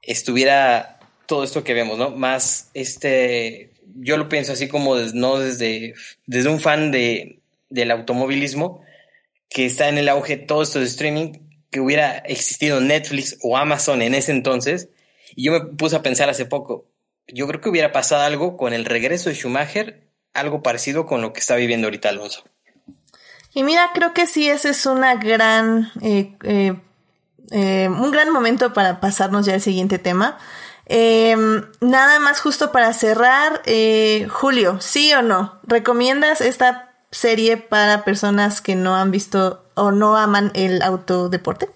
estuviera 0.00 1.00
todo 1.26 1.44
esto 1.44 1.64
que 1.64 1.74
vemos, 1.74 1.98
¿no? 1.98 2.12
Más 2.12 2.70
este, 2.72 3.72
yo 3.94 4.16
lo 4.16 4.30
pienso 4.30 4.54
así 4.54 4.68
como 4.68 4.96
no 4.96 5.38
desde, 5.38 5.92
desde 6.24 6.48
un 6.48 6.60
fan 6.60 6.92
de, 6.92 7.40
del 7.68 7.90
automovilismo 7.90 8.82
que 9.54 9.66
está 9.66 9.88
en 9.88 9.98
el 9.98 10.08
auge 10.08 10.36
todo 10.36 10.62
esto 10.62 10.80
de 10.80 10.86
streaming, 10.86 11.38
que 11.70 11.78
hubiera 11.78 12.18
existido 12.18 12.80
Netflix 12.80 13.38
o 13.40 13.56
Amazon 13.56 14.02
en 14.02 14.12
ese 14.12 14.32
entonces. 14.32 14.88
Y 15.36 15.44
yo 15.44 15.52
me 15.52 15.60
puse 15.60 15.94
a 15.94 16.02
pensar 16.02 16.28
hace 16.28 16.44
poco, 16.44 16.86
yo 17.28 17.46
creo 17.46 17.60
que 17.60 17.68
hubiera 17.68 17.92
pasado 17.92 18.24
algo 18.24 18.56
con 18.56 18.72
el 18.72 18.84
regreso 18.84 19.28
de 19.28 19.36
Schumacher, 19.36 20.08
algo 20.32 20.60
parecido 20.60 21.06
con 21.06 21.22
lo 21.22 21.32
que 21.32 21.38
está 21.38 21.54
viviendo 21.54 21.86
ahorita 21.86 22.08
Alonso. 22.08 22.42
Y 23.54 23.62
mira, 23.62 23.90
creo 23.94 24.12
que 24.12 24.26
sí, 24.26 24.48
ese 24.48 24.70
es 24.70 24.86
una 24.86 25.14
gran, 25.14 25.92
eh, 26.02 26.36
eh, 26.42 26.74
eh, 27.52 27.88
un 27.88 28.10
gran 28.10 28.32
momento 28.32 28.72
para 28.72 29.00
pasarnos 29.00 29.46
ya 29.46 29.54
al 29.54 29.60
siguiente 29.60 30.00
tema. 30.00 30.36
Eh, 30.86 31.36
nada 31.80 32.18
más 32.18 32.40
justo 32.40 32.72
para 32.72 32.92
cerrar, 32.92 33.62
Julio, 34.30 34.80
¿sí 34.80 35.14
o 35.14 35.22
no? 35.22 35.60
¿Recomiendas 35.62 36.40
esta 36.40 36.93
serie 37.14 37.56
para 37.56 38.04
personas 38.04 38.60
que 38.60 38.74
no 38.74 38.96
han 38.96 39.10
visto 39.10 39.64
o 39.74 39.90
no 39.92 40.16
aman 40.16 40.50
el 40.54 40.82
autodeporte? 40.82 41.68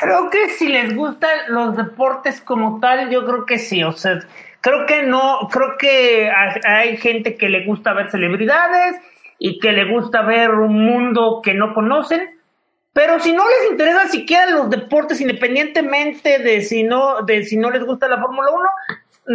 Creo 0.00 0.30
que 0.30 0.48
si 0.50 0.68
les 0.68 0.94
gustan 0.96 1.30
los 1.48 1.76
deportes 1.76 2.40
como 2.40 2.80
tal, 2.80 3.08
yo 3.10 3.24
creo 3.24 3.46
que 3.46 3.58
sí. 3.58 3.82
O 3.84 3.92
sea, 3.92 4.18
creo 4.60 4.84
que 4.86 5.02
no, 5.04 5.48
creo 5.50 5.76
que 5.78 6.28
ha- 6.30 6.76
hay 6.78 6.96
gente 6.96 7.36
que 7.36 7.48
le 7.48 7.64
gusta 7.64 7.92
ver 7.92 8.10
celebridades 8.10 8.96
y 9.38 9.58
que 9.60 9.72
le 9.72 9.84
gusta 9.90 10.22
ver 10.22 10.50
un 10.50 10.84
mundo 10.84 11.40
que 11.42 11.54
no 11.54 11.72
conocen. 11.74 12.38
Pero 12.92 13.20
si 13.20 13.32
no 13.32 13.44
les 13.48 13.70
interesa 13.70 14.08
siquiera 14.08 14.50
los 14.50 14.68
deportes, 14.68 15.20
independientemente 15.20 16.38
de 16.40 16.60
si 16.62 16.82
no, 16.82 17.22
de 17.22 17.44
si 17.44 17.56
no 17.56 17.70
les 17.70 17.84
gusta 17.84 18.08
la 18.08 18.20
Fórmula 18.20 18.50
1, 18.50 18.68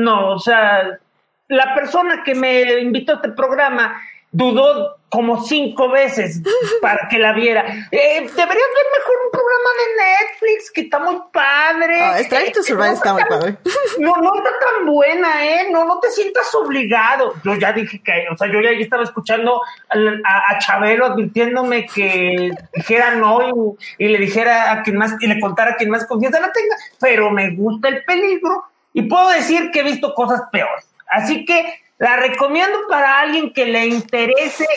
no, 0.03 0.31
o 0.33 0.39
sea, 0.39 0.99
la 1.47 1.73
persona 1.73 2.23
que 2.25 2.35
me 2.35 2.79
invitó 2.81 3.13
a 3.13 3.15
este 3.15 3.29
programa 3.29 3.99
dudó 4.37 4.97
como 5.09 5.41
cinco 5.41 5.89
veces 5.89 6.41
para 6.81 7.07
que 7.07 7.17
la 7.17 7.33
viera. 7.33 7.65
Eh, 7.91 8.19
deberías 8.19 8.37
ver 8.37 8.87
mejor 8.99 9.15
un 9.25 9.31
programa 9.31 9.69
de 9.79 10.03
Netflix 10.03 10.71
que 10.71 10.81
está 10.81 10.99
muy 10.99 11.17
padre. 11.31 12.01
Ah, 12.01 12.17
Drive 12.29 12.51
to 12.51 12.59
Eh, 12.59 12.63
Survive 12.63 12.87
no 12.89 12.93
está 12.93 13.13
muy 13.13 13.23
padre. 13.23 13.57
No, 13.99 14.15
no 14.17 14.35
está 14.35 14.49
tan 14.59 14.85
buena, 14.85 15.45
¿eh? 15.45 15.69
No, 15.71 15.85
no 15.85 15.99
te 15.99 16.11
sientas 16.11 16.53
obligado. 16.53 17.33
Yo 17.43 17.55
ya 17.55 17.71
dije 17.71 18.01
que, 18.03 18.27
o 18.31 18.37
sea, 18.37 18.47
yo 18.51 18.61
ya 18.61 18.69
estaba 18.71 19.03
escuchando 19.03 19.61
a, 19.89 20.51
a 20.51 20.59
Chabelo 20.59 21.05
advirtiéndome 21.05 21.87
que 21.87 22.51
dijera 22.73 23.15
no 23.15 23.77
y, 23.97 24.05
y 24.05 24.07
le 24.09 24.19
dijera 24.19 24.71
a 24.71 24.83
quien 24.83 24.97
más, 24.97 25.15
y 25.19 25.27
le 25.27 25.39
contara 25.39 25.71
a 25.71 25.75
quien 25.77 25.89
más 25.89 26.05
confianza 26.05 26.39
la 26.39 26.51
tenga, 26.51 26.75
pero 26.99 27.31
me 27.31 27.55
gusta 27.55 27.87
el 27.87 28.03
peligro 28.03 28.65
y 28.93 29.03
puedo 29.03 29.29
decir 29.29 29.71
que 29.71 29.79
he 29.79 29.83
visto 29.83 30.13
cosas 30.13 30.41
peores. 30.51 30.85
Así 31.09 31.45
que 31.45 31.86
la 31.99 32.17
recomiendo 32.17 32.79
para 32.89 33.19
alguien 33.19 33.53
que 33.53 33.65
le 33.65 33.87
interese 33.87 34.67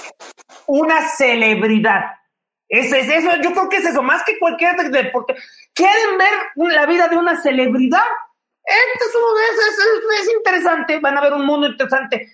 una 0.66 1.08
celebridad. 1.08 2.04
Eso 2.68 2.94
es 2.96 3.08
eso, 3.08 3.30
yo 3.42 3.52
creo 3.52 3.68
que 3.68 3.78
es 3.78 3.86
eso, 3.86 4.02
más 4.02 4.22
que 4.24 4.38
cualquier 4.38 4.76
de- 4.76 5.02
deporte. 5.02 5.34
¿Quieren 5.74 6.18
ver 6.18 6.72
la 6.72 6.86
vida 6.86 7.08
de 7.08 7.16
una 7.16 7.40
celebridad? 7.40 8.04
Esto 8.64 9.04
es- 9.06 9.78
es- 9.78 10.20
es 10.28 10.32
interesante, 10.36 11.00
van 11.00 11.18
a 11.18 11.20
ver 11.20 11.32
un 11.32 11.44
mundo 11.44 11.66
interesante. 11.66 12.28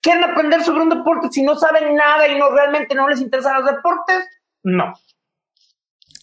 ¿Quieren 0.00 0.24
aprender 0.24 0.62
sobre 0.62 0.82
un 0.82 0.88
deporte 0.90 1.28
si 1.30 1.42
no 1.42 1.56
saben 1.56 1.94
nada 1.94 2.28
y 2.28 2.38
no 2.38 2.50
realmente 2.50 2.94
no 2.94 3.08
les 3.08 3.20
interesan 3.20 3.62
los 3.62 3.66
deportes? 3.74 4.24
No. 4.62 4.94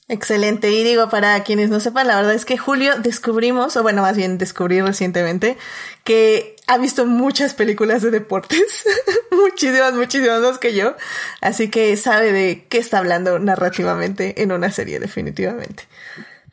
Excelente. 0.09 0.71
Y 0.71 0.83
digo, 0.83 1.09
para 1.09 1.43
quienes 1.43 1.69
no 1.69 1.79
sepan, 1.81 2.07
la 2.07 2.15
verdad 2.15 2.33
es 2.33 2.45
que 2.45 2.57
Julio 2.57 2.95
descubrimos, 2.99 3.75
o 3.75 3.83
bueno, 3.83 4.01
más 4.01 4.15
bien 4.15 4.37
descubrí 4.37 4.81
recientemente, 4.81 5.57
que 6.05 6.55
ha 6.65 6.77
visto 6.77 7.05
muchas 7.05 7.53
películas 7.53 8.01
de 8.01 8.11
deportes. 8.11 8.85
muchísimas, 9.31 9.93
muchísimas 9.93 10.39
más 10.39 10.59
que 10.59 10.73
yo. 10.73 10.95
Así 11.41 11.69
que 11.69 11.97
sabe 11.97 12.31
de 12.31 12.65
qué 12.69 12.77
está 12.77 12.99
hablando 12.99 13.37
narrativamente 13.39 14.41
en 14.41 14.53
una 14.53 14.71
serie, 14.71 14.99
definitivamente. 14.99 15.83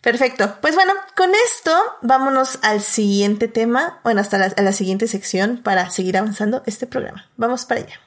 Perfecto. 0.01 0.59
Pues 0.61 0.75
bueno, 0.75 0.93
con 1.17 1.31
esto 1.47 1.75
vámonos 2.03 2.59
al 2.63 2.83
siguiente 2.83 3.49
tema, 3.49 4.01
bueno, 4.05 4.21
hasta 4.21 4.37
la, 4.37 4.47
a 4.47 4.63
la 4.63 4.73
siguiente 4.73 5.07
sección 5.07 5.63
para 5.63 5.91
seguir 5.91 6.19
avanzando 6.19 6.63
este 6.67 6.87
programa. 6.87 7.31
Vamos 7.37 7.65
para 7.65 7.81
allá. 7.81 8.01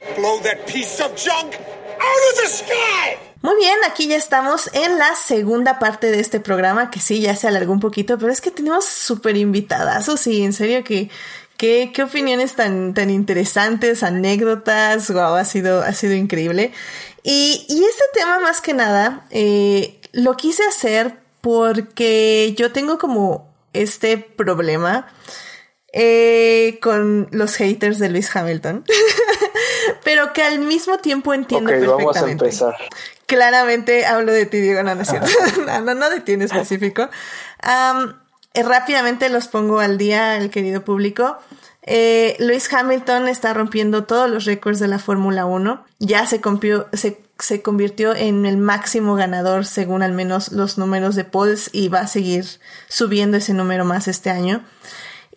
Muy 3.40 3.54
bien, 3.56 3.76
aquí 3.86 4.08
ya 4.08 4.16
estamos 4.16 4.68
en 4.72 4.98
la 4.98 5.14
segunda 5.14 5.78
parte 5.78 6.10
de 6.10 6.18
este 6.18 6.40
programa, 6.40 6.90
que 6.90 6.98
sí, 6.98 7.20
ya 7.20 7.36
se 7.36 7.46
alargó 7.46 7.72
un 7.72 7.78
poquito, 7.80 8.18
pero 8.18 8.32
es 8.32 8.40
que 8.40 8.50
tenemos 8.50 8.84
súper 8.84 9.36
invitadas, 9.36 10.08
o 10.08 10.16
sí, 10.16 10.42
en 10.42 10.52
serio 10.52 10.84
que... 10.84 11.10
¿Qué, 11.56 11.90
qué 11.92 12.04
opiniones 12.04 12.54
tan, 12.54 12.94
tan 12.94 13.10
interesantes, 13.10 14.04
anécdotas, 14.04 15.10
wow, 15.10 15.34
ha 15.34 15.44
sido, 15.44 15.82
ha 15.82 15.92
sido 15.92 16.14
increíble. 16.14 16.72
Y, 17.24 17.66
y 17.68 17.82
este 17.82 18.04
tema 18.14 18.38
más 18.38 18.60
que 18.60 18.74
nada, 18.74 19.26
eh, 19.30 20.00
lo 20.12 20.36
quise 20.36 20.62
hacer 20.62 21.18
porque 21.40 22.54
yo 22.56 22.70
tengo 22.70 22.96
como 22.98 23.52
este 23.72 24.18
problema 24.18 25.08
eh, 25.92 26.78
con 26.82 27.28
los 27.30 27.54
haters 27.56 27.98
de 27.98 28.08
Luis 28.08 28.34
Hamilton, 28.34 28.84
pero 30.04 30.32
que 30.32 30.42
al 30.42 30.58
mismo 30.58 30.98
tiempo 30.98 31.34
entiendo 31.34 31.70
perfectamente. 31.70 32.04
Vamos 32.04 32.22
a 32.22 32.30
empezar. 32.30 32.76
Claramente 33.26 34.06
hablo 34.06 34.32
de 34.32 34.46
ti, 34.46 34.58
Diego, 34.58 34.82
no, 34.82 34.94
no 34.94 35.04
cierto. 35.04 35.28
no, 35.66 35.94
no, 35.94 36.10
de 36.10 36.20
ti 36.20 36.32
en 36.32 36.42
específico. 36.42 37.08
Eh, 38.54 38.62
rápidamente 38.62 39.28
los 39.28 39.48
pongo 39.48 39.80
al 39.80 39.98
día, 39.98 40.36
el 40.36 40.50
querido 40.50 40.82
público. 40.84 41.38
Eh, 41.82 42.36
Luis 42.38 42.72
Hamilton 42.72 43.28
está 43.28 43.54
rompiendo 43.54 44.04
todos 44.04 44.30
los 44.30 44.44
récords 44.44 44.78
de 44.78 44.88
la 44.88 44.98
Fórmula 44.98 45.46
1. 45.46 45.84
Ya 45.98 46.26
se, 46.26 46.40
se 46.92 47.18
se 47.38 47.62
convirtió 47.62 48.14
en 48.14 48.46
el 48.46 48.56
máximo 48.56 49.14
ganador 49.14 49.64
según 49.64 50.02
al 50.02 50.12
menos 50.12 50.50
los 50.50 50.76
números 50.76 51.14
de 51.14 51.24
polls 51.24 51.70
y 51.72 51.88
va 51.88 52.00
a 52.00 52.06
seguir 52.06 52.44
subiendo 52.88 53.36
ese 53.36 53.54
número 53.54 53.84
más 53.84 54.08
este 54.08 54.30
año. 54.30 54.64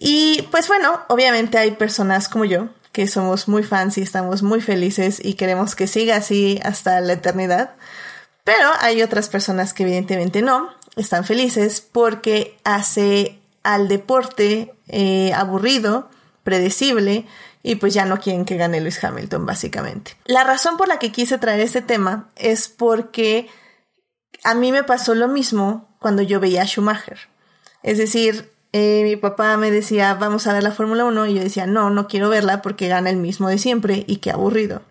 Y 0.03 0.47
pues 0.49 0.67
bueno, 0.67 0.99
obviamente 1.09 1.59
hay 1.59 1.71
personas 1.71 2.27
como 2.27 2.43
yo 2.43 2.69
que 2.91 3.05
somos 3.05 3.47
muy 3.47 3.61
fans 3.61 3.99
y 3.99 4.01
estamos 4.01 4.41
muy 4.41 4.59
felices 4.59 5.21
y 5.23 5.35
queremos 5.35 5.75
que 5.75 5.85
siga 5.85 6.15
así 6.15 6.59
hasta 6.63 6.99
la 7.01 7.13
eternidad. 7.13 7.75
Pero 8.43 8.67
hay 8.79 9.03
otras 9.03 9.29
personas 9.29 9.75
que 9.75 9.83
evidentemente 9.83 10.41
no, 10.41 10.71
están 10.95 11.23
felices 11.23 11.81
porque 11.81 12.57
hace 12.63 13.39
al 13.61 13.87
deporte 13.87 14.73
eh, 14.87 15.33
aburrido, 15.35 16.09
predecible 16.41 17.27
y 17.61 17.75
pues 17.75 17.93
ya 17.93 18.05
no 18.05 18.17
quieren 18.17 18.45
que 18.45 18.57
gane 18.57 18.81
Luis 18.81 19.01
Hamilton, 19.03 19.45
básicamente. 19.45 20.17
La 20.25 20.43
razón 20.43 20.77
por 20.77 20.87
la 20.87 20.97
que 20.97 21.11
quise 21.11 21.37
traer 21.37 21.59
este 21.59 21.83
tema 21.83 22.31
es 22.37 22.69
porque 22.69 23.49
a 24.43 24.55
mí 24.55 24.71
me 24.71 24.83
pasó 24.83 25.13
lo 25.13 25.27
mismo 25.27 25.95
cuando 25.99 26.23
yo 26.23 26.39
veía 26.39 26.63
a 26.63 26.65
Schumacher. 26.65 27.19
Es 27.83 27.99
decir, 27.99 28.50
eh, 28.73 29.01
mi 29.03 29.15
papá 29.15 29.57
me 29.57 29.71
decía, 29.71 30.13
vamos 30.13 30.47
a 30.47 30.53
ver 30.53 30.63
la 30.63 30.71
Fórmula 30.71 31.05
1 31.05 31.27
y 31.27 31.33
yo 31.35 31.43
decía, 31.43 31.65
no, 31.65 31.89
no 31.89 32.07
quiero 32.07 32.29
verla 32.29 32.61
porque 32.61 32.87
gana 32.87 33.09
el 33.09 33.17
mismo 33.17 33.49
de 33.49 33.57
siempre 33.57 34.05
y 34.07 34.17
qué 34.17 34.31
aburrido. 34.31 34.81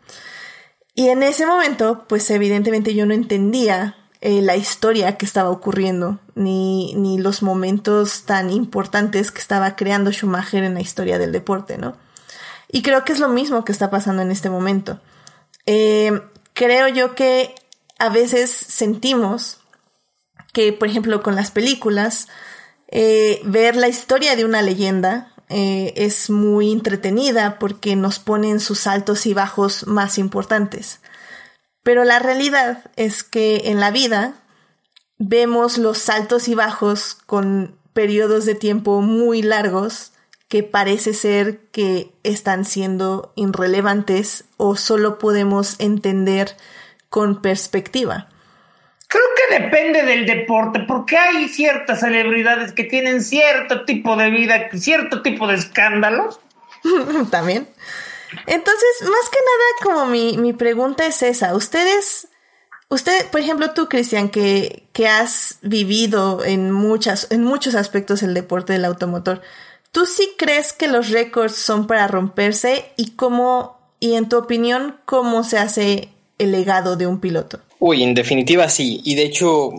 Y 0.94 1.08
en 1.08 1.22
ese 1.22 1.46
momento, 1.46 2.04
pues 2.08 2.30
evidentemente 2.30 2.94
yo 2.94 3.06
no 3.06 3.14
entendía 3.14 3.96
eh, 4.20 4.42
la 4.42 4.56
historia 4.56 5.16
que 5.16 5.24
estaba 5.24 5.48
ocurriendo, 5.48 6.18
ni, 6.34 6.94
ni 6.94 7.18
los 7.18 7.42
momentos 7.42 8.24
tan 8.24 8.50
importantes 8.50 9.30
que 9.30 9.40
estaba 9.40 9.76
creando 9.76 10.12
Schumacher 10.12 10.62
en 10.62 10.74
la 10.74 10.82
historia 10.82 11.18
del 11.18 11.32
deporte, 11.32 11.78
¿no? 11.78 11.96
Y 12.68 12.82
creo 12.82 13.04
que 13.04 13.12
es 13.12 13.18
lo 13.18 13.28
mismo 13.28 13.64
que 13.64 13.72
está 13.72 13.90
pasando 13.90 14.22
en 14.22 14.30
este 14.30 14.50
momento. 14.50 15.00
Eh, 15.64 16.20
creo 16.52 16.88
yo 16.88 17.14
que 17.14 17.54
a 17.98 18.10
veces 18.10 18.50
sentimos 18.50 19.58
que, 20.52 20.72
por 20.72 20.88
ejemplo, 20.88 21.22
con 21.22 21.34
las 21.34 21.50
películas, 21.50 22.28
eh, 22.90 23.40
ver 23.44 23.76
la 23.76 23.88
historia 23.88 24.36
de 24.36 24.44
una 24.44 24.62
leyenda 24.62 25.32
eh, 25.48 25.92
es 25.96 26.30
muy 26.30 26.72
entretenida 26.72 27.58
porque 27.58 27.96
nos 27.96 28.18
ponen 28.18 28.60
sus 28.60 28.86
altos 28.86 29.26
y 29.26 29.34
bajos 29.34 29.86
más 29.86 30.18
importantes. 30.18 31.00
Pero 31.82 32.04
la 32.04 32.18
realidad 32.18 32.84
es 32.96 33.24
que 33.24 33.62
en 33.66 33.80
la 33.80 33.90
vida 33.90 34.34
vemos 35.18 35.78
los 35.78 36.08
altos 36.08 36.48
y 36.48 36.54
bajos 36.54 37.16
con 37.26 37.76
periodos 37.92 38.44
de 38.44 38.54
tiempo 38.54 39.00
muy 39.00 39.42
largos 39.42 40.12
que 40.48 40.62
parece 40.62 41.14
ser 41.14 41.60
que 41.70 42.12
están 42.24 42.64
siendo 42.64 43.32
irrelevantes 43.36 44.44
o 44.56 44.76
solo 44.76 45.18
podemos 45.18 45.76
entender 45.78 46.56
con 47.08 47.40
perspectiva. 47.40 48.28
Creo 49.10 49.24
que 49.36 49.60
depende 49.60 50.04
del 50.04 50.24
deporte, 50.24 50.80
porque 50.86 51.18
hay 51.18 51.48
ciertas 51.48 52.00
celebridades 52.00 52.72
que 52.72 52.84
tienen 52.84 53.22
cierto 53.22 53.84
tipo 53.84 54.16
de 54.16 54.30
vida, 54.30 54.68
cierto 54.72 55.20
tipo 55.22 55.46
de 55.48 55.56
escándalos. 55.56 56.40
También. 57.30 57.68
Entonces, 58.46 58.88
más 59.02 59.28
que 59.28 59.38
nada, 59.40 59.64
como 59.82 60.06
mi, 60.06 60.38
mi 60.38 60.52
pregunta 60.52 61.04
es 61.06 61.22
esa. 61.22 61.56
Ustedes, 61.56 62.28
usted, 62.88 63.26
por 63.26 63.40
ejemplo, 63.40 63.72
tú, 63.72 63.88
Cristian, 63.88 64.28
que, 64.28 64.88
que 64.92 65.08
has 65.08 65.58
vivido 65.62 66.44
en 66.44 66.70
muchas, 66.70 67.26
en 67.32 67.42
muchos 67.42 67.74
aspectos 67.74 68.22
el 68.22 68.32
deporte 68.32 68.72
del 68.72 68.84
automotor, 68.84 69.42
¿Tú 69.92 70.06
sí 70.06 70.34
crees 70.38 70.72
que 70.72 70.86
los 70.86 71.10
récords 71.10 71.56
son 71.56 71.86
para 71.86 72.06
romperse 72.06 72.92
y 72.96 73.12
cómo, 73.12 73.80
y 73.98 74.14
en 74.14 74.28
tu 74.28 74.38
opinión, 74.38 74.96
cómo 75.04 75.42
se 75.42 75.58
hace 75.58 76.10
el 76.38 76.52
legado 76.52 76.96
de 76.96 77.08
un 77.08 77.20
piloto? 77.20 77.60
Uy, 77.80 78.02
en 78.02 78.14
definitiva 78.14 78.68
sí. 78.68 79.00
Y 79.04 79.14
de 79.14 79.24
hecho, 79.24 79.72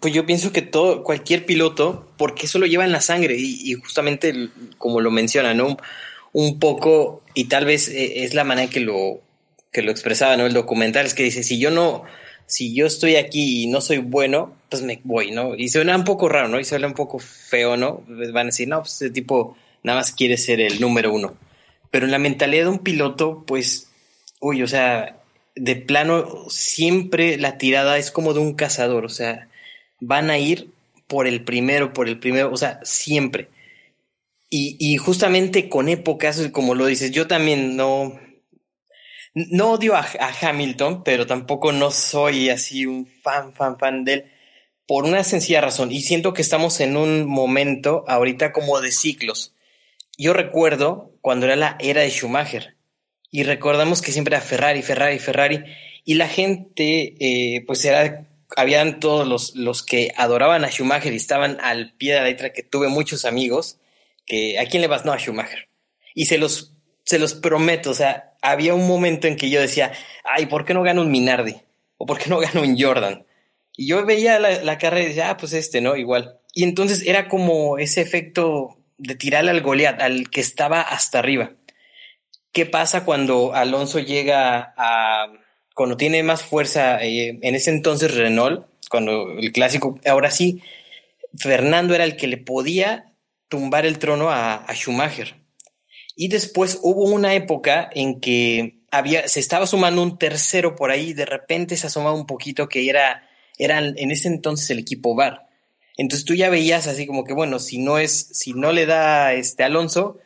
pues 0.00 0.12
yo 0.14 0.26
pienso 0.26 0.52
que 0.52 0.62
todo, 0.62 1.02
cualquier 1.02 1.46
piloto, 1.46 2.12
porque 2.18 2.46
eso 2.46 2.58
lo 2.58 2.66
lleva 2.66 2.84
en 2.84 2.92
la 2.92 3.00
sangre 3.00 3.36
y, 3.38 3.72
justamente 3.74 4.50
como 4.78 5.00
lo 5.00 5.10
menciona, 5.10 5.54
¿no? 5.54 5.78
Un 6.32 6.58
poco, 6.58 7.22
y 7.34 7.44
tal 7.44 7.64
vez 7.64 7.88
eh, 7.88 8.24
es 8.24 8.34
la 8.34 8.44
manera 8.44 8.70
que 8.70 8.80
lo, 8.80 9.20
que 9.72 9.80
lo 9.82 9.90
expresaba, 9.90 10.36
¿no? 10.36 10.44
El 10.46 10.52
documental 10.52 11.06
es 11.06 11.14
que 11.14 11.22
dice, 11.22 11.42
si 11.42 11.58
yo 11.58 11.70
no, 11.70 12.04
si 12.44 12.74
yo 12.74 12.86
estoy 12.86 13.16
aquí 13.16 13.62
y 13.62 13.66
no 13.68 13.80
soy 13.80 13.98
bueno, 13.98 14.54
pues 14.68 14.82
me 14.82 15.00
voy, 15.04 15.30
¿no? 15.30 15.54
Y 15.56 15.70
suena 15.70 15.96
un 15.96 16.04
poco 16.04 16.28
raro, 16.28 16.48
¿no? 16.48 16.60
Y 16.60 16.64
suena 16.64 16.86
un 16.86 16.94
poco 16.94 17.18
feo, 17.18 17.78
¿no? 17.78 18.02
Pues 18.06 18.30
van 18.32 18.48
a 18.48 18.50
decir, 18.50 18.68
no, 18.68 18.80
pues 18.80 18.92
este 18.92 19.10
tipo 19.10 19.56
nada 19.82 20.00
más 20.00 20.12
quiere 20.12 20.36
ser 20.36 20.60
el 20.60 20.82
número 20.82 21.14
uno. 21.14 21.34
Pero 21.90 22.04
en 22.04 22.12
la 22.12 22.18
mentalidad 22.18 22.64
de 22.64 22.70
un 22.70 22.80
piloto, 22.80 23.44
pues, 23.46 23.88
uy, 24.40 24.62
o 24.62 24.68
sea, 24.68 25.16
de 25.56 25.76
plano, 25.76 26.46
siempre 26.48 27.38
la 27.38 27.58
tirada 27.58 27.98
es 27.98 28.10
como 28.10 28.34
de 28.34 28.40
un 28.40 28.54
cazador, 28.54 29.04
o 29.04 29.08
sea, 29.08 29.48
van 30.00 30.30
a 30.30 30.38
ir 30.38 30.70
por 31.08 31.26
el 31.26 31.44
primero, 31.44 31.92
por 31.92 32.08
el 32.08 32.18
primero, 32.18 32.52
o 32.52 32.56
sea, 32.56 32.80
siempre. 32.84 33.48
Y, 34.50 34.76
y 34.78 34.96
justamente 34.96 35.68
con 35.68 35.88
épocas, 35.88 36.50
como 36.52 36.74
lo 36.74 36.86
dices, 36.86 37.10
yo 37.10 37.26
también 37.26 37.76
no, 37.76 38.18
no 39.36 39.72
odio 39.72 39.94
a, 39.94 40.06
Hamilton, 40.40 41.04
pero 41.04 41.26
tampoco 41.26 41.70
no 41.70 41.90
soy 41.90 42.48
así 42.48 42.86
un 42.86 43.06
fan, 43.06 43.52
fan, 43.52 43.78
fan 43.78 44.04
de 44.04 44.12
él. 44.14 44.24
Por 44.86 45.04
una 45.04 45.24
sencilla 45.24 45.60
razón. 45.60 45.92
Y 45.92 46.00
siento 46.00 46.32
que 46.32 46.40
estamos 46.40 46.80
en 46.80 46.96
un 46.96 47.26
momento 47.26 48.04
ahorita 48.08 48.52
como 48.52 48.80
de 48.80 48.92
ciclos. 48.92 49.54
Yo 50.16 50.32
recuerdo 50.32 51.12
cuando 51.20 51.44
era 51.44 51.56
la 51.56 51.76
era 51.80 52.00
de 52.00 52.10
Schumacher. 52.10 52.75
Y 53.36 53.42
recordamos 53.42 54.00
que 54.00 54.12
siempre 54.12 54.34
era 54.34 54.42
Ferrari, 54.42 54.80
Ferrari, 54.80 55.18
Ferrari. 55.18 55.62
Y 56.06 56.14
la 56.14 56.26
gente, 56.26 57.16
eh, 57.20 57.62
pues 57.66 57.84
era, 57.84 58.26
habían 58.56 58.98
todos 58.98 59.28
los, 59.28 59.54
los 59.54 59.82
que 59.82 60.10
adoraban 60.16 60.64
a 60.64 60.70
Schumacher 60.70 61.12
y 61.12 61.16
estaban 61.16 61.58
al 61.60 61.92
pie 61.98 62.14
de 62.14 62.20
la 62.20 62.24
letra, 62.24 62.54
que 62.54 62.62
tuve 62.62 62.88
muchos 62.88 63.26
amigos, 63.26 63.76
que 64.24 64.58
¿a 64.58 64.64
quién 64.64 64.80
le 64.80 64.88
vas? 64.88 65.04
No, 65.04 65.12
a 65.12 65.18
Schumacher. 65.18 65.68
Y 66.14 66.24
se 66.24 66.38
los, 66.38 66.72
se 67.04 67.18
los 67.18 67.34
prometo, 67.34 67.90
o 67.90 67.94
sea, 67.94 68.32
había 68.40 68.72
un 68.72 68.88
momento 68.88 69.28
en 69.28 69.36
que 69.36 69.50
yo 69.50 69.60
decía, 69.60 69.92
ay, 70.24 70.46
¿por 70.46 70.64
qué 70.64 70.72
no 70.72 70.82
gano 70.82 71.02
un 71.02 71.10
Minardi? 71.10 71.56
¿O 71.98 72.06
por 72.06 72.18
qué 72.18 72.30
no 72.30 72.38
gano 72.38 72.62
un 72.62 72.80
Jordan? 72.80 73.26
Y 73.76 73.86
yo 73.86 74.06
veía 74.06 74.38
la, 74.38 74.78
carrera 74.78 75.04
y 75.04 75.08
decía, 75.08 75.28
ah, 75.28 75.36
pues 75.36 75.52
este, 75.52 75.82
¿no? 75.82 75.94
Igual. 75.96 76.38
Y 76.54 76.64
entonces 76.64 77.06
era 77.06 77.28
como 77.28 77.76
ese 77.76 78.00
efecto 78.00 78.78
de 78.96 79.14
tirarle 79.14 79.50
al 79.50 79.60
Goliat, 79.60 80.00
al 80.00 80.30
que 80.30 80.40
estaba 80.40 80.80
hasta 80.80 81.18
arriba. 81.18 81.52
¿Qué 82.56 82.64
pasa 82.64 83.04
cuando 83.04 83.54
Alonso 83.54 83.98
llega 83.98 84.72
a, 84.78 85.30
cuando 85.74 85.98
tiene 85.98 86.22
más 86.22 86.42
fuerza, 86.42 87.04
eh, 87.04 87.38
en 87.42 87.54
ese 87.54 87.68
entonces 87.68 88.14
Renault, 88.14 88.66
cuando 88.88 89.32
el 89.32 89.52
clásico, 89.52 90.00
ahora 90.06 90.30
sí, 90.30 90.62
Fernando 91.38 91.94
era 91.94 92.04
el 92.04 92.16
que 92.16 92.28
le 92.28 92.38
podía 92.38 93.12
tumbar 93.48 93.84
el 93.84 93.98
trono 93.98 94.30
a 94.30 94.64
Schumacher. 94.72 95.34
Y 96.16 96.28
después 96.28 96.78
hubo 96.80 97.04
una 97.04 97.34
época 97.34 97.90
en 97.92 98.20
que 98.20 98.78
había, 98.90 99.28
se 99.28 99.40
estaba 99.40 99.66
sumando 99.66 100.02
un 100.02 100.16
tercero 100.16 100.76
por 100.76 100.90
ahí, 100.90 101.12
de 101.12 101.26
repente 101.26 101.76
se 101.76 101.88
asomaba 101.88 102.16
un 102.16 102.26
poquito 102.26 102.70
que 102.70 102.88
era 102.88 103.28
eran 103.58 103.92
en 103.98 104.10
ese 104.10 104.28
entonces 104.28 104.70
el 104.70 104.78
equipo 104.78 105.14
VAR. 105.14 105.46
Entonces 105.98 106.24
tú 106.24 106.32
ya 106.32 106.48
veías 106.48 106.86
así 106.86 107.06
como 107.06 107.24
que, 107.24 107.34
bueno, 107.34 107.58
si 107.58 107.76
no 107.76 107.98
es, 107.98 108.30
si 108.32 108.54
no 108.54 108.72
le 108.72 108.86
da 108.86 109.34
este 109.34 109.62
Alonso, 109.62 110.20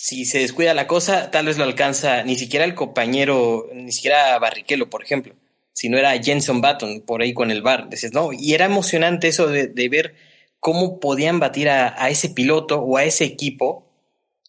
si 0.00 0.24
se 0.24 0.38
descuida 0.38 0.74
la 0.74 0.86
cosa, 0.86 1.30
tal 1.32 1.46
vez 1.46 1.58
lo 1.58 1.64
alcanza 1.64 2.22
ni 2.22 2.36
siquiera 2.36 2.64
el 2.64 2.76
compañero, 2.76 3.68
ni 3.72 3.90
siquiera 3.90 4.38
Barrichello, 4.38 4.88
por 4.88 5.02
ejemplo, 5.02 5.34
si 5.72 5.88
no 5.88 5.98
era 5.98 6.16
Jenson 6.22 6.60
Button 6.60 7.00
por 7.00 7.20
ahí 7.20 7.34
con 7.34 7.50
el 7.50 7.62
bar. 7.62 7.90
Dices, 7.90 8.12
no, 8.12 8.32
y 8.32 8.54
era 8.54 8.64
emocionante 8.64 9.26
eso 9.26 9.48
de, 9.48 9.88
ver 9.88 10.14
cómo 10.60 11.00
podían 11.00 11.40
batir 11.40 11.68
a, 11.68 12.08
ese 12.08 12.28
piloto 12.28 12.80
o 12.80 12.96
a 12.96 13.04
ese 13.04 13.24
equipo 13.24 13.86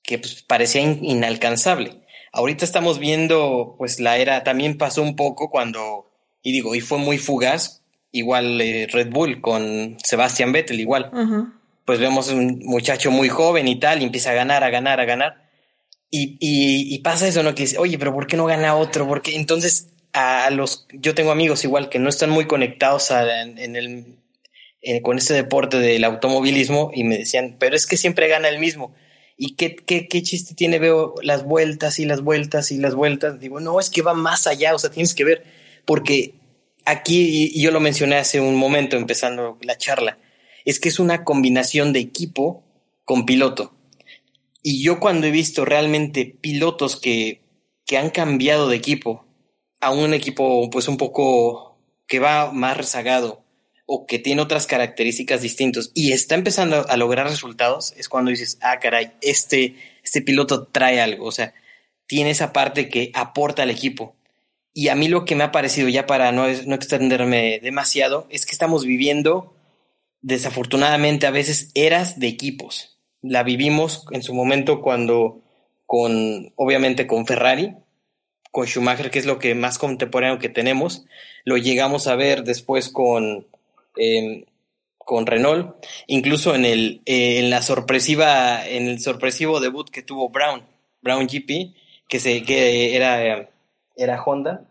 que 0.04 0.20
pues, 0.20 0.44
parecía 0.44 0.82
inalcanzable. 0.82 2.00
Ahorita 2.32 2.64
estamos 2.64 3.00
viendo, 3.00 3.74
pues 3.80 4.00
la 4.00 4.18
era 4.18 4.44
también 4.44 4.78
pasó 4.78 5.02
un 5.02 5.16
poco 5.16 5.50
cuando, 5.50 6.12
y 6.44 6.52
digo, 6.52 6.76
y 6.76 6.82
fue 6.82 7.00
muy 7.00 7.18
fugaz, 7.18 7.82
igual 8.12 8.62
eh, 8.62 8.88
Red 8.88 9.10
Bull 9.10 9.42
con 9.42 9.98
Sebastian 10.04 10.52
Vettel, 10.52 10.80
igual 10.80 11.12
pues 11.90 12.00
vemos 12.00 12.30
un 12.30 12.60
muchacho 12.66 13.10
muy 13.10 13.30
joven 13.30 13.68
y 13.68 13.80
tal, 13.80 14.00
y 14.00 14.06
empieza 14.06 14.30
a 14.30 14.36
ganar, 14.36 14.64
a 14.64 14.70
ganar, 14.70 15.00
a 15.00 15.06
ganar. 15.06 15.50
Y, 16.12 16.38
y, 16.40 17.00
pasa 17.00 17.28
eso, 17.28 17.42
¿no? 17.42 17.56
Que 17.56 17.64
dice, 17.64 17.80
oye, 17.80 17.98
pero 17.98 18.14
¿por 18.14 18.28
qué 18.28 18.38
no 18.38 18.46
gana 18.46 18.76
otro? 18.76 19.08
Porque 19.08 19.36
entonces 19.36 19.88
a 20.14 20.52
los, 20.52 20.86
yo 20.94 21.16
tengo 21.16 21.32
amigos 21.32 21.64
igual 21.64 21.90
que 21.90 21.98
no 21.98 22.08
están 22.08 22.30
muy 22.30 22.46
conectados 22.46 23.10
en, 23.10 23.76
el, 23.76 24.20
con 25.02 25.18
este 25.18 25.34
deporte 25.34 25.80
del 25.80 26.04
automovilismo 26.04 26.92
y 26.94 27.06
me 27.06 27.18
decían, 27.18 27.56
pero 27.58 27.76
es 27.76 27.88
que 27.88 27.98
siempre 27.98 28.28
gana 28.28 28.50
el 28.50 28.60
mismo. 28.60 28.94
¿Y 29.36 29.56
qué, 29.56 29.76
qué, 29.76 30.08
qué 30.08 30.22
chiste 30.22 30.54
tiene? 30.54 30.78
Veo 30.78 31.16
las 31.24 31.44
vueltas 31.44 31.98
y 31.98 32.06
las 32.06 32.22
vueltas 32.22 32.70
y 32.72 32.78
las 32.78 32.94
vueltas. 32.94 33.40
Digo, 33.40 33.60
no, 33.60 33.80
es 33.80 33.90
que 33.90 34.04
va 34.04 34.14
más 34.14 34.46
allá, 34.46 34.76
o 34.76 34.78
sea, 34.78 34.92
tienes 34.92 35.16
que 35.16 35.24
ver, 35.24 35.44
porque 35.86 36.36
aquí, 36.86 37.50
y 37.52 37.60
yo 37.64 37.72
lo 37.72 37.80
mencioné 37.80 38.18
hace 38.18 38.40
un 38.40 38.58
momento 38.58 38.96
empezando 38.96 39.58
la 39.64 39.76
charla, 39.76 40.20
es 40.70 40.80
que 40.80 40.90
es 40.90 41.00
una 41.00 41.24
combinación 41.24 41.94
de 41.94 42.00
equipo 42.00 42.64
con 43.04 43.26
piloto. 43.26 43.74
Y 44.62 44.84
yo 44.84 45.00
cuando 45.00 45.26
he 45.26 45.32
visto 45.32 45.66
realmente 45.66 46.26
pilotos 46.26 46.96
que, 46.96 47.42
que 47.88 47.98
han 47.98 48.12
cambiado 48.12 48.70
de 48.70 48.76
equipo 48.76 49.26
a 49.80 49.90
un 49.90 50.14
equipo 50.14 50.70
pues 50.70 50.88
un 50.88 50.98
poco 50.98 51.80
que 52.06 52.20
va 52.20 52.52
más 52.52 52.78
rezagado 52.78 53.44
o 53.88 54.06
que 54.06 54.20
tiene 54.20 54.44
otras 54.44 54.68
características 54.68 55.42
distintas 55.42 55.90
y 55.96 56.12
está 56.12 56.36
empezando 56.36 56.88
a 56.88 56.98
lograr 56.98 57.28
resultados, 57.28 57.96
es 57.98 58.08
cuando 58.08 58.30
dices, 58.30 58.60
ah, 58.62 58.78
caray, 58.80 59.14
este, 59.22 59.76
este 60.04 60.22
piloto 60.22 60.68
trae 60.68 61.02
algo, 61.02 61.26
o 61.26 61.32
sea, 61.32 61.56
tiene 62.06 62.30
esa 62.30 62.54
parte 62.54 62.90
que 62.90 63.10
aporta 63.16 63.64
al 63.64 63.72
equipo. 63.72 64.16
Y 64.72 64.90
a 64.90 64.96
mí 64.96 65.08
lo 65.08 65.26
que 65.26 65.36
me 65.36 65.44
ha 65.44 65.52
parecido, 65.52 65.90
ya 65.90 66.06
para 66.06 66.32
no, 66.32 66.46
no 66.48 66.76
extenderme 66.76 67.60
demasiado, 67.60 68.28
es 68.30 68.46
que 68.46 68.52
estamos 68.52 68.86
viviendo 68.86 69.56
desafortunadamente 70.22 71.28
a 71.28 71.32
veces 71.32 71.72
eras 71.74 72.20
de 72.20 72.28
equipos. 72.28 72.98
La 73.22 73.44
vivimos 73.44 74.06
en 74.12 74.24
su 74.24 74.34
momento 74.34 74.82
cuando 74.82 75.42
con, 75.86 76.54
obviamente 76.56 77.08
con 77.08 77.26
Ferrari, 77.26 77.76
con 78.52 78.68
Schumacher, 78.68 79.12
que 79.12 79.20
es 79.20 79.26
lo 79.26 79.40
que 79.40 79.56
más 79.56 79.78
contemporáneo 79.78 80.40
que 80.40 80.50
tenemos. 80.50 81.06
Lo 81.46 81.58
llegamos 81.58 82.08
a 82.08 82.16
ver 82.16 82.44
después 82.44 82.90
con, 82.90 83.48
em, 83.98 84.46
con 84.98 85.26
Renault, 85.26 85.76
incluso 86.08 86.56
en 86.56 86.66
el, 86.66 87.02
eh, 87.06 87.40
en 87.40 87.50
la 87.50 87.62
sorpresiva, 87.62 88.68
en 88.68 88.88
el 88.88 89.00
sorpresivo 89.00 89.60
debut 89.60 89.90
que 89.90 90.04
tuvo 90.04 90.30
Brown, 90.30 90.64
Brown 91.02 91.28
GP, 91.28 91.74
que 92.08 92.20
se, 92.20 92.44
que 92.44 92.96
era, 92.96 93.50
era 93.96 94.24
Honda, 94.24 94.66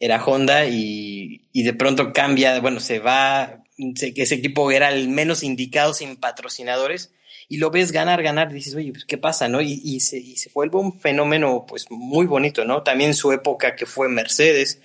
era 0.00 0.24
Honda 0.24 0.66
y, 0.66 1.48
y 1.52 1.62
de 1.62 1.74
pronto 1.74 2.12
cambia, 2.12 2.60
bueno, 2.60 2.80
se 2.80 2.98
va, 2.98 3.64
que 3.78 4.22
ese 4.22 4.34
equipo 4.34 4.70
era 4.70 4.90
el 4.90 5.08
menos 5.08 5.42
indicado 5.42 5.94
sin 5.94 6.16
patrocinadores 6.16 7.12
y 7.48 7.56
lo 7.56 7.70
ves 7.70 7.92
ganar, 7.92 8.22
ganar, 8.22 8.52
dices, 8.52 8.74
oye, 8.74 8.92
pues, 8.92 9.04
¿qué 9.06 9.16
pasa, 9.16 9.48
no? 9.48 9.60
Y, 9.62 10.00
se, 10.00 10.22
vuelve 10.52 10.78
un 10.78 10.98
fenómeno, 11.00 11.64
pues, 11.66 11.86
muy 11.90 12.26
bonito, 12.26 12.64
¿no? 12.64 12.82
También 12.82 13.14
su 13.14 13.32
época 13.32 13.74
que 13.74 13.86
fue 13.86 14.08
Mercedes. 14.08 14.82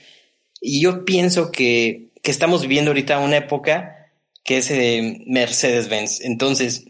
Y 0.62 0.82
yo 0.82 1.04
pienso 1.04 1.52
que, 1.52 2.12
que 2.22 2.32
estamos 2.32 2.62
viviendo 2.62 2.92
ahorita 2.92 3.20
una 3.20 3.38
época 3.38 4.12
que 4.46 4.58
es 4.58 4.72
eh, 4.72 5.24
Mercedes-Benz. 5.28 6.22
Entonces, 6.22 6.86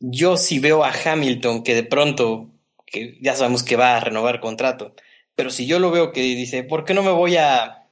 yo 0.00 0.36
sí 0.36 0.58
veo 0.58 0.84
a 0.84 0.92
Hamilton 0.92 1.62
que 1.62 1.74
de 1.74 1.84
pronto, 1.84 2.50
que 2.84 3.18
ya 3.20 3.36
sabemos 3.36 3.62
que 3.62 3.76
va 3.76 3.96
a 3.96 4.00
renovar 4.00 4.40
contrato, 4.40 4.94
pero 5.34 5.50
si 5.50 5.66
yo 5.66 5.78
lo 5.78 5.90
veo 5.90 6.12
que 6.12 6.22
dice, 6.22 6.64
¿por 6.64 6.84
qué 6.84 6.94
no 6.94 7.02
me 7.02 7.10
voy 7.10 7.36
a 7.36 7.88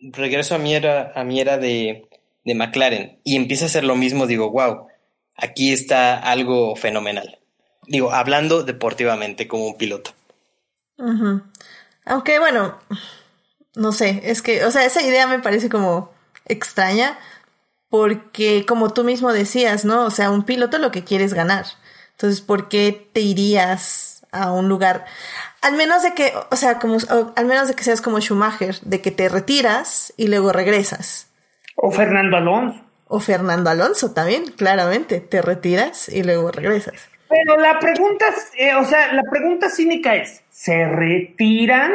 regreso 0.00 0.54
a 0.54 0.58
mi 0.58 0.74
era, 0.74 1.12
a 1.14 1.24
mi 1.24 1.40
era 1.40 1.58
de, 1.58 2.08
de 2.44 2.54
McLaren 2.54 3.20
y 3.24 3.36
empieza 3.36 3.64
a 3.64 3.68
hacer 3.68 3.84
lo 3.84 3.96
mismo, 3.96 4.26
digo, 4.26 4.50
wow, 4.50 4.86
aquí 5.36 5.72
está 5.72 6.18
algo 6.18 6.76
fenomenal. 6.76 7.38
Digo, 7.86 8.12
hablando 8.12 8.62
deportivamente 8.62 9.48
como 9.48 9.66
un 9.66 9.76
piloto. 9.76 10.12
Aunque 12.04 12.38
bueno, 12.38 12.78
no 13.74 13.92
sé, 13.92 14.22
es 14.24 14.42
que, 14.42 14.64
o 14.64 14.70
sea, 14.70 14.84
esa 14.84 15.02
idea 15.02 15.26
me 15.26 15.40
parece 15.40 15.68
como 15.68 16.12
extraña 16.46 17.18
porque 17.88 18.64
como 18.66 18.92
tú 18.92 19.04
mismo 19.04 19.32
decías, 19.32 19.84
¿no? 19.84 20.04
O 20.04 20.10
sea, 20.10 20.30
un 20.30 20.44
piloto 20.44 20.78
lo 20.78 20.90
que 20.90 21.04
quiere 21.04 21.24
es 21.24 21.34
ganar. 21.34 21.66
Entonces, 22.12 22.40
¿por 22.40 22.68
qué 22.68 23.08
te 23.12 23.20
irías 23.20 24.26
a 24.32 24.52
un 24.52 24.68
lugar? 24.68 25.04
Al 25.62 25.74
menos 25.74 26.02
de 26.02 26.14
que, 26.14 26.32
o 26.50 26.56
sea, 26.56 26.78
como, 26.78 26.98
al 27.36 27.46
menos 27.46 27.68
de 27.68 27.74
que 27.74 27.84
seas 27.84 28.00
como 28.00 28.20
Schumacher, 28.20 28.80
de 28.80 29.00
que 29.00 29.10
te 29.10 29.28
retiras 29.28 30.12
y 30.16 30.28
luego 30.28 30.52
regresas. 30.52 31.28
O 31.76 31.90
Fernando 31.90 32.36
Alonso. 32.36 32.80
O 33.06 33.20
Fernando 33.20 33.70
Alonso 33.70 34.12
también, 34.12 34.44
claramente. 34.56 35.20
Te 35.20 35.42
retiras 35.42 36.08
y 36.08 36.22
luego 36.22 36.50
regresas. 36.50 37.08
Pero 37.28 37.56
la 37.58 37.78
pregunta, 37.78 38.26
eh, 38.56 38.74
o 38.74 38.84
sea, 38.84 39.12
la 39.12 39.22
pregunta 39.30 39.68
cínica 39.68 40.14
es, 40.14 40.42
¿se 40.50 40.86
retiran 40.86 41.92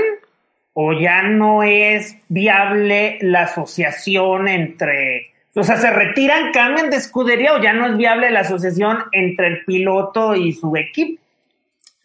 o 0.73 0.93
ya 0.93 1.23
no 1.23 1.63
es 1.63 2.15
viable 2.27 3.19
la 3.21 3.43
asociación 3.43 4.47
entre, 4.47 5.33
o 5.55 5.63
sea, 5.63 5.77
se 5.77 5.91
retiran, 5.91 6.51
cambian 6.51 6.89
de 6.89 6.97
escudería 6.97 7.53
o 7.53 7.61
ya 7.61 7.73
no 7.73 7.87
es 7.87 7.97
viable 7.97 8.31
la 8.31 8.41
asociación 8.41 8.99
entre 9.11 9.47
el 9.47 9.65
piloto 9.65 10.35
y 10.35 10.53
su 10.53 10.75
equipo? 10.75 11.21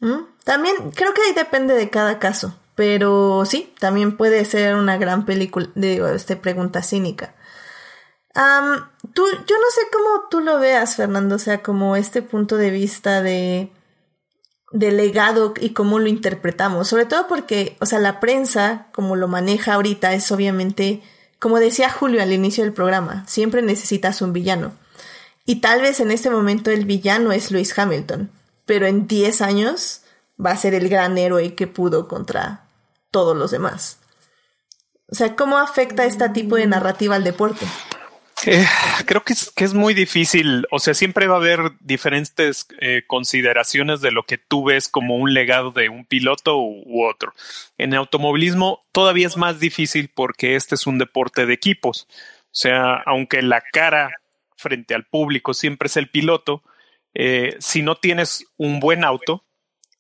Mm, 0.00 0.24
también 0.44 0.74
creo 0.94 1.14
que 1.14 1.22
ahí 1.22 1.34
depende 1.34 1.74
de 1.74 1.88
cada 1.88 2.18
caso, 2.18 2.58
pero 2.74 3.44
sí, 3.44 3.72
también 3.78 4.16
puede 4.16 4.44
ser 4.44 4.76
una 4.76 4.96
gran 4.96 5.24
película, 5.24 5.68
digo, 5.74 6.08
este 6.08 6.36
pregunta 6.36 6.82
cínica 6.82 7.34
tú, 8.34 9.24
yo 9.46 9.56
no 9.58 9.70
sé 9.70 9.82
cómo 9.92 10.28
tú 10.30 10.40
lo 10.40 10.58
veas, 10.58 10.96
Fernando, 10.96 11.36
o 11.36 11.38
sea, 11.38 11.62
como 11.62 11.96
este 11.96 12.22
punto 12.22 12.56
de 12.56 12.70
vista 12.70 13.22
de, 13.22 13.70
de 14.72 14.90
legado 14.90 15.54
y 15.60 15.70
cómo 15.70 15.98
lo 15.98 16.08
interpretamos, 16.08 16.88
sobre 16.88 17.06
todo 17.06 17.28
porque, 17.28 17.76
o 17.80 17.86
sea, 17.86 18.00
la 18.00 18.18
prensa, 18.18 18.88
como 18.92 19.14
lo 19.14 19.28
maneja 19.28 19.74
ahorita, 19.74 20.14
es 20.14 20.30
obviamente, 20.32 21.02
como 21.38 21.60
decía 21.60 21.90
Julio 21.90 22.22
al 22.22 22.32
inicio 22.32 22.64
del 22.64 22.72
programa, 22.72 23.24
siempre 23.28 23.62
necesitas 23.62 24.20
un 24.20 24.32
villano. 24.32 24.72
Y 25.46 25.60
tal 25.60 25.82
vez 25.82 26.00
en 26.00 26.10
este 26.10 26.30
momento 26.30 26.70
el 26.70 26.86
villano 26.86 27.30
es 27.30 27.50
Lewis 27.50 27.78
Hamilton, 27.78 28.30
pero 28.66 28.86
en 28.86 29.06
10 29.06 29.42
años 29.42 30.02
va 30.44 30.50
a 30.50 30.56
ser 30.56 30.74
el 30.74 30.88
gran 30.88 31.18
héroe 31.18 31.54
que 31.54 31.66
pudo 31.66 32.08
contra 32.08 32.66
todos 33.10 33.36
los 33.36 33.50
demás. 33.50 33.98
O 35.08 35.14
sea, 35.14 35.36
¿cómo 35.36 35.58
afecta 35.58 36.06
este 36.06 36.28
tipo 36.30 36.56
de 36.56 36.66
narrativa 36.66 37.14
al 37.14 37.24
deporte? 37.24 37.66
Eh, 38.46 38.66
creo 39.06 39.24
que 39.24 39.32
es, 39.32 39.50
que 39.50 39.64
es 39.64 39.74
muy 39.74 39.94
difícil, 39.94 40.66
o 40.70 40.78
sea, 40.78 40.94
siempre 40.94 41.26
va 41.26 41.34
a 41.34 41.38
haber 41.38 41.72
diferentes 41.80 42.66
eh, 42.80 43.02
consideraciones 43.06 44.00
de 44.00 44.10
lo 44.10 44.24
que 44.24 44.38
tú 44.38 44.64
ves 44.64 44.88
como 44.88 45.16
un 45.16 45.32
legado 45.32 45.70
de 45.70 45.88
un 45.88 46.04
piloto 46.04 46.58
u, 46.58 47.04
otro. 47.04 47.32
En 47.78 47.94
automovilismo 47.94 48.82
todavía 48.92 49.26
es 49.26 49.36
más 49.36 49.60
difícil 49.60 50.10
porque 50.14 50.56
este 50.56 50.74
es 50.74 50.86
un 50.86 50.98
deporte 50.98 51.46
de 51.46 51.54
equipos, 51.54 52.06
o 52.10 52.56
sea, 52.56 52.94
aunque 53.06 53.42
la 53.42 53.62
cara 53.72 54.10
frente 54.56 54.94
al 54.94 55.04
público 55.04 55.54
siempre 55.54 55.86
es 55.86 55.96
el 55.96 56.08
piloto, 56.08 56.62
eh, 57.14 57.56
si 57.60 57.82
no 57.82 57.96
tienes 57.96 58.46
un 58.56 58.80
buen 58.80 59.04
auto, 59.04 59.43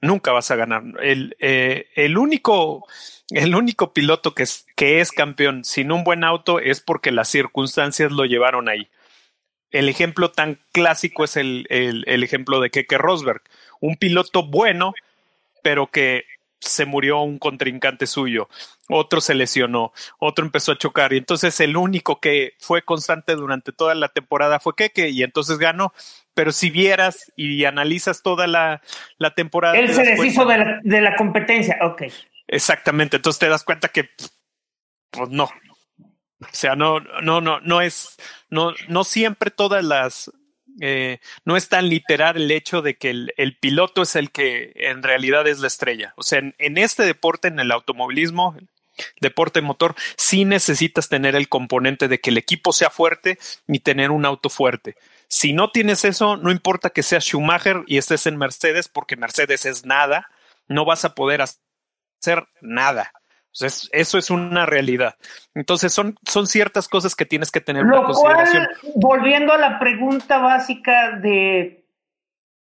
nunca 0.04 0.32
vas 0.32 0.50
a 0.50 0.56
ganar. 0.56 0.82
El, 1.00 1.36
el 1.40 2.18
único 2.18 2.86
el 3.30 3.54
único 3.54 3.92
piloto 3.92 4.34
que 4.34 4.42
es, 4.42 4.66
que 4.76 5.00
es 5.00 5.10
campeón 5.10 5.64
sin 5.64 5.92
un 5.92 6.04
buen 6.04 6.24
auto 6.24 6.60
es 6.60 6.80
porque 6.80 7.10
las 7.10 7.28
circunstancias 7.28 8.12
lo 8.12 8.24
llevaron 8.24 8.68
ahí. 8.68 8.88
El 9.70 9.88
ejemplo 9.88 10.30
tan 10.30 10.60
clásico 10.72 11.24
es 11.24 11.36
el, 11.36 11.66
el, 11.70 12.22
ejemplo 12.22 12.60
de 12.60 12.70
Keke 12.70 12.98
Rosberg, 12.98 13.42
un 13.80 13.96
piloto 13.96 14.44
bueno, 14.44 14.94
pero 15.62 15.88
que 15.88 16.24
se 16.60 16.84
murió 16.84 17.20
un 17.20 17.38
contrincante 17.38 18.06
suyo, 18.06 18.48
otro 18.88 19.20
se 19.20 19.34
lesionó, 19.34 19.92
otro 20.18 20.44
empezó 20.44 20.72
a 20.72 20.78
chocar 20.78 21.12
y 21.12 21.18
entonces 21.18 21.58
el 21.60 21.76
único 21.76 22.20
que 22.20 22.54
fue 22.58 22.82
constante 22.82 23.34
durante 23.34 23.72
toda 23.72 23.94
la 23.94 24.08
temporada 24.08 24.60
fue 24.60 24.76
Keke 24.76 25.08
y 25.08 25.22
entonces 25.22 25.58
ganó. 25.58 25.92
Pero 26.34 26.52
si 26.52 26.70
vieras 26.70 27.32
y 27.36 27.64
analizas 27.64 28.22
toda 28.22 28.46
la, 28.46 28.82
la 29.18 29.34
temporada... 29.34 29.76
Él 29.78 29.92
se 29.92 30.02
deshizo 30.02 30.44
de 30.44 30.58
la, 30.58 30.80
de 30.82 31.00
la 31.00 31.16
competencia, 31.16 31.78
ok. 31.82 32.02
Exactamente, 32.48 33.16
entonces 33.16 33.38
te 33.38 33.48
das 33.48 33.64
cuenta 33.64 33.88
que, 33.88 34.10
pues 35.10 35.30
no. 35.30 35.44
O 35.44 36.48
sea, 36.52 36.74
no, 36.74 37.00
no, 37.00 37.40
no, 37.40 37.60
no 37.60 37.80
es, 37.80 38.16
no, 38.50 38.74
no 38.88 39.04
siempre 39.04 39.50
todas 39.50 39.84
las, 39.84 40.30
eh, 40.80 41.18
no 41.44 41.56
es 41.56 41.68
tan 41.68 41.88
literal 41.88 42.36
el 42.36 42.50
hecho 42.50 42.82
de 42.82 42.96
que 42.96 43.10
el, 43.10 43.32
el, 43.36 43.56
piloto 43.56 44.02
es 44.02 44.16
el 44.16 44.30
que 44.30 44.72
en 44.74 45.02
realidad 45.02 45.46
es 45.46 45.60
la 45.60 45.68
estrella. 45.68 46.12
O 46.16 46.22
sea, 46.22 46.40
en, 46.40 46.54
en 46.58 46.78
este 46.78 47.04
deporte, 47.04 47.48
en 47.48 47.60
el 47.60 47.70
automovilismo, 47.70 48.56
deporte 49.20 49.60
motor, 49.60 49.94
sí 50.16 50.44
necesitas 50.44 51.08
tener 51.08 51.36
el 51.36 51.48
componente 51.48 52.08
de 52.08 52.20
que 52.20 52.30
el 52.30 52.38
equipo 52.38 52.72
sea 52.72 52.90
fuerte 52.90 53.38
y 53.66 53.80
tener 53.80 54.10
un 54.10 54.24
auto 54.24 54.48
fuerte. 54.48 54.96
Si 55.34 55.52
no 55.52 55.70
tienes 55.70 56.04
eso, 56.04 56.36
no 56.36 56.52
importa 56.52 56.90
que 56.90 57.02
seas 57.02 57.24
Schumacher 57.24 57.82
y 57.88 57.98
estés 57.98 58.26
en 58.26 58.36
Mercedes, 58.36 58.86
porque 58.86 59.16
Mercedes 59.16 59.66
es 59.66 59.84
nada, 59.84 60.28
no 60.68 60.84
vas 60.84 61.04
a 61.04 61.16
poder 61.16 61.42
hacer 61.42 62.46
nada. 62.60 63.10
Entonces, 63.52 63.90
eso 63.92 64.16
es 64.16 64.30
una 64.30 64.64
realidad. 64.64 65.16
Entonces, 65.52 65.92
son, 65.92 66.16
son 66.24 66.46
ciertas 66.46 66.86
cosas 66.86 67.16
que 67.16 67.26
tienes 67.26 67.50
que 67.50 67.60
tener 67.60 67.82
Lo 67.84 68.04
consideración. 68.04 68.68
Cual, 68.80 68.92
volviendo 68.94 69.52
a 69.52 69.58
la 69.58 69.80
pregunta 69.80 70.38
básica 70.38 71.18
de 71.18 71.84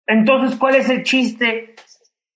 entonces, 0.08 0.58
¿cuál 0.58 0.74
es 0.74 0.88
el 0.88 1.04
chiste? 1.04 1.76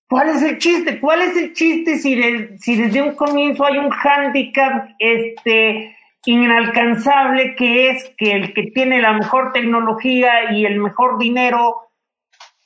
¿Cuál 0.07 0.29
es 0.29 0.41
el 0.43 0.57
chiste? 0.59 0.97
¿Cuál 1.01 1.23
es 1.23 1.35
el 1.35 1.51
chiste 1.51 1.97
si, 1.97 2.15
de, 2.15 2.57
si 2.57 2.77
desde 2.77 3.01
un 3.01 3.15
comienzo 3.15 3.65
hay 3.65 3.79
un 3.79 3.91
handicap 3.91 4.91
este, 4.97 5.93
inalcanzable 6.25 7.55
que 7.55 7.89
es 7.89 8.11
que 8.17 8.31
el 8.33 8.53
que 8.53 8.71
tiene 8.73 9.01
la 9.01 9.13
mejor 9.13 9.51
tecnología 9.53 10.51
y 10.51 10.65
el 10.65 10.79
mejor 10.79 11.17
dinero 11.17 11.89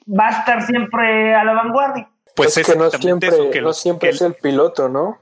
va 0.07 0.27
a 0.27 0.39
estar 0.39 0.61
siempre 0.65 1.33
a 1.33 1.43
la 1.43 1.53
vanguardia? 1.53 2.09
Pues 2.35 2.57
es 2.57 2.67
que 2.67 2.75
no 2.75 2.89
siempre, 2.89 3.49
que 3.51 3.61
no 3.61 3.73
siempre 3.73 4.09
es 4.09 4.21
el 4.21 4.33
piloto, 4.35 4.89
¿no? 4.89 5.19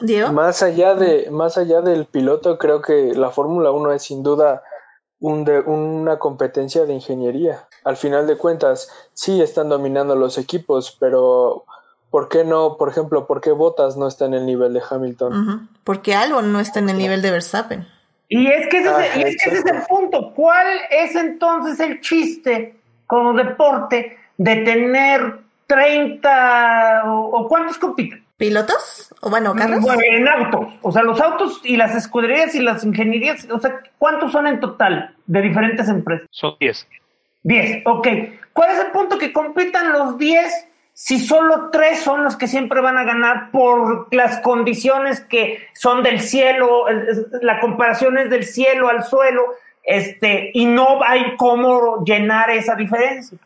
¿Diego? 0.00 0.32
Más 0.32 0.62
allá 0.62 0.94
de, 0.94 1.30
más 1.30 1.58
allá 1.58 1.80
del 1.80 2.06
piloto, 2.06 2.58
creo 2.58 2.80
que 2.80 3.14
la 3.14 3.30
Fórmula 3.30 3.70
1 3.70 3.92
es 3.92 4.02
sin 4.02 4.22
duda 4.22 4.62
un 5.20 5.44
de, 5.44 5.60
una 5.60 6.18
competencia 6.18 6.84
de 6.84 6.94
ingeniería. 6.94 7.68
Al 7.84 7.96
final 7.96 8.26
de 8.26 8.36
cuentas, 8.36 8.90
sí 9.14 9.40
están 9.40 9.68
dominando 9.68 10.16
los 10.16 10.38
equipos, 10.38 10.96
pero 10.98 11.64
¿por 12.16 12.30
qué 12.30 12.44
no, 12.44 12.78
por 12.78 12.88
ejemplo, 12.88 13.26
por 13.26 13.42
qué 13.42 13.50
Bottas 13.50 13.98
no 13.98 14.08
está 14.08 14.24
en 14.24 14.32
el 14.32 14.46
nivel 14.46 14.72
de 14.72 14.80
Hamilton? 14.90 15.32
Uh 15.34 15.36
-huh. 15.36 15.68
Porque 15.84 16.14
Albon 16.14 16.50
no 16.50 16.60
está 16.60 16.78
en 16.78 16.88
el 16.88 16.96
nivel 16.96 17.20
de 17.20 17.30
Verstappen. 17.30 17.86
Y 18.30 18.46
es 18.46 18.66
que 18.68 18.78
ese, 18.78 18.88
ah, 18.88 19.04
es, 19.04 19.16
y 19.18 19.20
es, 19.20 19.36
que 19.36 19.50
ese 19.50 19.58
es 19.58 19.66
el 19.66 19.82
punto. 19.82 20.32
¿Cuál 20.34 20.66
es 20.90 21.14
entonces 21.14 21.78
el 21.78 22.00
chiste 22.00 22.74
como 23.06 23.34
deporte 23.34 24.16
de 24.38 24.56
tener 24.56 25.40
30 25.66 27.02
o, 27.04 27.38
o 27.38 27.48
cuántos 27.48 27.76
compiten? 27.76 28.24
¿Pilotos? 28.38 29.14
¿O 29.20 29.28
bueno, 29.28 29.54
carros? 29.54 29.82
Bueno, 29.82 30.00
en 30.02 30.26
autos. 30.26 30.72
O 30.80 30.92
sea, 30.92 31.02
los 31.02 31.20
autos 31.20 31.60
y 31.64 31.76
las 31.76 31.94
escuderías 31.94 32.54
y 32.54 32.62
las 32.62 32.82
ingenierías, 32.82 33.46
o 33.50 33.60
sea, 33.60 33.78
¿cuántos 33.98 34.32
son 34.32 34.46
en 34.46 34.58
total 34.58 35.14
de 35.26 35.42
diferentes 35.42 35.86
empresas? 35.90 36.26
Son 36.30 36.54
10. 36.60 36.88
10, 37.42 37.82
ok. 37.84 38.08
¿Cuál 38.54 38.70
es 38.70 38.78
el 38.86 38.90
punto 38.90 39.18
que 39.18 39.34
compitan 39.34 39.92
los 39.92 40.16
10 40.16 40.68
si 40.98 41.18
solo 41.18 41.68
3 41.70 42.00
son 42.00 42.24
los 42.24 42.36
que 42.36 42.48
siempre 42.48 42.80
van 42.80 42.96
a 42.96 43.04
ganar 43.04 43.50
por 43.50 44.08
las 44.14 44.40
condiciones 44.40 45.20
que 45.20 45.68
son 45.74 46.02
del 46.02 46.20
cielo, 46.20 46.86
la 47.42 47.60
comparación 47.60 48.16
es 48.16 48.30
del 48.30 48.44
cielo 48.44 48.88
al 48.88 49.04
suelo, 49.04 49.42
este, 49.82 50.52
y 50.54 50.64
no 50.64 51.04
hay 51.04 51.36
cómo 51.36 52.02
llenar 52.02 52.48
esa 52.48 52.76
diferencia? 52.76 53.36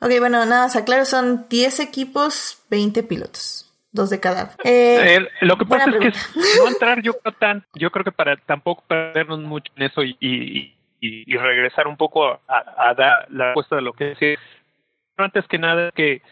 Ok, 0.00 0.10
bueno, 0.18 0.44
nada, 0.44 0.64
más 0.64 0.74
aclaro, 0.74 1.04
son 1.04 1.46
10 1.48 1.78
equipos, 1.78 2.64
20 2.68 3.04
pilotos 3.04 3.72
dos 3.92 4.10
de 4.10 4.18
cada. 4.18 4.50
Eh, 4.64 5.18
eh, 5.18 5.28
lo 5.42 5.56
que 5.56 5.66
pasa 5.66 5.90
es 5.90 5.98
que 5.98 6.12
no 6.60 6.68
entrar 6.68 7.00
yo 7.00 7.14
creo 7.14 7.32
tan, 7.34 7.64
yo 7.74 7.90
creo 7.92 8.04
que 8.04 8.12
para 8.12 8.36
tampoco 8.36 8.82
perdernos 8.88 9.38
mucho 9.38 9.72
en 9.76 9.84
eso 9.84 10.02
y, 10.02 10.16
y, 10.20 10.76
y, 11.00 11.32
y 11.32 11.36
regresar 11.36 11.86
un 11.86 11.96
poco 11.96 12.26
a, 12.26 12.40
a, 12.48 12.94
dar 12.94 13.28
la 13.30 13.46
respuesta 13.46 13.76
de 13.76 13.82
lo 13.82 13.92
que 13.92 14.04
decía. 14.04 14.36
Antes 15.16 15.46
que 15.48 15.58
nada 15.58 15.90
que 15.92 16.22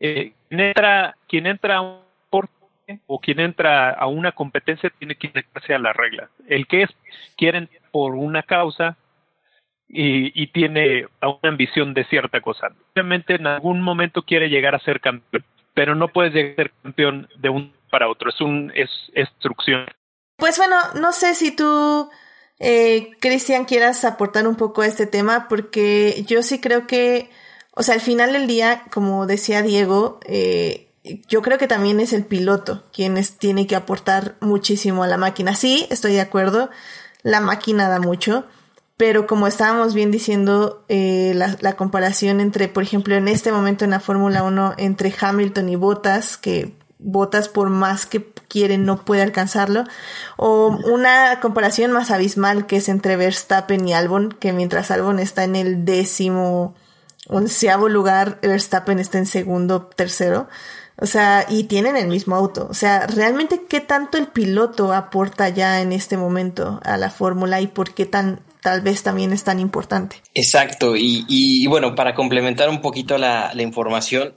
eh, 0.00 0.32
quien 0.48 0.60
entra, 0.60 1.16
quien 1.28 1.46
entra 1.46 1.76
a 1.76 1.80
un 1.82 2.00
deporte 2.24 3.00
o 3.06 3.20
quien 3.20 3.40
entra 3.40 3.90
a 3.90 4.06
una 4.06 4.32
competencia 4.32 4.90
tiene 4.98 5.14
que 5.14 5.28
integrarse 5.28 5.74
a 5.74 5.78
las 5.78 5.96
reglas. 5.96 6.30
El 6.48 6.66
que 6.66 6.82
es 6.82 6.90
quieren 7.36 7.68
por 7.92 8.14
una 8.14 8.42
causa 8.42 8.96
y, 9.88 10.42
y 10.42 10.48
tiene 10.48 11.06
una 11.20 11.38
ambición 11.50 11.94
de 11.94 12.04
cierta 12.04 12.40
cosa. 12.40 12.68
Obviamente 12.94 13.34
en 13.34 13.46
algún 13.46 13.80
momento 13.82 14.22
quiere 14.22 14.48
llegar 14.48 14.74
a 14.74 14.80
ser 14.80 15.00
campeón 15.00 15.44
pero 15.74 15.94
no 15.94 16.08
puedes 16.08 16.32
llegar 16.32 16.52
a 16.52 16.56
ser 16.56 16.72
campeón 16.82 17.28
de 17.38 17.48
un 17.48 17.72
para 17.90 18.08
otro, 18.08 18.30
es 18.30 18.40
un 18.40 18.72
es 18.74 18.90
instrucción. 19.14 19.86
Pues 20.36 20.58
bueno, 20.58 20.76
no 21.00 21.12
sé 21.12 21.34
si 21.34 21.54
tú, 21.54 22.08
eh, 22.58 23.10
Cristian, 23.20 23.64
quieras 23.64 24.04
aportar 24.04 24.46
un 24.46 24.56
poco 24.56 24.82
a 24.82 24.86
este 24.86 25.06
tema, 25.06 25.48
porque 25.48 26.24
yo 26.26 26.42
sí 26.42 26.60
creo 26.60 26.86
que, 26.86 27.30
o 27.80 27.82
sea, 27.82 27.94
al 27.94 28.02
final 28.02 28.34
del 28.34 28.46
día, 28.46 28.82
como 28.90 29.26
decía 29.26 29.62
Diego, 29.62 30.20
eh, 30.26 30.90
yo 31.28 31.40
creo 31.40 31.56
que 31.56 31.66
también 31.66 31.98
es 31.98 32.12
el 32.12 32.26
piloto 32.26 32.84
quien 32.92 33.16
es, 33.16 33.38
tiene 33.38 33.66
que 33.66 33.74
aportar 33.74 34.36
muchísimo 34.40 35.02
a 35.02 35.06
la 35.06 35.16
máquina. 35.16 35.54
Sí, 35.54 35.86
estoy 35.88 36.12
de 36.12 36.20
acuerdo, 36.20 36.68
la 37.22 37.40
máquina 37.40 37.88
da 37.88 37.98
mucho, 37.98 38.44
pero 38.98 39.26
como 39.26 39.46
estábamos 39.46 39.94
bien 39.94 40.10
diciendo, 40.10 40.84
eh, 40.90 41.32
la, 41.34 41.56
la, 41.62 41.72
comparación 41.72 42.40
entre, 42.40 42.68
por 42.68 42.82
ejemplo, 42.82 43.14
en 43.14 43.28
este 43.28 43.50
momento 43.50 43.86
en 43.86 43.92
la 43.92 44.00
Fórmula 44.00 44.42
1, 44.42 44.74
entre 44.76 45.14
Hamilton 45.18 45.70
y 45.70 45.76
Bottas, 45.76 46.36
que 46.36 46.74
Bottas 46.98 47.48
por 47.48 47.70
más 47.70 48.04
que 48.04 48.30
quiere 48.46 48.76
no 48.76 49.06
puede 49.06 49.22
alcanzarlo, 49.22 49.84
o 50.36 50.78
una 50.84 51.40
comparación 51.40 51.92
más 51.92 52.10
abismal 52.10 52.66
que 52.66 52.76
es 52.76 52.90
entre 52.90 53.16
Verstappen 53.16 53.88
y 53.88 53.94
Albon, 53.94 54.32
que 54.32 54.52
mientras 54.52 54.90
Albon 54.90 55.18
está 55.18 55.44
en 55.44 55.56
el 55.56 55.86
décimo, 55.86 56.74
onceavo 57.30 57.88
lugar, 57.88 58.38
Verstappen 58.42 58.98
está 58.98 59.18
en 59.18 59.26
segundo, 59.26 59.86
tercero. 59.86 60.48
O 60.96 61.06
sea, 61.06 61.46
y 61.48 61.64
tienen 61.64 61.96
el 61.96 62.08
mismo 62.08 62.36
auto. 62.36 62.66
O 62.68 62.74
sea, 62.74 63.06
realmente 63.06 63.62
qué 63.68 63.80
tanto 63.80 64.18
el 64.18 64.26
piloto 64.26 64.92
aporta 64.92 65.48
ya 65.48 65.80
en 65.80 65.92
este 65.92 66.18
momento 66.18 66.80
a 66.84 66.98
la 66.98 67.10
fórmula 67.10 67.60
y 67.62 67.68
por 67.68 67.94
qué 67.94 68.04
tan 68.04 68.42
tal 68.60 68.82
vez 68.82 69.02
también 69.02 69.32
es 69.32 69.44
tan 69.44 69.58
importante. 69.58 70.16
Exacto, 70.34 70.94
y, 70.96 71.66
bueno, 71.66 71.94
para 71.94 72.14
complementar 72.14 72.68
un 72.68 72.80
poquito 72.80 73.18
la, 73.18 73.52
la, 73.54 73.62
información, 73.62 74.34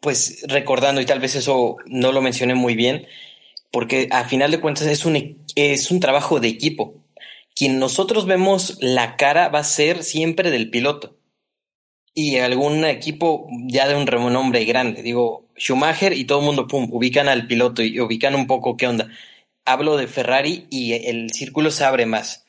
pues 0.00 0.44
recordando, 0.48 1.00
y 1.00 1.06
tal 1.06 1.20
vez 1.20 1.34
eso 1.34 1.76
no 1.86 2.12
lo 2.12 2.22
mencioné 2.22 2.54
muy 2.54 2.76
bien, 2.76 3.06
porque 3.70 4.08
a 4.12 4.24
final 4.24 4.50
de 4.50 4.60
cuentas 4.60 4.86
es 4.86 5.04
un, 5.04 5.44
es 5.54 5.90
un 5.90 6.00
trabajo 6.00 6.40
de 6.40 6.48
equipo. 6.48 6.94
Quien 7.54 7.80
nosotros 7.80 8.26
vemos 8.26 8.78
la 8.80 9.16
cara 9.16 9.48
va 9.48 9.60
a 9.60 9.64
ser 9.64 10.04
siempre 10.04 10.50
del 10.50 10.70
piloto. 10.70 11.17
Y 12.18 12.38
algún 12.38 12.84
equipo 12.84 13.48
ya 13.66 13.86
de 13.86 13.94
un 13.94 14.06
renombre 14.06 14.64
grande, 14.64 15.02
digo, 15.02 15.44
Schumacher 15.56 16.12
y 16.12 16.24
todo 16.24 16.40
el 16.40 16.46
mundo, 16.46 16.66
pum, 16.66 16.88
ubican 16.90 17.28
al 17.28 17.46
piloto 17.46 17.82
y 17.82 18.00
ubican 18.00 18.34
un 18.34 18.46
poco 18.46 18.76
qué 18.76 18.86
onda. 18.86 19.08
Hablo 19.64 19.96
de 19.96 20.06
Ferrari 20.06 20.66
y 20.70 20.94
el 20.94 21.30
círculo 21.32 21.70
se 21.70 21.84
abre 21.84 22.06
más 22.06 22.46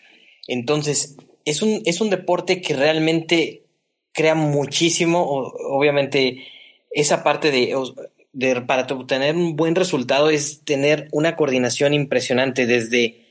entonces, 0.49 1.15
es 1.45 1.61
un, 1.61 1.83
es 1.85 2.01
un 2.01 2.09
deporte 2.09 2.59
que 2.59 2.75
realmente 2.75 3.67
crea 4.11 4.33
muchísimo, 4.33 5.23
obviamente, 5.69 6.47
esa 6.91 7.23
parte 7.23 7.51
de, 7.51 8.63
para 8.65 8.87
obtener 8.93 9.35
un 9.35 9.55
buen 9.55 9.75
resultado 9.75 10.31
es 10.31 10.63
tener 10.63 11.07
una 11.11 11.35
coordinación 11.35 11.93
impresionante 11.93 12.65
desde 12.65 13.21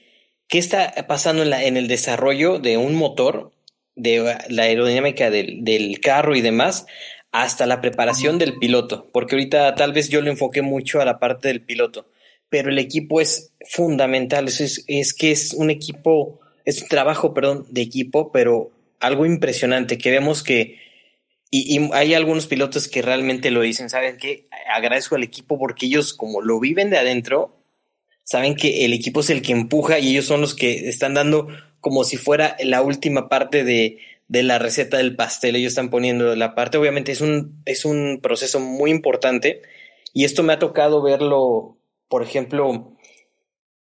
qué 0.47 0.59
está 0.59 0.95
pasando 1.09 1.43
en, 1.43 1.51
la, 1.51 1.65
en 1.65 1.77
el 1.77 1.89
desarrollo 1.89 2.61
de 2.61 2.77
un 2.77 2.95
motor, 2.95 3.51
de 3.99 4.37
la 4.49 4.63
aerodinámica 4.63 5.31
del, 5.31 5.65
del 5.65 6.01
carro 6.01 6.35
y 6.35 6.41
demás, 6.41 6.87
hasta 7.33 7.67
la 7.67 7.81
preparación 7.81 8.39
del 8.39 8.59
piloto, 8.59 9.09
porque 9.13 9.35
ahorita 9.35 9.75
tal 9.75 9.93
vez 9.93 10.09
yo 10.09 10.23
lo 10.23 10.31
enfoqué 10.31 10.63
mucho 10.63 11.01
a 11.01 11.05
la 11.05 11.19
parte 11.19 11.49
del 11.49 11.61
piloto, 11.61 12.07
pero 12.49 12.71
el 12.71 12.79
equipo 12.79 13.21
es 13.21 13.53
fundamental, 13.69 14.49
es, 14.49 14.85
es 14.87 15.13
que 15.13 15.31
es 15.31 15.53
un 15.53 15.71
equipo 15.71 16.41
es 16.69 16.83
un 16.83 16.89
trabajo, 16.89 17.33
perdón, 17.33 17.67
de 17.71 17.81
equipo, 17.81 18.31
pero 18.31 18.71
algo 19.01 19.25
impresionante 19.25 19.97
que 19.97 20.11
vemos 20.11 20.43
que, 20.43 20.77
y, 21.51 21.79
y, 21.79 21.91
hay 21.95 22.13
algunos 22.13 22.47
pilotos 22.47 22.89
que 22.89 23.01
realmente 23.01 23.51
lo 23.51 23.63
dicen, 23.63 23.89
¿saben 23.89 24.19
qué? 24.19 24.49
Agradezco 24.71 25.15
al 25.15 25.23
equipo 25.23 25.59
porque 25.59 25.87
ellos 25.87 26.13
como 26.13 26.43
lo 26.43 26.61
viven 26.61 26.91
de 26.91 26.99
adentro, 26.99 27.57
saben 28.23 28.55
que 28.55 28.85
el 28.85 28.93
equipo 28.93 29.21
es 29.21 29.31
el 29.31 29.41
que 29.41 29.53
empuja 29.53 29.99
y 29.99 30.11
ellos 30.11 30.27
son 30.27 30.43
los 30.43 30.55
que 30.55 30.91
están 30.91 31.15
dando 31.15 31.49
como 31.81 32.05
si 32.05 32.17
fuera 32.17 32.57
la 32.63 32.83
última 32.83 33.29
parte 33.29 33.65
de, 33.65 33.99
de 34.29 34.43
la 34.43 34.59
receta 34.59 34.97
del 34.99 35.17
pastel, 35.17 35.57
ellos 35.57 35.73
están 35.73 35.91
poniendo 35.91 36.35
la 36.37 36.55
parte, 36.55 36.79
obviamente 36.79 37.13
es 37.13 37.21
un, 37.21 37.63
es 37.65 37.85
un 37.85 38.21
proceso 38.23 38.61
muy 38.61 38.91
importante 38.91 39.63
y 40.13 40.25
esto 40.25 40.43
me 40.43 40.53
ha 40.53 40.59
tocado 40.59 41.03
verlo, 41.03 41.79
por 42.09 42.23
ejemplo, 42.23 42.97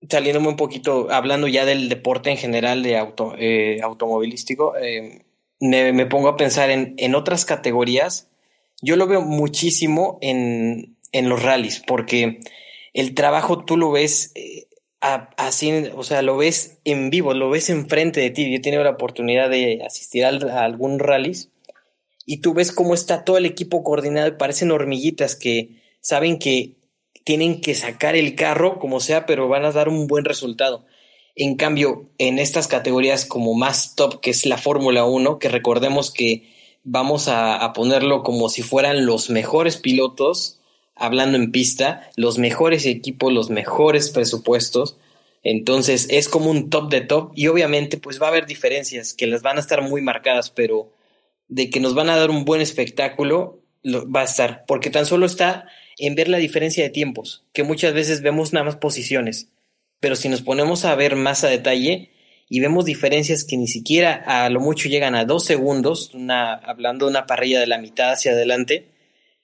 saliéndome 0.09 0.49
un 0.49 0.57
poquito, 0.57 1.11
hablando 1.11 1.47
ya 1.47 1.65
del 1.65 1.89
deporte 1.89 2.29
en 2.29 2.37
general 2.37 2.83
de 2.83 2.97
auto, 2.97 3.35
eh, 3.37 3.79
automovilístico, 3.81 4.75
eh, 4.77 5.25
me, 5.59 5.93
me, 5.93 6.05
pongo 6.05 6.27
a 6.29 6.35
pensar 6.35 6.69
en, 6.69 6.93
en, 6.97 7.15
otras 7.15 7.45
categorías. 7.45 8.29
Yo 8.81 8.95
lo 8.97 9.07
veo 9.07 9.21
muchísimo 9.21 10.17
en, 10.21 10.97
en 11.11 11.29
los 11.29 11.41
rallies, 11.41 11.81
porque 11.85 12.39
el 12.93 13.13
trabajo 13.13 13.63
tú 13.63 13.77
lo 13.77 13.91
ves, 13.91 14.31
eh, 14.35 14.67
así, 15.03 15.71
o 15.95 16.03
sea, 16.03 16.21
lo 16.21 16.37
ves 16.37 16.77
en 16.85 17.09
vivo, 17.09 17.33
lo 17.33 17.49
ves 17.49 17.69
enfrente 17.69 18.21
de 18.21 18.29
ti. 18.29 18.49
Yo 18.49 18.57
he 18.57 18.61
tenido 18.61 18.83
la 18.83 18.91
oportunidad 18.91 19.49
de 19.49 19.81
asistir 19.85 20.25
a, 20.25 20.63
algún 20.63 20.99
rallies 20.99 21.49
y 22.25 22.37
tú 22.37 22.53
ves 22.53 22.71
cómo 22.71 22.93
está 22.93 23.25
todo 23.25 23.37
el 23.37 23.45
equipo 23.45 23.83
coordinado 23.83 24.37
parecen 24.37 24.71
hormiguitas 24.71 25.35
que 25.35 25.81
saben 25.99 26.39
que 26.39 26.77
tienen 27.25 27.59
que 27.59 27.75
sacar 27.75 28.15
el 28.15 28.35
carro 28.35 28.79
como 28.79 28.99
sea, 28.99 29.25
pero 29.25 29.47
van 29.47 29.65
a 29.65 29.71
dar 29.71 29.89
un 29.89 30.07
buen 30.07 30.25
resultado. 30.25 30.85
En 31.35 31.55
cambio, 31.55 32.05
en 32.17 32.39
estas 32.39 32.67
categorías 32.67 33.25
como 33.25 33.53
más 33.55 33.95
top, 33.95 34.21
que 34.21 34.29
es 34.29 34.45
la 34.45 34.57
Fórmula 34.57 35.05
1, 35.05 35.39
que 35.39 35.49
recordemos 35.49 36.11
que 36.11 36.53
vamos 36.83 37.27
a, 37.27 37.71
ponerlo 37.73 38.23
como 38.23 38.49
si 38.49 38.61
fueran 38.61 39.05
los 39.05 39.29
mejores 39.29 39.77
pilotos, 39.77 40.59
hablando 40.95 41.37
en 41.37 41.51
pista, 41.51 42.09
los 42.15 42.37
mejores 42.37 42.85
equipos, 42.85 43.31
los 43.31 43.49
mejores 43.49 44.09
presupuestos. 44.09 44.97
Entonces 45.43 46.07
es 46.09 46.29
como 46.29 46.49
un 46.49 46.69
top 46.69 46.89
de 46.89 47.01
top 47.01 47.31
y 47.35 47.47
obviamente 47.47 47.97
pues 47.97 48.21
va 48.21 48.27
a 48.27 48.29
haber 48.29 48.45
diferencias 48.45 49.13
que 49.13 49.27
las 49.27 49.41
van 49.41 49.57
a 49.57 49.59
estar 49.59 49.81
muy 49.81 50.01
marcadas, 50.01 50.49
pero 50.49 50.91
de 51.47 51.69
que 51.69 51.79
nos 51.79 51.95
van 51.95 52.09
a 52.09 52.15
dar 52.15 52.29
un 52.29 52.45
buen 52.45 52.61
espectáculo 52.61 53.59
va 53.85 54.21
a 54.21 54.25
estar, 54.25 54.63
porque 54.65 54.89
tan 54.89 55.05
solo 55.05 55.25
está 55.25 55.67
en 55.97 56.15
ver 56.15 56.29
la 56.29 56.37
diferencia 56.37 56.83
de 56.83 56.89
tiempos, 56.89 57.43
que 57.53 57.63
muchas 57.63 57.93
veces 57.93 58.21
vemos 58.21 58.53
nada 58.53 58.65
más 58.65 58.77
posiciones, 58.77 59.49
pero 59.99 60.15
si 60.15 60.29
nos 60.29 60.41
ponemos 60.41 60.85
a 60.85 60.95
ver 60.95 61.15
más 61.15 61.43
a 61.43 61.49
detalle 61.49 62.11
y 62.49 62.59
vemos 62.59 62.85
diferencias 62.85 63.43
que 63.43 63.57
ni 63.57 63.67
siquiera 63.67 64.23
a 64.25 64.49
lo 64.49 64.59
mucho 64.59 64.89
llegan 64.89 65.15
a 65.15 65.25
dos 65.25 65.45
segundos, 65.45 66.13
una, 66.13 66.53
hablando 66.53 67.05
de 67.05 67.11
una 67.11 67.25
parrilla 67.25 67.59
de 67.59 67.67
la 67.67 67.77
mitad 67.77 68.11
hacia 68.11 68.31
adelante, 68.31 68.89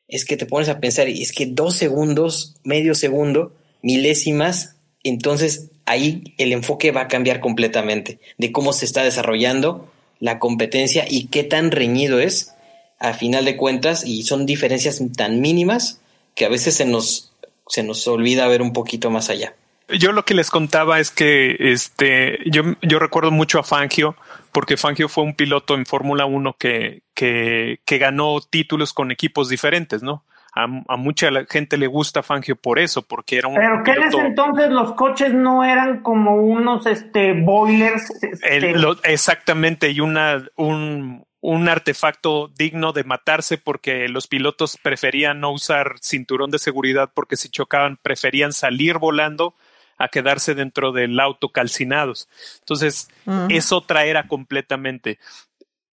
es 0.09 0.25
que 0.25 0.37
te 0.37 0.45
pones 0.45 0.69
a 0.69 0.79
pensar, 0.79 1.07
y 1.07 1.21
es 1.21 1.31
que 1.31 1.45
dos 1.45 1.75
segundos, 1.75 2.55
medio 2.63 2.95
segundo, 2.95 3.53
milésimas, 3.81 4.75
entonces 5.03 5.69
ahí 5.85 6.33
el 6.37 6.51
enfoque 6.51 6.91
va 6.91 7.01
a 7.01 7.07
cambiar 7.07 7.39
completamente 7.39 8.19
de 8.37 8.51
cómo 8.51 8.73
se 8.73 8.85
está 8.85 9.03
desarrollando 9.03 9.91
la 10.19 10.39
competencia 10.39 11.05
y 11.09 11.27
qué 11.27 11.43
tan 11.43 11.71
reñido 11.71 12.19
es 12.19 12.53
a 12.99 13.13
final 13.13 13.45
de 13.45 13.55
cuentas 13.55 14.05
y 14.05 14.23
son 14.23 14.45
diferencias 14.45 15.01
tan 15.15 15.39
mínimas 15.39 16.01
que 16.35 16.45
a 16.45 16.49
veces 16.49 16.75
se 16.75 16.85
nos, 16.85 17.31
se 17.67 17.83
nos 17.83 18.07
olvida 18.07 18.47
ver 18.47 18.61
un 18.61 18.73
poquito 18.73 19.09
más 19.09 19.29
allá. 19.29 19.55
Yo 19.97 20.11
lo 20.11 20.23
que 20.23 20.35
les 20.35 20.51
contaba 20.51 20.99
es 20.99 21.09
que 21.09 21.55
este, 21.59 22.37
yo, 22.45 22.63
yo 22.81 22.99
recuerdo 22.99 23.31
mucho 23.31 23.57
a 23.57 23.63
Fangio, 23.63 24.15
porque 24.59 24.75
Fangio 24.75 25.07
fue 25.07 25.23
un 25.23 25.35
piloto 25.35 25.73
en 25.73 25.85
Fórmula 25.85 26.25
1 26.25 26.57
que, 26.59 27.03
que, 27.13 27.79
que, 27.85 27.97
ganó 27.97 28.41
títulos 28.41 28.91
con 28.91 29.09
equipos 29.09 29.47
diferentes, 29.47 30.03
¿no? 30.03 30.25
A, 30.53 30.63
a, 30.89 30.97
mucha 30.97 31.29
gente 31.49 31.77
le 31.77 31.87
gusta 31.87 32.23
Fangio 32.23 32.57
por 32.57 32.77
eso, 32.77 33.03
porque 33.03 33.37
era 33.37 33.47
un. 33.47 33.55
Pero 33.55 33.83
que 33.85 33.91
en 33.91 34.03
ese 34.03 34.17
entonces 34.17 34.69
los 34.69 34.95
coches 34.95 35.33
no 35.33 35.63
eran 35.63 36.01
como 36.03 36.35
unos 36.35 36.85
este, 36.87 37.31
boilers. 37.41 38.11
Este... 38.21 38.75
exactamente, 39.05 39.91
y 39.91 40.01
una, 40.01 40.43
un, 40.57 41.25
un 41.39 41.69
artefacto 41.69 42.49
digno 42.49 42.91
de 42.91 43.05
matarse 43.05 43.57
porque 43.57 44.09
los 44.09 44.27
pilotos 44.27 44.77
preferían 44.83 45.39
no 45.39 45.53
usar 45.53 45.95
cinturón 46.01 46.51
de 46.51 46.59
seguridad 46.59 47.11
porque 47.13 47.37
si 47.37 47.47
chocaban 47.47 47.95
preferían 47.95 48.51
salir 48.51 48.97
volando 48.97 49.55
a 49.99 50.07
quedarse 50.07 50.55
dentro 50.55 50.91
del 50.91 51.19
auto 51.19 51.49
calcinados. 51.49 52.27
Entonces, 52.59 53.09
es 53.49 53.71
otra 53.71 54.05
era 54.05 54.27
completamente. 54.27 55.19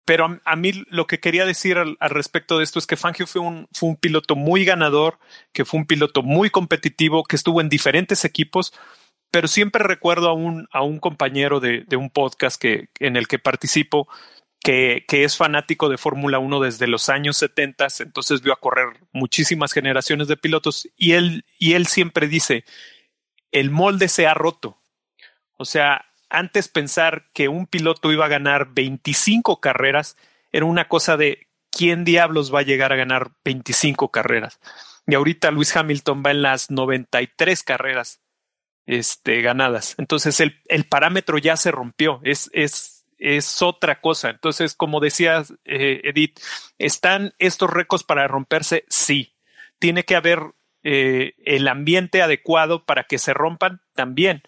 Pero 0.07 0.41
a, 0.45 0.57
mí 0.57 0.73
lo 0.89 1.09
que 1.09 1.19
quería 1.19 1.45
decir 1.45 1.77
al, 1.78 1.97
respecto 2.01 2.59
de 2.59 2.65
esto 2.65 2.78
es 2.78 2.87
que 2.87 2.97
Fangio 2.97 3.27
fue 3.27 3.43
un, 3.43 3.66
fue 3.73 3.89
un 3.89 3.97
piloto 3.97 4.37
muy 4.37 4.65
ganador, 4.65 5.19
que 5.53 5.65
fue 5.65 5.81
un 5.81 5.87
piloto 5.87 6.23
muy 6.23 6.49
competitivo, 6.49 7.24
que 7.24 7.35
estuvo 7.35 7.61
en 7.61 7.69
diferentes 7.69 8.24
equipos, 8.24 8.73
pero 9.33 9.49
siempre 9.49 9.83
recuerdo 9.83 10.28
a 10.28 10.33
un, 10.33 10.69
a 10.70 10.83
un 10.83 11.01
compañero 11.01 11.59
de, 11.59 11.85
de 11.89 11.97
un 11.97 12.11
podcast 12.11 12.61
que, 12.61 12.89
en 13.01 13.16
el 13.16 13.27
que 13.27 13.41
participo, 13.41 14.07
que, 14.61 15.05
que, 15.09 15.24
es 15.24 15.37
fanático 15.37 15.89
de 15.89 15.99
Fórmula 15.99 16.39
1 16.39 16.61
desde 16.61 16.87
los 16.87 17.09
años 17.09 17.37
70, 17.39 17.89
entonces 17.99 18.43
vio 18.43 18.53
a 18.53 18.61
correr 18.61 18.87
muchísimas 19.12 19.73
generaciones 19.73 20.28
de 20.28 20.37
pilotos 20.37 20.89
y 20.97 21.12
él, 21.12 21.45
y 21.59 21.73
él 21.73 21.87
siempre 21.89 22.28
dice, 22.28 22.65
el 23.61 23.70
molde 23.70 24.09
se 24.09 24.27
ha 24.27 24.35
roto. 24.35 24.78
O 25.57 25.65
sea, 25.65 26.05
antes 26.28 26.69
pensar 26.69 27.31
que 27.33 27.49
un 27.49 27.66
piloto 27.66 28.12
iba 28.12 28.27
a 28.27 28.28
ganar 28.28 28.74
25 28.74 29.61
carreras 29.61 30.19
era 30.53 30.66
una 30.66 30.89
cosa 30.89 31.16
de 31.16 31.49
quién 31.70 32.05
diablos 32.05 32.55
va 32.55 32.61
a 32.61 32.65
llegar 32.65 32.93
a 32.93 32.97
ganar 32.97 33.33
25 33.45 34.11
carreras. 34.11 34.61
Y 35.07 35.15
ahorita 35.15 35.51
Luis 35.51 35.74
Hamilton 35.74 36.23
va 36.24 36.33
en 36.33 36.43
las 36.43 36.70
93 36.70 37.62
carreras 37.62 38.20
este, 38.85 39.41
ganadas. 39.41 39.95
Entonces 39.97 40.39
el, 40.41 40.61
el 40.66 40.85
parámetro 40.85 41.39
ya 41.39 41.57
se 41.57 41.70
rompió. 41.70 42.20
Es, 42.24 42.51
es, 42.53 43.07
es 43.16 43.62
otra 43.62 44.03
cosa. 44.03 44.28
Entonces, 44.28 44.74
como 44.74 45.01
decías, 45.01 45.55
eh, 45.65 46.03
Edith, 46.05 46.41
¿están 46.77 47.35
estos 47.39 47.70
récords 47.70 48.05
para 48.05 48.28
romperse? 48.28 48.85
Sí. 48.91 49.35
Tiene 49.78 50.05
que 50.05 50.16
haber 50.16 50.41
eh, 50.89 51.35
el 51.45 51.67
ambiente 51.67 52.23
adecuado 52.23 52.85
para 52.85 53.03
que 53.03 53.19
se 53.19 53.35
rompan 53.35 53.81
también. 53.97 54.45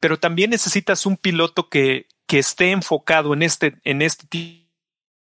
Pero 0.00 0.18
también 0.18 0.50
necesitas 0.50 1.06
un 1.06 1.16
piloto 1.16 1.70
que, 1.70 2.08
que 2.26 2.38
esté 2.38 2.72
enfocado 2.72 3.32
en 3.32 3.42
este, 3.42 3.76
en 3.84 4.02
este 4.02 4.26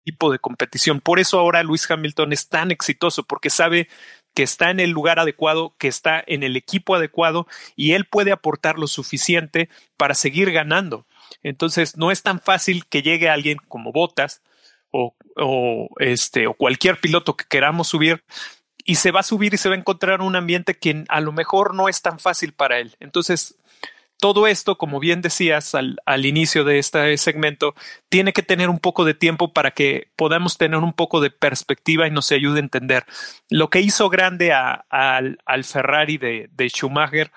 tipo 0.02 0.32
de 0.32 0.40
competición. 0.40 1.00
Por 1.00 1.20
eso 1.20 1.38
ahora 1.38 1.62
Luis 1.62 1.88
Hamilton 1.88 2.32
es 2.32 2.48
tan 2.48 2.72
exitoso, 2.72 3.22
porque 3.22 3.48
sabe 3.48 3.88
que 4.34 4.42
está 4.42 4.70
en 4.70 4.80
el 4.80 4.90
lugar 4.90 5.20
adecuado, 5.20 5.76
que 5.78 5.86
está 5.86 6.20
en 6.26 6.42
el 6.42 6.56
equipo 6.56 6.96
adecuado 6.96 7.46
y 7.76 7.92
él 7.92 8.04
puede 8.04 8.32
aportar 8.32 8.76
lo 8.76 8.88
suficiente 8.88 9.68
para 9.96 10.14
seguir 10.14 10.50
ganando. 10.50 11.06
Entonces, 11.44 11.96
no 11.96 12.10
es 12.10 12.24
tan 12.24 12.40
fácil 12.40 12.86
que 12.86 13.02
llegue 13.02 13.28
alguien 13.28 13.58
como 13.68 13.92
Botas 13.92 14.42
o, 14.90 15.14
o, 15.36 15.90
este, 16.00 16.48
o 16.48 16.54
cualquier 16.54 16.98
piloto 16.98 17.36
que 17.36 17.44
queramos 17.48 17.86
subir 17.86 18.24
y 18.86 18.94
se 18.94 19.10
va 19.10 19.20
a 19.20 19.24
subir 19.24 19.52
y 19.52 19.58
se 19.58 19.68
va 19.68 19.74
a 19.74 19.78
encontrar 19.78 20.22
un 20.22 20.36
ambiente 20.36 20.74
que 20.74 21.04
a 21.08 21.20
lo 21.20 21.32
mejor 21.32 21.74
no 21.74 21.88
es 21.88 22.00
tan 22.00 22.18
fácil 22.18 22.52
para 22.52 22.78
él. 22.78 22.96
Entonces, 23.00 23.56
todo 24.18 24.46
esto, 24.46 24.78
como 24.78 25.00
bien 25.00 25.20
decías 25.20 25.74
al, 25.74 25.98
al, 26.06 26.24
inicio 26.24 26.64
de 26.64 26.78
este 26.78 27.18
segmento, 27.18 27.74
tiene 28.08 28.32
que 28.32 28.42
tener 28.42 28.70
un 28.70 28.78
poco 28.78 29.04
de 29.04 29.12
tiempo 29.12 29.52
para 29.52 29.72
que 29.72 30.10
podamos 30.16 30.56
tener 30.56 30.78
un 30.78 30.94
poco 30.94 31.20
de 31.20 31.30
perspectiva 31.30 32.06
y 32.06 32.10
nos 32.10 32.32
ayude 32.32 32.60
a 32.60 32.62
entender. 32.62 33.04
Lo 33.50 33.68
que 33.68 33.80
hizo 33.80 34.08
grande 34.08 34.52
a, 34.52 34.86
al 34.88 35.64
Ferrari 35.64 36.16
de, 36.16 36.48
de, 36.52 36.68
Schumacher 36.68 37.30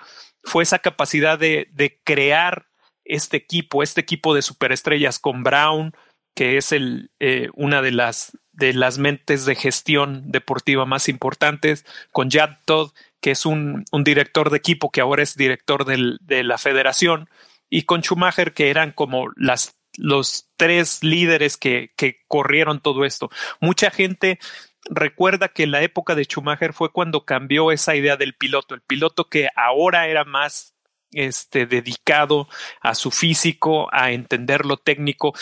fue 0.44 0.62
esa 0.62 0.78
capacidad 0.78 1.38
de, 1.38 1.68
de, 1.72 2.00
crear 2.02 2.68
este 3.04 3.36
equipo, 3.36 3.82
este 3.82 4.00
equipo 4.00 4.34
de 4.34 4.42
superestrellas 4.42 5.18
con 5.18 5.42
Brown, 5.42 5.92
que 6.34 6.56
es 6.56 6.72
el, 6.72 7.10
eh, 7.18 7.48
una 7.54 7.82
de 7.82 7.90
las 7.90 8.38
de 8.60 8.74
las 8.74 8.98
mentes 8.98 9.46
de 9.46 9.56
gestión 9.56 10.30
deportiva 10.30 10.84
más 10.84 11.08
importantes, 11.08 11.84
con 12.12 12.30
Jad 12.30 12.58
Todd, 12.66 12.92
que 13.20 13.32
es 13.32 13.46
un, 13.46 13.84
director 14.04 14.50
de 14.50 14.58
equipo 14.58 14.90
que 14.90 15.00
ahora 15.00 15.22
es 15.22 15.36
director 15.36 15.84
de 15.84 16.44
la 16.44 16.58
federación, 16.58 17.28
y 17.68 17.82
con 17.82 18.02
Schumacher, 18.02 18.52
que 18.52 18.70
eran 18.70 18.92
como 18.92 19.28
las, 19.36 19.80
los 19.96 20.48
tres 20.56 21.02
líderes 21.02 21.56
que, 21.56 21.92
que 21.96 22.20
corrieron 22.28 22.80
todo 22.80 23.04
esto. 23.04 23.30
Mucha 23.60 23.90
gente 23.90 24.38
recuerda 24.88 25.48
que 25.48 25.66
la 25.66 25.82
época 25.82 26.14
de 26.14 26.24
Schumacher 26.24 26.72
fue 26.72 26.92
cuando 26.92 27.24
cambió 27.24 27.72
esa 27.72 27.96
idea 27.96 28.16
del 28.16 28.34
piloto, 28.34 28.74
el 28.74 28.82
piloto 28.82 29.28
que 29.28 29.48
ahora 29.56 30.06
era 30.06 30.24
más 30.24 30.74
este, 31.12 31.66
dedicado 31.66 32.48
a 32.80 32.94
su 32.94 33.10
físico, 33.10 33.88
a 33.92 34.12
entender 34.12 34.64
lo 34.64 34.76
técnico, 34.76 35.34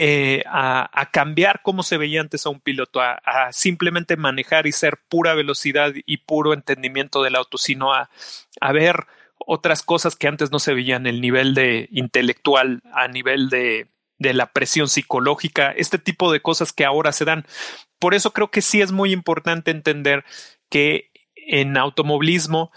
eh, 0.00 0.44
a, 0.46 1.08
cambiar 1.12 1.60
cómo 1.62 1.82
se 1.82 1.96
veía 1.96 2.20
antes 2.20 2.46
a 2.46 2.50
un 2.50 2.60
piloto, 2.60 3.00
a, 3.00 3.18
simplemente 3.50 4.16
manejar 4.16 4.68
y 4.68 4.72
ser 4.72 5.00
pura 5.08 5.34
velocidad 5.34 5.92
y 6.06 6.18
puro 6.18 6.52
entendimiento 6.52 7.20
del 7.24 7.34
auto, 7.34 7.58
sino 7.58 7.92
a, 7.92 8.08
a 8.60 8.72
ver 8.72 9.08
otras 9.38 9.82
cosas 9.82 10.14
que 10.14 10.28
antes 10.28 10.52
no 10.52 10.60
se 10.60 10.72
veían, 10.72 11.08
el 11.08 11.20
nivel 11.20 11.52
de 11.52 11.88
intelectual, 11.90 12.80
a 12.92 13.08
nivel 13.08 13.48
de, 13.48 13.88
de 14.18 14.34
la 14.34 14.52
presión 14.52 14.88
psicológica, 14.88 15.72
este 15.72 15.98
tipo 15.98 16.30
de 16.30 16.42
cosas 16.42 16.72
que 16.72 16.84
ahora 16.84 17.10
se 17.10 17.24
dan. 17.24 17.44
Por 17.98 18.14
eso 18.14 18.32
creo 18.32 18.52
que 18.52 18.62
sí 18.62 18.80
es 18.80 18.92
muy 18.92 19.12
importante 19.12 19.72
entender 19.72 20.24
que 20.70 21.10
en 21.34 21.76
automovilismo 21.76 22.70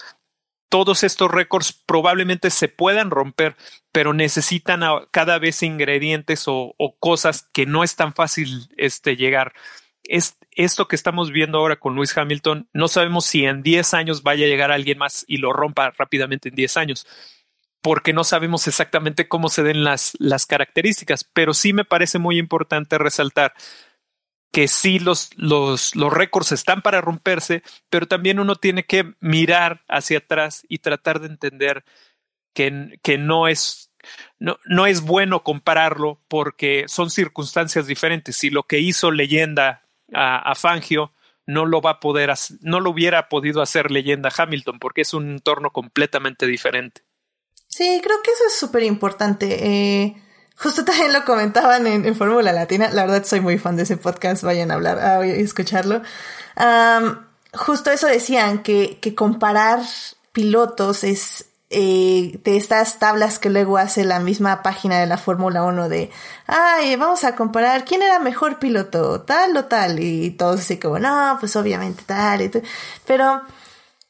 todos 0.71 1.03
estos 1.03 1.29
récords 1.29 1.73
probablemente 1.85 2.49
se 2.49 2.69
puedan 2.69 3.11
romper, 3.11 3.57
pero 3.91 4.13
necesitan 4.13 4.81
cada 5.11 5.37
vez 5.37 5.63
ingredientes 5.63 6.45
o, 6.47 6.73
cosas 6.97 7.49
que 7.51 7.65
no 7.65 7.83
es 7.83 7.97
tan 7.97 8.13
fácil 8.13 8.69
este, 8.77 9.17
llegar. 9.17 9.51
Es, 10.05 10.37
esto 10.51 10.87
que 10.87 10.95
estamos 10.95 11.31
viendo 11.31 11.57
ahora 11.57 11.75
con 11.75 11.93
Luis 11.93 12.17
Hamilton, 12.17 12.69
no 12.71 12.87
sabemos 12.87 13.25
si 13.25 13.43
en 13.43 13.63
10 13.63 13.93
años 13.93 14.23
vaya 14.23 14.45
a 14.45 14.47
llegar 14.47 14.71
alguien 14.71 14.97
más 14.97 15.25
y 15.27 15.37
lo 15.37 15.51
rompa 15.51 15.91
rápidamente 15.91 16.47
en 16.47 16.55
10 16.55 16.77
años, 16.77 17.05
porque 17.81 18.13
no 18.13 18.23
sabemos 18.23 18.65
exactamente 18.65 19.27
cómo 19.27 19.49
se 19.49 19.63
den 19.63 19.83
las, 19.83 20.13
las 20.19 20.45
características, 20.45 21.25
pero 21.25 21.53
sí 21.53 21.73
me 21.73 21.83
parece 21.83 22.17
muy 22.17 22.37
importante 22.37 22.97
resaltar 22.97 23.53
que 24.51 24.67
sí 24.67 24.99
los, 24.99 25.29
los, 25.37 25.95
los 25.95 26.13
récords 26.13 26.51
están 26.51 26.81
para 26.81 27.01
romperse, 27.01 27.63
pero 27.89 28.07
también 28.07 28.39
uno 28.39 28.55
tiene 28.55 28.85
que 28.85 29.13
mirar 29.19 29.83
hacia 29.87 30.19
atrás 30.19 30.63
y 30.67 30.79
tratar 30.79 31.21
de 31.21 31.27
entender 31.27 31.85
que, 32.53 32.99
que 33.01 33.17
no 33.17 33.47
es 33.47 33.87
no, 34.39 34.57
no, 34.65 34.87
es 34.87 35.01
bueno 35.01 35.43
compararlo 35.43 36.19
porque 36.27 36.85
son 36.87 37.11
circunstancias 37.11 37.85
diferentes. 37.85 38.35
Si 38.35 38.49
lo 38.49 38.63
que 38.63 38.79
hizo 38.79 39.11
leyenda 39.11 39.83
a, 40.11 40.37
a, 40.37 40.55
Fangio 40.55 41.13
no 41.45 41.67
lo 41.67 41.81
va 41.81 41.91
a 41.91 41.99
poder, 41.99 42.33
no 42.61 42.79
lo 42.79 42.89
hubiera 42.89 43.29
podido 43.29 43.61
hacer 43.61 43.91
leyenda 43.91 44.31
Hamilton 44.35 44.79
porque 44.79 45.01
es 45.01 45.13
un 45.13 45.29
entorno 45.29 45.69
completamente 45.69 46.47
diferente. 46.47 47.03
Sí, 47.67 48.01
creo 48.03 48.17
que 48.23 48.31
eso 48.31 48.43
es 48.47 48.57
súper 48.59 48.83
importante. 48.83 49.67
Eh, 49.67 50.15
justo 50.61 50.85
también 50.85 51.13
lo 51.13 51.25
comentaban 51.25 51.87
en, 51.87 52.15
Fórmula 52.15 52.53
Latina. 52.53 52.89
La 52.91 53.05
verdad 53.05 53.23
soy 53.25 53.41
muy 53.41 53.57
fan 53.57 53.75
de 53.75 53.83
ese 53.83 53.97
podcast. 53.97 54.43
Vayan 54.43 54.71
a 54.71 54.75
hablar, 54.75 54.99
a 54.99 55.25
escucharlo. 55.25 56.01
Justo 57.53 57.91
eso 57.91 58.07
decían, 58.07 58.63
que, 58.63 58.99
que 59.01 59.15
comparar 59.15 59.81
pilotos 60.31 61.03
es 61.03 61.47
eh, 61.73 62.39
de 62.43 62.57
estas 62.57 62.99
tablas 62.99 63.39
que 63.39 63.49
luego 63.49 63.77
hace 63.77 64.03
la 64.03 64.19
misma 64.19 64.61
página 64.61 64.99
de 64.99 65.05
la 65.05 65.17
Fórmula 65.17 65.63
1 65.63 65.87
de, 65.87 66.11
ay, 66.45 66.97
vamos 66.97 67.23
a 67.23 67.35
comparar 67.35 67.85
quién 67.85 68.01
era 68.01 68.19
mejor 68.19 68.59
piloto, 68.59 69.21
tal 69.21 69.55
o 69.55 69.65
tal, 69.65 69.99
y 69.99 70.31
todos 70.31 70.59
así 70.59 70.77
como, 70.77 70.99
no, 70.99 71.37
pues 71.39 71.55
obviamente 71.55 72.03
tal, 72.05 72.41
y 72.41 72.49
tal. 72.49 72.63
pero 73.05 73.41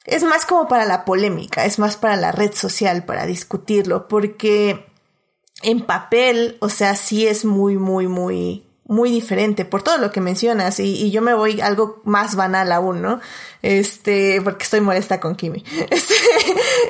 es 0.06 0.24
más 0.24 0.48
como 0.48 0.68
para 0.68 0.86
la 0.86 1.06
polémica, 1.06 1.66
es 1.66 1.78
más 1.78 1.98
para 1.98 2.16
la 2.16 2.32
red 2.32 2.52
social, 2.54 3.06
para 3.06 3.28
discutirlo, 3.28 4.08
porque 4.08 4.91
en 5.64 5.82
papel, 5.82 6.58
o 6.60 6.70
sea, 6.70 6.96
sí 6.96 7.28
es 7.28 7.46
muy, 7.46 7.78
muy, 7.78 8.08
muy 8.08 8.64
muy 8.92 9.10
diferente 9.10 9.64
por 9.64 9.84
todo 9.84 9.98
lo 9.98 10.12
que 10.12 10.20
mencionas 10.20 10.78
y, 10.82 11.12
yo 11.12 11.22
me 11.22 11.34
voy 11.34 11.62
algo 11.62 12.02
más 12.04 12.36
banal 12.36 12.74
aún, 12.74 13.02
¿no? 13.02 13.22
Este, 13.62 14.42
porque 14.44 14.66
estoy 14.66 14.82
molesta 14.82 15.22
con 15.22 15.36
Kimi. 15.36 15.64
Este, 15.90 16.14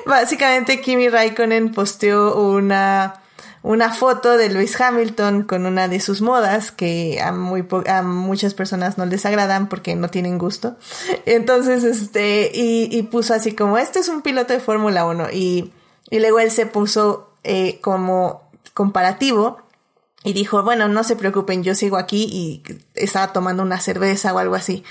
básicamente 0.08 0.82
Kimi 0.82 1.10
Raikkonen 1.10 1.72
posteó 1.72 2.42
una, 2.42 3.22
una 3.62 3.94
foto 3.94 4.36
de 4.36 4.50
Lewis 4.50 4.82
Hamilton 4.82 5.44
con 5.44 5.68
una 5.68 5.88
de 5.88 6.00
sus 6.00 6.22
modas 6.22 6.72
que 6.72 7.22
a 7.22 7.32
muy 7.34 7.68
a 7.86 8.02
muchas 8.02 8.56
personas 8.56 8.98
no 8.98 9.06
les 9.06 9.24
agradan 9.28 9.70
porque 9.70 9.96
no 9.96 10.10
tienen 10.10 10.40
gusto. 10.40 10.78
Entonces, 11.28 11.84
este, 11.84 12.52
y, 12.52 12.90
y 12.92 13.04
puso 13.04 13.36
así 13.36 13.54
como, 13.54 13.78
este 13.78 14.00
es 14.00 14.10
un 14.10 14.24
piloto 14.24 14.54
de 14.54 14.60
Fórmula 14.60 15.06
1 15.06 15.28
y, 15.34 15.72
y 16.10 16.20
luego 16.20 16.40
él 16.40 16.50
se 16.50 16.66
puso 16.66 17.36
eh, 17.44 17.80
como 17.82 18.51
comparativo 18.74 19.62
y 20.24 20.34
dijo, 20.34 20.64
bueno, 20.64 20.88
no 20.88 21.04
se 21.04 21.16
preocupen, 21.16 21.64
yo 21.64 21.76
sigo 21.76 21.98
aquí 21.98 22.28
y 22.32 22.64
estaba 22.94 23.34
tomando 23.34 23.64
una 23.64 23.80
cerveza 23.80 24.34
o 24.34 24.40
algo 24.40 24.56
así. 24.56 24.84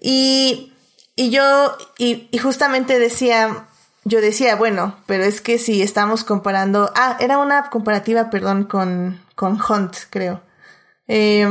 Y, 0.00 0.72
y 1.14 1.30
yo, 1.30 1.76
y, 1.98 2.28
justamente 2.38 2.98
decía, 2.98 3.68
yo 4.04 4.20
decía, 4.20 4.56
bueno, 4.56 4.96
pero 5.06 5.24
es 5.24 5.40
que 5.40 5.58
si 5.58 5.82
estamos 5.82 6.24
comparando, 6.24 6.92
ah, 6.96 7.16
era 7.20 7.38
una 7.38 7.70
comparativa, 7.70 8.30
perdón, 8.30 8.64
con, 8.64 9.20
con 9.34 9.58
Hunt, 9.60 9.96
creo. 10.10 10.42
Eh, 11.08 11.48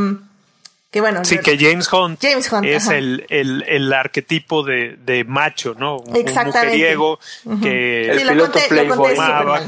que 0.96 1.02
bueno. 1.02 1.26
Sí, 1.26 1.40
que 1.40 1.58
James 1.58 1.92
Hunt, 1.92 2.22
James 2.22 2.50
Hunt 2.50 2.66
es 2.66 2.88
el, 2.88 3.26
el, 3.28 3.66
el, 3.68 3.92
arquetipo 3.92 4.64
de, 4.64 4.96
de, 5.06 5.26
macho, 5.26 5.76
¿no? 5.78 5.98
Exactamente. 6.14 6.58
Un 6.58 6.64
mujeriego 6.64 7.20
que 7.62 8.16
sí, 8.18 8.24
lo 8.24 8.44
conté, 8.44 8.88
conté 8.88 9.16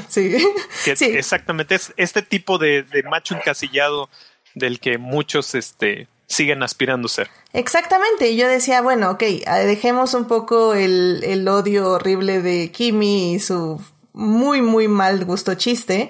sí. 0.08 0.38
Que 0.86 0.96
sí. 0.96 1.06
Exactamente, 1.08 1.76
es 1.76 1.94
este 1.98 2.22
tipo 2.22 2.58
de, 2.58 2.84
de 2.84 3.04
macho 3.04 3.36
encasillado 3.36 4.10
del 4.56 4.80
que 4.80 4.98
muchos 4.98 5.54
este, 5.54 6.08
siguen 6.28 6.64
aspirando 6.64 7.08
a 7.08 7.10
ser. 7.10 7.30
Exactamente, 7.52 8.30
y 8.30 8.38
yo 8.38 8.48
decía, 8.48 8.82
bueno, 8.82 9.12
ok, 9.12 9.24
dejemos 9.66 10.14
un 10.14 10.30
poco 10.30 10.76
el, 10.76 11.26
el 11.26 11.46
odio 11.50 11.90
horrible 11.90 12.42
de 12.42 12.72
Kimi 12.72 13.34
y 13.34 13.40
su 13.42 13.82
muy, 14.14 14.62
muy 14.62 14.88
mal 14.88 15.26
gusto 15.26 15.56
chiste 15.56 16.10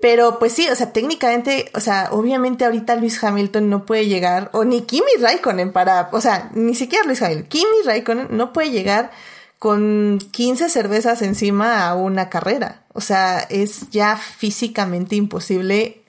pero 0.00 0.38
pues 0.38 0.52
sí, 0.52 0.68
o 0.68 0.74
sea, 0.76 0.92
técnicamente, 0.92 1.70
o 1.74 1.80
sea, 1.80 2.08
obviamente 2.12 2.64
ahorita 2.64 2.96
Luis 2.96 3.22
Hamilton 3.22 3.68
no 3.68 3.84
puede 3.84 4.06
llegar, 4.06 4.50
o 4.52 4.64
ni 4.64 4.82
Kimi 4.82 5.10
Raikkonen 5.20 5.72
para, 5.72 6.08
o 6.12 6.20
sea, 6.20 6.50
ni 6.54 6.74
siquiera 6.74 7.04
Luis 7.04 7.20
Hamilton, 7.20 7.48
Kimi 7.48 7.82
Raikkonen 7.84 8.28
no 8.30 8.52
puede 8.52 8.70
llegar 8.70 9.10
con 9.58 10.18
15 10.30 10.68
cervezas 10.68 11.22
encima 11.22 11.88
a 11.88 11.94
una 11.94 12.28
carrera. 12.30 12.84
O 12.92 13.00
sea, 13.00 13.40
es 13.40 13.90
ya 13.90 14.16
físicamente 14.16 15.16
imposible 15.16 16.02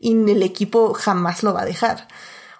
y 0.00 0.12
el 0.12 0.42
equipo 0.42 0.92
jamás 0.92 1.42
lo 1.42 1.54
va 1.54 1.62
a 1.62 1.66
dejar. 1.66 2.08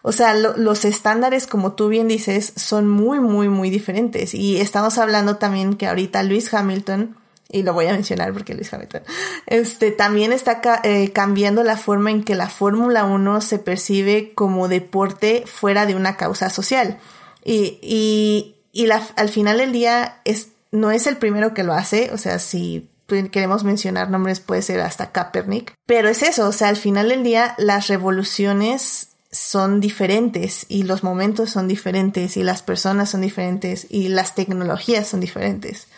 O 0.03 0.13
sea, 0.13 0.35
lo, 0.35 0.57
los 0.57 0.85
estándares, 0.85 1.49
como 1.49 1.73
tú 1.73 1.89
bien 1.89 2.07
dices, 2.07 2.53
son 2.55 2.89
muy, 2.89 3.19
muy, 3.19 3.49
muy 3.49 3.71
diferentes. 3.71 4.35
Y 4.35 4.61
estamos 4.61 4.99
hablando 4.99 5.37
también 5.37 5.75
que 5.75 5.89
ahorita 5.89 6.23
Luis 6.23 6.55
Hamilton 6.55 7.17
y 7.49 7.63
lo 7.63 7.73
voy 7.73 7.87
a 7.87 7.93
mencionar 7.93 8.33
porque 8.33 8.55
Luis 8.55 8.73
Hamilton, 8.73 9.03
este, 9.47 9.91
también 9.93 10.33
está 10.33 10.61
eh, 10.83 11.13
cambiando 11.13 11.63
la 11.63 11.77
forma 11.77 12.11
en 12.11 12.25
que 12.25 12.35
la 12.35 12.49
Fórmula 12.49 13.05
1 13.05 13.41
se 13.41 13.59
percibe 13.59 14.33
como 14.35 14.69
deporte 14.69 15.45
fuera 15.47 15.87
de 15.87 15.95
una 15.95 16.17
causa 16.17 16.51
social. 16.51 16.99
Y, 17.45 17.79
y, 17.83 18.57
y 18.73 18.91
al 18.91 19.29
final 19.29 19.59
del 19.59 19.73
día 19.73 20.21
es, 20.25 20.49
no 20.73 20.91
es 20.91 21.07
el 21.07 21.17
primero 21.17 21.55
que 21.55 21.63
lo 21.63 21.75
hace, 21.75 22.11
o 22.13 22.19
sea, 22.19 22.39
si 22.39 22.89
queremos 23.07 23.63
mencionar 23.63 24.11
nombres 24.11 24.41
puede 24.41 24.63
ser 24.63 24.81
hasta 24.81 25.13
Kaepernick, 25.13 25.75
pero 25.87 26.09
es 26.09 26.23
eso, 26.23 26.49
o 26.49 26.53
sea, 26.53 26.69
al 26.69 26.77
final 26.77 27.09
del 27.09 27.23
día 27.23 27.55
las 27.57 27.87
revoluciones 27.87 29.11
son 29.31 29.81
diferentes 29.81 30.67
y 30.69 30.85
los 30.85 31.05
momentos 31.05 31.51
son 31.51 31.69
diferentes 31.69 32.37
y 32.37 32.43
las 32.43 32.63
personas 32.63 33.11
son 33.11 33.21
diferentes 33.21 33.87
y 33.91 34.09
las 34.09 34.35
tecnologías 34.35 35.07
son 35.07 35.21
diferentes. 35.21 35.89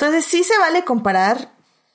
Entonces 0.00 0.24
sí 0.24 0.44
se 0.44 0.58
vale 0.58 0.82
comparar, 0.82 1.50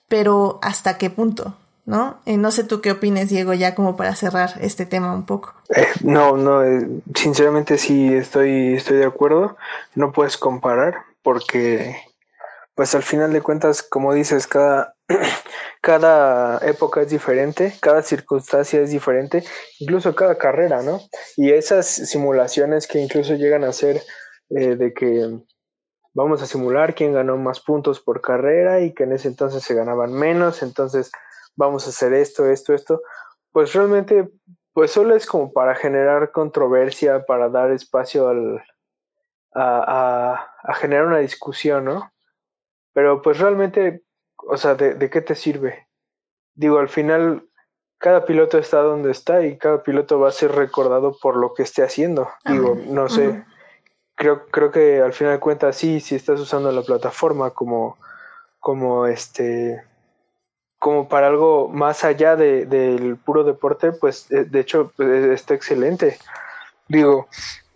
pero 0.07 0.59
¿hasta 0.61 0.99
qué 0.99 1.09
punto? 1.09 1.57
¿No? 1.85 2.19
Eh, 2.27 2.37
no 2.37 2.51
sé 2.51 2.63
tú 2.63 2.79
qué 2.79 2.91
opines, 2.91 3.29
Diego, 3.29 3.55
ya 3.55 3.73
como 3.73 3.97
para 3.97 4.15
cerrar 4.15 4.51
este 4.61 4.85
tema 4.85 5.11
un 5.11 5.25
poco. 5.25 5.55
Eh, 5.75 5.87
no, 6.01 6.37
no, 6.37 6.63
eh, 6.63 6.87
sinceramente 7.15 7.79
sí 7.79 8.13
estoy, 8.13 8.75
estoy 8.75 8.97
de 8.97 9.07
acuerdo. 9.07 9.57
No 9.95 10.11
puedes 10.11 10.37
comparar 10.37 10.97
porque, 11.23 11.95
pues 12.75 12.93
al 12.93 13.01
final 13.01 13.33
de 13.33 13.41
cuentas, 13.41 13.81
como 13.81 14.13
dices, 14.13 14.45
cada, 14.45 14.93
cada 15.81 16.59
época 16.59 17.01
es 17.01 17.09
diferente, 17.09 17.73
cada 17.81 18.03
circunstancia 18.03 18.81
es 18.81 18.91
diferente, 18.91 19.43
incluso 19.79 20.13
cada 20.13 20.37
carrera, 20.37 20.83
¿no? 20.83 21.01
Y 21.37 21.53
esas 21.53 21.87
simulaciones 21.87 22.85
que 22.85 22.99
incluso 22.99 23.33
llegan 23.33 23.63
a 23.63 23.73
ser 23.73 24.03
de 24.49 24.93
que 24.93 25.39
vamos 26.15 26.41
a 26.41 26.47
simular 26.47 26.95
quién 26.95 27.13
ganó 27.13 27.37
más 27.37 27.59
puntos 27.59 27.99
por 27.99 28.21
carrera 28.21 28.79
y 28.79 28.93
que 28.93 29.03
en 29.03 29.11
ese 29.11 29.27
entonces 29.27 29.63
se 29.63 29.75
ganaban 29.75 30.13
menos, 30.13 30.63
entonces 30.63 31.11
vamos 31.55 31.85
a 31.85 31.89
hacer 31.89 32.13
esto, 32.13 32.49
esto, 32.49 32.73
esto, 32.73 33.01
pues 33.51 33.73
realmente, 33.73 34.29
pues 34.73 34.91
solo 34.91 35.15
es 35.15 35.25
como 35.25 35.51
para 35.51 35.75
generar 35.75 36.31
controversia, 36.31 37.25
para 37.25 37.49
dar 37.49 37.71
espacio 37.71 38.29
al, 38.29 38.63
a, 39.53 40.47
a, 40.63 40.73
generar 40.75 41.05
una 41.05 41.19
discusión, 41.19 41.85
¿no? 41.85 42.11
Pero 42.93 43.21
pues 43.21 43.39
realmente, 43.39 44.03
o 44.37 44.55
sea, 44.55 44.75
¿de, 44.75 44.93
¿de, 44.93 45.09
qué 45.09 45.21
te 45.21 45.35
sirve? 45.35 45.87
Digo, 46.53 46.79
al 46.79 46.89
final, 46.89 47.45
cada 47.97 48.23
piloto 48.23 48.57
está 48.57 48.79
donde 48.79 49.11
está 49.11 49.45
y 49.45 49.57
cada 49.57 49.83
piloto 49.83 50.17
va 50.17 50.29
a 50.29 50.33
ser 50.33 50.53
recordado 50.53 51.17
por 51.21 51.35
lo 51.35 51.53
que 51.53 51.63
esté 51.63 51.83
haciendo. 51.83 52.29
Digo, 52.45 52.77
no 52.87 53.09
sé 53.09 53.43
creo, 54.15 54.47
creo 54.47 54.71
que 54.71 55.01
al 55.01 55.13
final 55.13 55.33
de 55.33 55.39
cuentas 55.39 55.75
sí, 55.75 55.99
si 55.99 56.15
estás 56.15 56.39
usando 56.39 56.71
la 56.71 56.81
plataforma 56.81 57.51
como, 57.51 57.97
como 58.59 59.05
este 59.05 59.83
como 60.79 61.07
para 61.07 61.27
algo 61.27 61.67
más 61.67 62.03
allá 62.03 62.35
de, 62.35 62.65
del 62.65 63.17
puro 63.17 63.43
deporte, 63.43 63.91
pues 63.91 64.27
de, 64.29 64.45
de 64.45 64.59
hecho 64.59 64.91
pues, 64.95 65.25
está 65.25 65.53
excelente. 65.55 66.19
Digo, 66.87 67.27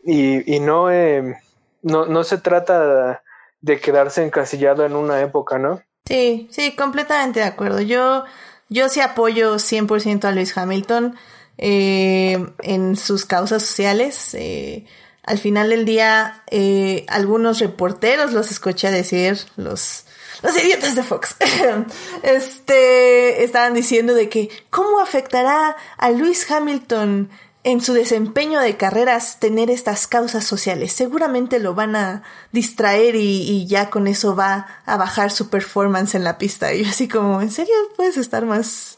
y, 0.04 0.56
y 0.56 0.60
no, 0.60 0.92
eh, 0.92 1.36
no, 1.82 2.06
no 2.06 2.24
se 2.24 2.38
trata 2.38 3.24
de 3.62 3.80
quedarse 3.80 4.24
encasillado 4.24 4.86
en 4.86 4.96
una 4.96 5.22
época, 5.22 5.58
¿no? 5.58 5.82
Sí, 6.06 6.48
sí, 6.52 6.76
completamente 6.76 7.40
de 7.40 7.46
acuerdo. 7.46 7.82
Yo, 7.82 8.26
yo 8.70 8.90
sí 8.90 9.02
apoyo 9.02 9.56
100% 9.56 10.26
a 10.26 10.32
Luis 10.32 10.56
Hamilton 10.58 11.16
eh, 11.58 12.46
en 12.60 12.96
sus 12.96 13.26
causas 13.26 13.64
sociales. 13.64 14.34
Eh, 14.36 14.86
al 15.30 15.38
final 15.38 15.70
del 15.70 15.86
día, 15.86 16.42
eh, 16.50 17.06
algunos 17.08 17.60
reporteros 17.60 18.34
los 18.34 18.50
escuché 18.50 18.90
decir, 18.90 19.38
los, 19.58 20.06
los 20.42 20.58
idiotas 20.58 20.96
de 20.96 21.04
Fox, 21.04 21.36
este, 22.24 23.44
estaban 23.44 23.76
diciendo 23.76 24.16
de 24.16 24.28
que, 24.28 24.50
¿cómo 24.72 25.00
afectará 25.00 25.76
a 26.00 26.10
Luis 26.10 26.50
Hamilton 26.50 27.30
en 27.64 27.82
su 27.82 27.94
desempeño 27.94 28.60
de 28.60 28.76
carreras 28.76 29.40
tener 29.40 29.70
estas 29.70 30.08
causas 30.08 30.46
sociales? 30.46 30.94
Seguramente 30.94 31.60
lo 31.60 31.76
van 31.76 31.96
a 31.96 32.24
distraer 32.52 33.16
y, 33.16 33.44
y 33.44 33.68
ya 33.68 33.92
con 33.92 34.08
eso 34.08 34.36
va 34.36 34.82
a 34.88 34.98
bajar 34.98 35.30
su 35.30 35.52
performance 35.52 36.16
en 36.16 36.24
la 36.24 36.40
pista. 36.40 36.74
Y 36.74 36.86
así 36.86 37.08
como, 37.08 37.40
¿en 37.40 37.52
serio 37.52 37.76
puedes 37.96 38.18
estar 38.18 38.46
más 38.46 38.98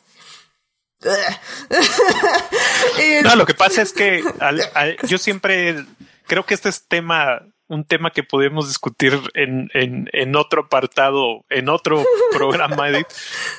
no, 3.23 3.35
lo 3.35 3.47
que 3.47 3.55
pasa 3.55 3.81
es 3.81 3.91
que 3.91 4.23
al, 4.39 4.61
al, 4.75 4.97
yo 5.07 5.17
siempre 5.17 5.83
creo 6.31 6.45
que 6.45 6.53
este 6.53 6.69
es 6.69 6.87
tema 6.87 7.41
un 7.67 7.83
tema 7.83 8.11
que 8.11 8.23
podemos 8.23 8.69
discutir 8.69 9.19
en, 9.33 9.69
en, 9.73 10.09
en 10.13 10.35
otro 10.37 10.61
apartado, 10.61 11.43
en 11.49 11.67
otro 11.67 12.05
programa, 12.31 12.87
Edith, 12.87 13.07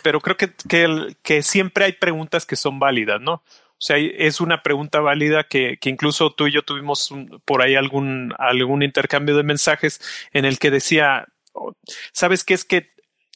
pero 0.02 0.22
creo 0.22 0.38
que, 0.38 0.54
que, 0.70 1.14
que 1.22 1.42
siempre 1.42 1.84
hay 1.84 1.92
preguntas 1.92 2.46
que 2.46 2.56
son 2.56 2.78
válidas, 2.78 3.20
¿no? 3.20 3.34
O 3.34 3.84
sea, 3.84 3.98
es 3.98 4.40
una 4.40 4.62
pregunta 4.62 5.00
válida 5.00 5.44
que, 5.44 5.76
que 5.78 5.90
incluso 5.90 6.32
tú 6.32 6.46
y 6.46 6.52
yo 6.52 6.62
tuvimos 6.62 7.12
por 7.44 7.60
ahí 7.60 7.74
algún, 7.74 8.34
algún 8.38 8.82
intercambio 8.82 9.36
de 9.36 9.42
mensajes 9.42 10.00
en 10.32 10.46
el 10.46 10.58
que 10.58 10.70
decía, 10.70 11.26
oh, 11.52 11.74
¿sabes 12.12 12.42
qué 12.42 12.54
es 12.54 12.64
que 12.64 12.90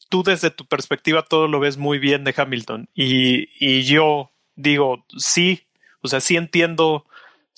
tú 0.08 0.22
desde 0.22 0.50
tu 0.50 0.66
perspectiva 0.66 1.22
todo 1.22 1.46
lo 1.46 1.60
ves 1.60 1.76
muy 1.76 1.98
bien 1.98 2.24
de 2.24 2.32
Hamilton? 2.34 2.88
Y, 2.94 3.50
y 3.60 3.82
yo 3.82 4.30
digo, 4.54 5.04
sí, 5.18 5.68
o 6.00 6.08
sea, 6.08 6.20
sí 6.20 6.36
entiendo 6.36 7.04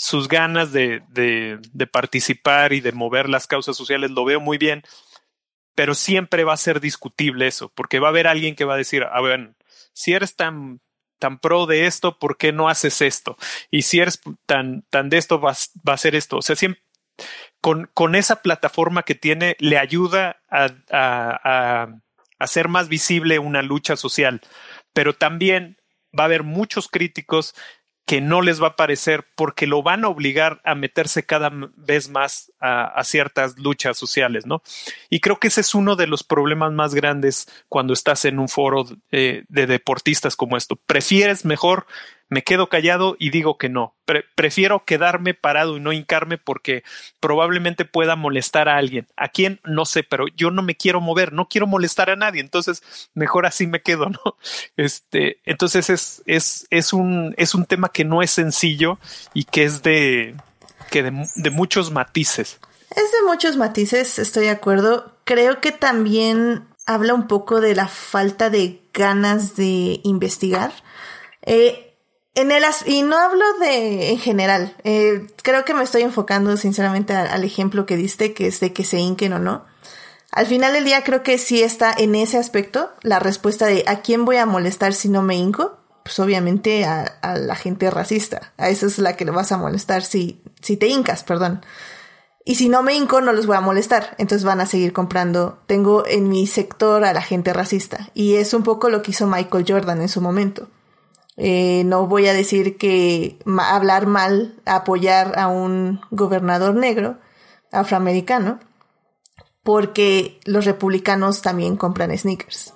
sus 0.01 0.29
ganas 0.29 0.70
de, 0.70 1.03
de, 1.09 1.87
participar 1.89 2.73
y 2.73 2.81
de 2.81 2.93
mover 2.93 3.29
las 3.29 3.49
causas 3.49 3.77
sociales, 3.77 4.12
lo 4.12 4.25
veo 4.25 4.39
muy 4.39 4.57
bien, 4.57 4.85
pero 5.75 5.93
siempre 5.95 6.45
va 6.45 6.53
a 6.53 6.57
ser 6.57 6.81
discutible 6.81 7.49
eso, 7.49 7.73
porque 7.75 7.99
va 7.99 8.07
a 8.07 8.11
haber 8.11 8.29
alguien 8.29 8.55
que 8.55 8.65
va 8.65 8.75
a 8.75 8.79
decir, 8.79 9.03
a 9.03 9.20
ver, 9.20 9.57
si 9.93 10.12
eres 10.12 10.37
tan, 10.37 10.81
tan 11.19 11.41
pro 11.41 11.66
de 11.66 11.87
esto, 11.87 12.16
¿por 12.20 12.37
qué 12.37 12.53
no 12.53 12.69
haces 12.69 13.03
esto? 13.03 13.37
Y 13.73 13.83
si 13.83 13.99
eres 13.99 14.20
tan, 14.47 14.83
tan 14.89 15.11
de 15.11 15.19
esto, 15.19 15.41
va, 15.41 15.55
va 15.87 15.95
a 15.95 15.99
ser 15.99 16.15
esto. 16.15 16.37
O 16.37 16.43
sea, 16.43 16.55
siempre 16.55 16.81
con, 17.61 17.91
con 17.93 18.15
esa 18.15 18.41
plataforma 18.41 19.03
que 19.03 19.16
tiene, 19.16 19.57
le 19.59 19.79
ayuda 19.79 20.41
a, 20.49 20.69
a, 20.91 21.83
a 21.83 21.89
hacer 22.39 22.69
más 22.69 22.89
visible 22.89 23.41
una 23.41 23.62
lucha 23.62 23.97
social, 23.97 24.43
pero 24.93 25.12
también 25.16 25.77
va 26.16 26.23
a 26.23 26.27
haber 26.27 26.45
muchos 26.45 26.87
críticos 26.87 27.57
que 28.09 28.22
no 28.22 28.40
les 28.40 28.60
va 28.60 28.68
a 28.68 28.76
parecer 28.76 29.26
porque 29.35 29.66
lo 29.66 29.82
van 29.82 30.02
a 30.02 30.09
obligar 30.09 30.62
a 30.64 30.74
meterse 30.74 31.24
cada 31.24 31.51
vez 31.76 32.09
más 32.09 32.51
a, 32.59 33.05
ciertas 33.05 33.59
luchas 33.59 33.98
sociales, 33.98 34.47
¿no? 34.47 34.62
Y 35.10 35.20
creo 35.20 35.39
que 35.39 35.48
ese 35.48 35.60
es 35.60 35.74
uno 35.74 35.94
de 35.94 36.06
los 36.06 36.24
problemas 36.24 36.72
más 36.72 36.94
grandes 36.94 37.47
cuando 37.68 37.93
estás 37.93 38.24
en 38.24 38.39
un 38.39 38.48
foro 38.48 38.86
eh, 39.12 39.44
de 39.51 39.66
deportistas 39.66 40.36
como 40.36 40.56
esto. 40.56 40.76
Prefieres 40.76 41.44
mejor 41.44 41.86
me 42.29 42.43
quedo 42.43 42.69
callado 42.69 43.17
y 43.19 43.31
digo 43.31 43.59
que 43.59 43.69
no. 43.69 43.95
Pre 44.05 44.25
prefiero 44.35 44.85
quedarme 44.85 45.35
parado 45.35 45.77
y 45.77 45.81
no 45.81 45.93
hincarme 45.93 46.39
porque 46.39 46.83
probablemente 47.21 47.85
pueda 47.85 48.17
molestar 48.17 48.69
a 48.69 48.77
alguien. 48.77 49.07
¿A 49.17 49.29
quién? 49.29 49.61
No 49.65 49.85
sé, 49.85 50.03
pero 50.03 50.27
yo 50.37 50.51
no 50.51 50.63
me 50.63 50.77
quiero 50.77 51.01
mover, 51.01 51.33
no 51.33 51.49
quiero 51.49 51.67
molestar 51.67 52.11
a 52.11 52.17
nadie, 52.17 52.41
entonces 52.41 52.83
mejor 53.15 53.47
así 53.47 53.67
me 53.67 53.83
quedo, 53.83 54.07
¿no? 54.11 54.37
Este, 54.77 55.41
entonces 55.45 55.91
es, 55.91 56.23
es, 56.27 56.67
es 56.71 56.93
un, 56.93 57.35
es 57.37 57.55
un 57.55 57.65
tema 57.65 57.91
que 57.91 58.05
no 58.05 58.23
es 58.23 58.31
sencillo 58.31 58.99
y 59.35 59.45
que 59.45 59.65
es 59.65 59.83
de, 59.83 60.35
que 60.91 61.03
de, 61.03 61.27
de 61.35 61.51
muchos 61.51 61.91
matices. 61.91 62.61
Es 62.91 63.13
de 63.13 63.23
muchos 63.27 63.57
matices, 63.57 64.19
estoy 64.19 64.45
de 64.45 64.51
acuerdo. 64.51 65.19
Creo 65.25 65.61
que 65.61 65.73
también 65.73 66.67
habla 66.87 67.13
un 67.13 67.27
poco 67.27 67.61
de 67.61 67.75
la 67.75 67.87
falta 67.87 68.49
de 68.49 68.81
ganas 68.95 69.57
de 69.57 70.01
investigar. 70.05 70.73
Eh, 71.43 71.88
en 72.39 72.52
el 72.52 72.62
y 72.86 73.02
no 73.02 73.19
hablo 73.19 73.44
de 73.60 74.12
en 74.12 74.19
general. 74.19 74.77
Eh, 74.85 75.27
creo 75.43 75.65
que 75.65 75.74
me 75.74 75.82
estoy 75.82 76.02
enfocando 76.02 76.56
sinceramente 76.56 77.12
al, 77.12 77.43
ejemplo 77.43 77.85
que 77.85 77.97
diste, 77.97 78.32
que 78.32 78.47
es 78.47 78.60
de 78.60 78.73
que 78.73 78.85
se 78.85 78.98
hinquen 78.98 79.32
o 79.32 79.40
no. 79.40 79.65
Al 80.31 80.47
final 80.47 80.73
del 80.73 80.85
día 80.85 81.02
creo 81.02 81.24
que 81.24 81.36
sí 81.39 81.62
está 81.62 81.93
en 81.97 82.15
ese 82.15 82.39
aspecto 82.39 82.93
la 83.02 83.19
respuesta 83.19 83.66
de 83.66 83.82
a 83.89 84.02
quién 84.02 84.24
voy 84.24 84.36
a 84.36 84.47
molestar 84.47 84.94
si 84.94 85.09
no 85.09 85.23
me 85.23 85.35
hinco. 85.35 85.78
Pues 86.05 86.20
obviamente 86.20 86.85
a, 86.85 87.02
a 87.02 87.36
la 87.36 87.56
gente 87.56 87.90
racista. 87.90 88.52
A 88.56 88.70
esa 88.70 88.86
es 88.86 88.98
la 88.98 89.16
que 89.16 89.24
le 89.24 89.32
vas 89.32 89.51
a 89.51 89.59
molestar 89.59 90.05
si, 90.05 90.40
si 90.62 90.77
te 90.77 90.86
hincas, 90.86 91.24
perdón. 91.24 91.65
Y 92.44 92.55
si 92.55 92.69
no 92.69 92.82
me 92.82 92.94
hinco, 92.94 93.20
no 93.20 93.32
los 93.32 93.47
voy 93.47 93.56
a 93.56 93.60
molestar. 93.60 94.15
Entonces 94.16 94.44
van 94.44 94.60
a 94.60 94.66
seguir 94.66 94.93
comprando. 94.93 95.59
Tengo 95.66 96.06
en 96.06 96.28
mi 96.28 96.47
sector 96.47 97.05
a 97.05 97.12
la 97.12 97.20
gente 97.20 97.52
racista. 97.52 98.10
Y 98.15 98.36
es 98.36 98.55
un 98.55 98.62
poco 98.62 98.90
lo 98.90 99.02
que 99.02 99.10
hizo 99.10 99.27
Michael 99.27 99.66
Jordan 99.69 100.01
en 100.01 100.09
su 100.09 100.20
momento 100.20 100.69
eh, 101.40 101.85
no 101.85 102.09
voy 102.09 102.27
a 102.27 102.32
decir 102.32 102.77
que 102.77 103.39
ma 103.44 103.77
hablar 103.77 104.06
mal, 104.06 104.60
apoyar 104.66 105.39
a 105.39 105.47
un 105.47 106.01
gobernador 106.10 106.74
negro, 106.74 107.19
afroamericano, 107.70 108.59
porque 109.62 110.40
los 110.44 110.65
republicanos 110.65 111.40
también 111.40 111.77
compran 111.77 112.16
sneakers. 112.19 112.74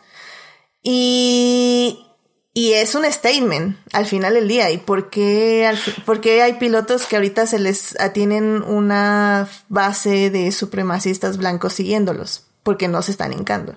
Y, 0.80 2.06
y 2.54 2.74
es 2.74 2.94
un 2.94 3.04
statement 3.04 3.78
al 3.92 4.06
final 4.06 4.34
del 4.34 4.46
día. 4.46 4.70
¿Y 4.70 4.78
por 4.78 5.10
qué, 5.10 5.66
al, 5.66 5.78
por 6.04 6.20
qué 6.20 6.42
hay 6.42 6.54
pilotos 6.54 7.06
que 7.06 7.16
ahorita 7.16 7.46
se 7.46 7.58
les 7.58 7.96
tienen 8.14 8.62
una 8.62 9.48
base 9.68 10.30
de 10.30 10.52
supremacistas 10.52 11.36
blancos 11.36 11.72
siguiéndolos? 11.72 12.46
Porque 12.62 12.86
no 12.86 13.02
se 13.02 13.10
están 13.10 13.32
hincando. 13.32 13.76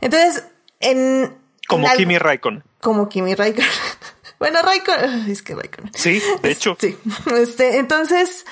Entonces, 0.00 0.44
en... 0.80 1.36
Como 1.68 1.86
en 1.86 1.96
Kimi 1.96 2.16
Raikkonen. 2.16 2.62
Como 2.86 3.08
Kimi 3.08 3.34
Raikkonen. 3.34 3.68
Bueno, 4.38 4.60
Raikkonen, 4.62 5.28
es 5.28 5.42
que 5.42 5.56
Raikkonen. 5.56 5.90
Sí, 5.92 6.22
de 6.42 6.52
hecho. 6.52 6.76
Sí. 6.78 6.96
Este, 7.34 7.78
entonces, 7.78 8.44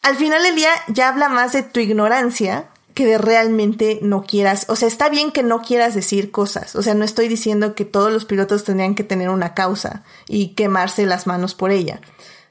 al 0.00 0.16
final 0.16 0.42
del 0.42 0.54
día 0.54 0.70
ya 0.86 1.08
habla 1.08 1.28
más 1.28 1.52
de 1.52 1.64
tu 1.64 1.80
ignorancia 1.80 2.70
que 2.94 3.04
de 3.04 3.18
realmente 3.18 3.98
no 4.00 4.22
quieras. 4.22 4.64
O 4.68 4.76
sea, 4.76 4.88
está 4.88 5.10
bien 5.10 5.32
que 5.32 5.42
no 5.42 5.60
quieras 5.60 5.94
decir 5.94 6.30
cosas. 6.30 6.76
O 6.76 6.82
sea, 6.82 6.94
no 6.94 7.04
estoy 7.04 7.28
diciendo 7.28 7.74
que 7.74 7.84
todos 7.84 8.10
los 8.10 8.24
pilotos 8.24 8.64
tendrían 8.64 8.94
que 8.94 9.04
tener 9.04 9.28
una 9.28 9.52
causa 9.52 10.02
y 10.28 10.54
quemarse 10.54 11.04
las 11.04 11.26
manos 11.26 11.54
por 11.54 11.70
ella. 11.72 12.00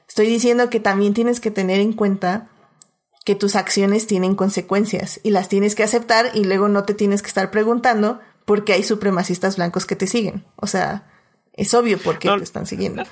Estoy 0.06 0.28
diciendo 0.28 0.70
que 0.70 0.78
también 0.78 1.14
tienes 1.14 1.40
que 1.40 1.50
tener 1.50 1.80
en 1.80 1.94
cuenta 1.94 2.48
que 3.24 3.34
tus 3.34 3.56
acciones 3.56 4.06
tienen 4.06 4.36
consecuencias 4.36 5.18
y 5.24 5.30
las 5.32 5.48
tienes 5.48 5.74
que 5.74 5.82
aceptar 5.82 6.30
y 6.34 6.44
luego 6.44 6.68
no 6.68 6.84
te 6.84 6.94
tienes 6.94 7.22
que 7.22 7.28
estar 7.28 7.50
preguntando 7.50 8.20
por 8.48 8.64
qué 8.64 8.72
hay 8.72 8.82
supremacistas 8.82 9.56
blancos 9.58 9.84
que 9.84 9.94
te 9.94 10.06
siguen. 10.06 10.42
O 10.56 10.66
sea, 10.66 11.06
es 11.52 11.74
obvio 11.74 11.98
por 11.98 12.18
qué 12.18 12.28
no, 12.28 12.38
te 12.38 12.44
están 12.44 12.64
siguiendo. 12.64 13.02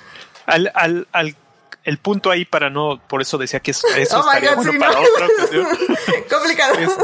Al, 0.47 0.71
al, 0.73 1.07
al, 1.11 1.35
el 1.83 1.99
punto 1.99 2.31
ahí 2.31 2.43
para 2.43 2.71
no, 2.71 2.99
por 3.07 3.21
eso 3.21 3.37
decía 3.37 3.59
que 3.59 3.69
eso, 3.71 3.87
eso 3.95 4.17
oh 4.17 4.21
estaría 4.21 4.55
God, 4.55 4.65
bueno 4.65 4.71
sí, 4.71 4.79
para 4.79 4.93
no. 4.93 5.01
otra. 5.01 5.27
Complicado. 6.37 6.79
Es, 6.79 6.97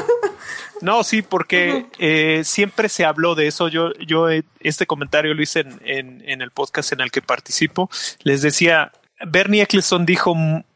no, 0.81 1.03
sí, 1.03 1.21
porque 1.21 1.73
uh 1.73 1.77
-huh. 1.77 1.89
eh, 1.99 2.43
siempre 2.43 2.89
se 2.89 3.05
habló 3.05 3.35
de 3.35 3.45
eso. 3.45 3.67
Yo, 3.67 3.93
yo 3.99 4.27
este 4.61 4.87
comentario 4.87 5.35
lo 5.35 5.43
hice 5.43 5.59
en, 5.59 5.79
en, 5.85 6.23
en, 6.27 6.41
el 6.41 6.49
podcast 6.49 6.91
en 6.91 7.01
el 7.01 7.11
que 7.11 7.21
participo. 7.21 7.91
Les 8.23 8.41
decía, 8.41 8.93
Bernie 9.27 9.61
Eccleston 9.61 10.07
dijo 10.07 10.33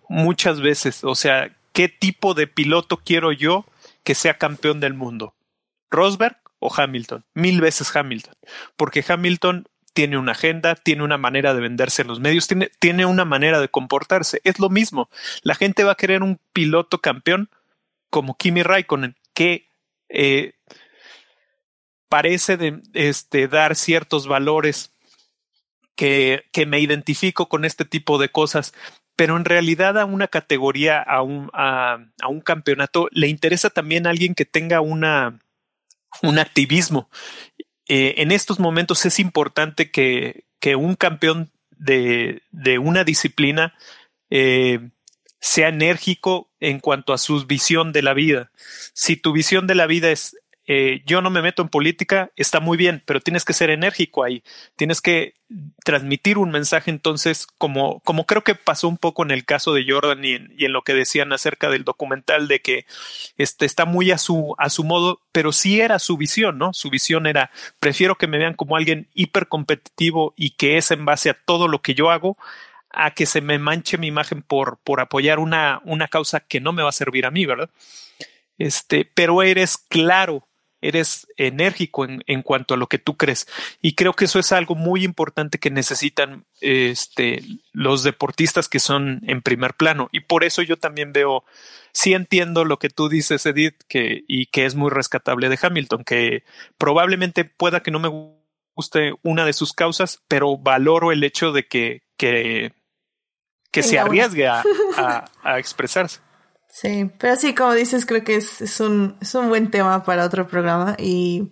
muchas 0.09 0.61
veces, 0.61 1.03
o 1.03 1.15
sea, 1.15 1.49
¿qué 1.73 1.89
tipo 1.89 2.35
de 2.35 2.45
piloto 2.45 2.97
quiero 2.97 3.31
yo 3.31 3.65
que 4.03 4.13
sea 4.13 4.37
campeón 4.37 4.79
del 4.79 4.93
mundo? 4.93 5.33
¿Rosberg 5.89 6.37
o 6.59 6.73
Hamilton? 6.75 7.25
Mil 7.33 7.61
veces 7.61 7.95
Hamilton. 7.95 8.35
Porque 8.75 9.03
Hamilton 9.07 9.67
tiene 9.93 10.17
una 10.17 10.33
agenda, 10.33 10.75
tiene 10.75 11.03
una 11.03 11.17
manera 11.17 11.55
de 11.55 11.61
venderse 11.61 12.03
en 12.03 12.07
los 12.07 12.19
medios, 12.19 12.47
tiene, 12.47 12.69
tiene 12.79 13.05
una 13.07 13.25
manera 13.25 13.59
de 13.59 13.69
comportarse. 13.69 14.41
Es 14.43 14.59
lo 14.59 14.69
mismo. 14.69 15.09
La 15.41 15.55
gente 15.55 15.83
va 15.83 15.93
a 15.93 15.95
querer 15.95 16.21
un 16.21 16.39
piloto 16.53 16.99
campeón 16.99 17.49
como 18.09 18.37
Kimi 18.37 18.61
Raikkonen, 18.61 19.15
que 19.33 19.69
eh, 20.09 20.53
parece 22.09 22.57
de, 22.57 22.81
este, 22.93 23.47
dar 23.47 23.75
ciertos 23.75 24.27
valores 24.27 24.93
que, 25.95 26.43
que 26.51 26.65
me 26.65 26.79
identifico 26.79 27.49
con 27.49 27.65
este 27.65 27.83
tipo 27.83 28.19
de 28.19 28.29
cosas, 28.29 28.73
pero 29.15 29.35
en 29.35 29.45
realidad 29.45 29.97
a 29.97 30.05
una 30.05 30.27
categoría, 30.27 31.01
a 31.01 31.23
un, 31.23 31.49
a, 31.53 31.97
a 32.21 32.27
un 32.27 32.41
campeonato, 32.41 33.09
le 33.11 33.27
interesa 33.27 33.71
también 33.71 34.05
a 34.05 34.11
alguien 34.11 34.35
que 34.35 34.45
tenga 34.45 34.79
una, 34.79 35.39
un 36.21 36.39
activismo 36.39 37.09
eh, 37.87 38.15
en 38.17 38.31
estos 38.31 38.59
momentos 38.59 39.05
es 39.05 39.19
importante 39.19 39.91
que, 39.91 40.43
un 40.75 40.95
campeón 40.95 41.49
de, 41.77 42.41
de 42.51 42.77
una 42.77 43.05
disciplina 43.05 43.73
eh, 44.29 44.89
sea 45.39 45.69
enérgico 45.69 46.51
en 46.59 46.79
cuanto 46.81 47.13
a 47.13 47.17
su 47.17 47.45
visión 47.45 47.93
de 47.93 48.01
la 48.01 48.13
vida. 48.13 48.51
Si 48.93 49.15
tu 49.15 49.31
visión 49.31 49.65
de 49.65 49.75
la 49.75 49.87
vida 49.87 50.11
es 50.11 50.35
eh, 50.69 51.01
yo 51.05 51.21
no 51.21 51.29
me 51.29 51.41
meto 51.41 51.61
en 51.61 51.69
política, 51.69 52.29
está 52.35 52.59
muy 52.59 52.77
bien, 52.77 53.01
pero 53.05 53.21
tienes 53.21 53.45
que 53.45 53.53
ser 53.53 53.69
enérgico 53.69 54.25
ahí, 54.25 54.43
tienes 54.75 54.99
que 54.99 55.35
transmitir 55.85 56.37
un 56.37 56.51
mensaje 56.51 56.91
entonces, 56.91 57.47
como, 57.57 58.01
como 58.01 58.25
creo 58.25 58.43
que 58.43 58.53
pasó 58.53 58.89
un 58.89 58.97
poco 58.97 59.23
en 59.23 59.31
el 59.31 59.45
caso 59.45 59.73
de 59.73 59.85
Jordan 59.87 60.25
y 60.25 60.33
en, 60.33 60.53
y 60.57 60.65
en 60.65 60.73
lo 60.73 60.81
que 60.81 60.93
decían 60.93 61.31
acerca 61.31 61.69
del 61.69 61.85
documental 61.85 62.49
de 62.49 62.59
que 62.59 62.85
este, 63.37 63.65
está 63.65 63.85
muy 63.85 64.11
a 64.11 64.17
su, 64.17 64.55
a 64.57 64.69
su 64.69 64.83
modo, 64.83 65.21
pero 65.31 65.53
sí 65.53 65.79
era 65.79 65.99
su 65.99 66.17
visión, 66.17 66.57
¿no? 66.57 66.73
Su 66.73 66.89
visión 66.89 67.27
era, 67.27 67.49
prefiero 67.79 68.15
que 68.15 68.27
me 68.27 68.37
vean 68.37 68.53
como 68.53 68.75
alguien 68.75 69.07
hiper 69.13 69.47
competitivo 69.47 70.33
y 70.35 70.49
que 70.51 70.77
es 70.77 70.91
en 70.91 71.05
base 71.05 71.29
a 71.29 71.37
todo 71.45 71.69
lo 71.69 71.81
que 71.81 71.93
yo 71.93 72.11
hago, 72.11 72.37
a 72.89 73.11
que 73.11 73.25
se 73.25 73.39
me 73.39 73.57
manche 73.57 73.97
mi 73.97 74.07
imagen 74.07 74.41
por, 74.41 74.79
por 74.83 74.99
apoyar 74.99 75.39
una, 75.39 75.81
una 75.85 76.09
causa 76.09 76.41
que 76.41 76.59
no 76.59 76.73
me 76.73 76.83
va 76.83 76.89
a 76.89 76.91
servir 76.91 77.25
a 77.25 77.31
mí, 77.31 77.45
¿verdad? 77.45 77.69
Este, 78.57 79.09
pero 79.13 79.43
eres 79.43 79.77
claro 79.77 80.45
eres 80.87 81.27
enérgico 81.37 82.05
en, 82.05 82.23
en, 82.27 82.41
cuanto 82.41 82.73
a 82.73 82.77
lo 82.77 82.87
que 82.87 82.99
tú 82.99 83.17
crees. 83.17 83.47
Y 83.81 83.95
creo 83.95 84.13
que 84.13 84.25
eso 84.25 84.39
es 84.39 84.51
algo 84.51 84.75
muy 84.75 85.03
importante 85.03 85.57
que 85.57 85.69
necesitan 85.69 86.45
este, 86.61 87.43
los 87.73 88.03
deportistas 88.03 88.69
que 88.69 88.79
son 88.79 89.21
en 89.27 89.41
primer 89.41 89.73
plano. 89.73 90.09
Y 90.11 90.21
por 90.21 90.43
eso 90.43 90.61
yo 90.61 90.77
también 90.77 91.13
veo, 91.13 91.43
sí 91.91 92.13
entiendo 92.13 92.65
lo 92.65 92.79
que 92.79 92.89
tú 92.89 93.09
dices, 93.09 93.45
Edith, 93.45 93.75
que, 93.87 94.23
y 94.27 94.47
que 94.47 94.65
es 94.65 94.75
muy 94.75 94.89
rescatable 94.89 95.49
de 95.49 95.59
Hamilton, 95.61 96.03
que 96.03 96.43
probablemente 96.77 97.43
pueda 97.45 97.81
que 97.81 97.91
no 97.91 97.99
me 97.99 98.09
guste 98.75 99.13
una 99.23 99.45
de 99.45 99.53
sus 99.53 99.73
causas, 99.73 100.23
pero 100.27 100.57
valoro 100.57 101.11
el 101.11 101.23
hecho 101.23 101.51
de 101.51 101.67
que, 101.67 102.03
que, 102.17 102.73
que 103.71 103.83
se 103.83 103.99
arriesgue 103.99 104.47
a, 104.47 104.63
a 105.43 105.59
expresarse. 105.59 106.26
Sí, 106.79 107.11
pero 107.17 107.35
sí, 107.35 107.55
como 107.55 107.73
dices, 107.73 108.05
creo 108.05 108.23
que 108.23 108.35
es, 108.35 108.61
es, 108.61 108.79
un, 108.79 109.17
es 109.19 109.33
un 109.33 109.49
buen 109.49 109.71
tema 109.71 110.03
para 110.03 110.23
otro 110.23 110.47
programa 110.47 110.95
y, 110.99 111.51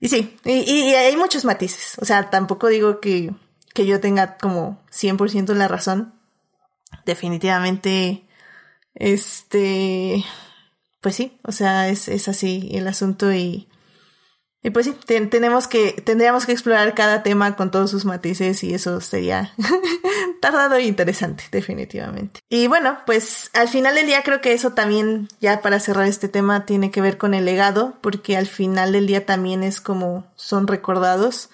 y 0.00 0.08
sí, 0.10 0.36
y, 0.44 0.52
y, 0.52 0.94
hay 0.94 1.16
muchos 1.16 1.46
matices. 1.46 1.96
O 1.98 2.04
sea, 2.04 2.28
tampoco 2.28 2.68
digo 2.68 3.00
que, 3.00 3.32
que 3.72 3.86
yo 3.86 4.00
tenga 4.00 4.36
como 4.36 4.84
100% 4.90 5.54
la 5.54 5.66
razón. 5.66 6.12
Definitivamente, 7.06 8.28
este, 8.94 10.22
pues 11.00 11.14
sí, 11.14 11.38
o 11.44 11.52
sea, 11.52 11.88
es, 11.88 12.08
es 12.08 12.28
así 12.28 12.68
el 12.74 12.88
asunto 12.88 13.32
y, 13.32 13.66
y 14.64 14.70
pues 14.70 14.86
sí, 14.86 14.94
tenemos 15.28 15.66
que, 15.66 15.92
tendríamos 16.04 16.46
que 16.46 16.52
explorar 16.52 16.94
cada 16.94 17.24
tema 17.24 17.56
con 17.56 17.72
todos 17.72 17.90
sus 17.90 18.04
matices 18.04 18.62
y 18.62 18.74
eso 18.74 19.00
sería 19.00 19.52
tardado 20.40 20.76
e 20.76 20.84
interesante, 20.84 21.42
definitivamente. 21.50 22.40
Y 22.48 22.68
bueno, 22.68 22.98
pues 23.04 23.50
al 23.54 23.68
final 23.68 23.96
del 23.96 24.06
día 24.06 24.22
creo 24.22 24.40
que 24.40 24.52
eso 24.52 24.70
también, 24.70 25.28
ya 25.40 25.60
para 25.62 25.80
cerrar 25.80 26.06
este 26.06 26.28
tema, 26.28 26.64
tiene 26.64 26.92
que 26.92 27.00
ver 27.00 27.18
con 27.18 27.34
el 27.34 27.44
legado, 27.44 27.94
porque 28.00 28.36
al 28.36 28.46
final 28.46 28.92
del 28.92 29.08
día 29.08 29.26
también 29.26 29.64
es 29.64 29.80
como 29.80 30.30
son 30.36 30.68
recordados. 30.68 31.50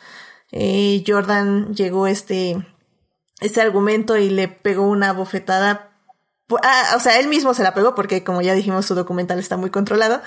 Eh, 0.52 1.02
Jordan 1.06 1.74
llegó 1.74 2.09
este, 2.09 2.59
este 3.40 3.62
argumento 3.62 4.18
y 4.18 4.28
le 4.28 4.48
pegó 4.48 4.82
una 4.82 5.14
bofetada. 5.14 5.88
Ah, 6.62 6.95
o 6.97 7.01
sea, 7.01 7.19
él 7.20 7.29
mismo 7.29 7.53
se 7.53 7.62
la 7.62 7.75
pegó 7.75 7.95
porque 7.95 8.25
como 8.25 8.41
ya 8.41 8.55
dijimos 8.55 8.87
su 8.87 8.95
documental 8.95 9.39
está 9.39 9.57
muy 9.57 9.70
controlado, 9.70 10.23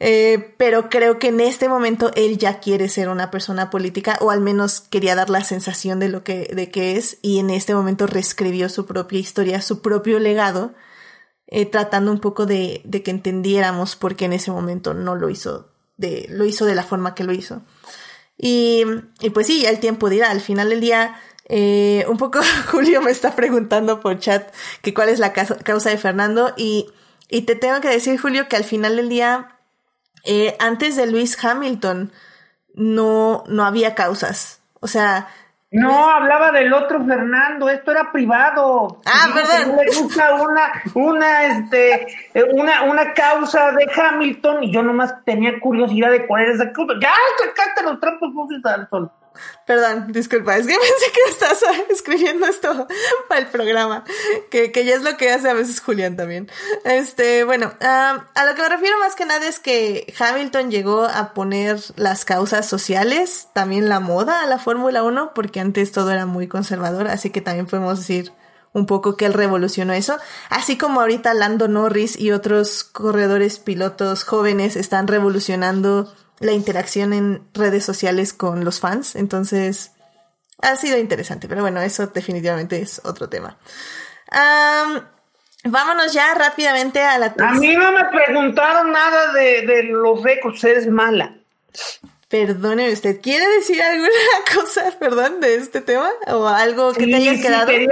eh, 0.00 0.54
pero 0.56 0.88
creo 0.88 1.18
que 1.18 1.28
en 1.28 1.40
este 1.40 1.68
momento 1.68 2.10
él 2.16 2.38
ya 2.38 2.58
quiere 2.58 2.88
ser 2.88 3.08
una 3.08 3.30
persona 3.30 3.70
política 3.70 4.18
o 4.20 4.30
al 4.30 4.40
menos 4.40 4.80
quería 4.80 5.14
dar 5.14 5.30
la 5.30 5.44
sensación 5.44 6.00
de 6.00 6.08
lo 6.08 6.24
que, 6.24 6.50
de 6.54 6.70
que 6.70 6.96
es 6.96 7.18
y 7.22 7.38
en 7.38 7.50
este 7.50 7.74
momento 7.74 8.06
reescribió 8.06 8.68
su 8.68 8.86
propia 8.86 9.20
historia, 9.20 9.62
su 9.62 9.80
propio 9.80 10.18
legado, 10.18 10.74
eh, 11.46 11.66
tratando 11.66 12.10
un 12.10 12.20
poco 12.20 12.46
de, 12.46 12.80
de, 12.84 13.02
que 13.02 13.10
entendiéramos 13.10 13.96
por 13.96 14.16
qué 14.16 14.24
en 14.24 14.32
ese 14.32 14.50
momento 14.50 14.94
no 14.94 15.14
lo 15.14 15.30
hizo 15.30 15.70
de, 16.00 16.26
lo 16.30 16.46
hizo 16.46 16.64
de 16.64 16.74
la 16.74 16.82
forma 16.82 17.14
que 17.14 17.24
lo 17.24 17.32
hizo. 17.32 17.62
Y, 18.36 18.84
y 19.20 19.30
pues 19.30 19.46
sí, 19.46 19.62
ya 19.62 19.70
el 19.70 19.80
tiempo 19.80 20.08
dirá, 20.08 20.30
al 20.30 20.40
final 20.40 20.70
del 20.70 20.80
día, 20.80 21.20
eh, 21.52 22.04
un 22.08 22.16
poco 22.16 22.38
Julio 22.70 23.02
me 23.02 23.10
está 23.10 23.34
preguntando 23.34 23.98
por 23.98 24.20
chat 24.20 24.54
que 24.82 24.94
cuál 24.94 25.08
es 25.08 25.18
la 25.18 25.32
causa 25.32 25.90
de 25.90 25.98
Fernando 25.98 26.54
y, 26.56 26.88
y 27.28 27.42
te 27.42 27.56
tengo 27.56 27.80
que 27.80 27.88
decir, 27.88 28.20
Julio, 28.20 28.46
que 28.48 28.56
al 28.56 28.64
final 28.64 28.94
del 28.96 29.08
día 29.08 29.56
eh, 30.24 30.56
antes 30.60 30.96
de 30.96 31.10
Luis 31.10 31.42
Hamilton 31.42 32.12
no, 32.74 33.42
no 33.48 33.64
había 33.64 33.96
causas. 33.96 34.62
O 34.80 34.86
sea. 34.86 35.26
No, 35.72 36.10
hablaba 36.10 36.52
del 36.52 36.72
otro 36.72 37.04
Fernando, 37.04 37.68
esto 37.68 37.90
era 37.90 38.12
privado. 38.12 39.00
Ah, 39.06 39.28
perdón. 39.34 39.76
una, 40.40 40.72
una, 40.94 41.46
este, 41.46 42.06
una, 42.52 42.82
una 42.82 43.12
causa 43.12 43.72
de 43.72 43.88
Hamilton 43.92 44.64
y 44.64 44.72
yo 44.72 44.82
nomás 44.82 45.24
tenía 45.24 45.58
curiosidad 45.60 46.10
de 46.10 46.26
cuál 46.26 46.42
era 46.42 46.54
esa 46.54 46.72
causa. 46.72 46.94
Ya, 47.00 47.12
sacaste 47.38 47.82
los 47.82 47.98
trapos 47.98 48.30
al 48.64 48.88
sol. 48.88 49.12
Perdón, 49.66 50.12
disculpa, 50.12 50.56
es 50.56 50.66
que 50.66 50.74
pensé 50.78 51.12
que 51.12 51.30
estás 51.30 51.62
escribiendo 51.90 52.46
esto 52.46 52.88
para 53.28 53.40
el 53.40 53.46
programa, 53.48 54.04
que, 54.50 54.72
que 54.72 54.84
ya 54.84 54.94
es 54.94 55.02
lo 55.02 55.16
que 55.16 55.30
hace 55.30 55.48
a 55.48 55.54
veces 55.54 55.80
Julián 55.80 56.16
también. 56.16 56.50
Este, 56.84 57.44
bueno, 57.44 57.72
a 57.80 58.46
lo 58.46 58.54
que 58.54 58.62
me 58.62 58.68
refiero 58.68 58.98
más 58.98 59.14
que 59.14 59.26
nada 59.26 59.46
es 59.46 59.58
que 59.58 60.12
Hamilton 60.18 60.70
llegó 60.70 61.04
a 61.04 61.32
poner 61.34 61.80
las 61.96 62.24
causas 62.24 62.68
sociales, 62.68 63.48
también 63.52 63.88
la 63.88 64.00
moda 64.00 64.42
a 64.42 64.46
la 64.46 64.58
Fórmula 64.58 65.02
1, 65.02 65.32
porque 65.34 65.60
antes 65.60 65.92
todo 65.92 66.10
era 66.10 66.26
muy 66.26 66.48
conservador, 66.48 67.08
así 67.08 67.30
que 67.30 67.40
también 67.40 67.66
podemos 67.66 67.98
decir 67.98 68.32
un 68.72 68.86
poco 68.86 69.16
que 69.16 69.26
él 69.26 69.34
revolucionó 69.34 69.92
eso, 69.92 70.16
así 70.48 70.78
como 70.78 71.00
ahorita 71.00 71.34
Lando 71.34 71.68
Norris 71.68 72.18
y 72.18 72.30
otros 72.30 72.84
corredores 72.84 73.58
pilotos 73.58 74.24
jóvenes 74.24 74.76
están 74.76 75.08
revolucionando 75.08 76.12
la 76.40 76.52
interacción 76.52 77.12
en 77.12 77.46
redes 77.54 77.84
sociales 77.84 78.32
con 78.32 78.64
los 78.64 78.80
fans. 78.80 79.14
Entonces, 79.14 79.92
ha 80.62 80.74
sido 80.76 80.98
interesante, 80.98 81.48
pero 81.48 81.60
bueno, 81.62 81.80
eso 81.80 82.08
definitivamente 82.08 82.80
es 82.80 83.00
otro 83.04 83.28
tema. 83.28 83.56
vámonos 85.64 86.12
ya 86.12 86.34
rápidamente 86.34 87.00
a 87.02 87.18
la... 87.18 87.34
A 87.38 87.52
mí 87.52 87.76
no 87.76 87.92
me 87.92 88.04
preguntaron 88.06 88.90
nada 88.90 89.32
de, 89.32 89.66
de 89.66 89.82
los 89.84 90.22
récords, 90.22 90.64
eres 90.64 90.88
mala. 90.88 91.36
Perdone 92.30 92.92
usted, 92.92 93.20
¿quiere 93.20 93.44
decir 93.56 93.82
alguna 93.82 94.08
cosa, 94.54 94.82
perdón, 95.00 95.40
de 95.40 95.56
este 95.56 95.80
tema? 95.80 96.08
¿O 96.28 96.46
algo 96.46 96.92
que 96.92 97.06
te 97.06 97.16
haya 97.16 97.34
sí, 97.34 97.42
quedado? 97.42 97.66
Quería, 97.66 97.88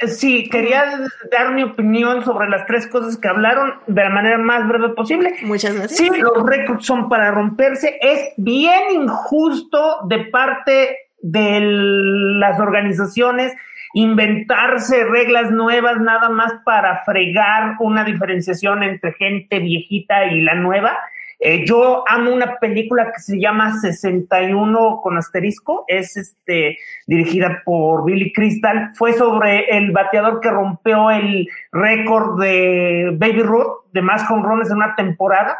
eh, 0.00 0.08
sí, 0.08 0.48
quería 0.48 0.98
dar 1.30 1.52
mi 1.52 1.62
opinión 1.62 2.24
sobre 2.24 2.48
las 2.48 2.66
tres 2.66 2.86
cosas 2.86 3.18
que 3.18 3.28
hablaron 3.28 3.74
de 3.86 4.02
la 4.02 4.08
manera 4.08 4.38
más 4.38 4.66
breve 4.66 4.94
posible. 4.94 5.34
Muchas 5.42 5.74
gracias. 5.74 5.98
Sí, 5.98 6.08
los 6.08 6.42
récords 6.46 6.86
son 6.86 7.10
para 7.10 7.32
romperse. 7.32 7.98
Es 8.00 8.30
bien 8.38 8.92
injusto 8.92 9.98
de 10.08 10.20
parte 10.24 10.96
de 11.20 11.60
las 11.60 12.58
organizaciones 12.60 13.52
inventarse 13.92 15.04
reglas 15.04 15.50
nuevas 15.50 16.00
nada 16.00 16.30
más 16.30 16.54
para 16.64 17.04
fregar 17.04 17.76
una 17.78 18.04
diferenciación 18.04 18.82
entre 18.84 19.12
gente 19.12 19.58
viejita 19.58 20.24
y 20.32 20.40
la 20.40 20.54
nueva 20.54 20.98
eh, 21.44 21.64
yo 21.66 22.04
amo 22.06 22.32
una 22.32 22.60
película 22.60 23.10
que 23.10 23.20
se 23.20 23.40
llama 23.40 23.76
61 23.80 25.00
con 25.02 25.18
asterisco, 25.18 25.84
es 25.88 26.16
este, 26.16 26.78
dirigida 27.08 27.62
por 27.64 28.04
Billy 28.04 28.32
Crystal, 28.32 28.92
fue 28.94 29.12
sobre 29.14 29.76
el 29.76 29.90
bateador 29.90 30.38
que 30.38 30.50
rompió 30.50 31.10
el 31.10 31.48
récord 31.72 32.40
de 32.40 33.10
Baby 33.18 33.42
Ruth, 33.42 33.90
de 33.92 34.02
más 34.02 34.30
home 34.30 34.44
en 34.64 34.76
una 34.76 34.94
temporada. 34.94 35.58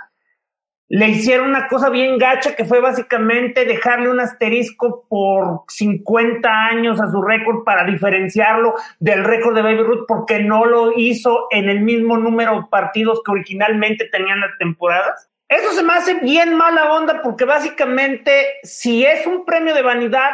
Le 0.88 1.08
hicieron 1.08 1.48
una 1.48 1.66
cosa 1.66 1.90
bien 1.90 2.16
gacha 2.16 2.54
que 2.54 2.64
fue 2.64 2.80
básicamente 2.80 3.64
dejarle 3.64 4.08
un 4.08 4.20
asterisco 4.20 5.06
por 5.08 5.62
50 5.66 6.48
años 6.48 7.00
a 7.00 7.10
su 7.10 7.22
récord 7.22 7.64
para 7.64 7.84
diferenciarlo 7.84 8.74
del 9.00 9.24
récord 9.24 9.56
de 9.56 9.62
Baby 9.62 9.82
Ruth 9.82 10.04
porque 10.06 10.44
no 10.44 10.64
lo 10.64 10.92
hizo 10.96 11.48
en 11.50 11.68
el 11.68 11.80
mismo 11.80 12.18
número 12.18 12.54
de 12.54 12.66
partidos 12.70 13.20
que 13.24 13.32
originalmente 13.32 14.08
tenían 14.12 14.38
las 14.38 14.56
temporadas. 14.58 15.31
Eso 15.52 15.72
se 15.72 15.82
me 15.82 15.92
hace 15.92 16.14
bien 16.14 16.54
mala 16.56 16.94
onda 16.94 17.20
porque 17.22 17.44
básicamente 17.44 18.54
si 18.62 19.04
es 19.04 19.26
un 19.26 19.44
premio 19.44 19.74
de 19.74 19.82
vanidad, 19.82 20.30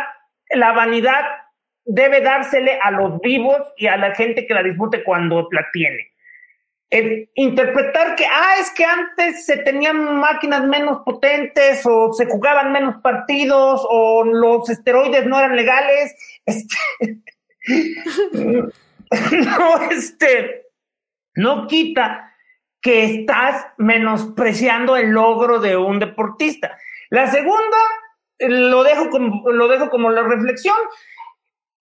la 0.51 0.73
vanidad 0.73 1.25
debe 1.85 2.21
dársele 2.21 2.79
a 2.81 2.93
los 2.93 3.21
vivos 3.21 3.59
y 3.77 3.89
a 3.89 3.97
la 3.97 4.15
gente 4.15 4.47
que 4.47 4.55
la 4.55 4.63
disfrute 4.63 5.03
cuando 5.03 5.49
la 5.51 5.67
tiene. 5.73 6.13
interpretar 7.35 8.15
que, 8.15 8.27
ah, 8.27 8.55
es 8.61 8.71
que 8.71 8.85
antes 8.85 9.45
se 9.45 9.57
tenían 9.59 10.19
máquinas 10.19 10.63
menos 10.65 11.01
potentes 11.05 11.85
o 11.85 12.13
se 12.13 12.27
jugaban 12.27 12.71
menos 12.71 12.97
partidos 13.03 13.85
o 13.91 14.23
los 14.25 14.71
esteroides 14.71 15.27
no 15.27 15.39
eran 15.39 15.57
legales, 15.57 16.15
este, 16.47 16.77
no, 19.33 19.91
este, 19.91 20.67
no 21.35 21.67
quita 21.67 22.28
que 22.81 23.05
estás 23.05 23.67
menospreciando 23.77 24.97
el 24.97 25.11
logro 25.11 25.59
de 25.61 25.77
un 25.77 25.99
deportista. 25.99 26.77
La 27.11 27.31
segunda, 27.31 27.77
lo 28.39 28.83
dejo 28.85 29.11
como, 29.11 29.51
lo 29.51 29.69
dejo 29.69 29.91
como 29.91 30.11
la 30.11 30.23
reflexión. 30.23 30.77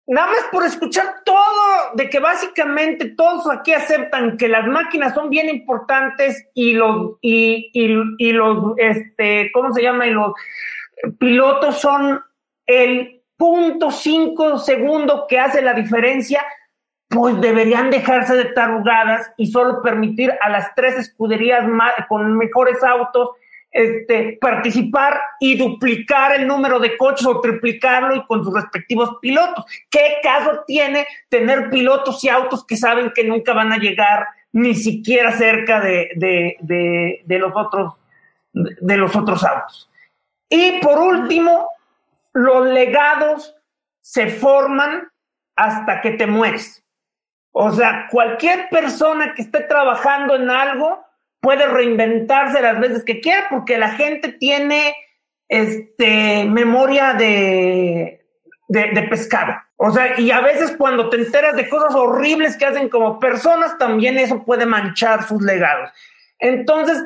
Nada 0.05 0.27
más 0.27 0.43
por 0.51 0.65
escuchar 0.65 1.22
todo, 1.23 1.93
de 1.95 2.10
que 2.10 2.19
básicamente 2.19 3.14
todos 3.15 3.49
aquí 3.49 3.73
aceptan 3.73 4.35
que 4.35 4.49
las 4.49 4.68
máquinas 4.68 5.14
son 5.14 5.30
bien 5.30 5.47
importantes 5.47 6.49
y 6.53 6.73
los, 6.73 7.14
y, 7.22 7.72
y, 7.73 7.95
y 8.18 8.31
los, 8.34 8.73
este, 8.77 9.49
¿cómo 9.53 9.73
se 9.73 9.81
llama? 9.81 10.05
Y 10.07 10.11
los 10.11 10.34
pilotos 11.19 11.80
son 11.80 12.22
el 12.65 13.22
punto 13.38 13.91
cinco 13.91 14.57
segundo 14.57 15.26
que 15.27 15.39
hace 15.39 15.61
la 15.61 15.73
diferencia 15.73 16.45
pues 17.14 17.40
deberían 17.40 17.90
dejarse 17.90 18.35
de 18.35 18.45
tarugadas 18.45 19.31
y 19.38 19.48
solo 19.48 19.81
permitir 19.81 20.34
a 20.41 20.49
las 20.49 20.73
tres 20.76 20.95
escuderías 20.95 21.65
con 22.10 22.35
mejores 22.38 22.84
autos 22.84 23.30
este, 23.72 24.38
participar 24.40 25.19
y 25.40 25.57
duplicar 25.57 26.35
el 26.35 26.48
número 26.48 26.80
de 26.80 26.98
coches 26.98 27.26
o 27.26 27.41
triplicarlo 27.41 28.15
y 28.15 28.26
con 28.26 28.44
sus 28.44 28.53
respectivos 28.53 29.18
pilotos. 29.22 29.65
¿Qué 29.90 30.18
caso 30.22 30.64
tiene 30.68 31.07
tener 31.30 31.69
pilotos 31.69 32.23
y 32.23 32.30
autos 32.30 32.65
que 32.65 32.77
saben 32.77 33.11
que 33.15 33.23
nunca 33.23 33.53
van 33.53 33.72
a 33.72 33.77
llegar 33.77 34.27
ni 34.52 34.76
siquiera 34.76 35.31
cerca 35.31 35.80
de, 35.80 36.11
de, 36.15 36.57
de, 36.61 37.22
de 37.26 37.40
los 37.40 37.53
otros 37.56 37.94
de 38.53 38.98
los 38.98 39.15
otros 39.15 39.44
autos. 39.44 39.90
Y 40.49 40.80
por 40.80 40.99
último, 40.99 41.69
los 42.34 42.68
legados 42.68 43.56
se 44.02 44.27
forman 44.27 45.10
hasta 45.56 46.02
que 46.02 46.11
te 46.11 46.27
mueres. 46.27 46.82
O 47.55 47.71
sea, 47.71 48.07
cualquier 48.09 48.67
persona 48.69 49.34
que 49.35 49.43
esté 49.43 49.61
trabajando 49.61 50.35
en 50.35 50.49
algo 50.49 51.05
puede 51.39 51.67
reinventarse 51.67 52.61
las 52.61 52.80
veces 52.80 53.03
que 53.03 53.21
quiera 53.21 53.47
porque 53.49 53.77
la 53.77 53.91
gente 53.91 54.30
tiene 54.30 54.95
este, 55.47 56.45
memoria 56.45 57.13
de, 57.13 58.25
de, 58.67 59.03
pescado. 59.03 59.53
O 59.77 59.91
sea, 59.91 60.19
y 60.19 60.31
a 60.31 60.41
veces 60.41 60.75
cuando 60.77 61.09
te 61.09 61.17
enteras 61.17 61.55
de 61.55 61.69
cosas 61.69 61.93
horribles 61.93 62.57
que 62.57 62.65
hacen 62.65 62.89
como 62.89 63.19
personas, 63.19 63.77
también 63.77 64.17
eso 64.17 64.43
puede 64.43 64.65
manchar 64.65 65.27
sus 65.27 65.43
legados. 65.43 65.91
Entonces, 66.39 67.03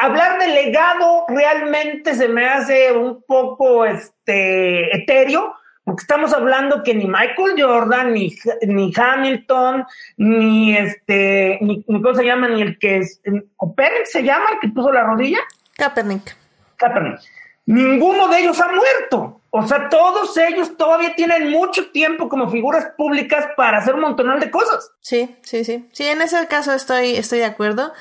hablar 0.00 0.38
de 0.40 0.48
legado 0.48 1.26
realmente 1.28 2.14
se 2.14 2.28
me 2.28 2.46
hace 2.46 2.92
un 2.92 3.22
poco 3.24 3.84
este, 3.84 4.96
etéreo, 4.96 5.54
porque 5.84 6.02
estamos 6.02 6.32
hablando 6.32 6.82
que 6.82 6.94
ni 6.94 7.06
Michael 7.06 7.54
Jordan, 7.58 8.12
ni, 8.12 8.34
ni 8.62 8.92
Hamilton, 8.94 9.84
ni 10.16 10.76
este, 10.76 11.58
ni, 11.60 11.82
¿cómo 11.82 12.14
se 12.14 12.24
llama? 12.24 12.48
Ni 12.48 12.62
el 12.62 12.78
que 12.78 12.98
es, 12.98 13.20
Copernic 13.56 14.06
se 14.06 14.22
llama, 14.22 14.50
el 14.52 14.60
que 14.60 14.68
puso 14.68 14.92
la 14.92 15.02
rodilla. 15.02 15.38
Kaepernick. 15.76 16.36
Kaepernick. 16.76 17.20
Ninguno 17.66 18.28
de 18.28 18.40
ellos 18.40 18.60
ha 18.60 18.68
muerto. 18.68 19.40
O 19.50 19.66
sea, 19.66 19.88
todos 19.88 20.36
ellos 20.38 20.76
todavía 20.76 21.14
tienen 21.14 21.50
mucho 21.50 21.90
tiempo 21.90 22.28
como 22.28 22.48
figuras 22.48 22.86
públicas 22.96 23.48
para 23.56 23.78
hacer 23.78 23.94
un 23.94 24.00
montón 24.00 24.40
de 24.40 24.50
cosas. 24.50 24.92
Sí, 25.00 25.36
sí, 25.42 25.64
sí. 25.64 25.86
Sí, 25.92 26.04
en 26.04 26.22
ese 26.22 26.46
caso 26.46 26.72
estoy, 26.72 27.16
estoy 27.16 27.40
de 27.40 27.44
acuerdo. 27.44 27.92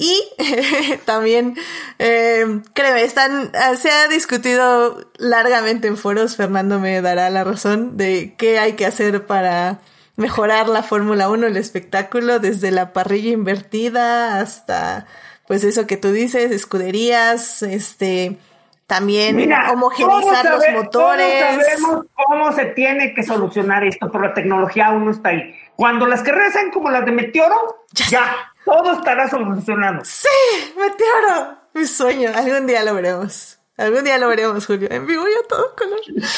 Y 0.00 0.18
también, 1.04 1.56
eh, 1.98 2.62
créeme, 2.72 3.02
están, 3.02 3.50
ah, 3.54 3.76
se 3.76 3.90
ha 3.90 4.08
discutido 4.08 4.98
largamente 5.18 5.88
en 5.88 5.98
foros, 5.98 6.36
Fernando 6.36 6.80
me 6.80 7.02
dará 7.02 7.28
la 7.28 7.44
razón 7.44 7.98
de 7.98 8.34
qué 8.38 8.58
hay 8.58 8.72
que 8.72 8.86
hacer 8.86 9.26
para 9.26 9.80
mejorar 10.16 10.70
la 10.70 10.82
Fórmula 10.82 11.28
1, 11.28 11.48
el 11.48 11.58
espectáculo, 11.58 12.38
desde 12.38 12.70
la 12.70 12.94
parrilla 12.94 13.32
invertida 13.32 14.40
hasta, 14.40 15.06
pues 15.46 15.64
eso 15.64 15.86
que 15.86 15.98
tú 15.98 16.12
dices, 16.12 16.50
escuderías, 16.50 17.62
este, 17.62 18.38
también 18.86 19.52
homogeneizar 19.70 20.46
los 20.46 20.64
motores. 20.72 21.40
Todos 21.40 21.66
sabemos 21.66 22.06
cómo 22.14 22.52
se 22.52 22.64
tiene 22.64 23.12
que 23.12 23.22
solucionar 23.22 23.84
esto, 23.84 24.10
pero 24.10 24.24
la 24.24 24.32
tecnología 24.32 24.86
aún 24.86 25.04
no 25.04 25.10
está 25.10 25.28
ahí. 25.28 25.54
Cuando 25.76 26.06
las 26.06 26.22
que 26.22 26.32
sean 26.52 26.70
como 26.70 26.90
las 26.90 27.04
de 27.04 27.12
Meteoro, 27.12 27.84
ya, 27.92 28.49
todo 28.70 28.92
estará 28.92 29.28
solucionado. 29.28 30.04
Sí, 30.04 30.74
Meteoro, 30.76 31.58
mi 31.74 31.86
sueño, 31.86 32.30
algún 32.34 32.66
día 32.66 32.84
lo 32.84 32.94
veremos. 32.94 33.58
Algún 33.76 34.04
día 34.04 34.18
lo 34.18 34.28
veremos, 34.28 34.66
Julio, 34.66 34.88
en 34.90 35.06
vivo 35.06 35.24
y 35.26 35.32
a 35.32 35.48
todo 35.48 35.74
color. 35.74 36.00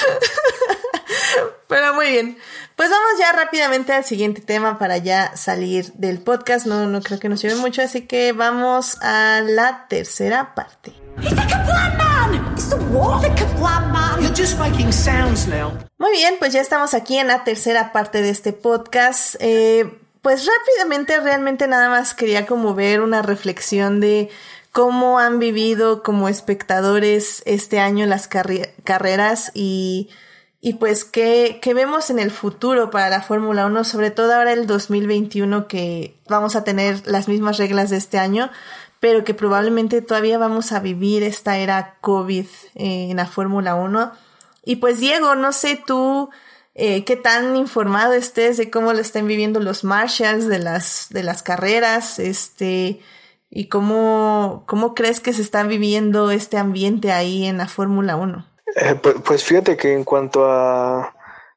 Pero 1.68 1.94
muy 1.94 2.06
bien. 2.06 2.38
Pues 2.76 2.88
vamos 2.88 3.18
ya 3.18 3.32
rápidamente 3.32 3.92
al 3.92 4.04
siguiente 4.04 4.40
tema 4.40 4.78
para 4.78 4.96
ya 4.98 5.36
salir 5.36 5.92
del 5.94 6.20
podcast. 6.20 6.66
No, 6.66 6.86
no 6.86 7.02
creo 7.02 7.18
que 7.18 7.28
nos 7.28 7.42
lleve 7.42 7.56
mucho, 7.56 7.82
así 7.82 8.06
que 8.06 8.32
vamos 8.32 8.96
a 9.02 9.42
la 9.44 9.86
tercera 9.88 10.54
parte. 10.54 10.92
Muy 15.98 16.12
bien, 16.12 16.36
pues 16.38 16.52
ya 16.52 16.60
estamos 16.60 16.94
aquí 16.94 17.18
en 17.18 17.26
la 17.26 17.42
tercera 17.42 17.92
parte 17.92 18.22
de 18.22 18.30
este 18.30 18.52
podcast. 18.52 19.34
Eh, 19.40 20.01
pues 20.22 20.46
rápidamente, 20.46 21.20
realmente 21.20 21.66
nada 21.66 21.88
más 21.88 22.14
quería 22.14 22.46
como 22.46 22.74
ver 22.74 23.00
una 23.00 23.22
reflexión 23.22 24.00
de 24.00 24.30
cómo 24.70 25.18
han 25.18 25.38
vivido 25.38 26.02
como 26.02 26.28
espectadores 26.28 27.42
este 27.44 27.78
año 27.78 28.06
las 28.06 28.28
carreras 28.28 29.50
y, 29.54 30.08
y 30.60 30.74
pues 30.74 31.04
qué, 31.04 31.58
qué 31.60 31.74
vemos 31.74 32.08
en 32.08 32.18
el 32.18 32.30
futuro 32.30 32.90
para 32.90 33.10
la 33.10 33.20
Fórmula 33.20 33.66
1, 33.66 33.84
sobre 33.84 34.10
todo 34.10 34.34
ahora 34.34 34.52
el 34.52 34.66
2021 34.66 35.68
que 35.68 36.16
vamos 36.28 36.56
a 36.56 36.64
tener 36.64 37.06
las 37.06 37.28
mismas 37.28 37.58
reglas 37.58 37.90
de 37.90 37.98
este 37.98 38.18
año 38.18 38.50
pero 39.02 39.24
que 39.24 39.34
probablemente 39.34 40.00
todavía 40.00 40.38
vamos 40.38 40.70
a 40.70 40.78
vivir 40.78 41.24
esta 41.24 41.58
era 41.58 41.96
COVID 42.00 42.46
eh, 42.76 43.08
en 43.10 43.16
la 43.16 43.26
Fórmula 43.26 43.74
1. 43.74 44.12
Y 44.64 44.76
pues 44.76 45.00
Diego, 45.00 45.34
no 45.34 45.50
sé 45.50 45.82
tú 45.84 46.30
eh, 46.74 47.04
qué 47.04 47.16
tan 47.16 47.56
informado 47.56 48.14
estés 48.14 48.56
de 48.56 48.70
cómo 48.70 48.92
lo 48.92 49.00
están 49.00 49.26
viviendo 49.26 49.60
los 49.60 49.84
marshals 49.84 50.48
de 50.48 50.58
las, 50.58 51.08
de 51.10 51.22
las 51.22 51.42
carreras, 51.42 52.18
este, 52.18 53.00
y 53.54 53.68
cómo, 53.68 54.64
cómo 54.66 54.94
crees 54.94 55.20
que 55.20 55.34
se 55.34 55.42
está 55.42 55.62
viviendo 55.64 56.30
este 56.30 56.56
ambiente 56.56 57.12
ahí 57.12 57.44
en 57.44 57.58
la 57.58 57.68
Fórmula 57.68 58.16
1. 58.16 58.46
Eh, 58.76 58.94
pues, 59.02 59.16
pues, 59.22 59.44
fíjate 59.44 59.76
que 59.76 59.92
en 59.92 60.04
cuanto 60.04 60.46
a 60.50 61.14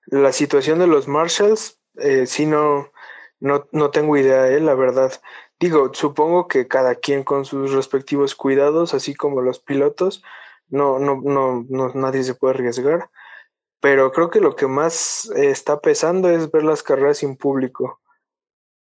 la 0.08 0.34
situación 0.34 0.80
de 0.80 0.88
los 0.88 1.08
marshals, 1.08 1.80
eh, 1.98 2.26
sí 2.28 2.46
no, 2.46 2.92
no, 3.40 3.68
no 3.72 3.92
tengo 3.92 4.18
idea, 4.18 4.50
eh, 4.50 4.60
la 4.60 4.76
verdad. 4.76 5.14
Digo, 5.58 5.92
supongo 5.94 6.50
que 6.50 6.68
cada 6.68 6.96
quien 6.96 7.24
con 7.24 7.46
sus 7.46 7.72
respectivos 7.72 8.36
cuidados, 8.36 8.94
así 8.94 9.16
como 9.16 9.42
los 9.42 9.60
pilotos, 9.60 10.22
no, 10.68 11.00
no, 11.00 11.22
no, 11.24 11.66
no 11.70 11.94
nadie 11.94 12.24
se 12.24 12.36
puede 12.36 12.56
arriesgar. 12.56 13.10
Pero 13.86 14.12
creo 14.12 14.32
que 14.32 14.42
lo 14.42 14.56
que 14.56 14.66
más 14.66 15.30
está 15.36 15.80
pesando 15.80 16.28
es 16.28 16.50
ver 16.50 16.64
las 16.64 16.82
carreras 16.82 17.20
sin 17.20 17.38
público. 17.38 18.02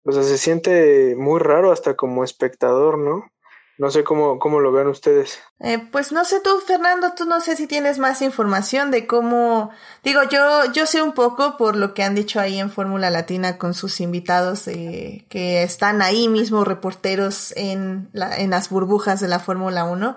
O 0.03 0.11
sea, 0.11 0.25
se 0.25 0.37
siente 0.39 1.15
muy 1.17 1.39
raro 1.39 1.71
hasta 1.71 1.95
como 1.95 2.25
espectador, 2.25 2.99
¿no? 2.99 3.31
No 3.79 3.93
sé 3.93 4.03
cómo, 4.03 4.41
cómo 4.41 4.59
lo 4.59 4.73
vean 4.73 4.89
ustedes. 4.89 5.39
Eh, 5.61 5.79
pues 5.93 6.11
no 6.11 6.25
sé 6.25 6.41
tú, 6.41 6.51
Fernando, 6.67 7.13
tú 7.17 7.27
no 7.27 7.41
sé 7.41 7.55
si 7.55 7.69
tienes 7.69 8.01
más 8.01 8.23
información 8.23 8.91
de 8.91 9.07
cómo. 9.07 9.71
Digo, 10.03 10.25
yo, 10.25 10.65
yo 10.73 10.85
sé 10.85 11.01
un 11.01 11.13
poco 11.13 11.57
por 11.57 11.77
lo 11.77 11.95
que 11.95 12.03
han 12.03 12.17
dicho 12.17 12.41
ahí 12.41 12.59
en 12.59 12.69
Fórmula 12.69 13.09
Latina 13.09 13.57
con 13.57 13.75
sus 13.75 14.01
invitados 14.01 14.67
eh, 14.67 15.27
que 15.29 15.63
están 15.63 16.03
ahí 16.03 16.27
mismo 16.27 16.65
reporteros 16.65 17.53
en, 17.57 18.09
la, 18.13 18.37
en 18.37 18.51
las 18.51 18.69
burbujas 18.69 19.21
de 19.21 19.29
la 19.29 19.39
Fórmula 19.39 19.85
1. 19.85 20.17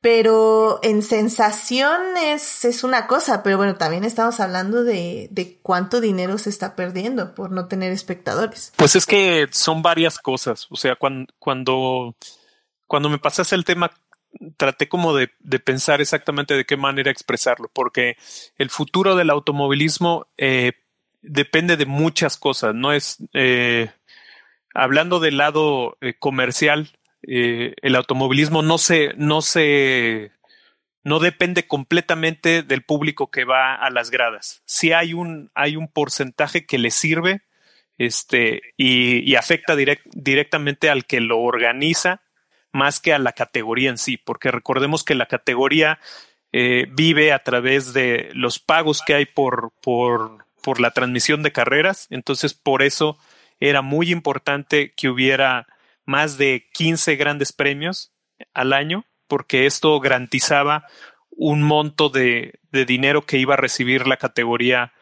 Pero 0.00 0.80
en 0.82 1.02
sensación 1.02 2.00
es, 2.16 2.84
una 2.84 3.06
cosa, 3.06 3.42
pero 3.42 3.58
bueno, 3.58 3.76
también 3.76 4.04
estamos 4.04 4.40
hablando 4.40 4.82
de, 4.82 5.28
de 5.30 5.58
cuánto 5.62 6.00
dinero 6.00 6.38
se 6.38 6.48
está 6.48 6.74
perdiendo 6.74 7.34
por 7.34 7.50
no 7.50 7.66
tener 7.68 7.92
espectadores. 7.92 8.72
Pues 8.76 8.96
es 8.96 9.04
que 9.04 9.46
son 9.50 9.82
varias 9.82 10.18
cosas. 10.18 10.66
O 10.70 10.76
sea, 10.76 10.96
cuando, 10.96 11.32
cuando 11.38 12.16
cuando 12.90 13.08
me 13.08 13.18
pasaste 13.18 13.54
el 13.54 13.64
tema, 13.64 13.92
traté 14.56 14.88
como 14.88 15.14
de, 15.14 15.28
pensar 15.64 16.00
exactamente 16.00 16.54
de 16.54 16.64
qué 16.64 16.76
manera 16.76 17.12
expresarlo, 17.12 17.70
porque 17.72 18.16
el 18.58 18.68
futuro 18.68 19.14
del 19.14 19.30
automovilismo 19.30 20.26
eh, 20.36 20.72
depende 21.22 21.76
de 21.76 21.86
muchas 21.86 22.36
cosas, 22.36 22.74
no 22.74 22.92
es, 22.92 23.18
eh, 23.32 23.92
hablando 24.74 25.20
del 25.20 25.36
lado 25.36 25.98
eh, 26.00 26.14
comercial, 26.18 26.90
el 27.22 27.96
automovilismo 27.96 28.62
no 28.62 28.78
se, 28.78 29.12
no 29.16 29.42
se, 29.42 30.32
no 31.02 31.18
depende 31.18 31.66
completamente 31.66 32.62
del 32.62 32.82
público 32.82 33.30
que 33.30 33.44
va 33.44 33.74
a 33.74 33.90
las 33.90 34.10
gradas. 34.10 34.62
Sí 34.64 34.92
hay 34.92 35.14
un, 35.14 35.50
hay 35.54 35.76
un 35.76 35.88
porcentaje 35.88 36.66
que 36.66 36.78
le 36.78 36.90
sirve, 36.90 37.42
este, 38.00 38.62
y, 38.78 39.34
afecta 39.34 39.76
directamente 39.76 40.88
al 40.88 41.04
que 41.04 41.20
lo 41.20 41.38
organiza 41.40 42.22
más 42.72 42.98
que 42.98 43.12
a 43.12 43.18
la 43.18 43.32
categoría 43.32 43.90
en 43.90 43.98
sí, 43.98 44.16
porque 44.16 44.50
recordemos 44.50 45.04
que 45.04 45.14
la 45.14 45.26
categoría 45.26 45.98
eh, 46.52 46.86
vive 46.92 47.32
a 47.32 47.42
través 47.42 47.92
de 47.92 48.30
los 48.32 48.58
pagos 48.58 49.02
que 49.06 49.14
hay 49.14 49.26
por, 49.26 49.72
por, 49.82 50.46
por 50.62 50.80
la 50.80 50.92
transmisión 50.92 51.42
de 51.42 51.52
carreras, 51.52 52.06
entonces 52.08 52.54
por 52.54 52.82
eso 52.82 53.18
era 53.60 53.82
muy 53.82 54.10
importante 54.10 54.94
que 54.96 55.10
hubiera 55.10 55.66
más 56.04 56.38
de 56.38 56.68
15 56.72 57.16
grandes 57.16 57.52
premios 57.52 58.12
al 58.54 58.72
año, 58.72 59.04
porque 59.28 59.66
esto 59.66 59.98
garantizaba 60.00 60.86
un 61.30 61.62
monto 61.62 62.08
de, 62.08 62.60
de 62.70 62.84
dinero 62.84 63.26
que 63.26 63.38
iba 63.38 63.54
a 63.54 63.58
recibir 63.58 64.06
la 64.06 64.16
categoría 64.16 64.92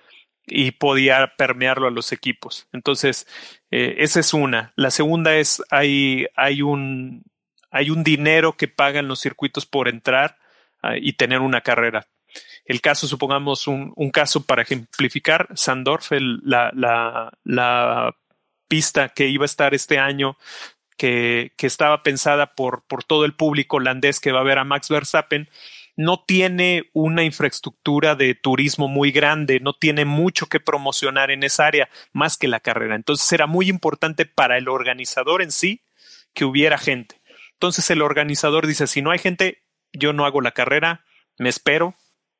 y 0.50 0.72
podía 0.72 1.34
permearlo 1.36 1.86
a 1.88 1.90
los 1.90 2.12
equipos. 2.12 2.68
Entonces, 2.72 3.26
eh, 3.70 3.96
esa 3.98 4.20
es 4.20 4.34
una. 4.34 4.72
La 4.76 4.90
segunda 4.90 5.36
es, 5.36 5.62
hay, 5.70 6.26
hay 6.34 6.62
un, 6.62 7.24
hay 7.70 7.90
un 7.90 8.02
dinero 8.02 8.56
que 8.56 8.68
pagan 8.68 9.08
los 9.08 9.20
circuitos 9.20 9.66
por 9.66 9.88
entrar 9.88 10.38
ah, 10.82 10.96
y 10.96 11.12
tener 11.14 11.40
una 11.40 11.60
carrera. 11.60 12.06
El 12.64 12.80
caso, 12.80 13.06
supongamos 13.06 13.66
un, 13.66 13.92
un 13.96 14.10
caso 14.10 14.44
para 14.44 14.62
ejemplificar, 14.62 15.48
Sandorf, 15.54 16.12
la, 16.12 16.70
la, 16.74 17.32
la, 17.44 18.14
pista 18.68 19.08
que 19.08 19.28
iba 19.28 19.44
a 19.44 19.46
estar 19.46 19.72
este 19.72 19.98
año, 19.98 20.36
que, 20.98 21.52
estaba 21.58 22.02
pensada 22.02 22.54
por, 22.54 22.82
por 22.86 23.04
todo 23.04 23.24
el 23.24 23.34
público 23.34 23.76
holandés 23.76 24.20
que 24.20 24.32
va 24.32 24.40
a 24.40 24.44
ver 24.44 24.58
a 24.58 24.64
Max 24.64 24.90
Verstappen, 24.90 25.48
no 25.96 26.22
tiene 26.24 26.90
una 26.92 27.24
infraestructura 27.24 28.14
de 28.14 28.34
turismo 28.34 28.86
muy 28.86 29.10
grande, 29.10 29.58
no 29.60 29.72
tiene 29.72 30.04
mucho 30.04 30.46
que 30.46 30.60
promocionar 30.60 31.30
en 31.30 31.42
esa 31.42 31.66
área 31.66 31.88
más 32.12 32.36
que 32.36 32.46
la 32.46 32.60
carrera. 32.60 32.94
Entonces 32.94 33.32
era 33.32 33.46
muy 33.46 33.68
importante 33.68 34.26
para 34.26 34.58
el 34.58 34.68
organizador 34.68 35.42
en 35.42 35.50
sí 35.50 35.82
que 36.34 36.44
hubiera 36.44 36.78
gente. 36.78 37.20
Entonces 37.54 37.90
el 37.90 38.02
organizador 38.02 38.66
dice, 38.66 38.86
si 38.86 39.02
no 39.02 39.10
hay 39.10 39.18
gente, 39.18 39.64
yo 39.92 40.12
no 40.12 40.24
hago 40.24 40.40
la 40.40 40.52
carrera, 40.52 41.04
me 41.38 41.48
espero, 41.48 41.96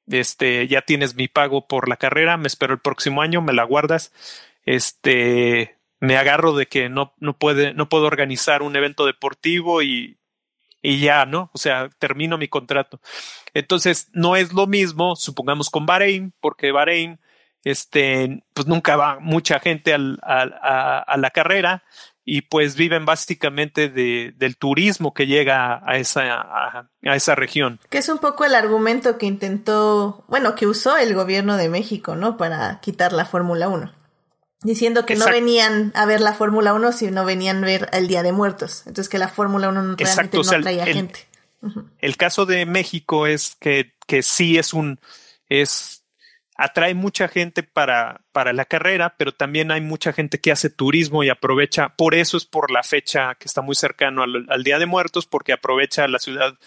este, 0.06 0.68
ya 0.68 0.82
tienes 0.82 1.16
mi 1.16 1.26
pago 1.26 1.66
por 1.66 1.88
la 1.88 1.96
carrera, 1.96 2.36
me 2.36 2.46
espero 2.46 2.74
el 2.74 2.80
próximo 2.80 3.22
año, 3.22 3.42
me 3.42 3.52
la 3.52 3.64
guardas, 3.64 4.12
este, 4.64 5.77
me 6.00 6.16
agarro 6.16 6.54
de 6.54 6.66
que 6.66 6.88
no, 6.88 7.14
no 7.18 7.36
puede, 7.36 7.74
no 7.74 7.88
puedo 7.88 8.06
organizar 8.06 8.62
un 8.62 8.76
evento 8.76 9.06
deportivo 9.06 9.82
y, 9.82 10.18
y 10.82 11.00
ya, 11.00 11.26
¿no? 11.26 11.50
O 11.52 11.58
sea, 11.58 11.88
termino 11.98 12.38
mi 12.38 12.48
contrato. 12.48 13.00
Entonces, 13.54 14.08
no 14.12 14.36
es 14.36 14.52
lo 14.52 14.66
mismo, 14.66 15.16
supongamos 15.16 15.70
con 15.70 15.86
Bahrein, 15.86 16.32
porque 16.40 16.72
Bahrein, 16.72 17.18
este, 17.64 18.44
pues 18.54 18.66
nunca 18.66 18.96
va 18.96 19.18
mucha 19.20 19.58
gente 19.58 19.92
al, 19.92 20.18
a, 20.22 21.16
la 21.18 21.30
carrera 21.30 21.82
y 22.24 22.42
pues 22.42 22.76
viven 22.76 23.04
básicamente 23.04 23.88
de, 23.88 24.32
del 24.36 24.56
turismo 24.56 25.14
que 25.14 25.26
llega 25.26 25.82
a 25.84 25.96
esa, 25.96 26.34
a, 26.34 26.88
a, 27.04 27.16
esa 27.16 27.34
región. 27.34 27.80
Que 27.90 27.98
es 27.98 28.08
un 28.08 28.18
poco 28.18 28.44
el 28.44 28.54
argumento 28.54 29.18
que 29.18 29.26
intentó, 29.26 30.24
bueno, 30.28 30.54
que 30.54 30.66
usó 30.66 30.96
el 30.96 31.14
gobierno 31.14 31.56
de 31.56 31.68
México, 31.68 32.14
¿no? 32.14 32.36
Para 32.36 32.80
quitar 32.80 33.12
la 33.12 33.24
Fórmula 33.24 33.68
1. 33.68 33.97
Diciendo 34.62 35.06
que 35.06 35.12
Exacto. 35.12 35.30
no 35.30 35.40
venían 35.40 35.92
a 35.94 36.04
ver 36.04 36.20
la 36.20 36.32
Fórmula 36.32 36.74
1, 36.74 36.92
sino 36.92 37.24
venían 37.24 37.62
a 37.62 37.66
ver 37.66 37.88
el 37.92 38.08
Día 38.08 38.22
de 38.22 38.32
Muertos. 38.32 38.82
Entonces 38.86 39.08
que 39.08 39.18
la 39.18 39.28
Fórmula 39.28 39.68
1 39.68 39.82
no, 39.82 39.96
realmente 39.96 40.36
no 40.36 40.40
o 40.40 40.44
sea, 40.44 40.60
traía 40.60 40.84
el, 40.84 40.94
gente. 40.94 41.28
Uh 41.60 41.68
-huh. 41.68 41.90
El 41.98 42.16
caso 42.16 42.44
de 42.44 42.66
México 42.66 43.26
es 43.26 43.56
que, 43.60 43.94
que 44.06 44.22
sí 44.22 44.58
es 44.58 44.74
un, 44.74 44.98
es 45.48 46.04
atrae 46.56 46.94
mucha 46.94 47.28
gente 47.28 47.62
para, 47.62 48.22
para 48.32 48.52
la 48.52 48.64
carrera, 48.64 49.14
pero 49.16 49.32
también 49.32 49.70
hay 49.70 49.80
mucha 49.80 50.12
gente 50.12 50.40
que 50.40 50.50
hace 50.50 50.70
turismo 50.70 51.22
y 51.22 51.28
aprovecha, 51.28 51.90
por 51.90 52.16
eso 52.16 52.36
es 52.36 52.44
por 52.44 52.72
la 52.72 52.82
fecha 52.82 53.36
que 53.36 53.46
está 53.46 53.62
muy 53.62 53.76
cercano 53.76 54.24
al, 54.24 54.44
al 54.48 54.64
Día 54.64 54.80
de 54.80 54.86
Muertos, 54.86 55.26
porque 55.26 55.52
aprovecha 55.52 56.08
la 56.08 56.18
ciudad 56.18 56.58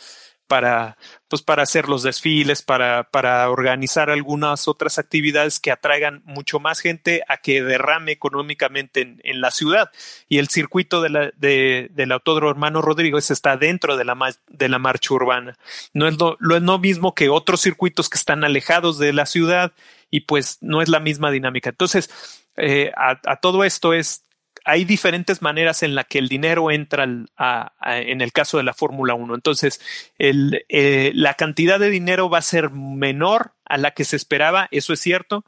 para, 0.47 0.97
pues 1.31 1.41
para 1.41 1.63
hacer 1.63 1.87
los 1.87 2.03
desfiles, 2.03 2.61
para, 2.61 3.03
para 3.03 3.49
organizar 3.49 4.09
algunas 4.09 4.67
otras 4.67 4.99
actividades 4.99 5.61
que 5.61 5.71
atraigan 5.71 6.21
mucho 6.25 6.59
más 6.59 6.81
gente 6.81 7.23
a 7.29 7.37
que 7.37 7.63
derrame 7.63 8.11
económicamente 8.11 8.99
en, 8.99 9.21
en 9.23 9.39
la 9.39 9.49
ciudad. 9.49 9.91
Y 10.27 10.39
el 10.39 10.49
circuito 10.49 11.01
de 11.01 11.89
del 11.93 12.11
Autódromo 12.11 12.51
Hermano 12.51 12.81
Rodríguez 12.81 13.31
está 13.31 13.55
dentro 13.55 13.95
de 13.95 14.03
la, 14.03 14.35
de 14.49 14.67
la 14.67 14.77
marcha 14.77 15.13
urbana. 15.13 15.57
No 15.93 16.05
es 16.09 16.19
lo, 16.19 16.35
lo, 16.41 16.57
es 16.57 16.79
mismo 16.79 17.15
que 17.15 17.29
otros 17.29 17.61
circuitos 17.61 18.09
que 18.09 18.17
están 18.17 18.43
alejados 18.43 18.99
de 18.99 19.13
la 19.13 19.25
ciudad 19.25 19.71
y 20.09 20.21
pues 20.21 20.57
no 20.59 20.81
es 20.81 20.89
la 20.89 20.99
misma 20.99 21.31
dinámica. 21.31 21.69
Entonces, 21.69 22.09
eh, 22.57 22.91
a 22.93 23.37
todo 23.37 23.63
esto 23.63 23.93
es 23.93 24.25
hay 24.65 24.85
diferentes 24.85 25.41
maneras 25.41 25.83
en 25.83 25.95
la 25.95 26.03
que 26.03 26.19
el 26.19 26.27
dinero 26.27 26.71
entra 26.71 27.03
en 27.03 28.21
el 28.21 28.31
caso 28.31 28.57
de 28.57 28.63
la 28.63 28.73
Fórmula 28.73 29.13
1. 29.13 29.35
Entonces, 29.35 29.81
eh, 30.19 31.11
la 31.15 31.33
cantidad 31.33 31.79
de 31.79 31.89
dinero 31.89 32.29
va 32.29 32.39
a 32.39 32.43
ser 32.43 32.69
menor 32.69 33.53
a 33.65 33.77
la 33.77 33.91
que 33.91 34.05
se 34.05 34.15
esperaba, 34.15 34.67
eso 34.71 34.93
es 34.93 34.99
cierto, 34.99 35.45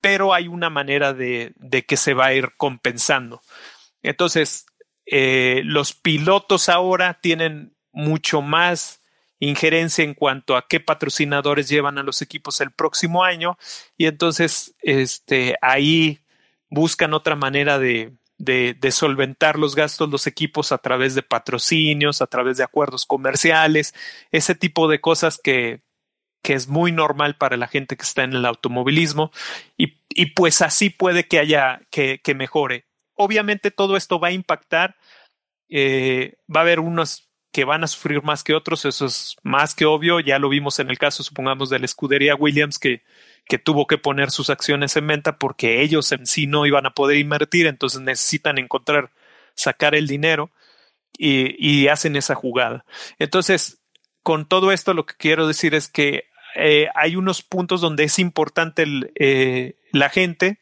pero 0.00 0.34
hay 0.34 0.48
una 0.48 0.70
manera 0.70 1.14
de, 1.14 1.52
de 1.56 1.84
que 1.84 1.96
se 1.96 2.14
va 2.14 2.26
a 2.26 2.34
ir 2.34 2.52
compensando. 2.56 3.42
Entonces, 4.02 4.66
eh, 5.06 5.62
los 5.64 5.94
pilotos 5.94 6.68
ahora 6.68 7.18
tienen 7.20 7.74
mucho 7.92 8.42
más 8.42 9.00
injerencia 9.40 10.04
en 10.04 10.14
cuanto 10.14 10.56
a 10.56 10.66
qué 10.68 10.80
patrocinadores 10.80 11.68
llevan 11.68 11.98
a 11.98 12.02
los 12.02 12.22
equipos 12.22 12.60
el 12.60 12.70
próximo 12.70 13.24
año 13.24 13.58
y 13.98 14.06
entonces 14.06 14.74
este 14.80 15.56
ahí 15.60 16.20
buscan 16.70 17.12
otra 17.12 17.36
manera 17.36 17.78
de, 17.78 18.14
de, 18.38 18.76
solventar 18.90 19.58
los 19.58 19.74
gastos 19.74 20.10
los 20.10 20.26
equipos 20.26 20.72
a 20.72 20.78
través 20.78 21.14
de 21.14 21.22
patrocinios, 21.22 22.22
a 22.22 22.26
través 22.26 22.56
de 22.56 22.64
acuerdos 22.64 23.06
comerciales, 23.06 23.94
ese 24.30 24.54
tipo 24.54 24.88
de 24.88 25.00
cosas 25.00 25.38
que, 25.42 25.82
que 26.42 26.54
es 26.54 26.68
muy 26.68 26.92
normal 26.92 27.36
para 27.36 27.56
la 27.56 27.68
gente 27.68 27.96
que 27.96 28.02
está 28.02 28.24
en 28.24 28.34
el 28.34 28.44
automovilismo 28.44 29.30
y, 29.76 30.00
y 30.10 30.26
pues 30.26 30.62
así 30.62 30.90
puede 30.90 31.26
que 31.26 31.38
haya 31.38 31.80
que, 31.90 32.20
que, 32.22 32.34
mejore. 32.34 32.86
Obviamente 33.14 33.70
todo 33.70 33.96
esto 33.96 34.18
va 34.18 34.28
a 34.28 34.32
impactar, 34.32 34.96
eh, 35.68 36.36
va 36.54 36.60
a 36.60 36.62
haber 36.62 36.80
unos 36.80 37.30
que 37.52 37.64
van 37.64 37.84
a 37.84 37.86
sufrir 37.86 38.20
más 38.24 38.42
que 38.42 38.52
otros, 38.52 38.84
eso 38.84 39.06
es 39.06 39.36
más 39.44 39.76
que 39.76 39.84
obvio, 39.84 40.18
ya 40.18 40.40
lo 40.40 40.48
vimos 40.48 40.80
en 40.80 40.90
el 40.90 40.98
caso, 40.98 41.22
supongamos, 41.22 41.70
de 41.70 41.78
la 41.78 41.84
escudería 41.84 42.34
Williams, 42.34 42.80
que 42.80 43.04
que 43.46 43.58
tuvo 43.58 43.86
que 43.86 43.98
poner 43.98 44.30
sus 44.30 44.50
acciones 44.50 44.96
en 44.96 45.06
venta 45.06 45.38
porque 45.38 45.82
ellos 45.82 46.10
en 46.12 46.26
sí 46.26 46.46
no 46.46 46.66
iban 46.66 46.86
a 46.86 46.94
poder 46.94 47.18
invertir, 47.18 47.66
entonces 47.66 48.00
necesitan 48.00 48.58
encontrar, 48.58 49.10
sacar 49.54 49.94
el 49.94 50.06
dinero 50.06 50.50
y, 51.18 51.54
y 51.58 51.88
hacen 51.88 52.16
esa 52.16 52.34
jugada. 52.34 52.84
Entonces, 53.18 53.78
con 54.22 54.48
todo 54.48 54.72
esto 54.72 54.94
lo 54.94 55.06
que 55.06 55.14
quiero 55.16 55.46
decir 55.46 55.74
es 55.74 55.88
que 55.88 56.28
eh, 56.54 56.88
hay 56.94 57.16
unos 57.16 57.42
puntos 57.42 57.80
donde 57.80 58.04
es 58.04 58.18
importante 58.18 58.82
el, 58.82 59.12
eh, 59.16 59.76
la 59.90 60.08
gente, 60.08 60.58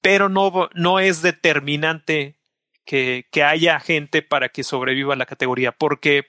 pero 0.00 0.28
no, 0.28 0.68
no 0.74 1.00
es 1.00 1.22
determinante 1.22 2.36
que, 2.84 3.26
que, 3.30 3.42
haya 3.42 3.80
gente 3.80 4.20
para 4.20 4.50
que 4.50 4.62
sobreviva 4.62 5.16
la 5.16 5.24
categoría, 5.24 5.72
porque 5.72 6.26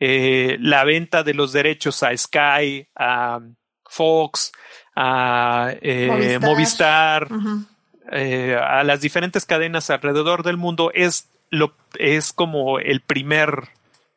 eh, 0.00 0.58
la 0.60 0.84
venta 0.84 1.22
de 1.22 1.32
los 1.32 1.52
derechos 1.52 2.02
a 2.02 2.14
Sky, 2.14 2.88
a 2.94 3.40
Fox, 3.86 4.52
a 4.96 5.72
eh, 5.80 6.38
Movistar, 6.40 7.28
Movistar 7.28 7.32
uh 7.32 7.36
-huh. 7.36 7.66
eh, 8.12 8.56
a 8.56 8.84
las 8.84 9.00
diferentes 9.00 9.44
cadenas 9.44 9.90
alrededor 9.90 10.42
del 10.42 10.56
mundo 10.56 10.90
es 10.94 11.28
lo 11.50 11.74
es 11.98 12.32
como 12.32 12.78
el 12.78 13.00
primer 13.00 13.68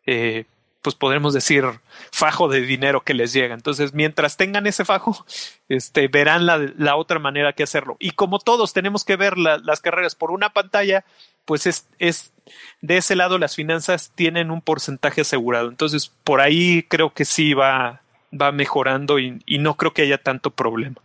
eh, 0.06 0.46
pues 0.82 0.96
podremos 0.96 1.34
decir 1.34 1.66
fajo 2.12 2.48
de 2.48 2.62
dinero 2.62 3.02
que 3.02 3.14
les 3.14 3.34
llega. 3.34 3.54
Entonces, 3.54 3.94
mientras 3.94 4.38
tengan 4.38 4.68
ese 4.68 4.86
fajo, 4.86 5.26
este, 5.68 6.08
verán 6.08 6.46
la, 6.46 6.58
la 6.78 6.96
otra 6.96 7.20
manera 7.20 7.52
que 7.52 7.64
hacerlo. 7.64 7.98
Y 8.00 8.12
como 8.12 8.40
todos 8.40 8.72
tenemos 8.72 9.04
que 9.04 9.18
ver 9.18 9.38
la, 9.38 9.58
las 9.58 9.82
carreras 9.82 10.16
por 10.16 10.32
una 10.32 10.54
pantalla, 10.54 11.04
pues 11.44 11.66
es, 11.66 11.88
es 12.00 12.32
de 12.80 12.98
ese 12.98 13.18
lado 13.18 13.38
las 13.38 13.56
finanzas 13.56 14.12
tienen 14.16 14.50
un 14.50 14.62
porcentaje 14.62 15.22
asegurado. 15.22 15.68
Entonces, 15.68 16.12
por 16.24 16.40
ahí 16.40 16.84
creo 16.84 17.14
que 17.14 17.26
sí 17.26 17.54
va, 17.54 18.02
va 18.34 18.52
mejorando 18.52 19.20
y, 19.20 19.42
y, 19.46 19.60
no 19.60 19.76
creo 19.76 19.94
que 19.94 20.02
haya 20.02 20.18
tanto 20.18 20.52
problema. 20.52 20.96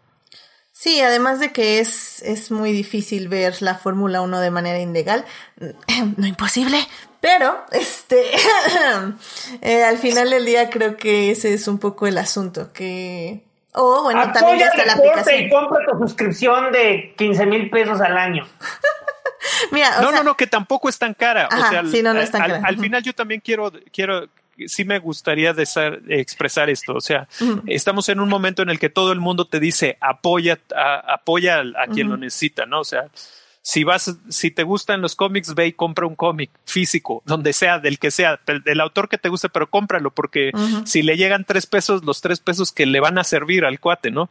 Sí, 0.73 1.01
además 1.01 1.39
de 1.39 1.53
que 1.53 1.79
es, 1.79 2.23
es 2.23 2.51
muy 2.51 2.73
difícil 2.73 3.29
ver 3.29 3.61
la 3.61 3.77
Fórmula 3.77 4.21
1 4.21 4.41
de 4.41 4.51
manera 4.51 4.79
ilegal, 4.79 5.25
no 6.17 6.27
imposible, 6.27 6.79
pero 7.21 7.65
este 7.71 8.23
eh, 9.63 9.85
al 9.85 9.99
final 9.99 10.31
del 10.31 10.45
día 10.45 10.71
creo 10.71 10.97
que 10.97 11.31
ese 11.31 11.55
es 11.55 11.69
un 11.69 11.79
poco 11.79 12.07
el 12.07 12.19
asunto, 12.19 12.73
que... 12.73 13.45
O 13.75 14.01
oh, 14.01 14.03
bueno, 14.03 14.21
Apoya 14.21 14.33
también 14.35 14.59
ya 14.59 14.67
está 14.67 14.85
la 14.85 14.93
aplicación. 14.93 15.41
y 15.41 15.49
compra 15.49 15.79
tu 15.91 15.99
suscripción 15.99 16.73
de 16.73 17.15
15 17.17 17.47
mil 17.47 17.71
pesos 17.71 18.01
al 18.03 18.19
año. 18.19 18.47
Mira, 19.71 20.01
no, 20.01 20.11
sea, 20.11 20.19
no, 20.19 20.25
no, 20.25 20.37
que 20.37 20.47
tampoco 20.47 20.89
es 20.89 20.99
tan 20.99 21.15
cara. 21.15 21.49
Ajá, 21.51 21.67
o 21.67 21.71
sea, 21.71 21.85
sí, 21.87 22.03
no, 22.03 22.13
no 22.13 22.21
es 22.21 22.31
tan 22.31 22.43
al, 22.43 22.51
cara. 22.53 22.69
al, 22.69 22.79
final 22.79 23.03
yo 23.03 23.15
también 23.15 23.41
quiero, 23.41 23.73
quiero 23.91 24.29
sí 24.67 24.85
me 24.85 24.99
gustaría 24.99 25.55
expresar 26.09 26.71
esto. 26.71 26.95
O 26.95 27.01
sea, 27.01 27.29
uh 27.41 27.45
-huh. 27.45 27.63
estamos 27.67 28.09
en 28.09 28.21
un 28.21 28.29
momento 28.29 28.63
en 28.63 28.71
el 28.71 28.79
que 28.79 28.89
todo 28.89 29.13
el 29.13 29.21
mundo 29.21 29.47
te 29.47 29.61
dice 29.61 29.97
apoya, 30.01 30.59
a, 30.75 31.15
apoya 31.15 31.61
a, 31.61 31.87
quien 31.87 32.07
uh 32.07 32.11
-huh. 32.11 32.13
lo 32.13 32.17
necesita, 32.19 32.67
¿no? 32.67 32.81
O 32.81 32.85
sea, 32.85 33.07
si 33.63 33.85
vas, 33.85 34.17
si 34.29 34.51
te 34.51 34.65
gustan 34.65 35.01
los 35.01 35.15
cómics, 35.15 35.55
ve 35.55 35.69
y 35.69 35.73
compra 35.73 36.07
un 36.07 36.17
cómic 36.17 36.51
físico, 36.65 37.23
donde 37.25 37.53
sea, 37.53 37.79
del 37.79 37.99
que 38.01 38.11
sea, 38.11 38.41
del, 38.45 38.63
del, 38.63 38.81
autor 38.81 39.09
que 39.09 39.19
te 39.19 39.29
guste, 39.29 39.49
pero 39.49 39.71
cómpralo, 39.71 40.11
porque 40.11 40.51
uh 40.53 40.59
-huh. 40.59 40.87
si 40.87 41.03
le 41.03 41.17
llegan 41.17 41.45
tres 41.45 41.67
pesos, 41.67 42.05
los 42.05 42.21
tres 42.21 42.41
pesos 42.41 42.73
que 42.73 42.87
le 42.87 42.99
van 42.99 43.19
a 43.19 43.25
servir 43.25 43.65
al 43.65 43.79
cuate, 43.79 44.11
¿no? 44.11 44.31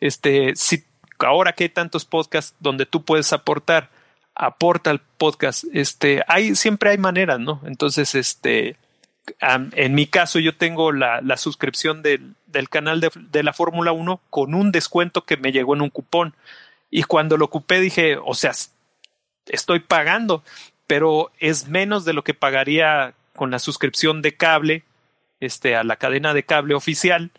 Este, 0.00 0.54
si 0.54 0.84
ahora 1.18 1.52
que 1.52 1.64
hay 1.64 1.70
tantos 1.70 2.04
podcasts 2.04 2.54
donde 2.60 2.86
tú 2.86 3.04
puedes 3.04 3.32
aportar, 3.32 3.90
aporta 4.34 4.90
al 4.90 5.00
podcast, 5.00 5.64
este, 5.72 6.22
hay, 6.28 6.54
siempre 6.54 6.90
hay 6.90 6.98
maneras, 6.98 7.40
¿no? 7.40 7.60
Entonces, 7.66 8.14
este, 8.14 8.76
En 9.40 9.94
mi 9.94 10.06
caso, 10.06 10.38
yo 10.38 10.56
tengo 10.56 10.92
la, 10.92 11.20
la 11.20 11.36
suscripción 11.36 12.02
del, 12.02 12.34
del, 12.46 12.68
canal 12.68 13.00
de, 13.00 13.10
de 13.14 13.42
la 13.42 13.52
Fórmula 13.52 13.92
1 13.92 14.20
con 14.30 14.54
un 14.54 14.72
descuento 14.72 15.24
que 15.24 15.36
me 15.36 15.52
llegó 15.52 15.74
en 15.74 15.82
un 15.82 15.90
cupón. 15.90 16.34
Y 16.90 17.02
cuando 17.02 17.36
lo 17.36 17.46
ocupé 17.46 17.80
dije, 17.80 18.16
o 18.16 18.34
sea, 18.34 18.52
estoy 19.46 19.80
pagando, 19.80 20.42
pero 20.86 21.30
es 21.38 21.68
menos 21.68 22.04
de 22.04 22.12
lo 22.12 22.24
que 22.24 22.34
pagaría 22.34 23.14
con 23.34 23.50
la 23.50 23.58
suscripción 23.58 24.22
de 24.22 24.36
cable 24.36 24.82
este, 25.40 25.76
a 25.76 25.84
la 25.84 25.96
cadena 25.96 26.34
de 26.34 26.42
cable 26.42 26.74
oficial. 26.74 27.30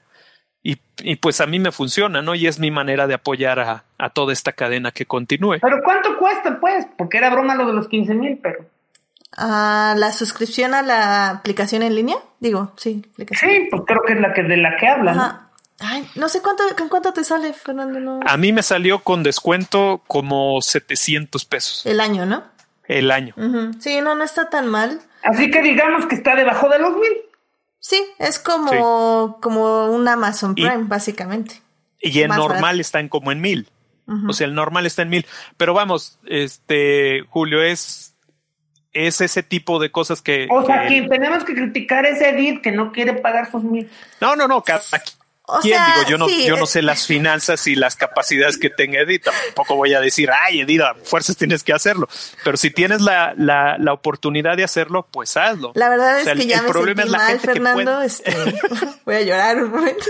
Y, 0.61 0.77
y, 1.01 1.15
pues 1.15 1.39
a 1.39 1.45
mí 1.45 1.57
me 1.57 1.71
funciona, 1.71 2.21
¿no? 2.21 2.35
Y 2.35 2.45
es 2.45 2.59
mi 2.59 2.69
manera 2.69 3.07
de 3.07 3.13
apoyar 3.13 3.59
a, 3.59 3.85
a 3.97 4.09
toda 4.09 4.33
esta 4.33 4.51
cadena 4.51 4.91
que 4.91 5.05
continúe. 5.05 5.59
Pero 5.61 5.81
¿cuánto 5.83 6.17
cuesta, 6.17 6.59
pues? 6.59 6.85
Porque 6.97 7.17
era 7.17 7.29
broma 7.29 7.55
lo 7.55 7.65
de 7.65 7.73
los 7.73 7.87
15 7.87 8.13
mil, 8.13 8.39
pero... 8.41 8.65
Uh, 9.37 9.95
la 9.95 10.11
suscripción 10.11 10.73
a 10.73 10.81
la 10.81 11.29
aplicación 11.29 11.83
en 11.83 11.95
línea, 11.95 12.17
digo, 12.39 12.73
sí, 12.77 13.05
aplicación. 13.13 13.51
Sí, 13.51 13.67
pues 13.69 13.83
creo 13.85 14.01
que 14.05 14.13
es 14.13 14.19
la 14.19 14.33
que 14.33 14.43
de 14.43 14.57
la 14.57 14.75
que 14.77 14.87
hablan. 14.87 15.17
¿no? 15.17 15.49
Ay, 15.79 16.09
no 16.15 16.27
sé 16.29 16.41
cuánto, 16.41 16.63
¿con 16.77 16.89
cuánto 16.89 17.13
te 17.13 17.23
sale, 17.23 17.53
Fernando? 17.53 17.99
No. 17.99 18.19
A 18.25 18.37
mí 18.37 18.51
me 18.51 18.63
salió 18.63 18.99
con 18.99 19.23
descuento 19.23 20.01
como 20.07 20.61
700 20.61 21.45
pesos. 21.45 21.85
El 21.85 21.99
año, 22.01 22.25
¿no? 22.25 22.43
El 22.85 23.11
año. 23.11 23.33
Uh 23.37 23.41
-huh. 23.41 23.79
Sí, 23.79 24.01
no, 24.01 24.15
no 24.15 24.23
está 24.23 24.49
tan 24.49 24.67
mal. 24.67 24.99
Así 25.23 25.51
que 25.51 25.61
digamos 25.61 26.05
que 26.07 26.15
está 26.15 26.35
debajo 26.35 26.67
de 26.69 26.79
los 26.79 26.93
mil. 26.95 27.11
Sí, 27.79 28.03
es 28.17 28.39
como, 28.39 29.39
como 29.41 29.85
un 29.85 30.07
Amazon 30.07 30.53
Prime, 30.53 30.85
básicamente. 30.85 31.61
Y 32.01 32.19
el 32.21 32.29
normal 32.29 32.79
está 32.79 32.99
en 32.99 33.09
como 33.09 33.31
en 33.31 33.41
mil. 33.41 33.69
O 34.27 34.33
sea, 34.33 34.47
el 34.47 34.55
normal 34.55 34.87
está 34.87 35.03
en 35.03 35.09
mil. 35.09 35.25
Pero 35.55 35.73
vamos, 35.75 36.19
este, 36.25 37.21
Julio, 37.29 37.61
es, 37.61 38.15
es 38.93 39.21
ese 39.21 39.43
tipo 39.43 39.79
de 39.79 39.91
cosas 39.91 40.21
que. 40.21 40.47
O 40.49 40.65
sea, 40.65 40.87
que, 40.87 41.03
tenemos 41.03 41.43
que 41.43 41.53
criticar 41.53 42.05
ese 42.05 42.29
Edith 42.29 42.61
que 42.61 42.71
no 42.71 42.91
quiere 42.91 43.13
pagar 43.13 43.51
sus 43.51 43.63
mil. 43.63 43.89
No, 44.19 44.35
no, 44.35 44.47
no, 44.47 44.63
cada, 44.63 44.81
¿Quién? 45.61 45.81
Digo, 45.95 46.09
yo 46.09 46.17
no, 46.17 46.29
yo 46.29 46.57
no 46.57 46.65
sé 46.65 46.81
las 46.81 47.05
finanzas 47.05 47.67
y 47.67 47.75
las 47.75 47.95
capacidades 47.95 48.57
que 48.57 48.69
tenga 48.69 48.99
Edith. 48.99 49.23
Tampoco 49.23 49.75
voy 49.75 49.93
a 49.93 50.01
decir, 50.01 50.29
ay, 50.31 50.61
Edith, 50.61 50.81
fuerzas 51.03 51.37
tienes 51.37 51.63
que 51.63 51.73
hacerlo. 51.73 52.07
Pero 52.43 52.57
si 52.57 52.71
tienes 52.71 53.01
la, 53.01 53.33
la, 53.37 53.77
la 53.77 53.93
oportunidad 53.93 54.57
de 54.57 54.63
hacerlo, 54.63 55.07
pues 55.11 55.37
hazlo. 55.37 55.71
La 55.75 55.89
verdad 55.89 56.19
es 56.19 56.27
que 56.37 56.47
ya 56.47 56.57
el 56.57 56.63
me 56.63 56.69
problema 56.69 57.03
es 57.03 57.09
la 57.09 57.17
mal, 57.17 57.39
Fernando. 57.39 58.01
Este, 58.01 58.35
voy 59.05 59.15
a 59.15 59.21
llorar 59.21 59.63
un 59.63 59.71
momento. 59.71 60.05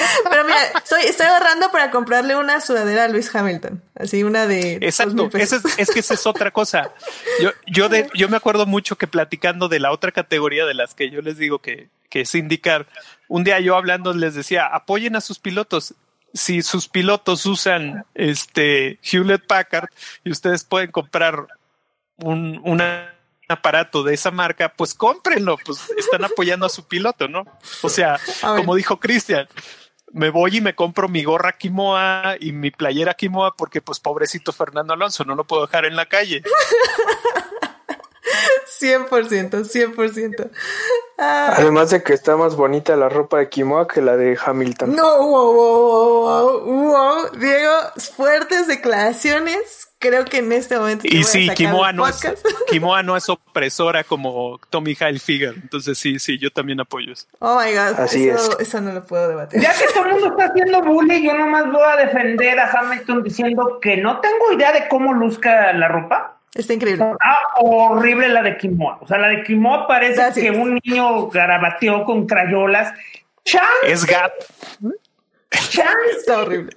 Pero 0.30 0.44
mira, 0.44 0.58
estoy, 0.82 1.02
estoy 1.02 1.26
ahorrando 1.26 1.70
para 1.70 1.90
comprarle 1.90 2.36
una 2.36 2.60
sudadera 2.60 3.04
a 3.04 3.08
Luis 3.08 3.34
Hamilton. 3.34 3.82
Así 3.94 4.22
una 4.22 4.46
de. 4.46 4.78
Exacto. 4.80 5.28
Es, 5.34 5.52
es, 5.52 5.90
que 5.90 6.00
esa 6.00 6.14
es 6.14 6.26
otra 6.26 6.50
cosa. 6.50 6.92
Yo, 7.40 7.50
yo, 7.66 7.88
de, 7.88 8.08
yo 8.14 8.28
me 8.28 8.36
acuerdo 8.36 8.66
mucho 8.66 8.96
que 8.96 9.06
platicando 9.06 9.68
de 9.68 9.80
la 9.80 9.92
otra 9.92 10.12
categoría 10.12 10.64
de 10.66 10.74
las 10.74 10.94
que 10.94 11.10
yo 11.10 11.20
les 11.20 11.36
digo 11.38 11.58
que, 11.58 11.88
que 12.08 12.22
es 12.22 12.34
indicar, 12.34 12.86
un 13.30 13.44
día 13.44 13.60
yo 13.60 13.76
hablando 13.76 14.12
les 14.12 14.34
decía, 14.34 14.66
apoyen 14.66 15.14
a 15.14 15.20
sus 15.20 15.38
pilotos. 15.38 15.94
Si 16.34 16.62
sus 16.62 16.88
pilotos 16.88 17.46
usan 17.46 18.04
este 18.14 18.98
Hewlett 19.04 19.46
Packard 19.46 19.88
y 20.24 20.32
ustedes 20.32 20.64
pueden 20.64 20.90
comprar 20.90 21.46
un, 22.16 22.60
un 22.64 22.82
aparato 23.48 24.02
de 24.02 24.14
esa 24.14 24.32
marca, 24.32 24.74
pues 24.76 24.94
cómprenlo, 24.94 25.56
pues 25.64 25.78
están 25.96 26.24
apoyando 26.24 26.66
a 26.66 26.70
su 26.70 26.88
piloto, 26.88 27.28
¿no? 27.28 27.44
O 27.82 27.88
sea, 27.88 28.18
como 28.40 28.74
dijo 28.74 28.98
Cristian, 28.98 29.46
me 30.12 30.30
voy 30.30 30.56
y 30.56 30.60
me 30.60 30.74
compro 30.74 31.08
mi 31.08 31.22
gorra 31.22 31.56
Kimoa 31.56 32.34
y 32.40 32.50
mi 32.50 32.72
playera 32.72 33.14
Kimoa 33.14 33.54
porque 33.54 33.80
pues 33.80 34.00
pobrecito 34.00 34.52
Fernando 34.52 34.92
Alonso, 34.92 35.24
no 35.24 35.36
lo 35.36 35.44
puedo 35.44 35.66
dejar 35.66 35.84
en 35.84 35.94
la 35.94 36.06
calle. 36.06 36.42
100%, 38.80 39.64
100%. 39.64 40.50
Ah. 41.18 41.54
Además 41.58 41.90
de 41.90 42.02
que 42.02 42.14
está 42.14 42.36
más 42.36 42.56
bonita 42.56 42.96
la 42.96 43.08
ropa 43.08 43.38
de 43.38 43.48
Kimoa 43.48 43.86
que 43.86 44.00
la 44.00 44.16
de 44.16 44.38
Hamilton. 44.42 44.94
No, 44.96 45.18
wow, 45.18 45.52
wow, 45.52 46.60
wow, 46.62 46.90
wow. 46.90 47.30
Diego, 47.38 47.72
fuertes 48.16 48.66
declaraciones. 48.66 49.88
Creo 49.98 50.24
que 50.24 50.38
en 50.38 50.50
este 50.52 50.78
momento. 50.78 51.06
Y 51.06 51.24
sí, 51.24 51.50
Kimoa 51.54 51.92
no, 51.92 52.08
es, 52.08 52.22
Kimoa 52.68 53.02
no 53.02 53.18
es 53.18 53.28
opresora 53.28 54.02
como 54.02 54.58
Tommy 54.70 54.96
Hilfiger. 54.98 55.54
Entonces, 55.56 55.98
sí, 55.98 56.18
sí, 56.18 56.38
yo 56.38 56.50
también 56.50 56.80
apoyo 56.80 57.12
eso. 57.12 57.26
Oh 57.38 57.60
my 57.60 57.70
god, 57.72 58.00
Así 58.00 58.26
eso, 58.26 58.58
es. 58.58 58.68
eso 58.68 58.80
no 58.80 58.92
lo 58.92 59.04
puedo 59.04 59.28
debatir. 59.28 59.60
Ya 59.60 59.74
que 59.74 59.92
todo 59.92 60.06
el 60.06 60.12
mundo 60.12 60.28
está 60.28 60.46
haciendo 60.46 60.80
bullying, 60.80 61.22
yo 61.22 61.36
nomás 61.36 61.70
voy 61.70 61.82
a 61.82 61.96
defender 61.96 62.58
a 62.58 62.70
Hamilton 62.70 63.22
diciendo 63.22 63.78
que 63.82 63.98
no 63.98 64.20
tengo 64.20 64.52
idea 64.52 64.72
de 64.72 64.88
cómo 64.88 65.12
luzca 65.12 65.70
la 65.74 65.88
ropa. 65.88 66.39
Está 66.54 66.74
increíble. 66.74 67.04
Ah, 67.20 67.38
horrible 67.60 68.28
la 68.28 68.42
de 68.42 68.56
Kimoa. 68.56 68.98
O 69.00 69.06
sea, 69.06 69.18
la 69.18 69.28
de 69.28 69.42
Kimoa 69.44 69.86
parece 69.86 70.32
que 70.34 70.50
un 70.50 70.80
niño 70.82 71.28
garabateó 71.28 72.04
con 72.04 72.26
crayolas. 72.26 72.92
Chance. 73.44 73.66
Es 73.84 74.04
Gap. 74.04 74.32
Chance. 75.50 76.10
Está 76.18 76.42
horrible. 76.42 76.76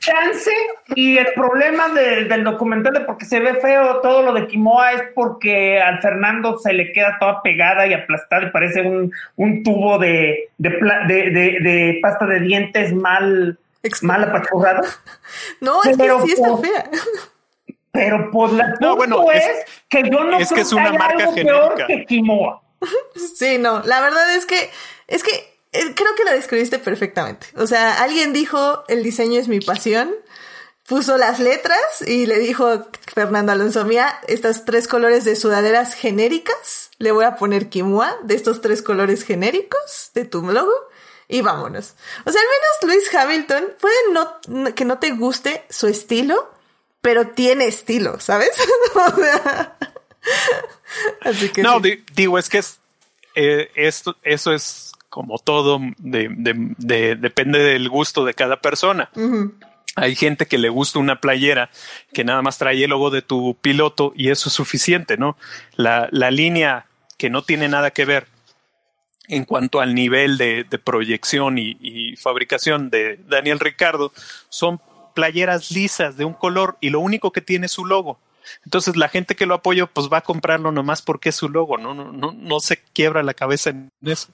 Chance. 0.00 0.50
Y 0.96 1.18
el 1.18 1.26
problema 1.34 1.88
del 1.88 2.42
documental 2.42 2.94
de 2.94 3.00
porque 3.00 3.26
se 3.26 3.38
ve 3.38 3.54
feo 3.54 4.00
todo 4.00 4.22
lo 4.22 4.32
de 4.32 4.48
Kimoa 4.48 4.92
es 4.92 5.02
porque 5.14 5.80
al 5.80 6.00
Fernando 6.00 6.58
se 6.58 6.72
le 6.72 6.92
queda 6.92 7.18
toda 7.20 7.42
pegada 7.42 7.86
y 7.86 7.94
aplastada 7.94 8.46
y 8.46 8.50
parece 8.50 8.82
un, 8.82 9.12
un 9.36 9.62
tubo 9.62 9.98
de, 9.98 10.50
de, 10.58 10.70
de, 10.70 11.98
pasta 12.02 12.26
de 12.26 12.40
dientes 12.40 12.92
mal, 12.92 13.58
mal 14.02 14.24
apachurrado. 14.24 14.82
No, 15.60 15.82
es 15.84 15.96
que 15.96 16.10
sí 16.24 16.32
está 16.32 16.56
fea. 16.56 16.90
Pero 17.96 18.30
pues 18.30 18.52
la 18.52 18.74
no, 18.80 18.94
bueno, 18.94 19.30
es, 19.32 19.44
que 19.88 20.02
yo 20.10 20.24
no 20.24 20.38
es 20.38 20.52
que 20.52 20.60
es 20.60 20.72
una 20.72 20.92
marca 20.92 21.32
genérica. 21.32 21.86
que 21.86 22.04
Kimoa. 22.04 22.62
Sí, 23.34 23.58
no, 23.58 23.82
la 23.84 24.00
verdad 24.00 24.34
es 24.36 24.44
que 24.44 24.70
es 25.06 25.22
que 25.22 25.32
eh, 25.72 25.94
creo 25.94 26.14
que 26.14 26.24
lo 26.24 26.32
describiste 26.32 26.78
perfectamente. 26.78 27.46
O 27.56 27.66
sea, 27.66 28.02
alguien 28.02 28.32
dijo, 28.32 28.84
el 28.88 29.02
diseño 29.02 29.40
es 29.40 29.48
mi 29.48 29.60
pasión, 29.60 30.14
puso 30.86 31.16
las 31.16 31.40
letras 31.40 32.02
y 32.06 32.26
le 32.26 32.38
dijo 32.38 32.86
Fernando 33.12 33.52
Alonso, 33.52 33.84
mía, 33.84 34.20
estas 34.28 34.64
tres 34.64 34.88
colores 34.88 35.24
de 35.24 35.36
sudaderas 35.36 35.94
genéricas, 35.94 36.90
le 36.98 37.12
voy 37.12 37.24
a 37.24 37.36
poner 37.36 37.68
Kimoa 37.68 38.16
de 38.22 38.34
estos 38.34 38.60
tres 38.60 38.82
colores 38.82 39.24
genéricos 39.24 40.10
de 40.14 40.24
tu 40.24 40.42
logo 40.42 40.72
y 41.28 41.40
vámonos. 41.40 41.94
O 42.24 42.30
sea, 42.30 42.40
al 42.40 42.46
menos 42.46 42.94
Luis 42.94 43.14
Hamilton 43.14 43.74
puede 43.80 43.96
no, 44.12 44.74
que 44.74 44.84
no 44.84 44.98
te 44.98 45.10
guste 45.10 45.64
su 45.68 45.88
estilo, 45.88 46.50
pero 47.06 47.28
tiene 47.28 47.66
estilo, 47.66 48.18
¿sabes? 48.18 48.50
así 51.20 51.50
que 51.50 51.62
no, 51.62 51.80
digo, 52.16 52.36
es 52.36 52.48
que 52.48 52.58
es, 52.58 52.80
eh, 53.36 53.70
esto, 53.76 54.16
eso 54.24 54.52
es 54.52 54.90
como 55.08 55.38
todo, 55.38 55.78
de, 55.98 57.14
depende 57.16 57.60
del 57.60 57.88
gusto 57.88 58.24
de 58.24 58.34
cada 58.34 58.60
persona. 58.60 59.08
Hay 59.94 60.16
gente 60.16 60.46
que 60.46 60.58
le 60.58 60.68
gusta 60.68 60.98
una 60.98 61.20
playera 61.20 61.70
que 62.12 62.24
nada 62.24 62.42
más 62.42 62.58
trae 62.58 62.82
el 62.82 62.90
logo 62.90 63.10
de 63.10 63.22
tu 63.22 63.56
piloto 63.60 64.12
y 64.16 64.30
eso 64.30 64.48
es 64.48 64.54
suficiente, 64.56 65.16
¿no? 65.16 65.36
La, 65.76 66.08
la 66.10 66.32
línea 66.32 66.86
que 67.18 67.30
no 67.30 67.44
tiene 67.44 67.68
nada 67.68 67.92
que 67.92 68.04
ver 68.04 68.26
en 69.28 69.44
cuanto 69.44 69.80
al 69.80 69.94
nivel 69.94 70.38
de, 70.38 70.64
proyección 70.82 71.58
y, 71.58 71.76
y, 71.80 72.16
fabricación 72.16 72.90
de 72.90 73.20
Daniel 73.28 73.60
Ricardo 73.60 74.12
son 74.48 74.80
playeras 75.16 75.70
lisas 75.70 76.18
de 76.18 76.26
un 76.26 76.34
color 76.34 76.76
y 76.82 76.90
lo 76.90 77.00
único 77.00 77.32
que 77.32 77.40
tiene 77.40 77.66
es 77.66 77.72
su 77.72 77.86
logo. 77.86 78.18
Entonces 78.64 78.96
la 78.96 79.08
gente 79.08 79.34
que 79.34 79.46
lo 79.46 79.54
apoya 79.54 79.86
pues 79.86 80.08
va 80.12 80.18
a 80.18 80.20
comprarlo 80.20 80.70
nomás 80.70 81.02
porque 81.02 81.30
es 81.30 81.34
su 81.34 81.48
logo, 81.48 81.78
no, 81.78 81.94
no, 81.94 82.12
no, 82.12 82.32
no 82.32 82.60
se 82.60 82.76
quiebra 82.76 83.24
la 83.24 83.34
cabeza 83.34 83.70
en 83.70 83.90
eso. 84.04 84.28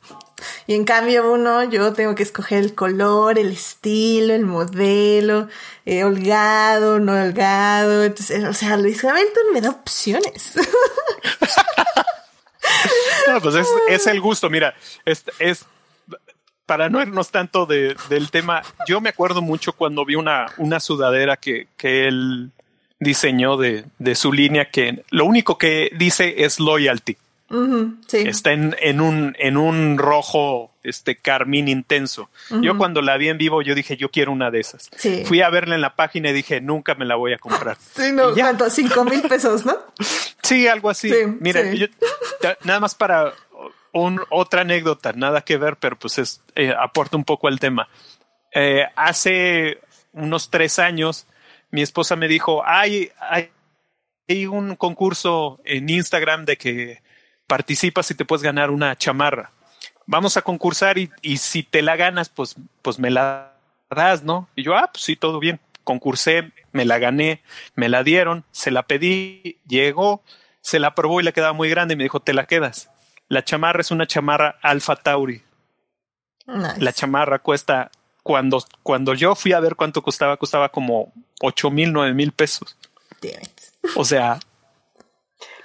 Y 0.67 0.75
en 0.75 0.85
cambio 0.85 1.33
uno, 1.33 1.65
yo 1.65 1.93
tengo 1.93 2.15
que 2.15 2.23
escoger 2.23 2.59
el 2.59 2.75
color, 2.75 3.39
el 3.39 3.53
estilo, 3.53 4.35
el 4.35 4.45
modelo, 4.45 5.49
eh, 5.87 6.05
holgado, 6.05 6.99
no 6.99 7.13
holgado. 7.13 8.05
Entonces, 8.05 8.45
o 8.45 8.53
sea, 8.53 8.77
Luis 8.77 9.03
Hamilton 9.03 9.45
me 9.55 9.63
da 9.63 9.71
opciones. 9.71 10.55
no, 13.29 13.41
pues 13.41 13.55
es, 13.55 13.69
es, 13.89 14.07
el 14.07 14.21
gusto, 14.21 14.51
mira, 14.51 14.75
es, 15.05 15.25
es 15.39 15.65
para 16.67 16.89
no 16.89 17.03
irnos 17.03 17.31
tanto 17.31 17.67
de, 17.67 17.97
del 18.09 18.31
tema, 18.31 18.63
yo 18.87 19.01
me 19.01 19.11
acuerdo 19.11 19.43
mucho 19.43 19.73
cuando 19.73 20.05
vi 20.05 20.15
una, 20.15 20.47
una 20.59 20.81
sudadera 20.81 21.37
que, 21.37 21.69
que 21.77 22.07
él 22.09 22.51
diseñó 22.99 23.57
de, 23.57 23.85
de, 23.99 24.15
su 24.15 24.33
línea 24.33 24.71
que 24.71 25.05
lo 25.11 25.25
único 25.25 25.59
que 25.59 25.91
dice 25.97 26.45
es 26.45 26.61
loyalty. 26.61 27.17
Está 28.11 28.53
en, 28.53 28.75
en, 28.81 29.01
un, 29.03 29.37
en 29.39 29.59
un 29.59 29.99
rojo 29.99 30.71
este 30.83 31.17
carmín 31.17 31.69
intenso. 31.69 32.31
Yo 32.63 32.79
cuando 32.79 33.03
la 33.03 33.17
vi 33.19 33.29
en 33.29 33.37
vivo, 33.37 33.61
yo 33.61 33.75
dije, 33.75 33.97
yo 33.97 34.11
quiero 34.11 34.33
una 34.33 34.51
de 34.51 34.61
esas. 34.61 34.89
Fui 35.27 35.43
a 35.43 35.51
verla 35.51 35.75
en 35.75 35.83
la 35.83 35.95
página 35.95 36.31
y 36.31 36.33
dije, 36.33 36.61
nunca 36.61 36.95
me 36.95 37.05
la 37.05 37.17
voy 37.17 37.33
a 37.35 37.39
comprar. 37.39 37.77
Sí, 37.95 38.11
no, 38.13 38.33
¿cuánto? 38.33 38.71
Cinco 38.71 39.05
mil 39.05 39.21
pesos, 39.23 39.67
¿no? 39.67 39.77
sí, 40.43 40.67
algo 40.67 40.89
así. 40.89 41.13
Mira, 41.41 41.63
nada 42.65 42.81
más 42.81 42.95
para 42.95 43.35
otra 43.93 44.63
anécdota, 44.63 45.13
nada 45.13 45.43
que 45.43 45.57
ver, 45.57 45.77
pero 45.77 45.99
pues 45.99 46.19
es, 46.19 46.43
eh, 46.55 46.75
aporta 46.79 47.17
un 47.17 47.25
poco 47.25 47.49
al 47.49 47.61
tema. 47.61 47.89
Eh, 48.55 48.87
hace 48.97 49.81
unos 50.13 50.51
tres 50.51 50.79
años, 50.79 51.27
mi 51.71 51.83
esposa 51.83 52.17
me 52.17 52.29
dijo, 52.29 52.63
hay, 52.65 53.11
hay, 53.21 53.51
un 54.47 54.77
concurso 54.77 55.61
en 55.65 55.91
Instagram 55.91 56.47
de 56.47 56.57
que 56.57 57.03
participas 57.47 58.11
y 58.11 58.15
te 58.15 58.25
puedes 58.25 58.43
ganar 58.43 58.71
una 58.71 58.97
chamarra. 58.97 59.53
Vamos 60.07 60.39
a 60.39 60.43
concursar 60.43 60.97
y, 60.97 61.11
y 61.21 61.37
si 61.37 61.63
te 61.63 61.83
la 61.83 61.97
ganas, 61.97 62.31
pues, 62.31 62.57
pues 62.81 62.99
me 62.99 63.11
la 63.11 63.53
das, 63.91 64.23
¿no? 64.23 64.49
Y 64.57 64.63
yo, 64.63 64.75
ah, 64.75 64.89
pues 64.91 65.05
sí, 65.05 65.17
todo 65.17 65.39
bien. 65.39 65.61
Concursé, 65.85 66.51
me 66.73 66.87
la 66.87 66.99
gané, 66.99 67.43
me 67.75 67.91
la 67.91 68.03
dieron, 68.03 68.45
se 68.53 68.71
la 68.71 68.85
pedí, 68.85 69.59
llegó, 69.67 70.23
se 70.63 70.79
la 70.79 70.95
probó 70.95 71.21
y 71.21 71.25
le 71.25 71.35
quedaba 71.35 71.53
muy 71.53 71.69
grande 71.69 71.93
y 71.93 71.97
me 71.99 72.05
dijo, 72.05 72.21
te 72.21 72.33
la 72.33 72.47
quedas. 72.47 72.89
La 73.33 73.43
chamarra 73.43 73.81
es 73.81 73.91
una 73.91 74.07
chamarra 74.07 74.59
Alfa 74.61 74.95
Tauri. 74.95 75.43
La 76.77 76.93
chamarra 76.93 77.39
cuesta, 77.39 77.91
cuando, 78.23 78.63
cuando 78.83 79.15
yo 79.15 79.35
fui 79.35 79.55
a 79.55 79.61
ver 79.61 79.75
cuánto 79.75 80.03
costaba, 80.03 80.37
costaba 80.37 80.69
como 80.69 81.15
ocho 81.41 81.71
mil, 81.71 81.95
nueve 81.95 82.13
mil 82.13 82.33
pesos. 82.33 82.77
O 83.97 84.05
sea. 84.05 84.39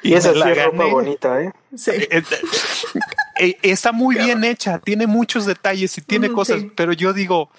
Y 0.01 0.13
esa 0.13 0.31
sí 0.31 0.39
es 0.45 0.63
ropa 0.63 0.85
bonita, 0.85 1.41
¿eh? 1.41 1.51
Sí. 1.75 1.91
Eh, 3.39 3.55
está 3.61 3.91
muy 3.91 4.15
bien 4.15 4.43
hecha, 4.43 4.79
tiene 4.79 5.05
muchos 5.05 5.45
detalles 5.45 5.95
y 5.99 6.01
tiene 6.01 6.31
cosas, 6.31 6.63
pero 6.75 6.91
yo 6.91 7.13
digo, 7.13 7.51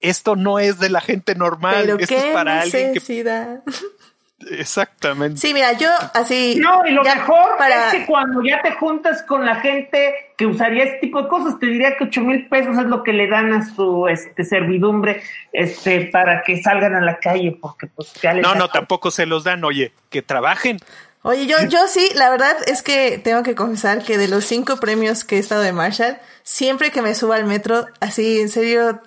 esto 0.00 0.34
no 0.34 0.58
es 0.58 0.78
de 0.78 0.88
la 0.88 1.02
gente 1.02 1.34
normal, 1.34 1.90
esto 2.00 2.14
es 2.14 2.24
para 2.32 2.62
alguien 2.62 2.94
que 2.94 3.00
Exactamente. 4.50 5.38
Sí, 5.38 5.54
mira, 5.54 5.72
yo 5.72 5.88
así. 6.14 6.56
No, 6.60 6.86
y 6.86 6.90
lo 6.90 7.02
mejor 7.02 7.56
es 7.60 7.92
que 7.92 8.06
cuando 8.06 8.42
ya 8.42 8.62
te 8.62 8.72
juntas 8.72 9.22
con 9.22 9.44
la 9.44 9.56
gente 9.56 10.14
que 10.36 10.46
usaría 10.46 10.84
este 10.84 10.98
tipo 10.98 11.22
de 11.22 11.28
cosas, 11.28 11.58
te 11.58 11.66
diría 11.66 11.96
que 11.96 12.04
ocho 12.04 12.20
mil 12.20 12.48
pesos 12.48 12.76
es 12.78 12.84
lo 12.84 13.02
que 13.02 13.12
le 13.12 13.28
dan 13.28 13.52
a 13.52 13.64
su 13.64 14.08
este 14.08 14.44
servidumbre 14.44 15.22
este 15.52 16.06
para 16.06 16.42
que 16.42 16.62
salgan 16.62 16.94
a 16.94 17.00
la 17.00 17.18
calle, 17.18 17.56
porque 17.60 17.86
pues 17.86 18.12
ya 18.14 18.34
No, 18.34 18.54
no, 18.54 18.68
tampoco 18.68 19.10
se 19.10 19.26
los 19.26 19.44
dan, 19.44 19.64
oye, 19.64 19.92
que 20.10 20.22
trabajen. 20.22 20.78
Oye, 21.24 21.46
yo, 21.46 21.56
yo 21.68 21.86
sí, 21.86 22.10
la 22.16 22.30
verdad 22.30 22.56
es 22.66 22.82
que 22.82 23.18
tengo 23.18 23.44
que 23.44 23.54
confesar 23.54 24.02
que 24.02 24.18
de 24.18 24.26
los 24.26 24.44
cinco 24.44 24.78
premios 24.78 25.24
que 25.24 25.36
he 25.36 25.38
estado 25.38 25.62
de 25.62 25.72
Marshall, 25.72 26.18
siempre 26.42 26.90
que 26.90 27.00
me 27.00 27.14
subo 27.14 27.32
al 27.32 27.44
metro, 27.44 27.86
así, 28.00 28.40
en 28.40 28.48
serio, 28.48 29.00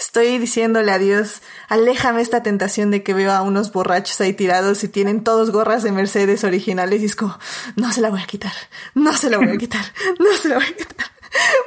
Estoy 0.00 0.38
diciéndole 0.38 0.90
a 0.92 0.98
Dios, 0.98 1.42
aléjame 1.68 2.22
esta 2.22 2.42
tentación 2.42 2.90
de 2.90 3.02
que 3.02 3.12
veo 3.12 3.32
a 3.32 3.42
unos 3.42 3.70
borrachos 3.70 4.18
ahí 4.22 4.32
tirados 4.32 4.82
y 4.82 4.88
tienen 4.88 5.22
todos 5.22 5.50
gorras 5.50 5.82
de 5.82 5.92
Mercedes 5.92 6.42
originales 6.42 7.02
y 7.02 7.04
es 7.04 7.14
como, 7.14 7.38
no 7.76 7.92
se 7.92 8.00
la 8.00 8.08
voy 8.08 8.22
a 8.22 8.26
quitar, 8.26 8.52
no 8.94 9.12
se 9.12 9.28
la 9.28 9.36
voy 9.36 9.50
a 9.50 9.56
quitar, 9.58 9.84
no 10.18 10.34
se 10.38 10.48
la 10.48 10.54
voy 10.54 10.64
a 10.64 10.74
quitar. 10.74 11.06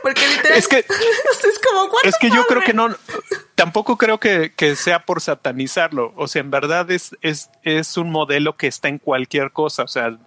Porque 0.01 0.21
literalmente 0.27 0.57
es 0.57 0.67
que, 0.67 0.77
es 1.47 1.59
como, 1.59 1.91
es 2.03 2.15
que 2.19 2.31
yo 2.31 2.43
creo 2.47 2.63
que 2.63 2.73
no, 2.73 2.89
tampoco 3.53 3.99
creo 3.99 4.19
que, 4.19 4.51
que, 4.55 4.75
sea 4.75 5.05
por 5.05 5.21
satanizarlo. 5.21 6.11
O 6.17 6.27
sea, 6.27 6.41
en 6.41 6.49
verdad 6.49 6.89
es, 6.89 7.15
es, 7.21 7.51
es 7.61 7.97
un 7.97 8.09
modelo 8.09 8.57
que 8.57 8.65
está 8.65 8.87
en 8.87 8.97
cualquier 8.97 9.51
cosa. 9.51 9.83
O 9.83 9.87
sea, 9.87 10.17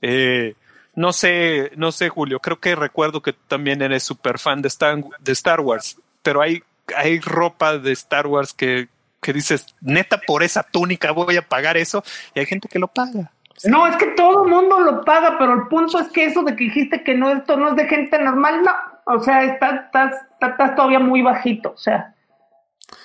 eh, 0.00 0.54
no 0.94 1.12
sé, 1.12 1.72
no 1.74 1.90
sé, 1.90 2.08
Julio, 2.08 2.38
creo 2.38 2.60
que 2.60 2.76
recuerdo 2.76 3.20
que 3.20 3.32
también 3.32 3.82
eres 3.82 4.04
súper 4.04 4.38
fan 4.38 4.62
de 4.62 4.68
Star, 4.68 5.02
de 5.18 5.32
Star 5.32 5.60
Wars, 5.60 5.96
pero 6.22 6.40
hay 6.40 6.62
hay 6.96 7.20
ropa 7.20 7.78
de 7.78 7.92
Star 7.92 8.26
Wars 8.26 8.52
que, 8.52 8.88
que 9.20 9.32
dices, 9.32 9.66
neta, 9.80 10.20
por 10.26 10.42
esa 10.42 10.62
túnica 10.62 11.12
voy 11.12 11.36
a 11.36 11.42
pagar 11.42 11.76
eso, 11.76 12.02
y 12.34 12.40
hay 12.40 12.46
gente 12.46 12.68
que 12.68 12.78
lo 12.78 12.88
paga. 12.88 13.30
No, 13.64 13.86
es 13.86 13.96
que 13.96 14.06
todo 14.08 14.44
el 14.44 14.50
mundo 14.50 14.80
lo 14.80 15.04
paga, 15.04 15.36
pero 15.38 15.52
el 15.54 15.68
punto 15.68 15.98
es 15.98 16.08
que 16.08 16.24
eso 16.24 16.42
de 16.42 16.56
que 16.56 16.64
dijiste 16.64 17.04
que 17.04 17.14
no, 17.14 17.30
esto 17.30 17.56
no 17.56 17.68
es 17.68 17.76
de 17.76 17.86
gente 17.86 18.18
normal, 18.18 18.62
no. 18.62 18.72
O 19.04 19.20
sea, 19.20 19.44
estás, 19.44 19.86
estás, 20.40 20.74
todavía 20.74 20.98
muy 20.98 21.22
bajito. 21.22 21.72
O 21.72 21.76
sea, 21.76 22.14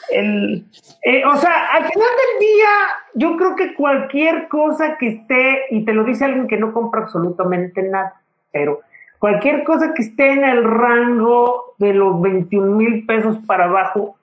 el, 0.10 0.66
eh, 1.04 1.24
o 1.26 1.36
sea, 1.38 1.68
al 1.74 1.86
final 1.86 2.10
del 2.10 2.48
día, 2.48 2.70
yo 3.16 3.38
creo 3.38 3.56
que 3.56 3.74
cualquier 3.76 4.48
cosa 4.48 4.98
que 4.98 5.08
esté, 5.10 5.66
y 5.70 5.86
te 5.86 5.94
lo 5.94 6.04
dice 6.04 6.26
alguien 6.26 6.48
que 6.48 6.58
no 6.58 6.74
compra 6.74 7.02
absolutamente 7.02 7.84
nada, 7.84 8.22
pero 8.52 8.82
cualquier 9.20 9.64
cosa 9.64 9.94
que 9.94 10.04
esté 10.04 10.32
en 10.32 10.44
el 10.44 10.64
rango 10.64 11.67
de 11.78 11.94
los 11.94 12.22
21 12.22 12.76
mil 12.76 13.06
pesos 13.06 13.38
para 13.46 13.66
abajo, 13.66 14.18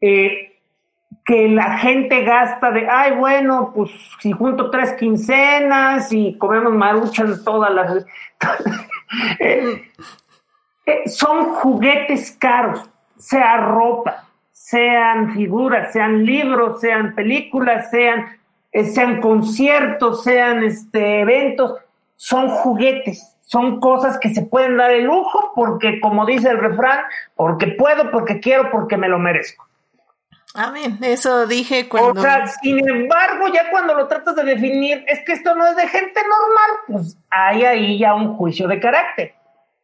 eh, 0.00 0.60
que 1.24 1.48
la 1.48 1.78
gente 1.78 2.24
gasta 2.24 2.70
de, 2.70 2.88
ay, 2.88 3.12
bueno, 3.16 3.72
pues 3.74 3.90
si 4.20 4.32
junto 4.32 4.70
tres 4.70 4.94
quincenas 4.94 6.12
y 6.12 6.36
comemos 6.38 6.72
maruchan 6.72 7.44
todas 7.44 7.72
las... 7.72 8.06
Eh, 9.40 9.90
eh, 10.86 11.02
son 11.06 11.52
juguetes 11.56 12.34
caros, 12.40 12.88
sea 13.18 13.58
ropa, 13.58 14.24
sean 14.50 15.34
figuras, 15.34 15.92
sean 15.92 16.24
libros, 16.24 16.80
sean 16.80 17.14
películas, 17.14 17.90
sean, 17.90 18.38
sean 18.72 19.20
conciertos, 19.20 20.24
sean 20.24 20.64
este, 20.64 21.20
eventos, 21.20 21.74
son 22.16 22.48
juguetes 22.48 23.31
son 23.52 23.80
cosas 23.80 24.18
que 24.18 24.34
se 24.34 24.46
pueden 24.46 24.78
dar 24.78 24.90
el 24.90 25.04
lujo 25.04 25.52
porque, 25.54 26.00
como 26.00 26.24
dice 26.24 26.48
el 26.48 26.58
refrán, 26.58 27.00
porque 27.36 27.66
puedo, 27.66 28.10
porque 28.10 28.40
quiero, 28.40 28.70
porque 28.70 28.96
me 28.96 29.10
lo 29.10 29.18
merezco. 29.18 29.68
Amén, 30.54 30.98
eso 31.02 31.46
dije 31.46 31.86
cuando... 31.86 32.18
O 32.18 32.22
sea, 32.22 32.46
sin 32.46 32.88
embargo, 32.88 33.48
ya 33.52 33.70
cuando 33.70 33.92
lo 33.92 34.08
tratas 34.08 34.36
de 34.36 34.44
definir, 34.44 35.04
es 35.06 35.20
que 35.26 35.32
esto 35.32 35.54
no 35.54 35.66
es 35.66 35.76
de 35.76 35.86
gente 35.86 36.20
normal, 36.22 36.70
pues 36.86 37.18
hay 37.28 37.64
ahí 37.64 37.98
ya 37.98 38.14
un 38.14 38.36
juicio 38.36 38.66
de 38.68 38.80
carácter. 38.80 39.34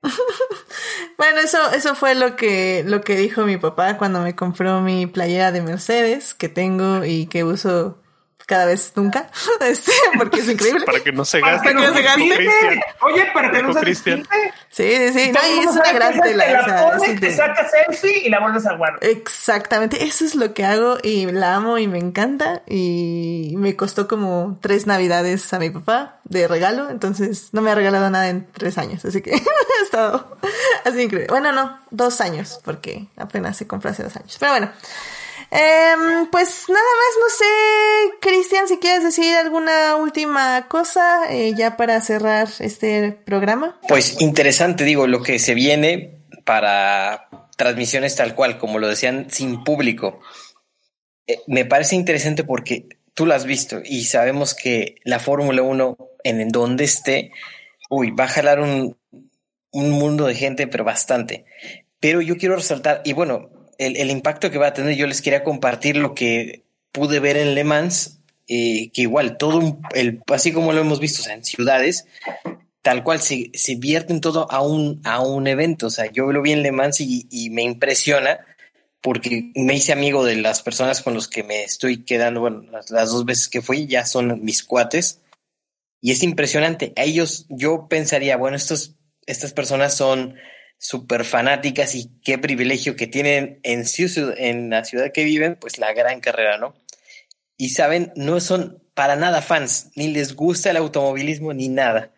bueno, 1.19 1.41
eso, 1.41 1.59
eso 1.73 1.95
fue 1.95 2.15
lo 2.15 2.37
que, 2.37 2.85
lo 2.87 3.03
que 3.03 3.17
dijo 3.17 3.45
mi 3.45 3.59
papá 3.59 3.99
cuando 3.99 4.21
me 4.23 4.35
compró 4.35 4.81
mi 4.81 5.07
playera 5.07 5.53
de 5.53 5.61
Mercedes 5.61 6.33
que 6.33 6.49
tengo 6.49 7.05
y 7.05 7.27
que 7.27 7.45
uso 7.45 7.99
cada 8.49 8.65
vez 8.65 8.95
nunca, 8.97 9.29
este, 9.61 9.93
porque 10.17 10.41
es 10.41 10.49
increíble. 10.49 10.87
Para 10.87 11.01
que 11.01 11.13
no 11.13 11.27
se 11.27 11.39
gaste. 11.39 11.69
Para 11.69 11.81
que 11.81 11.87
no 11.87 11.95
se 11.95 12.03
gaste. 12.03 12.81
Oye, 13.03 13.27
para 13.35 13.51
que 13.51 13.63
no 13.63 13.75
se 13.75 13.81
gaste. 13.85 14.23
Sí, 14.71 14.91
sí, 14.91 15.13
sí. 15.13 15.33
No, 15.33 15.41
y 15.47 15.59
es 15.59 15.67
una 15.67 15.93
gran 15.93 16.19
tela. 16.19 16.45
Te 16.47 16.53
la 16.53 16.91
pones, 16.91 17.21
te 17.21 17.37
sacas 17.37 17.71
selfie 17.71 18.27
y 18.27 18.31
la 18.31 18.41
vuelves 18.41 18.65
a 18.65 18.75
guardar. 18.75 19.01
Exactamente. 19.03 20.03
Eso 20.03 20.25
es 20.25 20.35
lo 20.35 20.55
que 20.55 20.65
hago 20.65 20.97
y 21.03 21.27
la 21.27 21.57
amo 21.57 21.77
y 21.77 21.89
me 21.89 21.99
encanta. 21.99 22.63
Y 22.67 23.53
me 23.59 23.77
costó 23.77 24.09
como 24.09 24.59
tres 24.63 24.87
navidades 24.87 25.53
a 25.53 25.59
mi 25.59 25.69
papá 25.69 26.21
de 26.25 26.49
regalo. 26.49 26.89
Entonces 26.89 27.51
no 27.53 27.61
me 27.61 27.71
ha 27.71 27.75
regalado 27.75 28.09
nada 28.09 28.31
en 28.31 28.47
tres 28.53 28.79
años. 28.79 29.05
Así 29.05 29.21
que 29.21 29.35
ha 29.81 29.85
estado 29.85 30.39
así 30.87 31.03
increíble. 31.03 31.27
Bueno, 31.29 31.53
no, 31.53 31.81
dos 31.91 32.23
años, 32.23 32.61
porque 32.65 33.09
apenas 33.19 33.59
se 33.59 33.67
compró 33.67 33.91
hace 33.91 34.05
dos 34.05 34.17
años. 34.17 34.39
Pero 34.41 34.53
bueno. 34.53 34.71
Em, 35.51 36.27
pues 36.31 36.65
nada 36.69 36.81
más, 36.81 37.17
no 37.21 37.29
sé, 37.39 38.19
Cristian, 38.21 38.69
si 38.69 38.77
quieres 38.79 39.03
decir 39.03 39.35
alguna 39.35 39.97
última 39.97 40.69
cosa 40.69 41.33
eh, 41.33 41.55
ya 41.57 41.77
para 41.79 42.01
cerrar 42.03 42.49
este 42.61 43.13
programa. 43.13 43.81
Pues 43.89 44.21
interesante, 44.21 44.85
digo, 44.85 45.07
lo 45.07 45.23
que 45.23 45.39
se 45.39 45.55
viene 45.55 46.21
para 46.45 47.29
transmisiones 47.57 48.15
tal 48.15 48.35
cual, 48.35 48.59
como 48.59 48.79
lo 48.79 48.89
decían, 48.89 49.29
sin 49.31 49.65
público. 49.65 50.21
Eh, 51.27 51.41
me 51.47 51.65
parece 51.65 51.97
interesante 51.97 52.45
porque 52.45 52.87
tú 53.15 53.25
lo 53.25 53.35
has 53.35 53.47
visto 53.47 53.81
y 53.83 54.05
sabemos 54.05 54.55
que 54.55 54.97
la 55.05 55.19
Fórmula 55.19 55.63
1, 55.63 55.97
en 56.25 56.49
donde 56.51 56.85
esté, 56.85 57.33
uy, 57.89 58.11
va 58.11 58.25
a 58.25 58.29
jalar 58.29 58.61
un, 58.61 58.99
un 59.73 59.91
mundo 59.91 60.27
de 60.27 60.35
gente, 60.35 60.67
pero 60.67 60.85
bastante. 60.85 61.47
Pero 62.01 62.21
yo 62.21 62.37
quiero 62.37 62.57
resaltar, 62.57 63.01
y 63.05 63.15
bueno, 63.15 63.58
el, 63.79 64.11
impacto 64.11 64.51
que 64.51 64.59
va 64.59 64.69
a 64.69 64.75
tener, 64.75 64.97
yo 64.97 65.07
les 65.07 65.23
quería 65.23 65.45
compartir 65.45 65.97
lo 65.97 66.15
que 66.15 66.65
pude 66.93 67.21
ver 67.21 67.37
en 67.37 67.55
Le 67.55 67.65
Mans, 67.65 68.19
eh, 68.49 68.91
que 68.93 69.03
igual 69.03 69.39
todo, 69.39 69.79
el, 69.95 70.21
así 70.27 70.53
como 70.53 70.73
lo 70.73 70.81
hemos 70.81 71.01
visto 71.01 71.29
en 71.31 71.45
ciudades, 71.45 72.07
tal 72.83 73.05
cual 73.05 73.21
se, 73.21 73.51
se 73.55 73.77
vierten 73.77 74.21
todo 74.21 74.51
a 74.51 74.63
un, 74.63 75.01
a 75.05 75.21
un 75.21 75.47
evento. 75.47 75.87
O 75.87 75.91
sea, 75.91 76.11
yo 76.11 76.33
lo 76.33 76.43
vi 76.43 76.53
en 76.53 76.63
Le 76.63 76.73
Mans 76.73 77.01
y, 77.01 77.51
me 77.51 77.63
impresiona 77.63 78.41
porque 79.01 79.53
me 79.55 79.75
hice 79.75 79.93
amigo 79.93 80.25
de 80.25 80.37
las 80.37 80.61
personas 80.61 81.01
con 81.03 81.15
los 81.15 81.29
que 81.29 81.45
me 81.45 81.63
estoy 81.63 82.05
quedando, 82.05 82.41
bueno, 82.41 82.63
las, 82.73 82.91
las, 82.91 83.11
dos 83.11 83.25
veces 83.25 83.49
que 83.49 83.63
fui 83.63 83.87
ya 83.87 84.05
son 84.05 84.45
mis 84.45 84.65
cuates. 84.65 85.21
Y 86.01 86.13
es 86.13 86.23
impresionante. 86.23 86.93
A 86.97 87.05
ellos 87.05 87.47
yo 87.49 87.87
pensaría, 87.89 88.37
bueno, 88.37 88.57
estos, 88.57 88.95
estas 89.27 89.53
personas 89.53 89.95
son 89.95 90.35
súper 90.79 91.25
fanáticas 91.25 91.95
y 91.95 92.11
qué 92.25 92.39
privilegio 92.39 92.97
que 92.97 93.07
tienen 93.07 93.61
en, 93.65 93.85
en 94.37 94.71
la 94.71 94.85
ciudad 94.85 95.13
que 95.13 95.25
viven, 95.25 95.57
pues 95.57 95.79
la 95.79 95.93
gran 95.93 96.21
carrera, 96.21 96.57
¿no? 96.57 96.75
Y 97.57 97.71
saben, 97.71 98.13
no 98.15 98.41
son 98.41 98.83
para 98.95 99.17
nada 99.17 99.43
fans, 99.43 99.91
ni 99.97 100.09
les 100.09 100.35
gusta 100.35 100.71
el 100.71 100.77
automovilismo 100.77 101.53
ni 101.53 101.69
nada. 101.69 102.13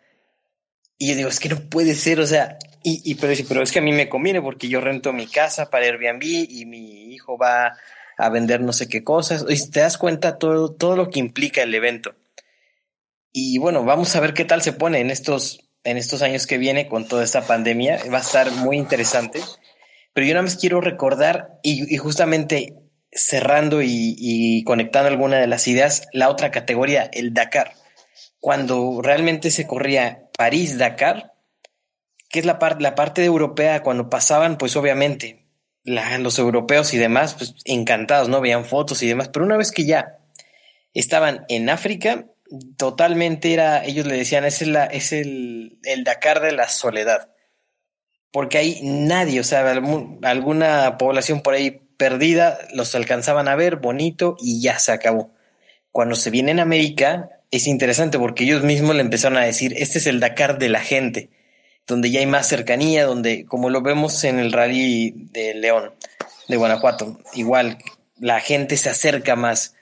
Y 0.97 1.09
yo 1.09 1.15
digo, 1.15 1.29
es 1.29 1.39
que 1.39 1.49
no 1.49 1.59
puede 1.59 1.95
ser, 1.95 2.19
o 2.19 2.27
sea, 2.27 2.59
y, 2.83 3.01
y 3.03 3.15
pero, 3.15 3.33
pero 3.47 3.63
es 3.63 3.71
que 3.71 3.79
a 3.79 3.83
mí 3.83 3.91
me 3.91 4.09
conviene 4.09 4.41
porque 4.41 4.69
yo 4.69 4.81
rento 4.81 5.13
mi 5.13 5.27
casa 5.27 5.69
para 5.69 5.85
Airbnb 5.85 6.23
y 6.23 6.65
mi 6.65 7.13
hijo 7.13 7.37
va 7.37 7.75
a 8.17 8.29
vender 8.29 8.61
no 8.61 8.73
sé 8.73 8.87
qué 8.87 9.03
cosas. 9.03 9.45
Y 9.49 9.69
te 9.69 9.79
das 9.79 9.97
cuenta 9.97 10.37
todo, 10.37 10.71
todo 10.71 10.95
lo 10.95 11.09
que 11.09 11.19
implica 11.19 11.63
el 11.63 11.73
evento. 11.73 12.15
Y 13.31 13.57
bueno, 13.57 13.83
vamos 13.83 14.15
a 14.15 14.19
ver 14.19 14.33
qué 14.33 14.45
tal 14.45 14.61
se 14.61 14.73
pone 14.73 14.99
en 14.99 15.09
estos 15.09 15.70
en 15.83 15.97
estos 15.97 16.21
años 16.21 16.47
que 16.47 16.57
viene 16.57 16.87
con 16.87 17.07
toda 17.07 17.23
esta 17.23 17.41
pandemia. 17.41 17.99
Va 18.11 18.19
a 18.19 18.21
estar 18.21 18.51
muy 18.51 18.77
interesante. 18.77 19.41
Pero 20.13 20.27
yo 20.27 20.33
nada 20.33 20.43
más 20.43 20.57
quiero 20.57 20.81
recordar 20.81 21.59
y, 21.63 21.95
justamente 21.97 22.75
cerrando 23.11 23.81
y, 23.81 24.63
conectando 24.65 25.09
alguna 25.09 25.37
de 25.37 25.47
las 25.47 25.67
ideas, 25.67 26.07
la 26.13 26.29
otra 26.29 26.51
categoría, 26.51 27.09
el 27.13 27.33
Dakar. 27.33 27.73
Cuando 28.39 29.01
realmente 29.01 29.51
se 29.51 29.67
corría 29.67 30.29
París-Dakar, 30.37 31.33
que 32.29 32.39
es 32.39 32.45
la, 32.45 32.59
parte 32.59 32.81
la 32.81 32.95
parte 32.95 33.23
europea, 33.23 33.83
cuando 33.83 34.09
pasaban, 34.09 34.57
pues 34.57 34.75
obviamente 34.75 35.45
los 35.83 36.39
europeos 36.39 36.93
y 36.93 36.97
demás, 36.97 37.33
pues 37.33 37.55
encantados, 37.65 38.29
¿no? 38.29 38.41
Veían 38.41 38.65
fotos 38.65 39.01
y 39.03 39.07
demás, 39.07 39.29
pero 39.29 39.45
una 39.45 39.57
vez 39.57 39.71
que 39.71 39.85
ya 39.85 40.19
estaban 40.93 41.45
en 41.49 41.69
África, 41.69 42.25
totalmente 42.77 43.53
era, 43.53 43.83
ellos 43.85 44.05
le 44.05 44.17
decían, 44.17 44.45
es, 44.45 44.65
la, 44.65 44.85
es 44.85 45.11
el, 45.11 45.79
Dakar 46.03 46.41
de 46.41 46.51
la 46.51 46.67
soledad. 46.67 47.29
Porque 48.31 48.57
hay 48.57 48.79
nadie, 48.83 49.39
o 49.39 49.43
sea, 49.43 49.69
alguna 50.23 50.97
población 50.97 51.41
por 51.41 51.53
ahí 51.53 51.81
perdida, 51.97 52.59
los 52.73 52.95
alcanzaban 52.95 53.47
a 53.47 53.55
ver, 53.55 53.77
bonito, 53.77 54.37
y 54.39 54.61
ya 54.61 54.79
se 54.79 54.91
acabó. 54.91 55.33
Cuando 55.91 56.15
se 56.15 56.29
viene 56.29 56.51
en 56.51 56.61
América, 56.61 57.41
es 57.51 57.67
interesante 57.67 58.17
porque 58.17 58.45
ellos 58.45 58.63
mismos 58.63 58.95
le 58.95 59.01
empezaron 59.01 59.37
a 59.37 59.45
decir, 59.45 59.73
este 59.77 59.97
es 59.97 60.07
el 60.07 60.21
Dakar 60.21 60.57
de 60.57 60.69
la 60.69 60.79
gente, 60.79 61.29
donde 61.85 62.09
ya 62.09 62.21
hay 62.21 62.25
más 62.25 62.47
cercanía, 62.47 63.05
donde, 63.05 63.45
como 63.45 63.69
lo 63.69 63.81
vemos 63.81 64.23
en 64.23 64.39
el 64.39 64.53
rally 64.53 65.13
de 65.31 65.53
León, 65.55 65.93
de 66.47 66.57
Guanajuato, 66.57 67.19
igual 67.33 67.77
la 68.17 68.39
gente 68.39 68.77
se 68.77 68.89
acerca 68.89 69.35
más 69.35 69.75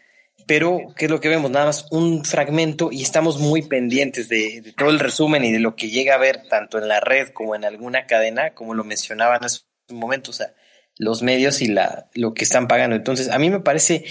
pero 0.50 0.80
¿qué 0.96 1.06
es 1.06 1.12
lo 1.12 1.20
que 1.20 1.30
vemos? 1.30 1.52
Nada 1.52 1.68
más 1.68 1.86
un 1.92 2.26
fragmento 2.26 2.90
y 2.92 3.04
estamos 3.04 3.38
muy 3.38 3.62
pendientes 3.62 4.30
de, 4.30 4.74
todo 4.76 4.90
el 4.90 4.98
resumen 4.98 5.46
y 5.46 5.52
de 5.52 5.60
lo 5.60 5.76
que 5.76 5.92
llega 5.92 6.16
a 6.16 6.18
ver 6.18 6.48
tanto 6.50 6.80
en 6.80 6.88
la 6.88 7.00
red 7.00 7.30
como 7.30 7.54
en 7.54 7.66
alguna 7.66 8.08
cadena, 8.08 8.56
como 8.56 8.74
lo 8.74 8.84
mencionaban 8.84 9.46
hace 9.46 9.60
un 9.92 10.00
momento, 10.00 10.32
o 10.32 10.34
sea, 10.34 10.56
los 10.98 11.22
medios 11.22 11.62
y 11.62 11.68
la, 11.68 12.10
lo 12.16 12.34
que 12.34 12.46
están 12.46 12.68
pagando. 12.68 12.96
Entonces, 12.96 13.30
a 13.30 13.38
mí 13.38 13.52
me 13.52 13.60
parece 13.60 14.06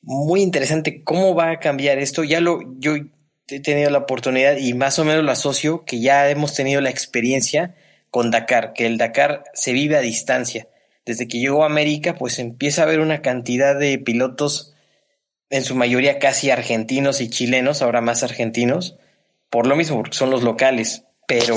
muy 0.00 0.40
interesante 0.40 1.04
cómo 1.04 1.34
va 1.34 1.50
a 1.50 1.58
cambiar 1.58 1.98
esto. 1.98 2.24
Ya 2.24 2.40
lo, 2.40 2.60
yo 2.78 2.94
he 3.48 3.60
tenido 3.60 3.90
la 3.90 3.98
oportunidad 3.98 4.56
y 4.56 4.72
más 4.72 4.98
o 4.98 5.04
menos 5.04 5.22
lo 5.22 5.30
asocio 5.30 5.84
que 5.84 6.00
ya 6.00 6.30
hemos 6.30 6.54
tenido 6.54 6.80
la 6.80 6.88
experiencia 6.88 7.74
con 8.08 8.30
Dakar, 8.30 8.72
que 8.72 8.86
el 8.86 8.96
Dakar 8.96 9.44
se 9.52 9.74
vive 9.74 9.98
a 9.98 10.00
distancia. 10.00 10.68
Desde 11.04 11.28
que 11.28 11.38
llegó 11.38 11.64
a 11.64 11.66
América, 11.66 12.14
pues 12.14 12.38
empieza 12.38 12.80
a 12.80 12.84
haber 12.86 13.00
una 13.00 13.20
cantidad 13.20 13.78
de 13.78 13.98
pilotos, 13.98 14.71
en 15.52 15.64
su 15.64 15.74
mayoría 15.76 16.18
casi 16.18 16.50
argentinos 16.50 17.20
y 17.20 17.28
chilenos, 17.28 17.82
ahora 17.82 18.00
más 18.00 18.22
argentinos, 18.22 18.96
por 19.50 19.66
lo 19.66 19.76
mismo, 19.76 19.98
porque 19.98 20.16
son 20.16 20.30
los 20.30 20.42
locales, 20.42 21.04
pero, 21.28 21.54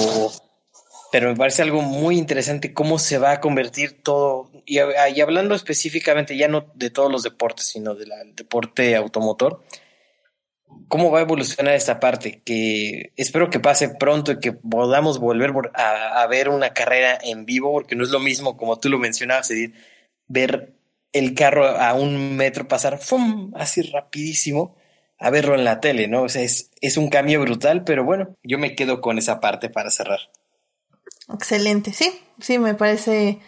pero 1.13 1.29
me 1.29 1.35
parece 1.37 1.61
algo 1.61 1.81
muy 1.81 2.17
interesante 2.17 2.73
cómo 2.73 2.99
se 2.99 3.17
va 3.17 3.31
a 3.31 3.39
convertir 3.39 4.03
todo, 4.03 4.51
y, 4.65 4.79
y 4.79 5.21
hablando 5.21 5.55
específicamente 5.55 6.35
ya 6.35 6.49
no 6.49 6.71
de 6.75 6.89
todos 6.89 7.09
los 7.09 7.23
deportes, 7.23 7.67
sino 7.67 7.95
del 7.95 8.11
deporte 8.35 8.97
automotor, 8.97 9.63
cómo 10.89 11.09
va 11.09 11.19
a 11.19 11.21
evolucionar 11.21 11.73
esta 11.73 12.01
parte, 12.01 12.41
que 12.43 13.13
espero 13.15 13.49
que 13.49 13.61
pase 13.61 13.87
pronto 13.87 14.33
y 14.33 14.39
que 14.41 14.51
podamos 14.51 15.19
volver 15.19 15.53
a, 15.73 16.27
ver 16.27 16.49
una 16.49 16.73
carrera 16.73 17.17
en 17.23 17.45
vivo, 17.45 17.71
porque 17.71 17.95
no 17.95 18.03
es 18.03 18.09
lo 18.09 18.19
mismo, 18.19 18.57
como 18.57 18.77
tú 18.77 18.89
lo 18.89 18.99
mencionabas, 18.99 19.49
Edith, 19.51 19.73
ver 20.27 20.73
el 21.15 21.33
carro 21.33 21.65
a 21.65 21.93
un 21.93 22.35
metro 22.35 22.67
pasar 22.67 22.99
¡fum! 22.99 23.53
así 23.55 23.81
rapidísimo 23.81 24.75
a 25.17 25.29
verlo 25.29 25.55
en 25.55 25.63
la 25.63 25.79
tele, 25.79 26.09
¿no? 26.09 26.23
O 26.23 26.29
sea, 26.29 26.41
es, 26.41 26.71
es 26.81 26.97
un 26.97 27.09
cambio 27.09 27.39
brutal, 27.39 27.85
pero 27.85 28.03
bueno, 28.03 28.35
yo 28.43 28.59
me 28.59 28.75
quedo 28.75 28.99
con 28.99 29.17
esa 29.17 29.39
parte 29.39 29.69
para 29.69 29.89
cerrar. 29.91 30.19
Excelente, 31.33 31.93
sí, 31.93 32.19
sí, 32.41 32.59
me 32.59 32.73
parece 32.75 33.39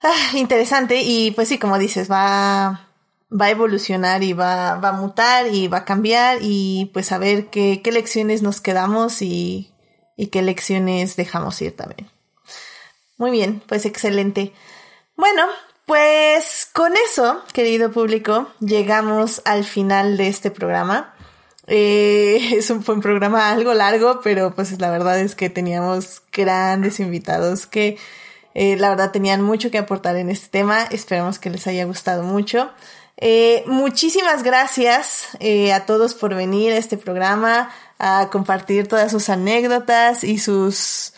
ah, 0.00 0.30
interesante 0.34 1.02
y 1.02 1.32
pues 1.32 1.48
sí, 1.48 1.58
como 1.58 1.76
dices, 1.76 2.08
va 2.08 2.86
va 3.32 3.46
a 3.46 3.50
evolucionar 3.50 4.22
y 4.22 4.32
va, 4.32 4.76
va 4.76 4.90
a 4.90 4.92
mutar 4.92 5.52
y 5.52 5.68
va 5.68 5.78
a 5.78 5.84
cambiar 5.84 6.38
y 6.40 6.90
pues 6.92 7.12
a 7.12 7.18
ver 7.18 7.46
qué, 7.46 7.80
qué 7.82 7.92
lecciones 7.92 8.42
nos 8.42 8.60
quedamos 8.60 9.22
y, 9.22 9.70
y 10.16 10.28
qué 10.28 10.42
lecciones 10.42 11.16
dejamos 11.16 11.60
ir 11.62 11.76
también. 11.76 12.10
Muy 13.18 13.30
bien, 13.30 13.62
pues 13.66 13.86
excelente. 13.86 14.52
Bueno, 15.16 15.44
pues 15.90 16.68
con 16.72 16.92
eso, 16.96 17.42
querido 17.52 17.90
público, 17.90 18.48
llegamos 18.60 19.42
al 19.44 19.64
final 19.64 20.16
de 20.16 20.28
este 20.28 20.52
programa. 20.52 21.16
Eh, 21.66 22.50
es 22.52 22.70
un, 22.70 22.84
un 22.86 23.00
programa 23.00 23.50
algo 23.50 23.74
largo, 23.74 24.20
pero 24.22 24.54
pues 24.54 24.80
la 24.80 24.88
verdad 24.92 25.18
es 25.18 25.34
que 25.34 25.50
teníamos 25.50 26.22
grandes 26.32 27.00
invitados 27.00 27.66
que 27.66 27.98
eh, 28.54 28.76
la 28.76 28.90
verdad 28.90 29.10
tenían 29.10 29.42
mucho 29.42 29.72
que 29.72 29.78
aportar 29.78 30.14
en 30.14 30.30
este 30.30 30.46
tema. 30.46 30.84
Esperamos 30.92 31.40
que 31.40 31.50
les 31.50 31.66
haya 31.66 31.84
gustado 31.86 32.22
mucho. 32.22 32.70
Eh, 33.16 33.64
muchísimas 33.66 34.44
gracias 34.44 35.30
a 35.74 35.86
todos 35.86 36.14
por 36.14 36.36
venir 36.36 36.72
a 36.72 36.76
este 36.76 36.98
programa, 36.98 37.68
a 37.98 38.28
compartir 38.30 38.86
todas 38.86 39.10
sus 39.10 39.28
anécdotas 39.28 40.22
y 40.22 40.38
sus, 40.38 41.14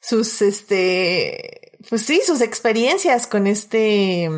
sus, 0.00 0.40
este, 0.40 1.63
pues 1.88 2.02
sí, 2.02 2.20
sus 2.24 2.40
experiencias 2.40 3.26
con 3.26 3.46
este, 3.46 4.30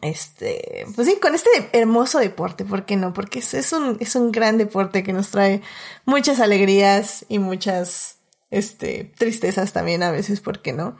este, 0.00 0.86
pues 0.94 1.08
sí, 1.08 1.16
con 1.20 1.34
este 1.34 1.50
hermoso 1.72 2.18
deporte, 2.18 2.64
¿por 2.64 2.84
qué 2.84 2.96
no? 2.96 3.12
Porque 3.12 3.40
es, 3.40 3.72
un, 3.72 3.96
es 4.00 4.16
un 4.16 4.32
gran 4.32 4.58
deporte 4.58 5.02
que 5.02 5.12
nos 5.12 5.30
trae 5.30 5.62
muchas 6.04 6.40
alegrías 6.40 7.24
y 7.28 7.38
muchas, 7.38 8.16
este, 8.50 9.12
tristezas 9.16 9.72
también 9.72 10.02
a 10.02 10.10
veces, 10.10 10.40
¿por 10.40 10.60
qué 10.60 10.72
no? 10.72 10.96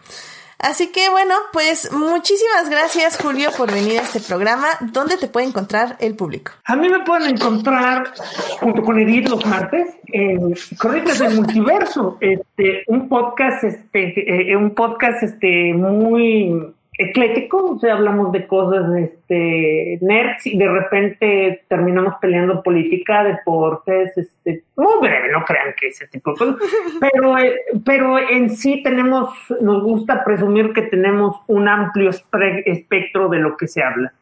Así 0.62 0.92
que 0.92 1.10
bueno, 1.10 1.34
pues 1.52 1.92
muchísimas 1.92 2.70
gracias 2.70 3.18
Julio 3.20 3.50
por 3.56 3.72
venir 3.72 3.98
a 3.98 4.02
este 4.02 4.20
programa. 4.20 4.66
¿Dónde 4.80 5.16
te 5.16 5.26
puede 5.26 5.46
encontrar 5.46 5.96
el 5.98 6.14
público? 6.14 6.52
A 6.64 6.76
mí 6.76 6.88
me 6.88 7.00
pueden 7.00 7.30
encontrar 7.30 8.12
junto 8.60 8.82
con 8.82 8.98
Edith 9.00 9.28
los 9.28 9.44
martes 9.44 9.88
en 10.06 10.54
Crónicas 10.78 11.18
del 11.18 11.34
Multiverso, 11.34 12.16
este, 12.20 12.84
un 12.86 13.08
podcast, 13.08 13.64
este, 13.64 14.52
eh, 14.52 14.56
un 14.56 14.72
podcast 14.74 15.24
este 15.24 15.74
muy 15.74 16.72
eclético, 17.02 17.72
o 17.72 17.78
sea, 17.78 17.94
hablamos 17.94 18.32
de 18.32 18.46
cosas 18.46 18.84
este, 18.96 19.98
nerds 20.00 20.46
y 20.46 20.56
de 20.56 20.68
repente 20.68 21.64
terminamos 21.68 22.14
peleando 22.20 22.62
política, 22.62 23.24
deportes, 23.24 24.16
este, 24.16 24.64
muy 24.76 25.00
breve, 25.00 25.30
no 25.30 25.44
crean 25.44 25.74
que 25.78 25.88
ese 25.88 26.08
tipo 26.08 26.32
de 26.32 26.38
cosas, 26.38 26.56
pero, 27.00 27.38
eh, 27.38 27.60
pero 27.84 28.18
en 28.18 28.50
sí 28.50 28.82
tenemos, 28.82 29.30
nos 29.60 29.82
gusta 29.82 30.24
presumir 30.24 30.72
que 30.72 30.82
tenemos 30.82 31.36
un 31.46 31.68
amplio 31.68 32.10
espectro 32.10 33.28
de 33.28 33.38
lo 33.38 33.56
que 33.56 33.68
se 33.68 33.82
habla. 33.82 34.12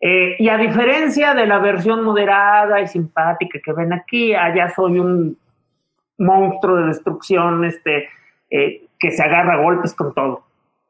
Eh, 0.00 0.36
y 0.38 0.48
a 0.48 0.58
diferencia 0.58 1.34
de 1.34 1.46
la 1.46 1.58
versión 1.58 2.04
moderada 2.04 2.80
y 2.80 2.88
simpática 2.88 3.58
que 3.64 3.72
ven 3.72 3.92
aquí, 3.92 4.34
allá 4.34 4.68
soy 4.68 4.98
un 4.98 5.38
monstruo 6.18 6.76
de 6.76 6.86
destrucción 6.88 7.64
este, 7.64 8.08
eh, 8.50 8.82
que 8.98 9.10
se 9.10 9.22
agarra 9.22 9.54
a 9.54 9.62
golpes 9.62 9.94
con 9.94 10.14
todo 10.14 10.43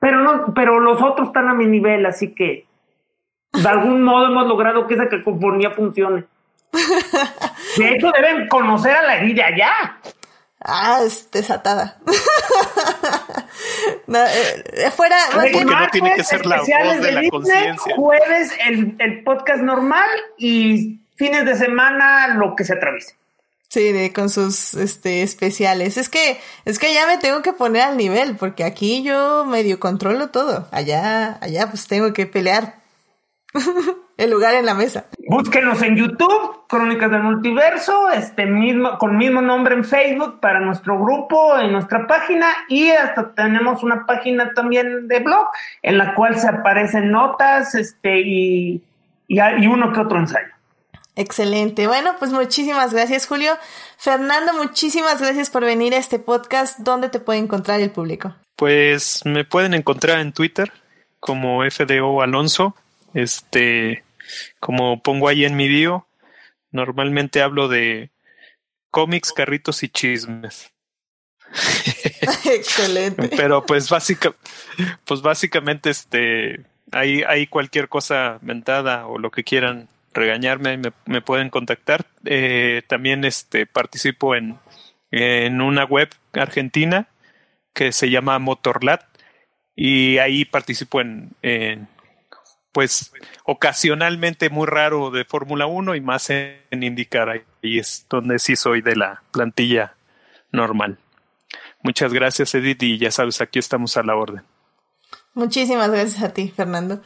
pero 0.04 0.20
no, 0.20 0.52
pero 0.52 0.80
los 0.80 1.00
otros 1.00 1.28
están 1.28 1.48
a 1.48 1.54
mi 1.54 1.64
nivel, 1.64 2.04
así 2.04 2.34
que 2.34 2.66
de 3.54 3.66
algún 3.66 4.02
modo 4.02 4.26
hemos 4.26 4.46
logrado 4.46 4.86
que 4.86 4.92
esa 4.92 5.08
cacofonía 5.08 5.70
funcione. 5.70 6.24
De 7.78 7.88
hecho, 7.88 8.10
deben 8.12 8.46
conocer 8.48 8.94
a 8.94 9.02
la 9.02 9.16
herida 9.16 9.46
ya. 9.56 9.98
Ah, 10.60 10.98
es 11.06 11.30
desatada. 11.30 11.96
Eh, 14.06 14.90
fuera, 14.90 15.16
porque 15.32 15.64
no 15.64 15.88
tiene 15.90 16.14
que 16.14 16.24
ser 16.24 16.44
la 16.44 16.58
voz 16.58 16.66
de, 16.66 17.12
la 17.12 17.28
conciencia. 17.30 17.94
Jueves 17.96 18.56
el, 18.66 18.96
el 18.98 19.22
podcast 19.24 19.62
normal 19.62 20.08
y 20.36 21.00
fines 21.16 21.44
de 21.46 21.54
semana 21.54 22.28
lo 22.34 22.54
que 22.54 22.64
se 22.64 22.74
atraviese. 22.74 23.16
Sí, 23.74 23.90
de, 23.90 24.12
con 24.12 24.30
sus 24.30 24.74
este, 24.74 25.24
especiales. 25.24 25.96
Es 25.96 26.08
que, 26.08 26.38
es 26.64 26.78
que 26.78 26.94
ya 26.94 27.08
me 27.08 27.18
tengo 27.18 27.42
que 27.42 27.52
poner 27.52 27.82
al 27.82 27.96
nivel, 27.96 28.36
porque 28.36 28.62
aquí 28.62 29.02
yo 29.02 29.44
medio 29.46 29.80
controlo 29.80 30.28
todo. 30.28 30.68
Allá, 30.70 31.38
allá 31.40 31.66
pues 31.70 31.88
tengo 31.88 32.12
que 32.12 32.26
pelear 32.26 32.76
el 34.16 34.30
lugar 34.30 34.54
en 34.54 34.66
la 34.66 34.74
mesa. 34.74 35.06
Búsquenos 35.28 35.82
en 35.82 35.96
YouTube, 35.96 36.68
Crónicas 36.68 37.10
del 37.10 37.24
Multiverso, 37.24 38.12
este 38.12 38.46
mismo, 38.46 38.96
con 38.98 39.16
mismo 39.16 39.42
nombre 39.42 39.74
en 39.74 39.82
Facebook 39.82 40.38
para 40.38 40.60
nuestro 40.60 40.96
grupo, 40.96 41.58
en 41.58 41.72
nuestra 41.72 42.06
página, 42.06 42.46
y 42.68 42.90
hasta 42.90 43.34
tenemos 43.34 43.82
una 43.82 44.06
página 44.06 44.52
también 44.54 45.08
de 45.08 45.18
blog 45.18 45.48
en 45.82 45.98
la 45.98 46.14
cual 46.14 46.38
se 46.38 46.46
aparecen 46.46 47.10
notas, 47.10 47.74
este, 47.74 48.20
y, 48.20 48.84
y, 49.26 49.40
y 49.40 49.66
uno 49.66 49.92
que 49.92 49.98
otro 49.98 50.20
ensayo. 50.20 50.54
Excelente. 51.16 51.86
Bueno, 51.86 52.16
pues 52.18 52.32
muchísimas 52.32 52.92
gracias, 52.92 53.26
Julio. 53.26 53.56
Fernando, 53.98 54.52
muchísimas 54.54 55.20
gracias 55.20 55.48
por 55.48 55.64
venir 55.64 55.94
a 55.94 55.98
este 55.98 56.18
podcast. 56.18 56.80
¿Dónde 56.80 57.08
te 57.08 57.20
puede 57.20 57.38
encontrar 57.38 57.80
el 57.80 57.90
público? 57.90 58.34
Pues 58.56 59.20
me 59.24 59.44
pueden 59.44 59.74
encontrar 59.74 60.18
en 60.18 60.32
Twitter 60.32 60.72
como 61.20 61.62
FDO 61.68 62.20
Alonso. 62.20 62.74
Este, 63.14 64.02
como 64.58 65.02
pongo 65.02 65.28
ahí 65.28 65.44
en 65.44 65.56
mi 65.56 65.68
bio, 65.68 66.08
normalmente 66.72 67.42
hablo 67.42 67.68
de 67.68 68.10
cómics, 68.90 69.32
carritos 69.32 69.84
y 69.84 69.88
chismes. 69.88 70.72
Excelente. 72.44 73.30
Pero 73.36 73.64
pues 73.64 73.88
básica, 73.88 74.34
pues 75.04 75.22
básicamente 75.22 75.90
este, 75.90 76.64
hay, 76.90 77.22
hay 77.22 77.46
cualquier 77.46 77.88
cosa 77.88 78.38
mentada 78.42 79.06
o 79.06 79.18
lo 79.18 79.30
que 79.30 79.44
quieran 79.44 79.88
regañarme, 80.14 80.76
me, 80.78 80.92
me 81.06 81.20
pueden 81.20 81.50
contactar. 81.50 82.06
Eh, 82.24 82.82
también 82.86 83.24
este, 83.24 83.66
participo 83.66 84.34
en, 84.34 84.58
en 85.10 85.60
una 85.60 85.84
web 85.84 86.08
argentina 86.32 87.08
que 87.72 87.92
se 87.92 88.10
llama 88.10 88.38
Motorlat 88.38 89.02
y 89.76 90.18
ahí 90.18 90.44
participo 90.44 91.00
en, 91.00 91.30
en 91.42 91.88
pues 92.72 93.12
ocasionalmente 93.44 94.50
muy 94.50 94.66
raro 94.66 95.10
de 95.10 95.24
Fórmula 95.24 95.66
1 95.66 95.94
y 95.94 96.00
más 96.00 96.30
en, 96.30 96.60
en 96.70 96.82
indicar 96.82 97.28
ahí 97.28 97.42
es 97.62 98.06
donde 98.08 98.38
sí 98.38 98.56
soy 98.56 98.80
de 98.82 98.96
la 98.96 99.22
plantilla 99.32 99.94
normal. 100.50 100.98
Muchas 101.82 102.12
gracias 102.12 102.54
Edith 102.54 102.82
y 102.82 102.98
ya 102.98 103.10
sabes, 103.10 103.40
aquí 103.40 103.58
estamos 103.58 103.96
a 103.96 104.02
la 104.02 104.16
orden. 104.16 104.42
Muchísimas 105.34 105.90
gracias 105.90 106.22
a 106.22 106.32
ti, 106.32 106.48
Fernando. 106.48 107.02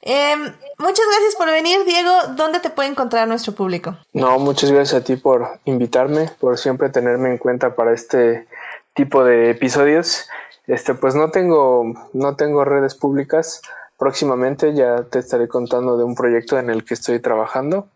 Em, 0.00 0.40
muchas 0.78 1.06
gracias 1.10 1.34
por 1.36 1.50
venir, 1.50 1.84
Diego. 1.84 2.12
¿Dónde 2.36 2.60
te 2.60 2.70
puede 2.70 2.88
encontrar 2.88 3.26
nuestro 3.26 3.52
público? 3.54 3.96
No, 4.12 4.38
muchas 4.38 4.70
gracias 4.70 5.00
a 5.00 5.04
ti 5.04 5.16
por 5.16 5.58
invitarme, 5.64 6.30
por 6.40 6.56
siempre 6.56 6.88
tenerme 6.88 7.30
en 7.30 7.38
cuenta 7.38 7.74
para 7.74 7.92
este 7.92 8.46
tipo 8.94 9.24
de 9.24 9.50
episodios. 9.50 10.28
Este, 10.66 10.94
pues 10.94 11.14
no 11.14 11.30
tengo, 11.30 11.84
no 12.12 12.36
tengo 12.36 12.64
redes 12.64 12.94
públicas. 12.94 13.60
Próximamente 13.98 14.74
ya 14.74 15.02
te 15.04 15.18
estaré 15.18 15.48
contando 15.48 15.96
de 15.98 16.04
un 16.04 16.14
proyecto 16.14 16.58
en 16.58 16.70
el 16.70 16.84
que 16.84 16.94
estoy 16.94 17.20
trabajando. 17.20 17.88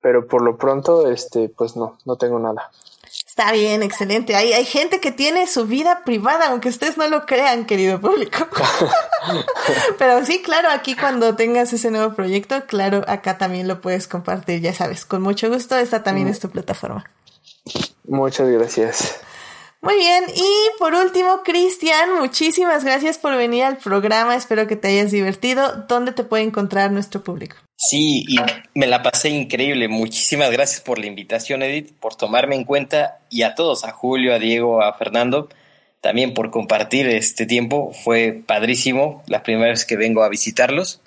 pero 0.00 0.26
por 0.26 0.42
lo 0.42 0.56
pronto, 0.56 1.10
este, 1.10 1.48
pues 1.48 1.76
no, 1.76 1.98
no 2.06 2.16
tengo 2.16 2.38
nada. 2.38 2.70
Está 3.40 3.52
bien, 3.52 3.82
excelente. 3.82 4.36
Hay, 4.36 4.52
hay 4.52 4.66
gente 4.66 5.00
que 5.00 5.12
tiene 5.12 5.46
su 5.46 5.64
vida 5.64 6.02
privada, 6.04 6.48
aunque 6.48 6.68
ustedes 6.68 6.98
no 6.98 7.08
lo 7.08 7.24
crean, 7.24 7.64
querido 7.64 7.98
público. 7.98 8.46
Pero 9.98 10.26
sí, 10.26 10.42
claro, 10.42 10.68
aquí 10.70 10.94
cuando 10.94 11.36
tengas 11.36 11.72
ese 11.72 11.90
nuevo 11.90 12.14
proyecto, 12.14 12.66
claro, 12.66 13.02
acá 13.08 13.38
también 13.38 13.66
lo 13.66 13.80
puedes 13.80 14.08
compartir, 14.08 14.60
ya 14.60 14.74
sabes, 14.74 15.06
con 15.06 15.22
mucho 15.22 15.48
gusto. 15.48 15.78
Esta 15.78 16.02
también 16.02 16.28
es 16.28 16.38
tu 16.38 16.50
plataforma. 16.50 17.10
Muchas 18.06 18.46
gracias. 18.46 19.20
Muy 19.82 19.96
bien, 19.96 20.24
y 20.34 20.78
por 20.78 20.94
último, 20.94 21.42
Cristian, 21.42 22.18
muchísimas 22.18 22.84
gracias 22.84 23.16
por 23.16 23.34
venir 23.36 23.64
al 23.64 23.78
programa. 23.78 24.36
Espero 24.36 24.66
que 24.66 24.76
te 24.76 24.88
hayas 24.88 25.10
divertido. 25.10 25.86
¿Dónde 25.88 26.12
te 26.12 26.22
puede 26.22 26.42
encontrar 26.42 26.92
nuestro 26.92 27.24
público? 27.24 27.56
Sí, 27.76 28.26
y 28.28 28.36
me 28.74 28.86
la 28.86 29.02
pasé 29.02 29.30
increíble. 29.30 29.88
Muchísimas 29.88 30.50
gracias 30.50 30.82
por 30.82 30.98
la 30.98 31.06
invitación, 31.06 31.62
Edith, 31.62 31.92
por 31.98 32.14
tomarme 32.14 32.56
en 32.56 32.64
cuenta 32.64 33.20
y 33.30 33.40
a 33.40 33.54
todos, 33.54 33.84
a 33.84 33.92
Julio, 33.92 34.34
a 34.34 34.38
Diego, 34.38 34.82
a 34.82 34.92
Fernando, 34.98 35.48
también 36.02 36.34
por 36.34 36.50
compartir 36.50 37.06
este 37.06 37.46
tiempo. 37.46 37.92
Fue 37.94 38.42
padrísimo 38.46 39.22
la 39.28 39.42
primera 39.42 39.70
vez 39.70 39.86
que 39.86 39.96
vengo 39.96 40.22
a 40.22 40.28
visitarlos. 40.28 41.00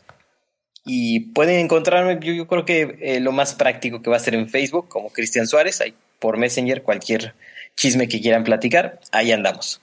Y 0.83 1.31
pueden 1.31 1.59
encontrarme, 1.59 2.17
yo, 2.21 2.47
creo 2.47 2.65
que 2.65 2.97
eh, 3.01 3.19
lo 3.19 3.31
más 3.31 3.53
práctico 3.53 4.01
que 4.01 4.09
va 4.09 4.15
a 4.15 4.19
ser 4.19 4.33
en 4.33 4.49
Facebook, 4.49 4.89
como 4.89 5.11
Cristian 5.11 5.45
Suárez, 5.45 5.79
ahí 5.79 5.93
por 6.17 6.37
Messenger, 6.37 6.81
cualquier 6.81 7.35
chisme 7.75 8.07
que 8.07 8.21
quieran 8.21 8.43
platicar, 8.43 8.99
ahí 9.11 9.31
andamos. 9.31 9.81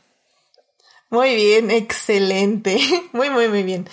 Muy 1.11 1.35
bien, 1.35 1.71
excelente. 1.71 2.79
Muy, 3.13 3.31
muy, 3.31 3.49
muy 3.49 3.65
bien. 3.65 3.89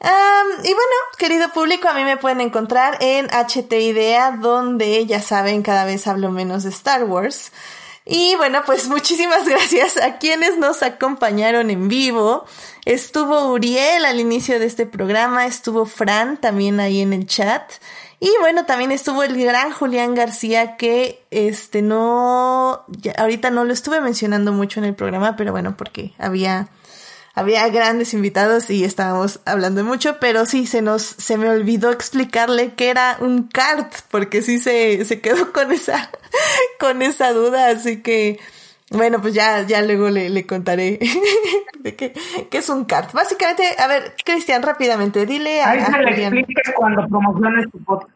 y 0.00 0.72
bueno, 0.72 0.94
querido 1.18 1.52
público, 1.52 1.88
a 1.88 1.94
mí 1.94 2.04
me 2.04 2.16
pueden 2.16 2.40
encontrar 2.40 2.96
en 3.00 3.26
HT 3.26 3.72
Idea, 3.72 4.30
donde 4.32 5.04
ya 5.04 5.20
saben, 5.20 5.62
cada 5.62 5.84
vez 5.84 6.06
hablo 6.06 6.30
menos 6.30 6.62
de 6.62 6.70
Star 6.70 7.04
Wars. 7.04 7.52
Y 8.06 8.34
bueno, 8.36 8.62
pues 8.64 8.88
muchísimas 8.88 9.46
gracias 9.48 9.96
a 9.96 10.18
quienes 10.18 10.58
nos 10.58 10.82
acompañaron 10.82 11.70
en 11.70 11.88
vivo. 11.88 12.44
Estuvo 12.84 13.52
Uriel 13.52 14.04
al 14.04 14.20
inicio 14.20 14.58
de 14.58 14.66
este 14.66 14.86
programa, 14.86 15.46
estuvo 15.46 15.86
Fran 15.86 16.38
también 16.38 16.80
ahí 16.80 17.00
en 17.00 17.12
el 17.12 17.26
chat. 17.26 17.72
Y 18.20 18.30
bueno, 18.40 18.64
también 18.64 18.92
estuvo 18.92 19.22
el 19.22 19.36
gran 19.36 19.70
Julián 19.70 20.14
García 20.14 20.76
que 20.76 21.24
este 21.30 21.82
no 21.82 22.84
ahorita 23.16 23.50
no 23.50 23.64
lo 23.64 23.72
estuve 23.72 24.00
mencionando 24.00 24.52
mucho 24.52 24.80
en 24.80 24.86
el 24.86 24.94
programa, 24.94 25.36
pero 25.36 25.52
bueno, 25.52 25.76
porque 25.76 26.12
había 26.18 26.68
había 27.34 27.68
grandes 27.68 28.14
invitados 28.14 28.70
y 28.70 28.84
estábamos 28.84 29.40
hablando 29.44 29.82
mucho, 29.84 30.18
pero 30.20 30.46
sí 30.46 30.66
se 30.66 30.82
nos 30.82 31.02
se 31.02 31.36
me 31.36 31.48
olvidó 31.48 31.90
explicarle 31.90 32.74
que 32.74 32.90
era 32.90 33.16
un 33.20 33.48
kart 33.48 33.92
porque 34.10 34.40
sí 34.40 34.60
se 34.60 35.04
se 35.04 35.20
quedó 35.20 35.52
con 35.52 35.72
esa 35.72 36.10
con 36.80 37.02
esa 37.02 37.32
duda, 37.32 37.68
así 37.68 38.02
que 38.02 38.38
bueno, 38.90 39.20
pues 39.22 39.34
ya, 39.34 39.66
ya 39.66 39.82
luego 39.82 40.10
le, 40.10 40.28
le 40.30 40.46
contaré 40.46 40.98
de 41.80 41.94
qué, 41.96 42.12
qué, 42.50 42.58
es 42.58 42.68
un 42.68 42.84
kart. 42.84 43.12
Básicamente, 43.12 43.64
a 43.78 43.86
ver, 43.86 44.14
Cristian, 44.24 44.62
rápidamente, 44.62 45.26
dile 45.26 45.62
a. 45.62 45.70
Ahí 45.70 45.80
se 45.80 45.98
le 45.98 46.26
expliques 46.26 46.72
cuando 46.76 47.06
promociones 47.08 47.70
tu 47.70 47.82
podcast. 47.82 48.12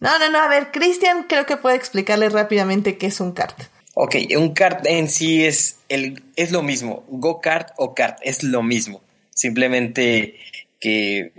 No, 0.00 0.18
no, 0.18 0.30
no, 0.30 0.40
a 0.40 0.48
ver, 0.48 0.72
Cristian 0.72 1.26
creo 1.28 1.46
que 1.46 1.56
puede 1.56 1.76
explicarle 1.76 2.28
rápidamente 2.28 2.98
qué 2.98 3.06
es 3.06 3.20
un 3.20 3.32
kart. 3.32 3.56
Ok, 3.94 4.16
un 4.36 4.52
kart 4.52 4.84
en 4.86 5.08
sí 5.08 5.44
es, 5.44 5.78
el, 5.88 6.24
es 6.34 6.50
lo 6.50 6.62
mismo. 6.62 7.04
Go-kart 7.08 7.70
o 7.76 7.94
kart 7.94 8.18
es 8.22 8.42
lo 8.42 8.62
mismo. 8.62 9.02
Simplemente 9.30 10.34
que 10.80 11.32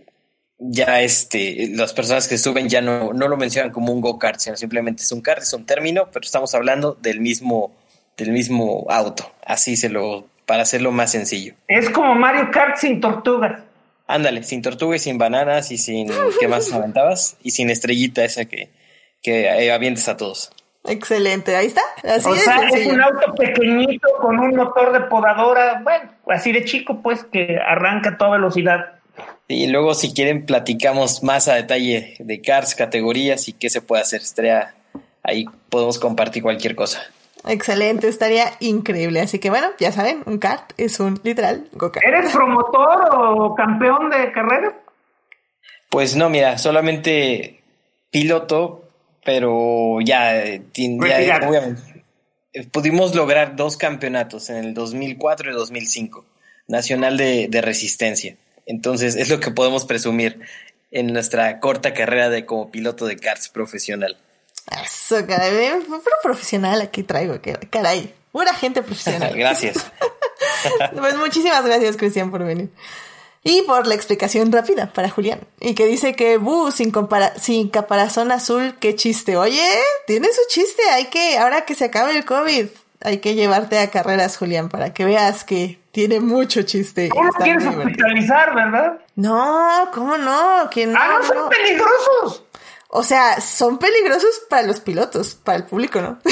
ya 0.60 1.02
este, 1.02 1.68
las 1.74 1.92
personas 1.92 2.30
que 2.30 2.38
suben 2.38 2.70
ya 2.70 2.82
no, 2.82 3.12
no 3.12 3.28
lo 3.28 3.36
mencionan 3.36 3.72
como 3.72 3.92
un 3.92 4.00
go-kart, 4.00 4.40
sino 4.40 4.56
simplemente 4.56 5.04
es 5.04 5.12
un 5.12 5.20
kart, 5.20 5.42
es 5.42 5.52
un 5.52 5.66
término, 5.66 6.10
pero 6.12 6.24
estamos 6.24 6.56
hablando 6.56 6.94
del 6.94 7.20
mismo 7.20 7.76
del 8.18 8.32
mismo 8.32 8.86
auto. 8.90 9.32
Así 9.46 9.76
se 9.76 9.90
lo, 9.90 10.26
para 10.46 10.64
hacerlo 10.64 10.92
más 10.92 11.12
sencillo. 11.12 11.54
Es 11.68 11.90
como 11.90 12.16
Mario 12.16 12.50
Kart 12.52 12.78
sin 12.78 13.02
tortugas. 13.02 13.62
Ándale, 14.08 14.44
sin 14.44 14.62
tortugas 14.62 15.02
y 15.02 15.04
sin 15.06 15.18
bananas 15.18 15.72
y 15.72 15.78
sin, 15.78 16.12
¿qué 16.40 16.48
más 16.48 16.72
aventabas? 16.74 17.38
Y 17.44 17.52
sin 17.52 17.70
estrellita 17.70 18.24
esa 18.24 18.46
que, 18.46 18.70
que 19.22 19.46
eh, 19.46 19.72
avientes 19.72 20.08
a 20.08 20.18
todos. 20.18 20.52
Excelente, 20.86 21.56
ahí 21.56 21.68
está. 21.68 21.82
Así 22.04 22.28
o 22.28 22.36
sea, 22.36 22.68
es 22.68 22.88
un 22.88 23.02
auto 23.02 23.34
pequeñito 23.36 24.08
con 24.20 24.38
un 24.38 24.54
motor 24.56 24.92
de 24.92 25.00
podadora, 25.08 25.82
bueno, 25.82 26.12
así 26.28 26.52
de 26.52 26.66
chico, 26.66 27.02
pues 27.02 27.24
que 27.24 27.58
arranca 27.58 28.12
a 28.12 28.18
toda 28.18 28.32
velocidad. 28.32 28.96
Y 29.48 29.68
luego, 29.68 29.94
si 29.94 30.14
quieren, 30.14 30.46
platicamos 30.46 31.24
más 31.24 31.48
a 31.48 31.56
detalle 31.56 32.16
de 32.20 32.42
cars, 32.42 32.76
categorías 32.76 33.48
y 33.48 33.54
qué 33.54 33.70
se 33.70 33.82
puede 33.82 34.02
hacer. 34.02 34.22
Estaría 34.22 34.74
ahí 35.24 35.46
podemos 35.70 36.00
compartir 36.00 36.44
cualquier 36.44 36.76
cosa. 36.76 37.02
Excelente, 37.46 38.08
estaría 38.08 38.54
increíble. 38.60 39.22
Así 39.22 39.40
que 39.40 39.50
bueno, 39.50 39.68
ya 39.80 39.92
saben, 39.92 40.24
un 40.26 40.38
kart 40.38 40.72
es 40.78 41.00
un 41.00 41.20
literal 41.24 41.68
go-kart. 41.74 42.06
¿Eres 42.06 42.32
promotor 42.32 43.10
o 43.12 43.54
campeón 43.56 44.10
de 44.10 44.32
carrera? 44.32 44.74
Pues 45.90 46.16
no, 46.16 46.30
mira, 46.30 46.58
solamente 46.58 47.62
piloto, 48.10 48.88
pero 49.24 50.00
ya, 50.02 50.44
ya 50.44 51.40
obviamente. 51.48 52.04
Pudimos 52.72 53.16
lograr 53.16 53.56
dos 53.56 53.78
campeonatos 53.78 54.50
en 54.50 54.58
el 54.58 54.74
2004 54.74 55.52
y 55.52 55.54
2005, 55.54 56.26
Nacional 56.68 57.18
de, 57.18 57.48
de 57.50 57.62
Resistencia. 57.62 58.36
Entonces 58.66 59.16
es 59.16 59.30
lo 59.30 59.40
que 59.40 59.52
podemos 59.52 59.86
presumir 59.86 60.40
en 60.92 61.08
nuestra 61.12 61.60
corta 61.60 61.94
carrera 61.94 62.30
de 62.30 62.46
como 62.46 62.72
piloto 62.72 63.06
de 63.06 63.18
karts 63.18 63.50
profesional. 63.50 64.18
Eso, 64.84 65.26
caray. 65.28 65.82
Puro 65.82 66.16
profesional 66.22 66.82
aquí 66.82 67.04
traigo, 67.04 67.36
caray. 67.70 68.14
Pura 68.32 68.54
gente 68.54 68.82
profesional. 68.82 69.34
gracias. 69.36 69.92
pues 70.98 71.16
muchísimas 71.18 71.64
gracias, 71.66 71.98
Cristian, 71.98 72.32
por 72.32 72.44
venir. 72.44 72.70
Y 73.46 73.64
por 73.64 73.88
la 73.88 73.94
explicación 73.94 74.52
rápida 74.52 74.92
para 74.94 75.10
Julián. 75.10 75.42
Y 75.60 75.76
que 75.76 75.86
dice 75.86 76.16
que, 76.16 76.38
buh, 76.38 76.72
sin, 76.72 76.94
sin 77.36 77.70
caparazón 77.70 78.32
azul, 78.32 78.76
qué 78.80 78.96
chiste. 78.96 79.36
Oye, 79.36 79.68
tiene 80.08 80.28
su 80.32 80.42
chiste. 80.48 80.82
Hay 80.92 81.06
que, 81.06 81.38
ahora 81.38 81.66
que 81.66 81.76
se 81.76 81.86
acabe 81.86 82.16
el 82.16 82.24
COVID, 82.24 82.68
hay 83.02 83.18
que 83.18 83.36
llevarte 83.36 83.80
a 83.80 83.92
carreras, 83.92 84.38
Julián, 84.38 84.70
para 84.70 84.94
que 84.94 85.04
veas 85.04 85.44
que 85.44 85.78
tiene 85.92 86.22
mucho 86.22 86.62
chiste. 86.64 87.10
¿Cómo 87.10 87.26
lo 87.26 87.34
quieres 87.34 87.66
hospitalizar, 87.66 88.56
verdad? 88.56 89.00
No, 89.16 89.90
¿cómo 89.94 90.18
no? 90.18 90.70
Que 90.72 90.88
no, 90.88 90.98
ah, 90.98 91.20
no 91.20 91.28
son 91.28 91.50
peligrosos. 91.50 92.44
O 92.96 93.02
sea, 93.02 93.42
son 93.42 93.80
peligrosos 93.80 94.44
para 94.48 94.62
los 94.68 94.80
pilotos, 94.80 95.34
para 95.34 95.58
el 95.58 95.64
público, 95.66 96.00
¿no? 96.00 96.20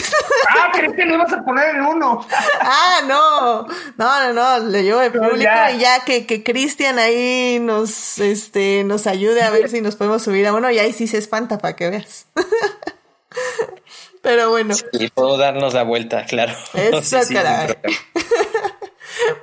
Ah, 0.54 0.70
crees 0.74 0.94
que 0.94 1.06
lo 1.06 1.16
ibas 1.16 1.32
a 1.32 1.44
poner 1.44 1.76
en 1.76 1.82
uno. 1.82 2.28
ah, 2.60 3.02
no. 3.08 3.66
No, 3.98 4.34
no, 4.34 4.34
no. 4.34 4.70
Le 4.70 4.84
llevo 4.84 5.02
el 5.02 5.12
público 5.12 5.52
y 5.74 5.80
ya 5.80 6.04
que, 6.04 6.26
que 6.28 6.44
Cristian 6.44 7.00
ahí 7.00 7.58
nos, 7.60 8.20
este, 8.20 8.84
nos 8.84 9.08
ayude 9.08 9.44
a 9.44 9.50
ver 9.50 9.70
si 9.70 9.82
nos 9.82 9.96
podemos 9.96 10.22
subir 10.24 10.46
a 10.46 10.54
uno 10.54 10.70
y 10.70 10.78
ahí 10.78 10.94
sí 10.94 11.08
se 11.08 11.18
espanta 11.18 11.58
para 11.58 11.76
que 11.76 11.90
veas. 11.90 12.28
Pero 14.22 14.50
bueno. 14.50 14.76
Y 14.92 15.10
puedo 15.10 15.38
darnos 15.38 15.74
la 15.74 15.84
vuelta, 15.84 16.26
claro. 16.26 16.54
Eso, 16.74 17.18
caray. 17.32 17.76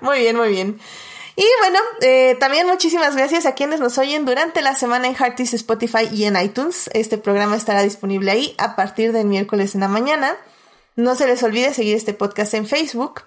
muy 0.01 0.21
bien, 0.21 0.37
muy 0.37 0.51
bien. 0.51 0.79
Y 1.39 1.47
bueno, 1.61 1.79
eh, 2.01 2.37
también 2.41 2.67
muchísimas 2.67 3.15
gracias 3.15 3.47
a 3.47 3.55
quienes 3.55 3.79
nos 3.79 3.97
oyen 3.97 4.25
durante 4.25 4.61
la 4.61 4.75
semana 4.75 5.07
en 5.07 5.15
Heartis, 5.15 5.55
Spotify 5.55 6.09
y 6.13 6.25
en 6.25 6.35
iTunes. 6.35 6.91
Este 6.95 7.17
programa 7.17 7.55
estará 7.55 7.83
disponible 7.83 8.33
ahí 8.33 8.57
a 8.59 8.75
partir 8.75 9.13
del 9.13 9.29
miércoles 9.29 9.77
en 9.77 9.83
la 9.83 9.89
mañana. 9.89 10.35
No 10.97 11.15
se 11.15 11.29
les 11.29 11.41
olvide 11.45 11.73
seguir 11.73 11.95
este 11.95 12.13
podcast 12.13 12.55
en 12.55 12.67
Facebook, 12.67 13.23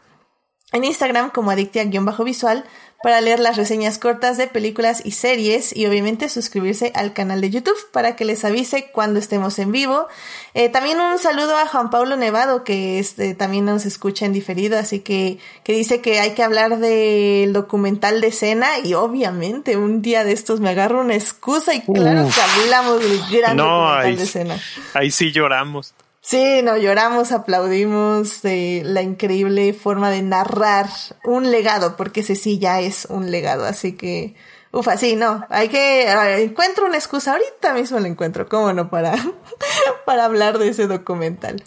en 0.71 0.83
Instagram 0.83 1.31
como 1.31 1.51
adictia-visual 1.51 2.65
para 3.03 3.19
leer 3.19 3.39
las 3.39 3.57
reseñas 3.57 3.97
cortas 3.97 4.37
de 4.37 4.47
películas 4.47 5.01
y 5.03 5.11
series 5.11 5.75
y 5.75 5.87
obviamente 5.87 6.29
suscribirse 6.29 6.91
al 6.93 7.13
canal 7.13 7.41
de 7.41 7.49
YouTube 7.49 7.77
para 7.91 8.15
que 8.15 8.25
les 8.25 8.45
avise 8.45 8.91
cuando 8.91 9.19
estemos 9.19 9.57
en 9.59 9.71
vivo. 9.71 10.07
Eh, 10.53 10.69
también 10.69 10.99
un 10.99 11.17
saludo 11.17 11.57
a 11.57 11.65
Juan 11.65 11.89
Pablo 11.89 12.15
Nevado 12.15 12.63
que 12.63 12.99
este, 12.99 13.33
también 13.33 13.65
nos 13.65 13.85
escucha 13.85 14.25
en 14.25 14.33
diferido, 14.33 14.77
así 14.77 14.99
que, 14.99 15.39
que 15.63 15.73
dice 15.73 16.01
que 16.01 16.19
hay 16.19 16.31
que 16.31 16.43
hablar 16.43 16.77
del 16.77 17.53
documental 17.53 18.21
de 18.21 18.31
cena 18.31 18.67
y 18.83 18.93
obviamente 18.93 19.77
un 19.77 20.01
día 20.01 20.23
de 20.23 20.33
estos 20.33 20.59
me 20.59 20.69
agarro 20.69 21.01
una 21.01 21.15
excusa 21.15 21.73
y 21.73 21.81
claro 21.81 22.29
que 22.29 22.61
hablamos 22.61 22.99
del 22.99 23.19
gran 23.31 23.57
documental 23.57 24.15
de 24.15 24.25
cena. 24.25 24.59
Ahí 24.93 25.09
sí 25.09 25.31
lloramos. 25.31 25.95
Sí, 26.23 26.61
no, 26.61 26.77
lloramos, 26.77 27.31
aplaudimos 27.31 28.43
de 28.43 28.83
la 28.85 29.01
increíble 29.01 29.73
forma 29.73 30.11
de 30.11 30.21
narrar 30.21 30.87
un 31.23 31.49
legado, 31.49 31.97
porque 31.97 32.19
ese 32.19 32.35
sí 32.35 32.59
ya 32.59 32.79
es 32.79 33.05
un 33.05 33.31
legado, 33.31 33.65
así 33.65 33.93
que, 33.93 34.35
ufa, 34.71 34.97
sí, 34.97 35.15
no, 35.15 35.43
hay 35.49 35.69
que, 35.69 36.11
encuentro 36.43 36.85
una 36.85 36.97
excusa, 36.97 37.31
ahorita 37.31 37.73
mismo 37.73 37.99
la 37.99 38.07
encuentro, 38.07 38.47
cómo 38.47 38.71
no, 38.71 38.91
para, 38.91 39.15
para 40.05 40.25
hablar 40.25 40.59
de 40.59 40.69
ese 40.69 40.85
documental. 40.85 41.63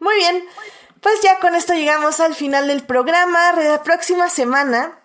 Muy 0.00 0.16
bien, 0.16 0.44
pues 1.00 1.20
ya 1.22 1.38
con 1.38 1.54
esto 1.54 1.72
llegamos 1.74 2.18
al 2.18 2.34
final 2.34 2.66
del 2.66 2.82
programa, 2.82 3.52
la 3.52 3.84
próxima 3.84 4.28
semana 4.28 4.98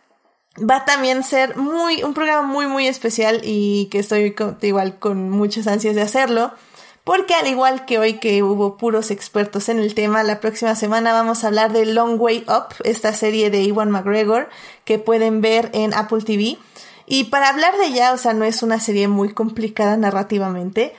va 0.58 0.78
a 0.78 0.86
también 0.86 1.22
ser 1.24 1.56
muy, 1.56 2.02
un 2.02 2.16
programa 2.16 2.42
muy, 2.42 2.66
muy 2.66 2.88
especial 2.88 3.42
y 3.44 3.90
que 3.92 4.00
estoy 4.00 4.36
igual 4.62 4.98
con 4.98 5.30
muchas 5.30 5.68
ansias 5.68 5.94
de 5.94 6.02
hacerlo 6.02 6.52
porque 7.04 7.34
al 7.34 7.48
igual 7.48 7.86
que 7.86 8.00
hoy 8.00 8.20
que 8.20 8.44
hubo 8.44 8.78
puros 8.78 9.12
expertos 9.12 9.70
en 9.70 9.80
el 9.80 9.96
tema, 9.96 10.24
la 10.24 10.40
próxima 10.40 10.76
semana 10.76 11.14
vamos 11.14 11.44
a 11.44 11.48
hablar 11.48 11.74
de 11.74 11.86
Long 11.86 12.20
Way 12.20 12.46
Up, 12.48 12.76
esta 12.84 13.14
serie 13.14 13.50
de 13.50 13.64
Iwan 13.64 13.90
McGregor 13.90 14.50
que 14.86 15.00
pueden 15.00 15.42
ver 15.42 15.70
en 15.74 15.94
Apple 15.94 16.22
TV. 16.22 16.58
Y 17.08 17.26
para 17.26 17.50
hablar 17.50 17.78
de 17.78 17.88
ella, 17.88 18.14
o 18.14 18.18
sea, 18.18 18.34
no 18.34 18.46
es 18.46 18.64
una 18.64 18.80
serie 18.80 19.08
muy 19.08 19.34
complicada 19.34 19.98
narrativamente, 19.98 20.94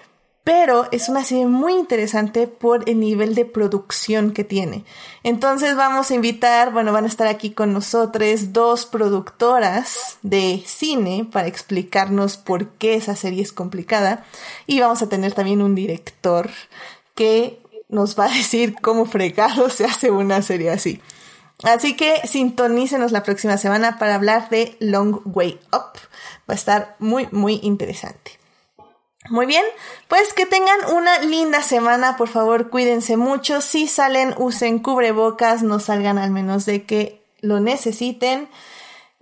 pero 0.44 0.88
es 0.90 1.08
una 1.08 1.22
serie 1.24 1.46
muy 1.46 1.74
interesante 1.74 2.48
por 2.48 2.88
el 2.88 2.98
nivel 2.98 3.34
de 3.34 3.44
producción 3.44 4.32
que 4.32 4.42
tiene. 4.42 4.84
Entonces 5.22 5.76
vamos 5.76 6.10
a 6.10 6.14
invitar, 6.14 6.72
bueno, 6.72 6.92
van 6.92 7.04
a 7.04 7.08
estar 7.08 7.28
aquí 7.28 7.50
con 7.50 7.72
nosotros 7.72 8.52
dos 8.52 8.86
productoras 8.86 10.18
de 10.22 10.62
cine 10.66 11.28
para 11.30 11.46
explicarnos 11.46 12.36
por 12.36 12.68
qué 12.70 12.94
esa 12.94 13.14
serie 13.14 13.42
es 13.42 13.52
complicada 13.52 14.24
y 14.66 14.80
vamos 14.80 15.02
a 15.02 15.08
tener 15.08 15.32
también 15.32 15.62
un 15.62 15.74
director 15.76 16.50
que 17.14 17.60
nos 17.88 18.18
va 18.18 18.24
a 18.24 18.34
decir 18.34 18.74
cómo 18.80 19.04
fregado 19.04 19.68
se 19.68 19.84
hace 19.84 20.10
una 20.10 20.42
serie 20.42 20.70
así. 20.70 21.00
Así 21.62 21.94
que 21.94 22.26
sintonícenos 22.26 23.12
la 23.12 23.22
próxima 23.22 23.56
semana 23.56 23.96
para 23.98 24.16
hablar 24.16 24.48
de 24.50 24.76
Long 24.80 25.20
Way 25.24 25.60
Up. 25.72 25.98
Va 26.48 26.54
a 26.54 26.54
estar 26.54 26.96
muy, 26.98 27.28
muy 27.30 27.60
interesante. 27.62 28.41
Muy 29.28 29.46
bien, 29.46 29.64
pues 30.08 30.32
que 30.32 30.46
tengan 30.46 30.78
una 30.94 31.18
linda 31.20 31.62
semana, 31.62 32.16
por 32.16 32.28
favor 32.28 32.70
cuídense 32.70 33.16
mucho, 33.16 33.60
si 33.60 33.86
salen 33.86 34.34
usen 34.36 34.80
cubrebocas, 34.80 35.62
no 35.62 35.78
salgan 35.78 36.18
al 36.18 36.30
menos 36.30 36.66
de 36.66 36.84
que 36.84 37.22
lo 37.40 37.60
necesiten 37.60 38.48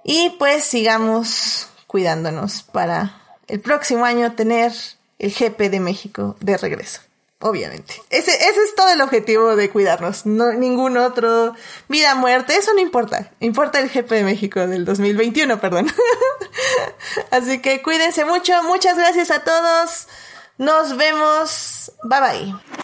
y 0.02 0.30
pues 0.38 0.64
sigamos 0.64 1.68
cuidándonos 1.86 2.62
para 2.62 3.20
el 3.46 3.60
próximo 3.60 4.04
año 4.04 4.32
tener 4.32 4.72
el 5.18 5.32
GP 5.32 5.70
de 5.70 5.80
México 5.80 6.36
de 6.40 6.56
regreso. 6.56 7.02
Obviamente. 7.42 7.94
Ese, 8.10 8.32
ese 8.34 8.62
es 8.62 8.74
todo 8.74 8.90
el 8.90 9.00
objetivo 9.00 9.56
de 9.56 9.70
cuidarnos. 9.70 10.26
No, 10.26 10.52
ningún 10.52 10.98
otro. 10.98 11.54
Vida, 11.88 12.14
muerte, 12.14 12.54
eso 12.56 12.74
no 12.74 12.80
importa. 12.80 13.32
Importa 13.40 13.80
el 13.80 13.88
GP 13.88 14.10
de 14.10 14.24
México 14.24 14.66
del 14.66 14.84
2021, 14.84 15.58
perdón. 15.58 15.90
Así 17.30 17.60
que 17.62 17.82
cuídense 17.82 18.26
mucho. 18.26 18.62
Muchas 18.64 18.98
gracias 18.98 19.30
a 19.30 19.42
todos. 19.42 20.06
Nos 20.58 20.98
vemos. 20.98 21.92
Bye 22.04 22.20
bye. 22.20 22.79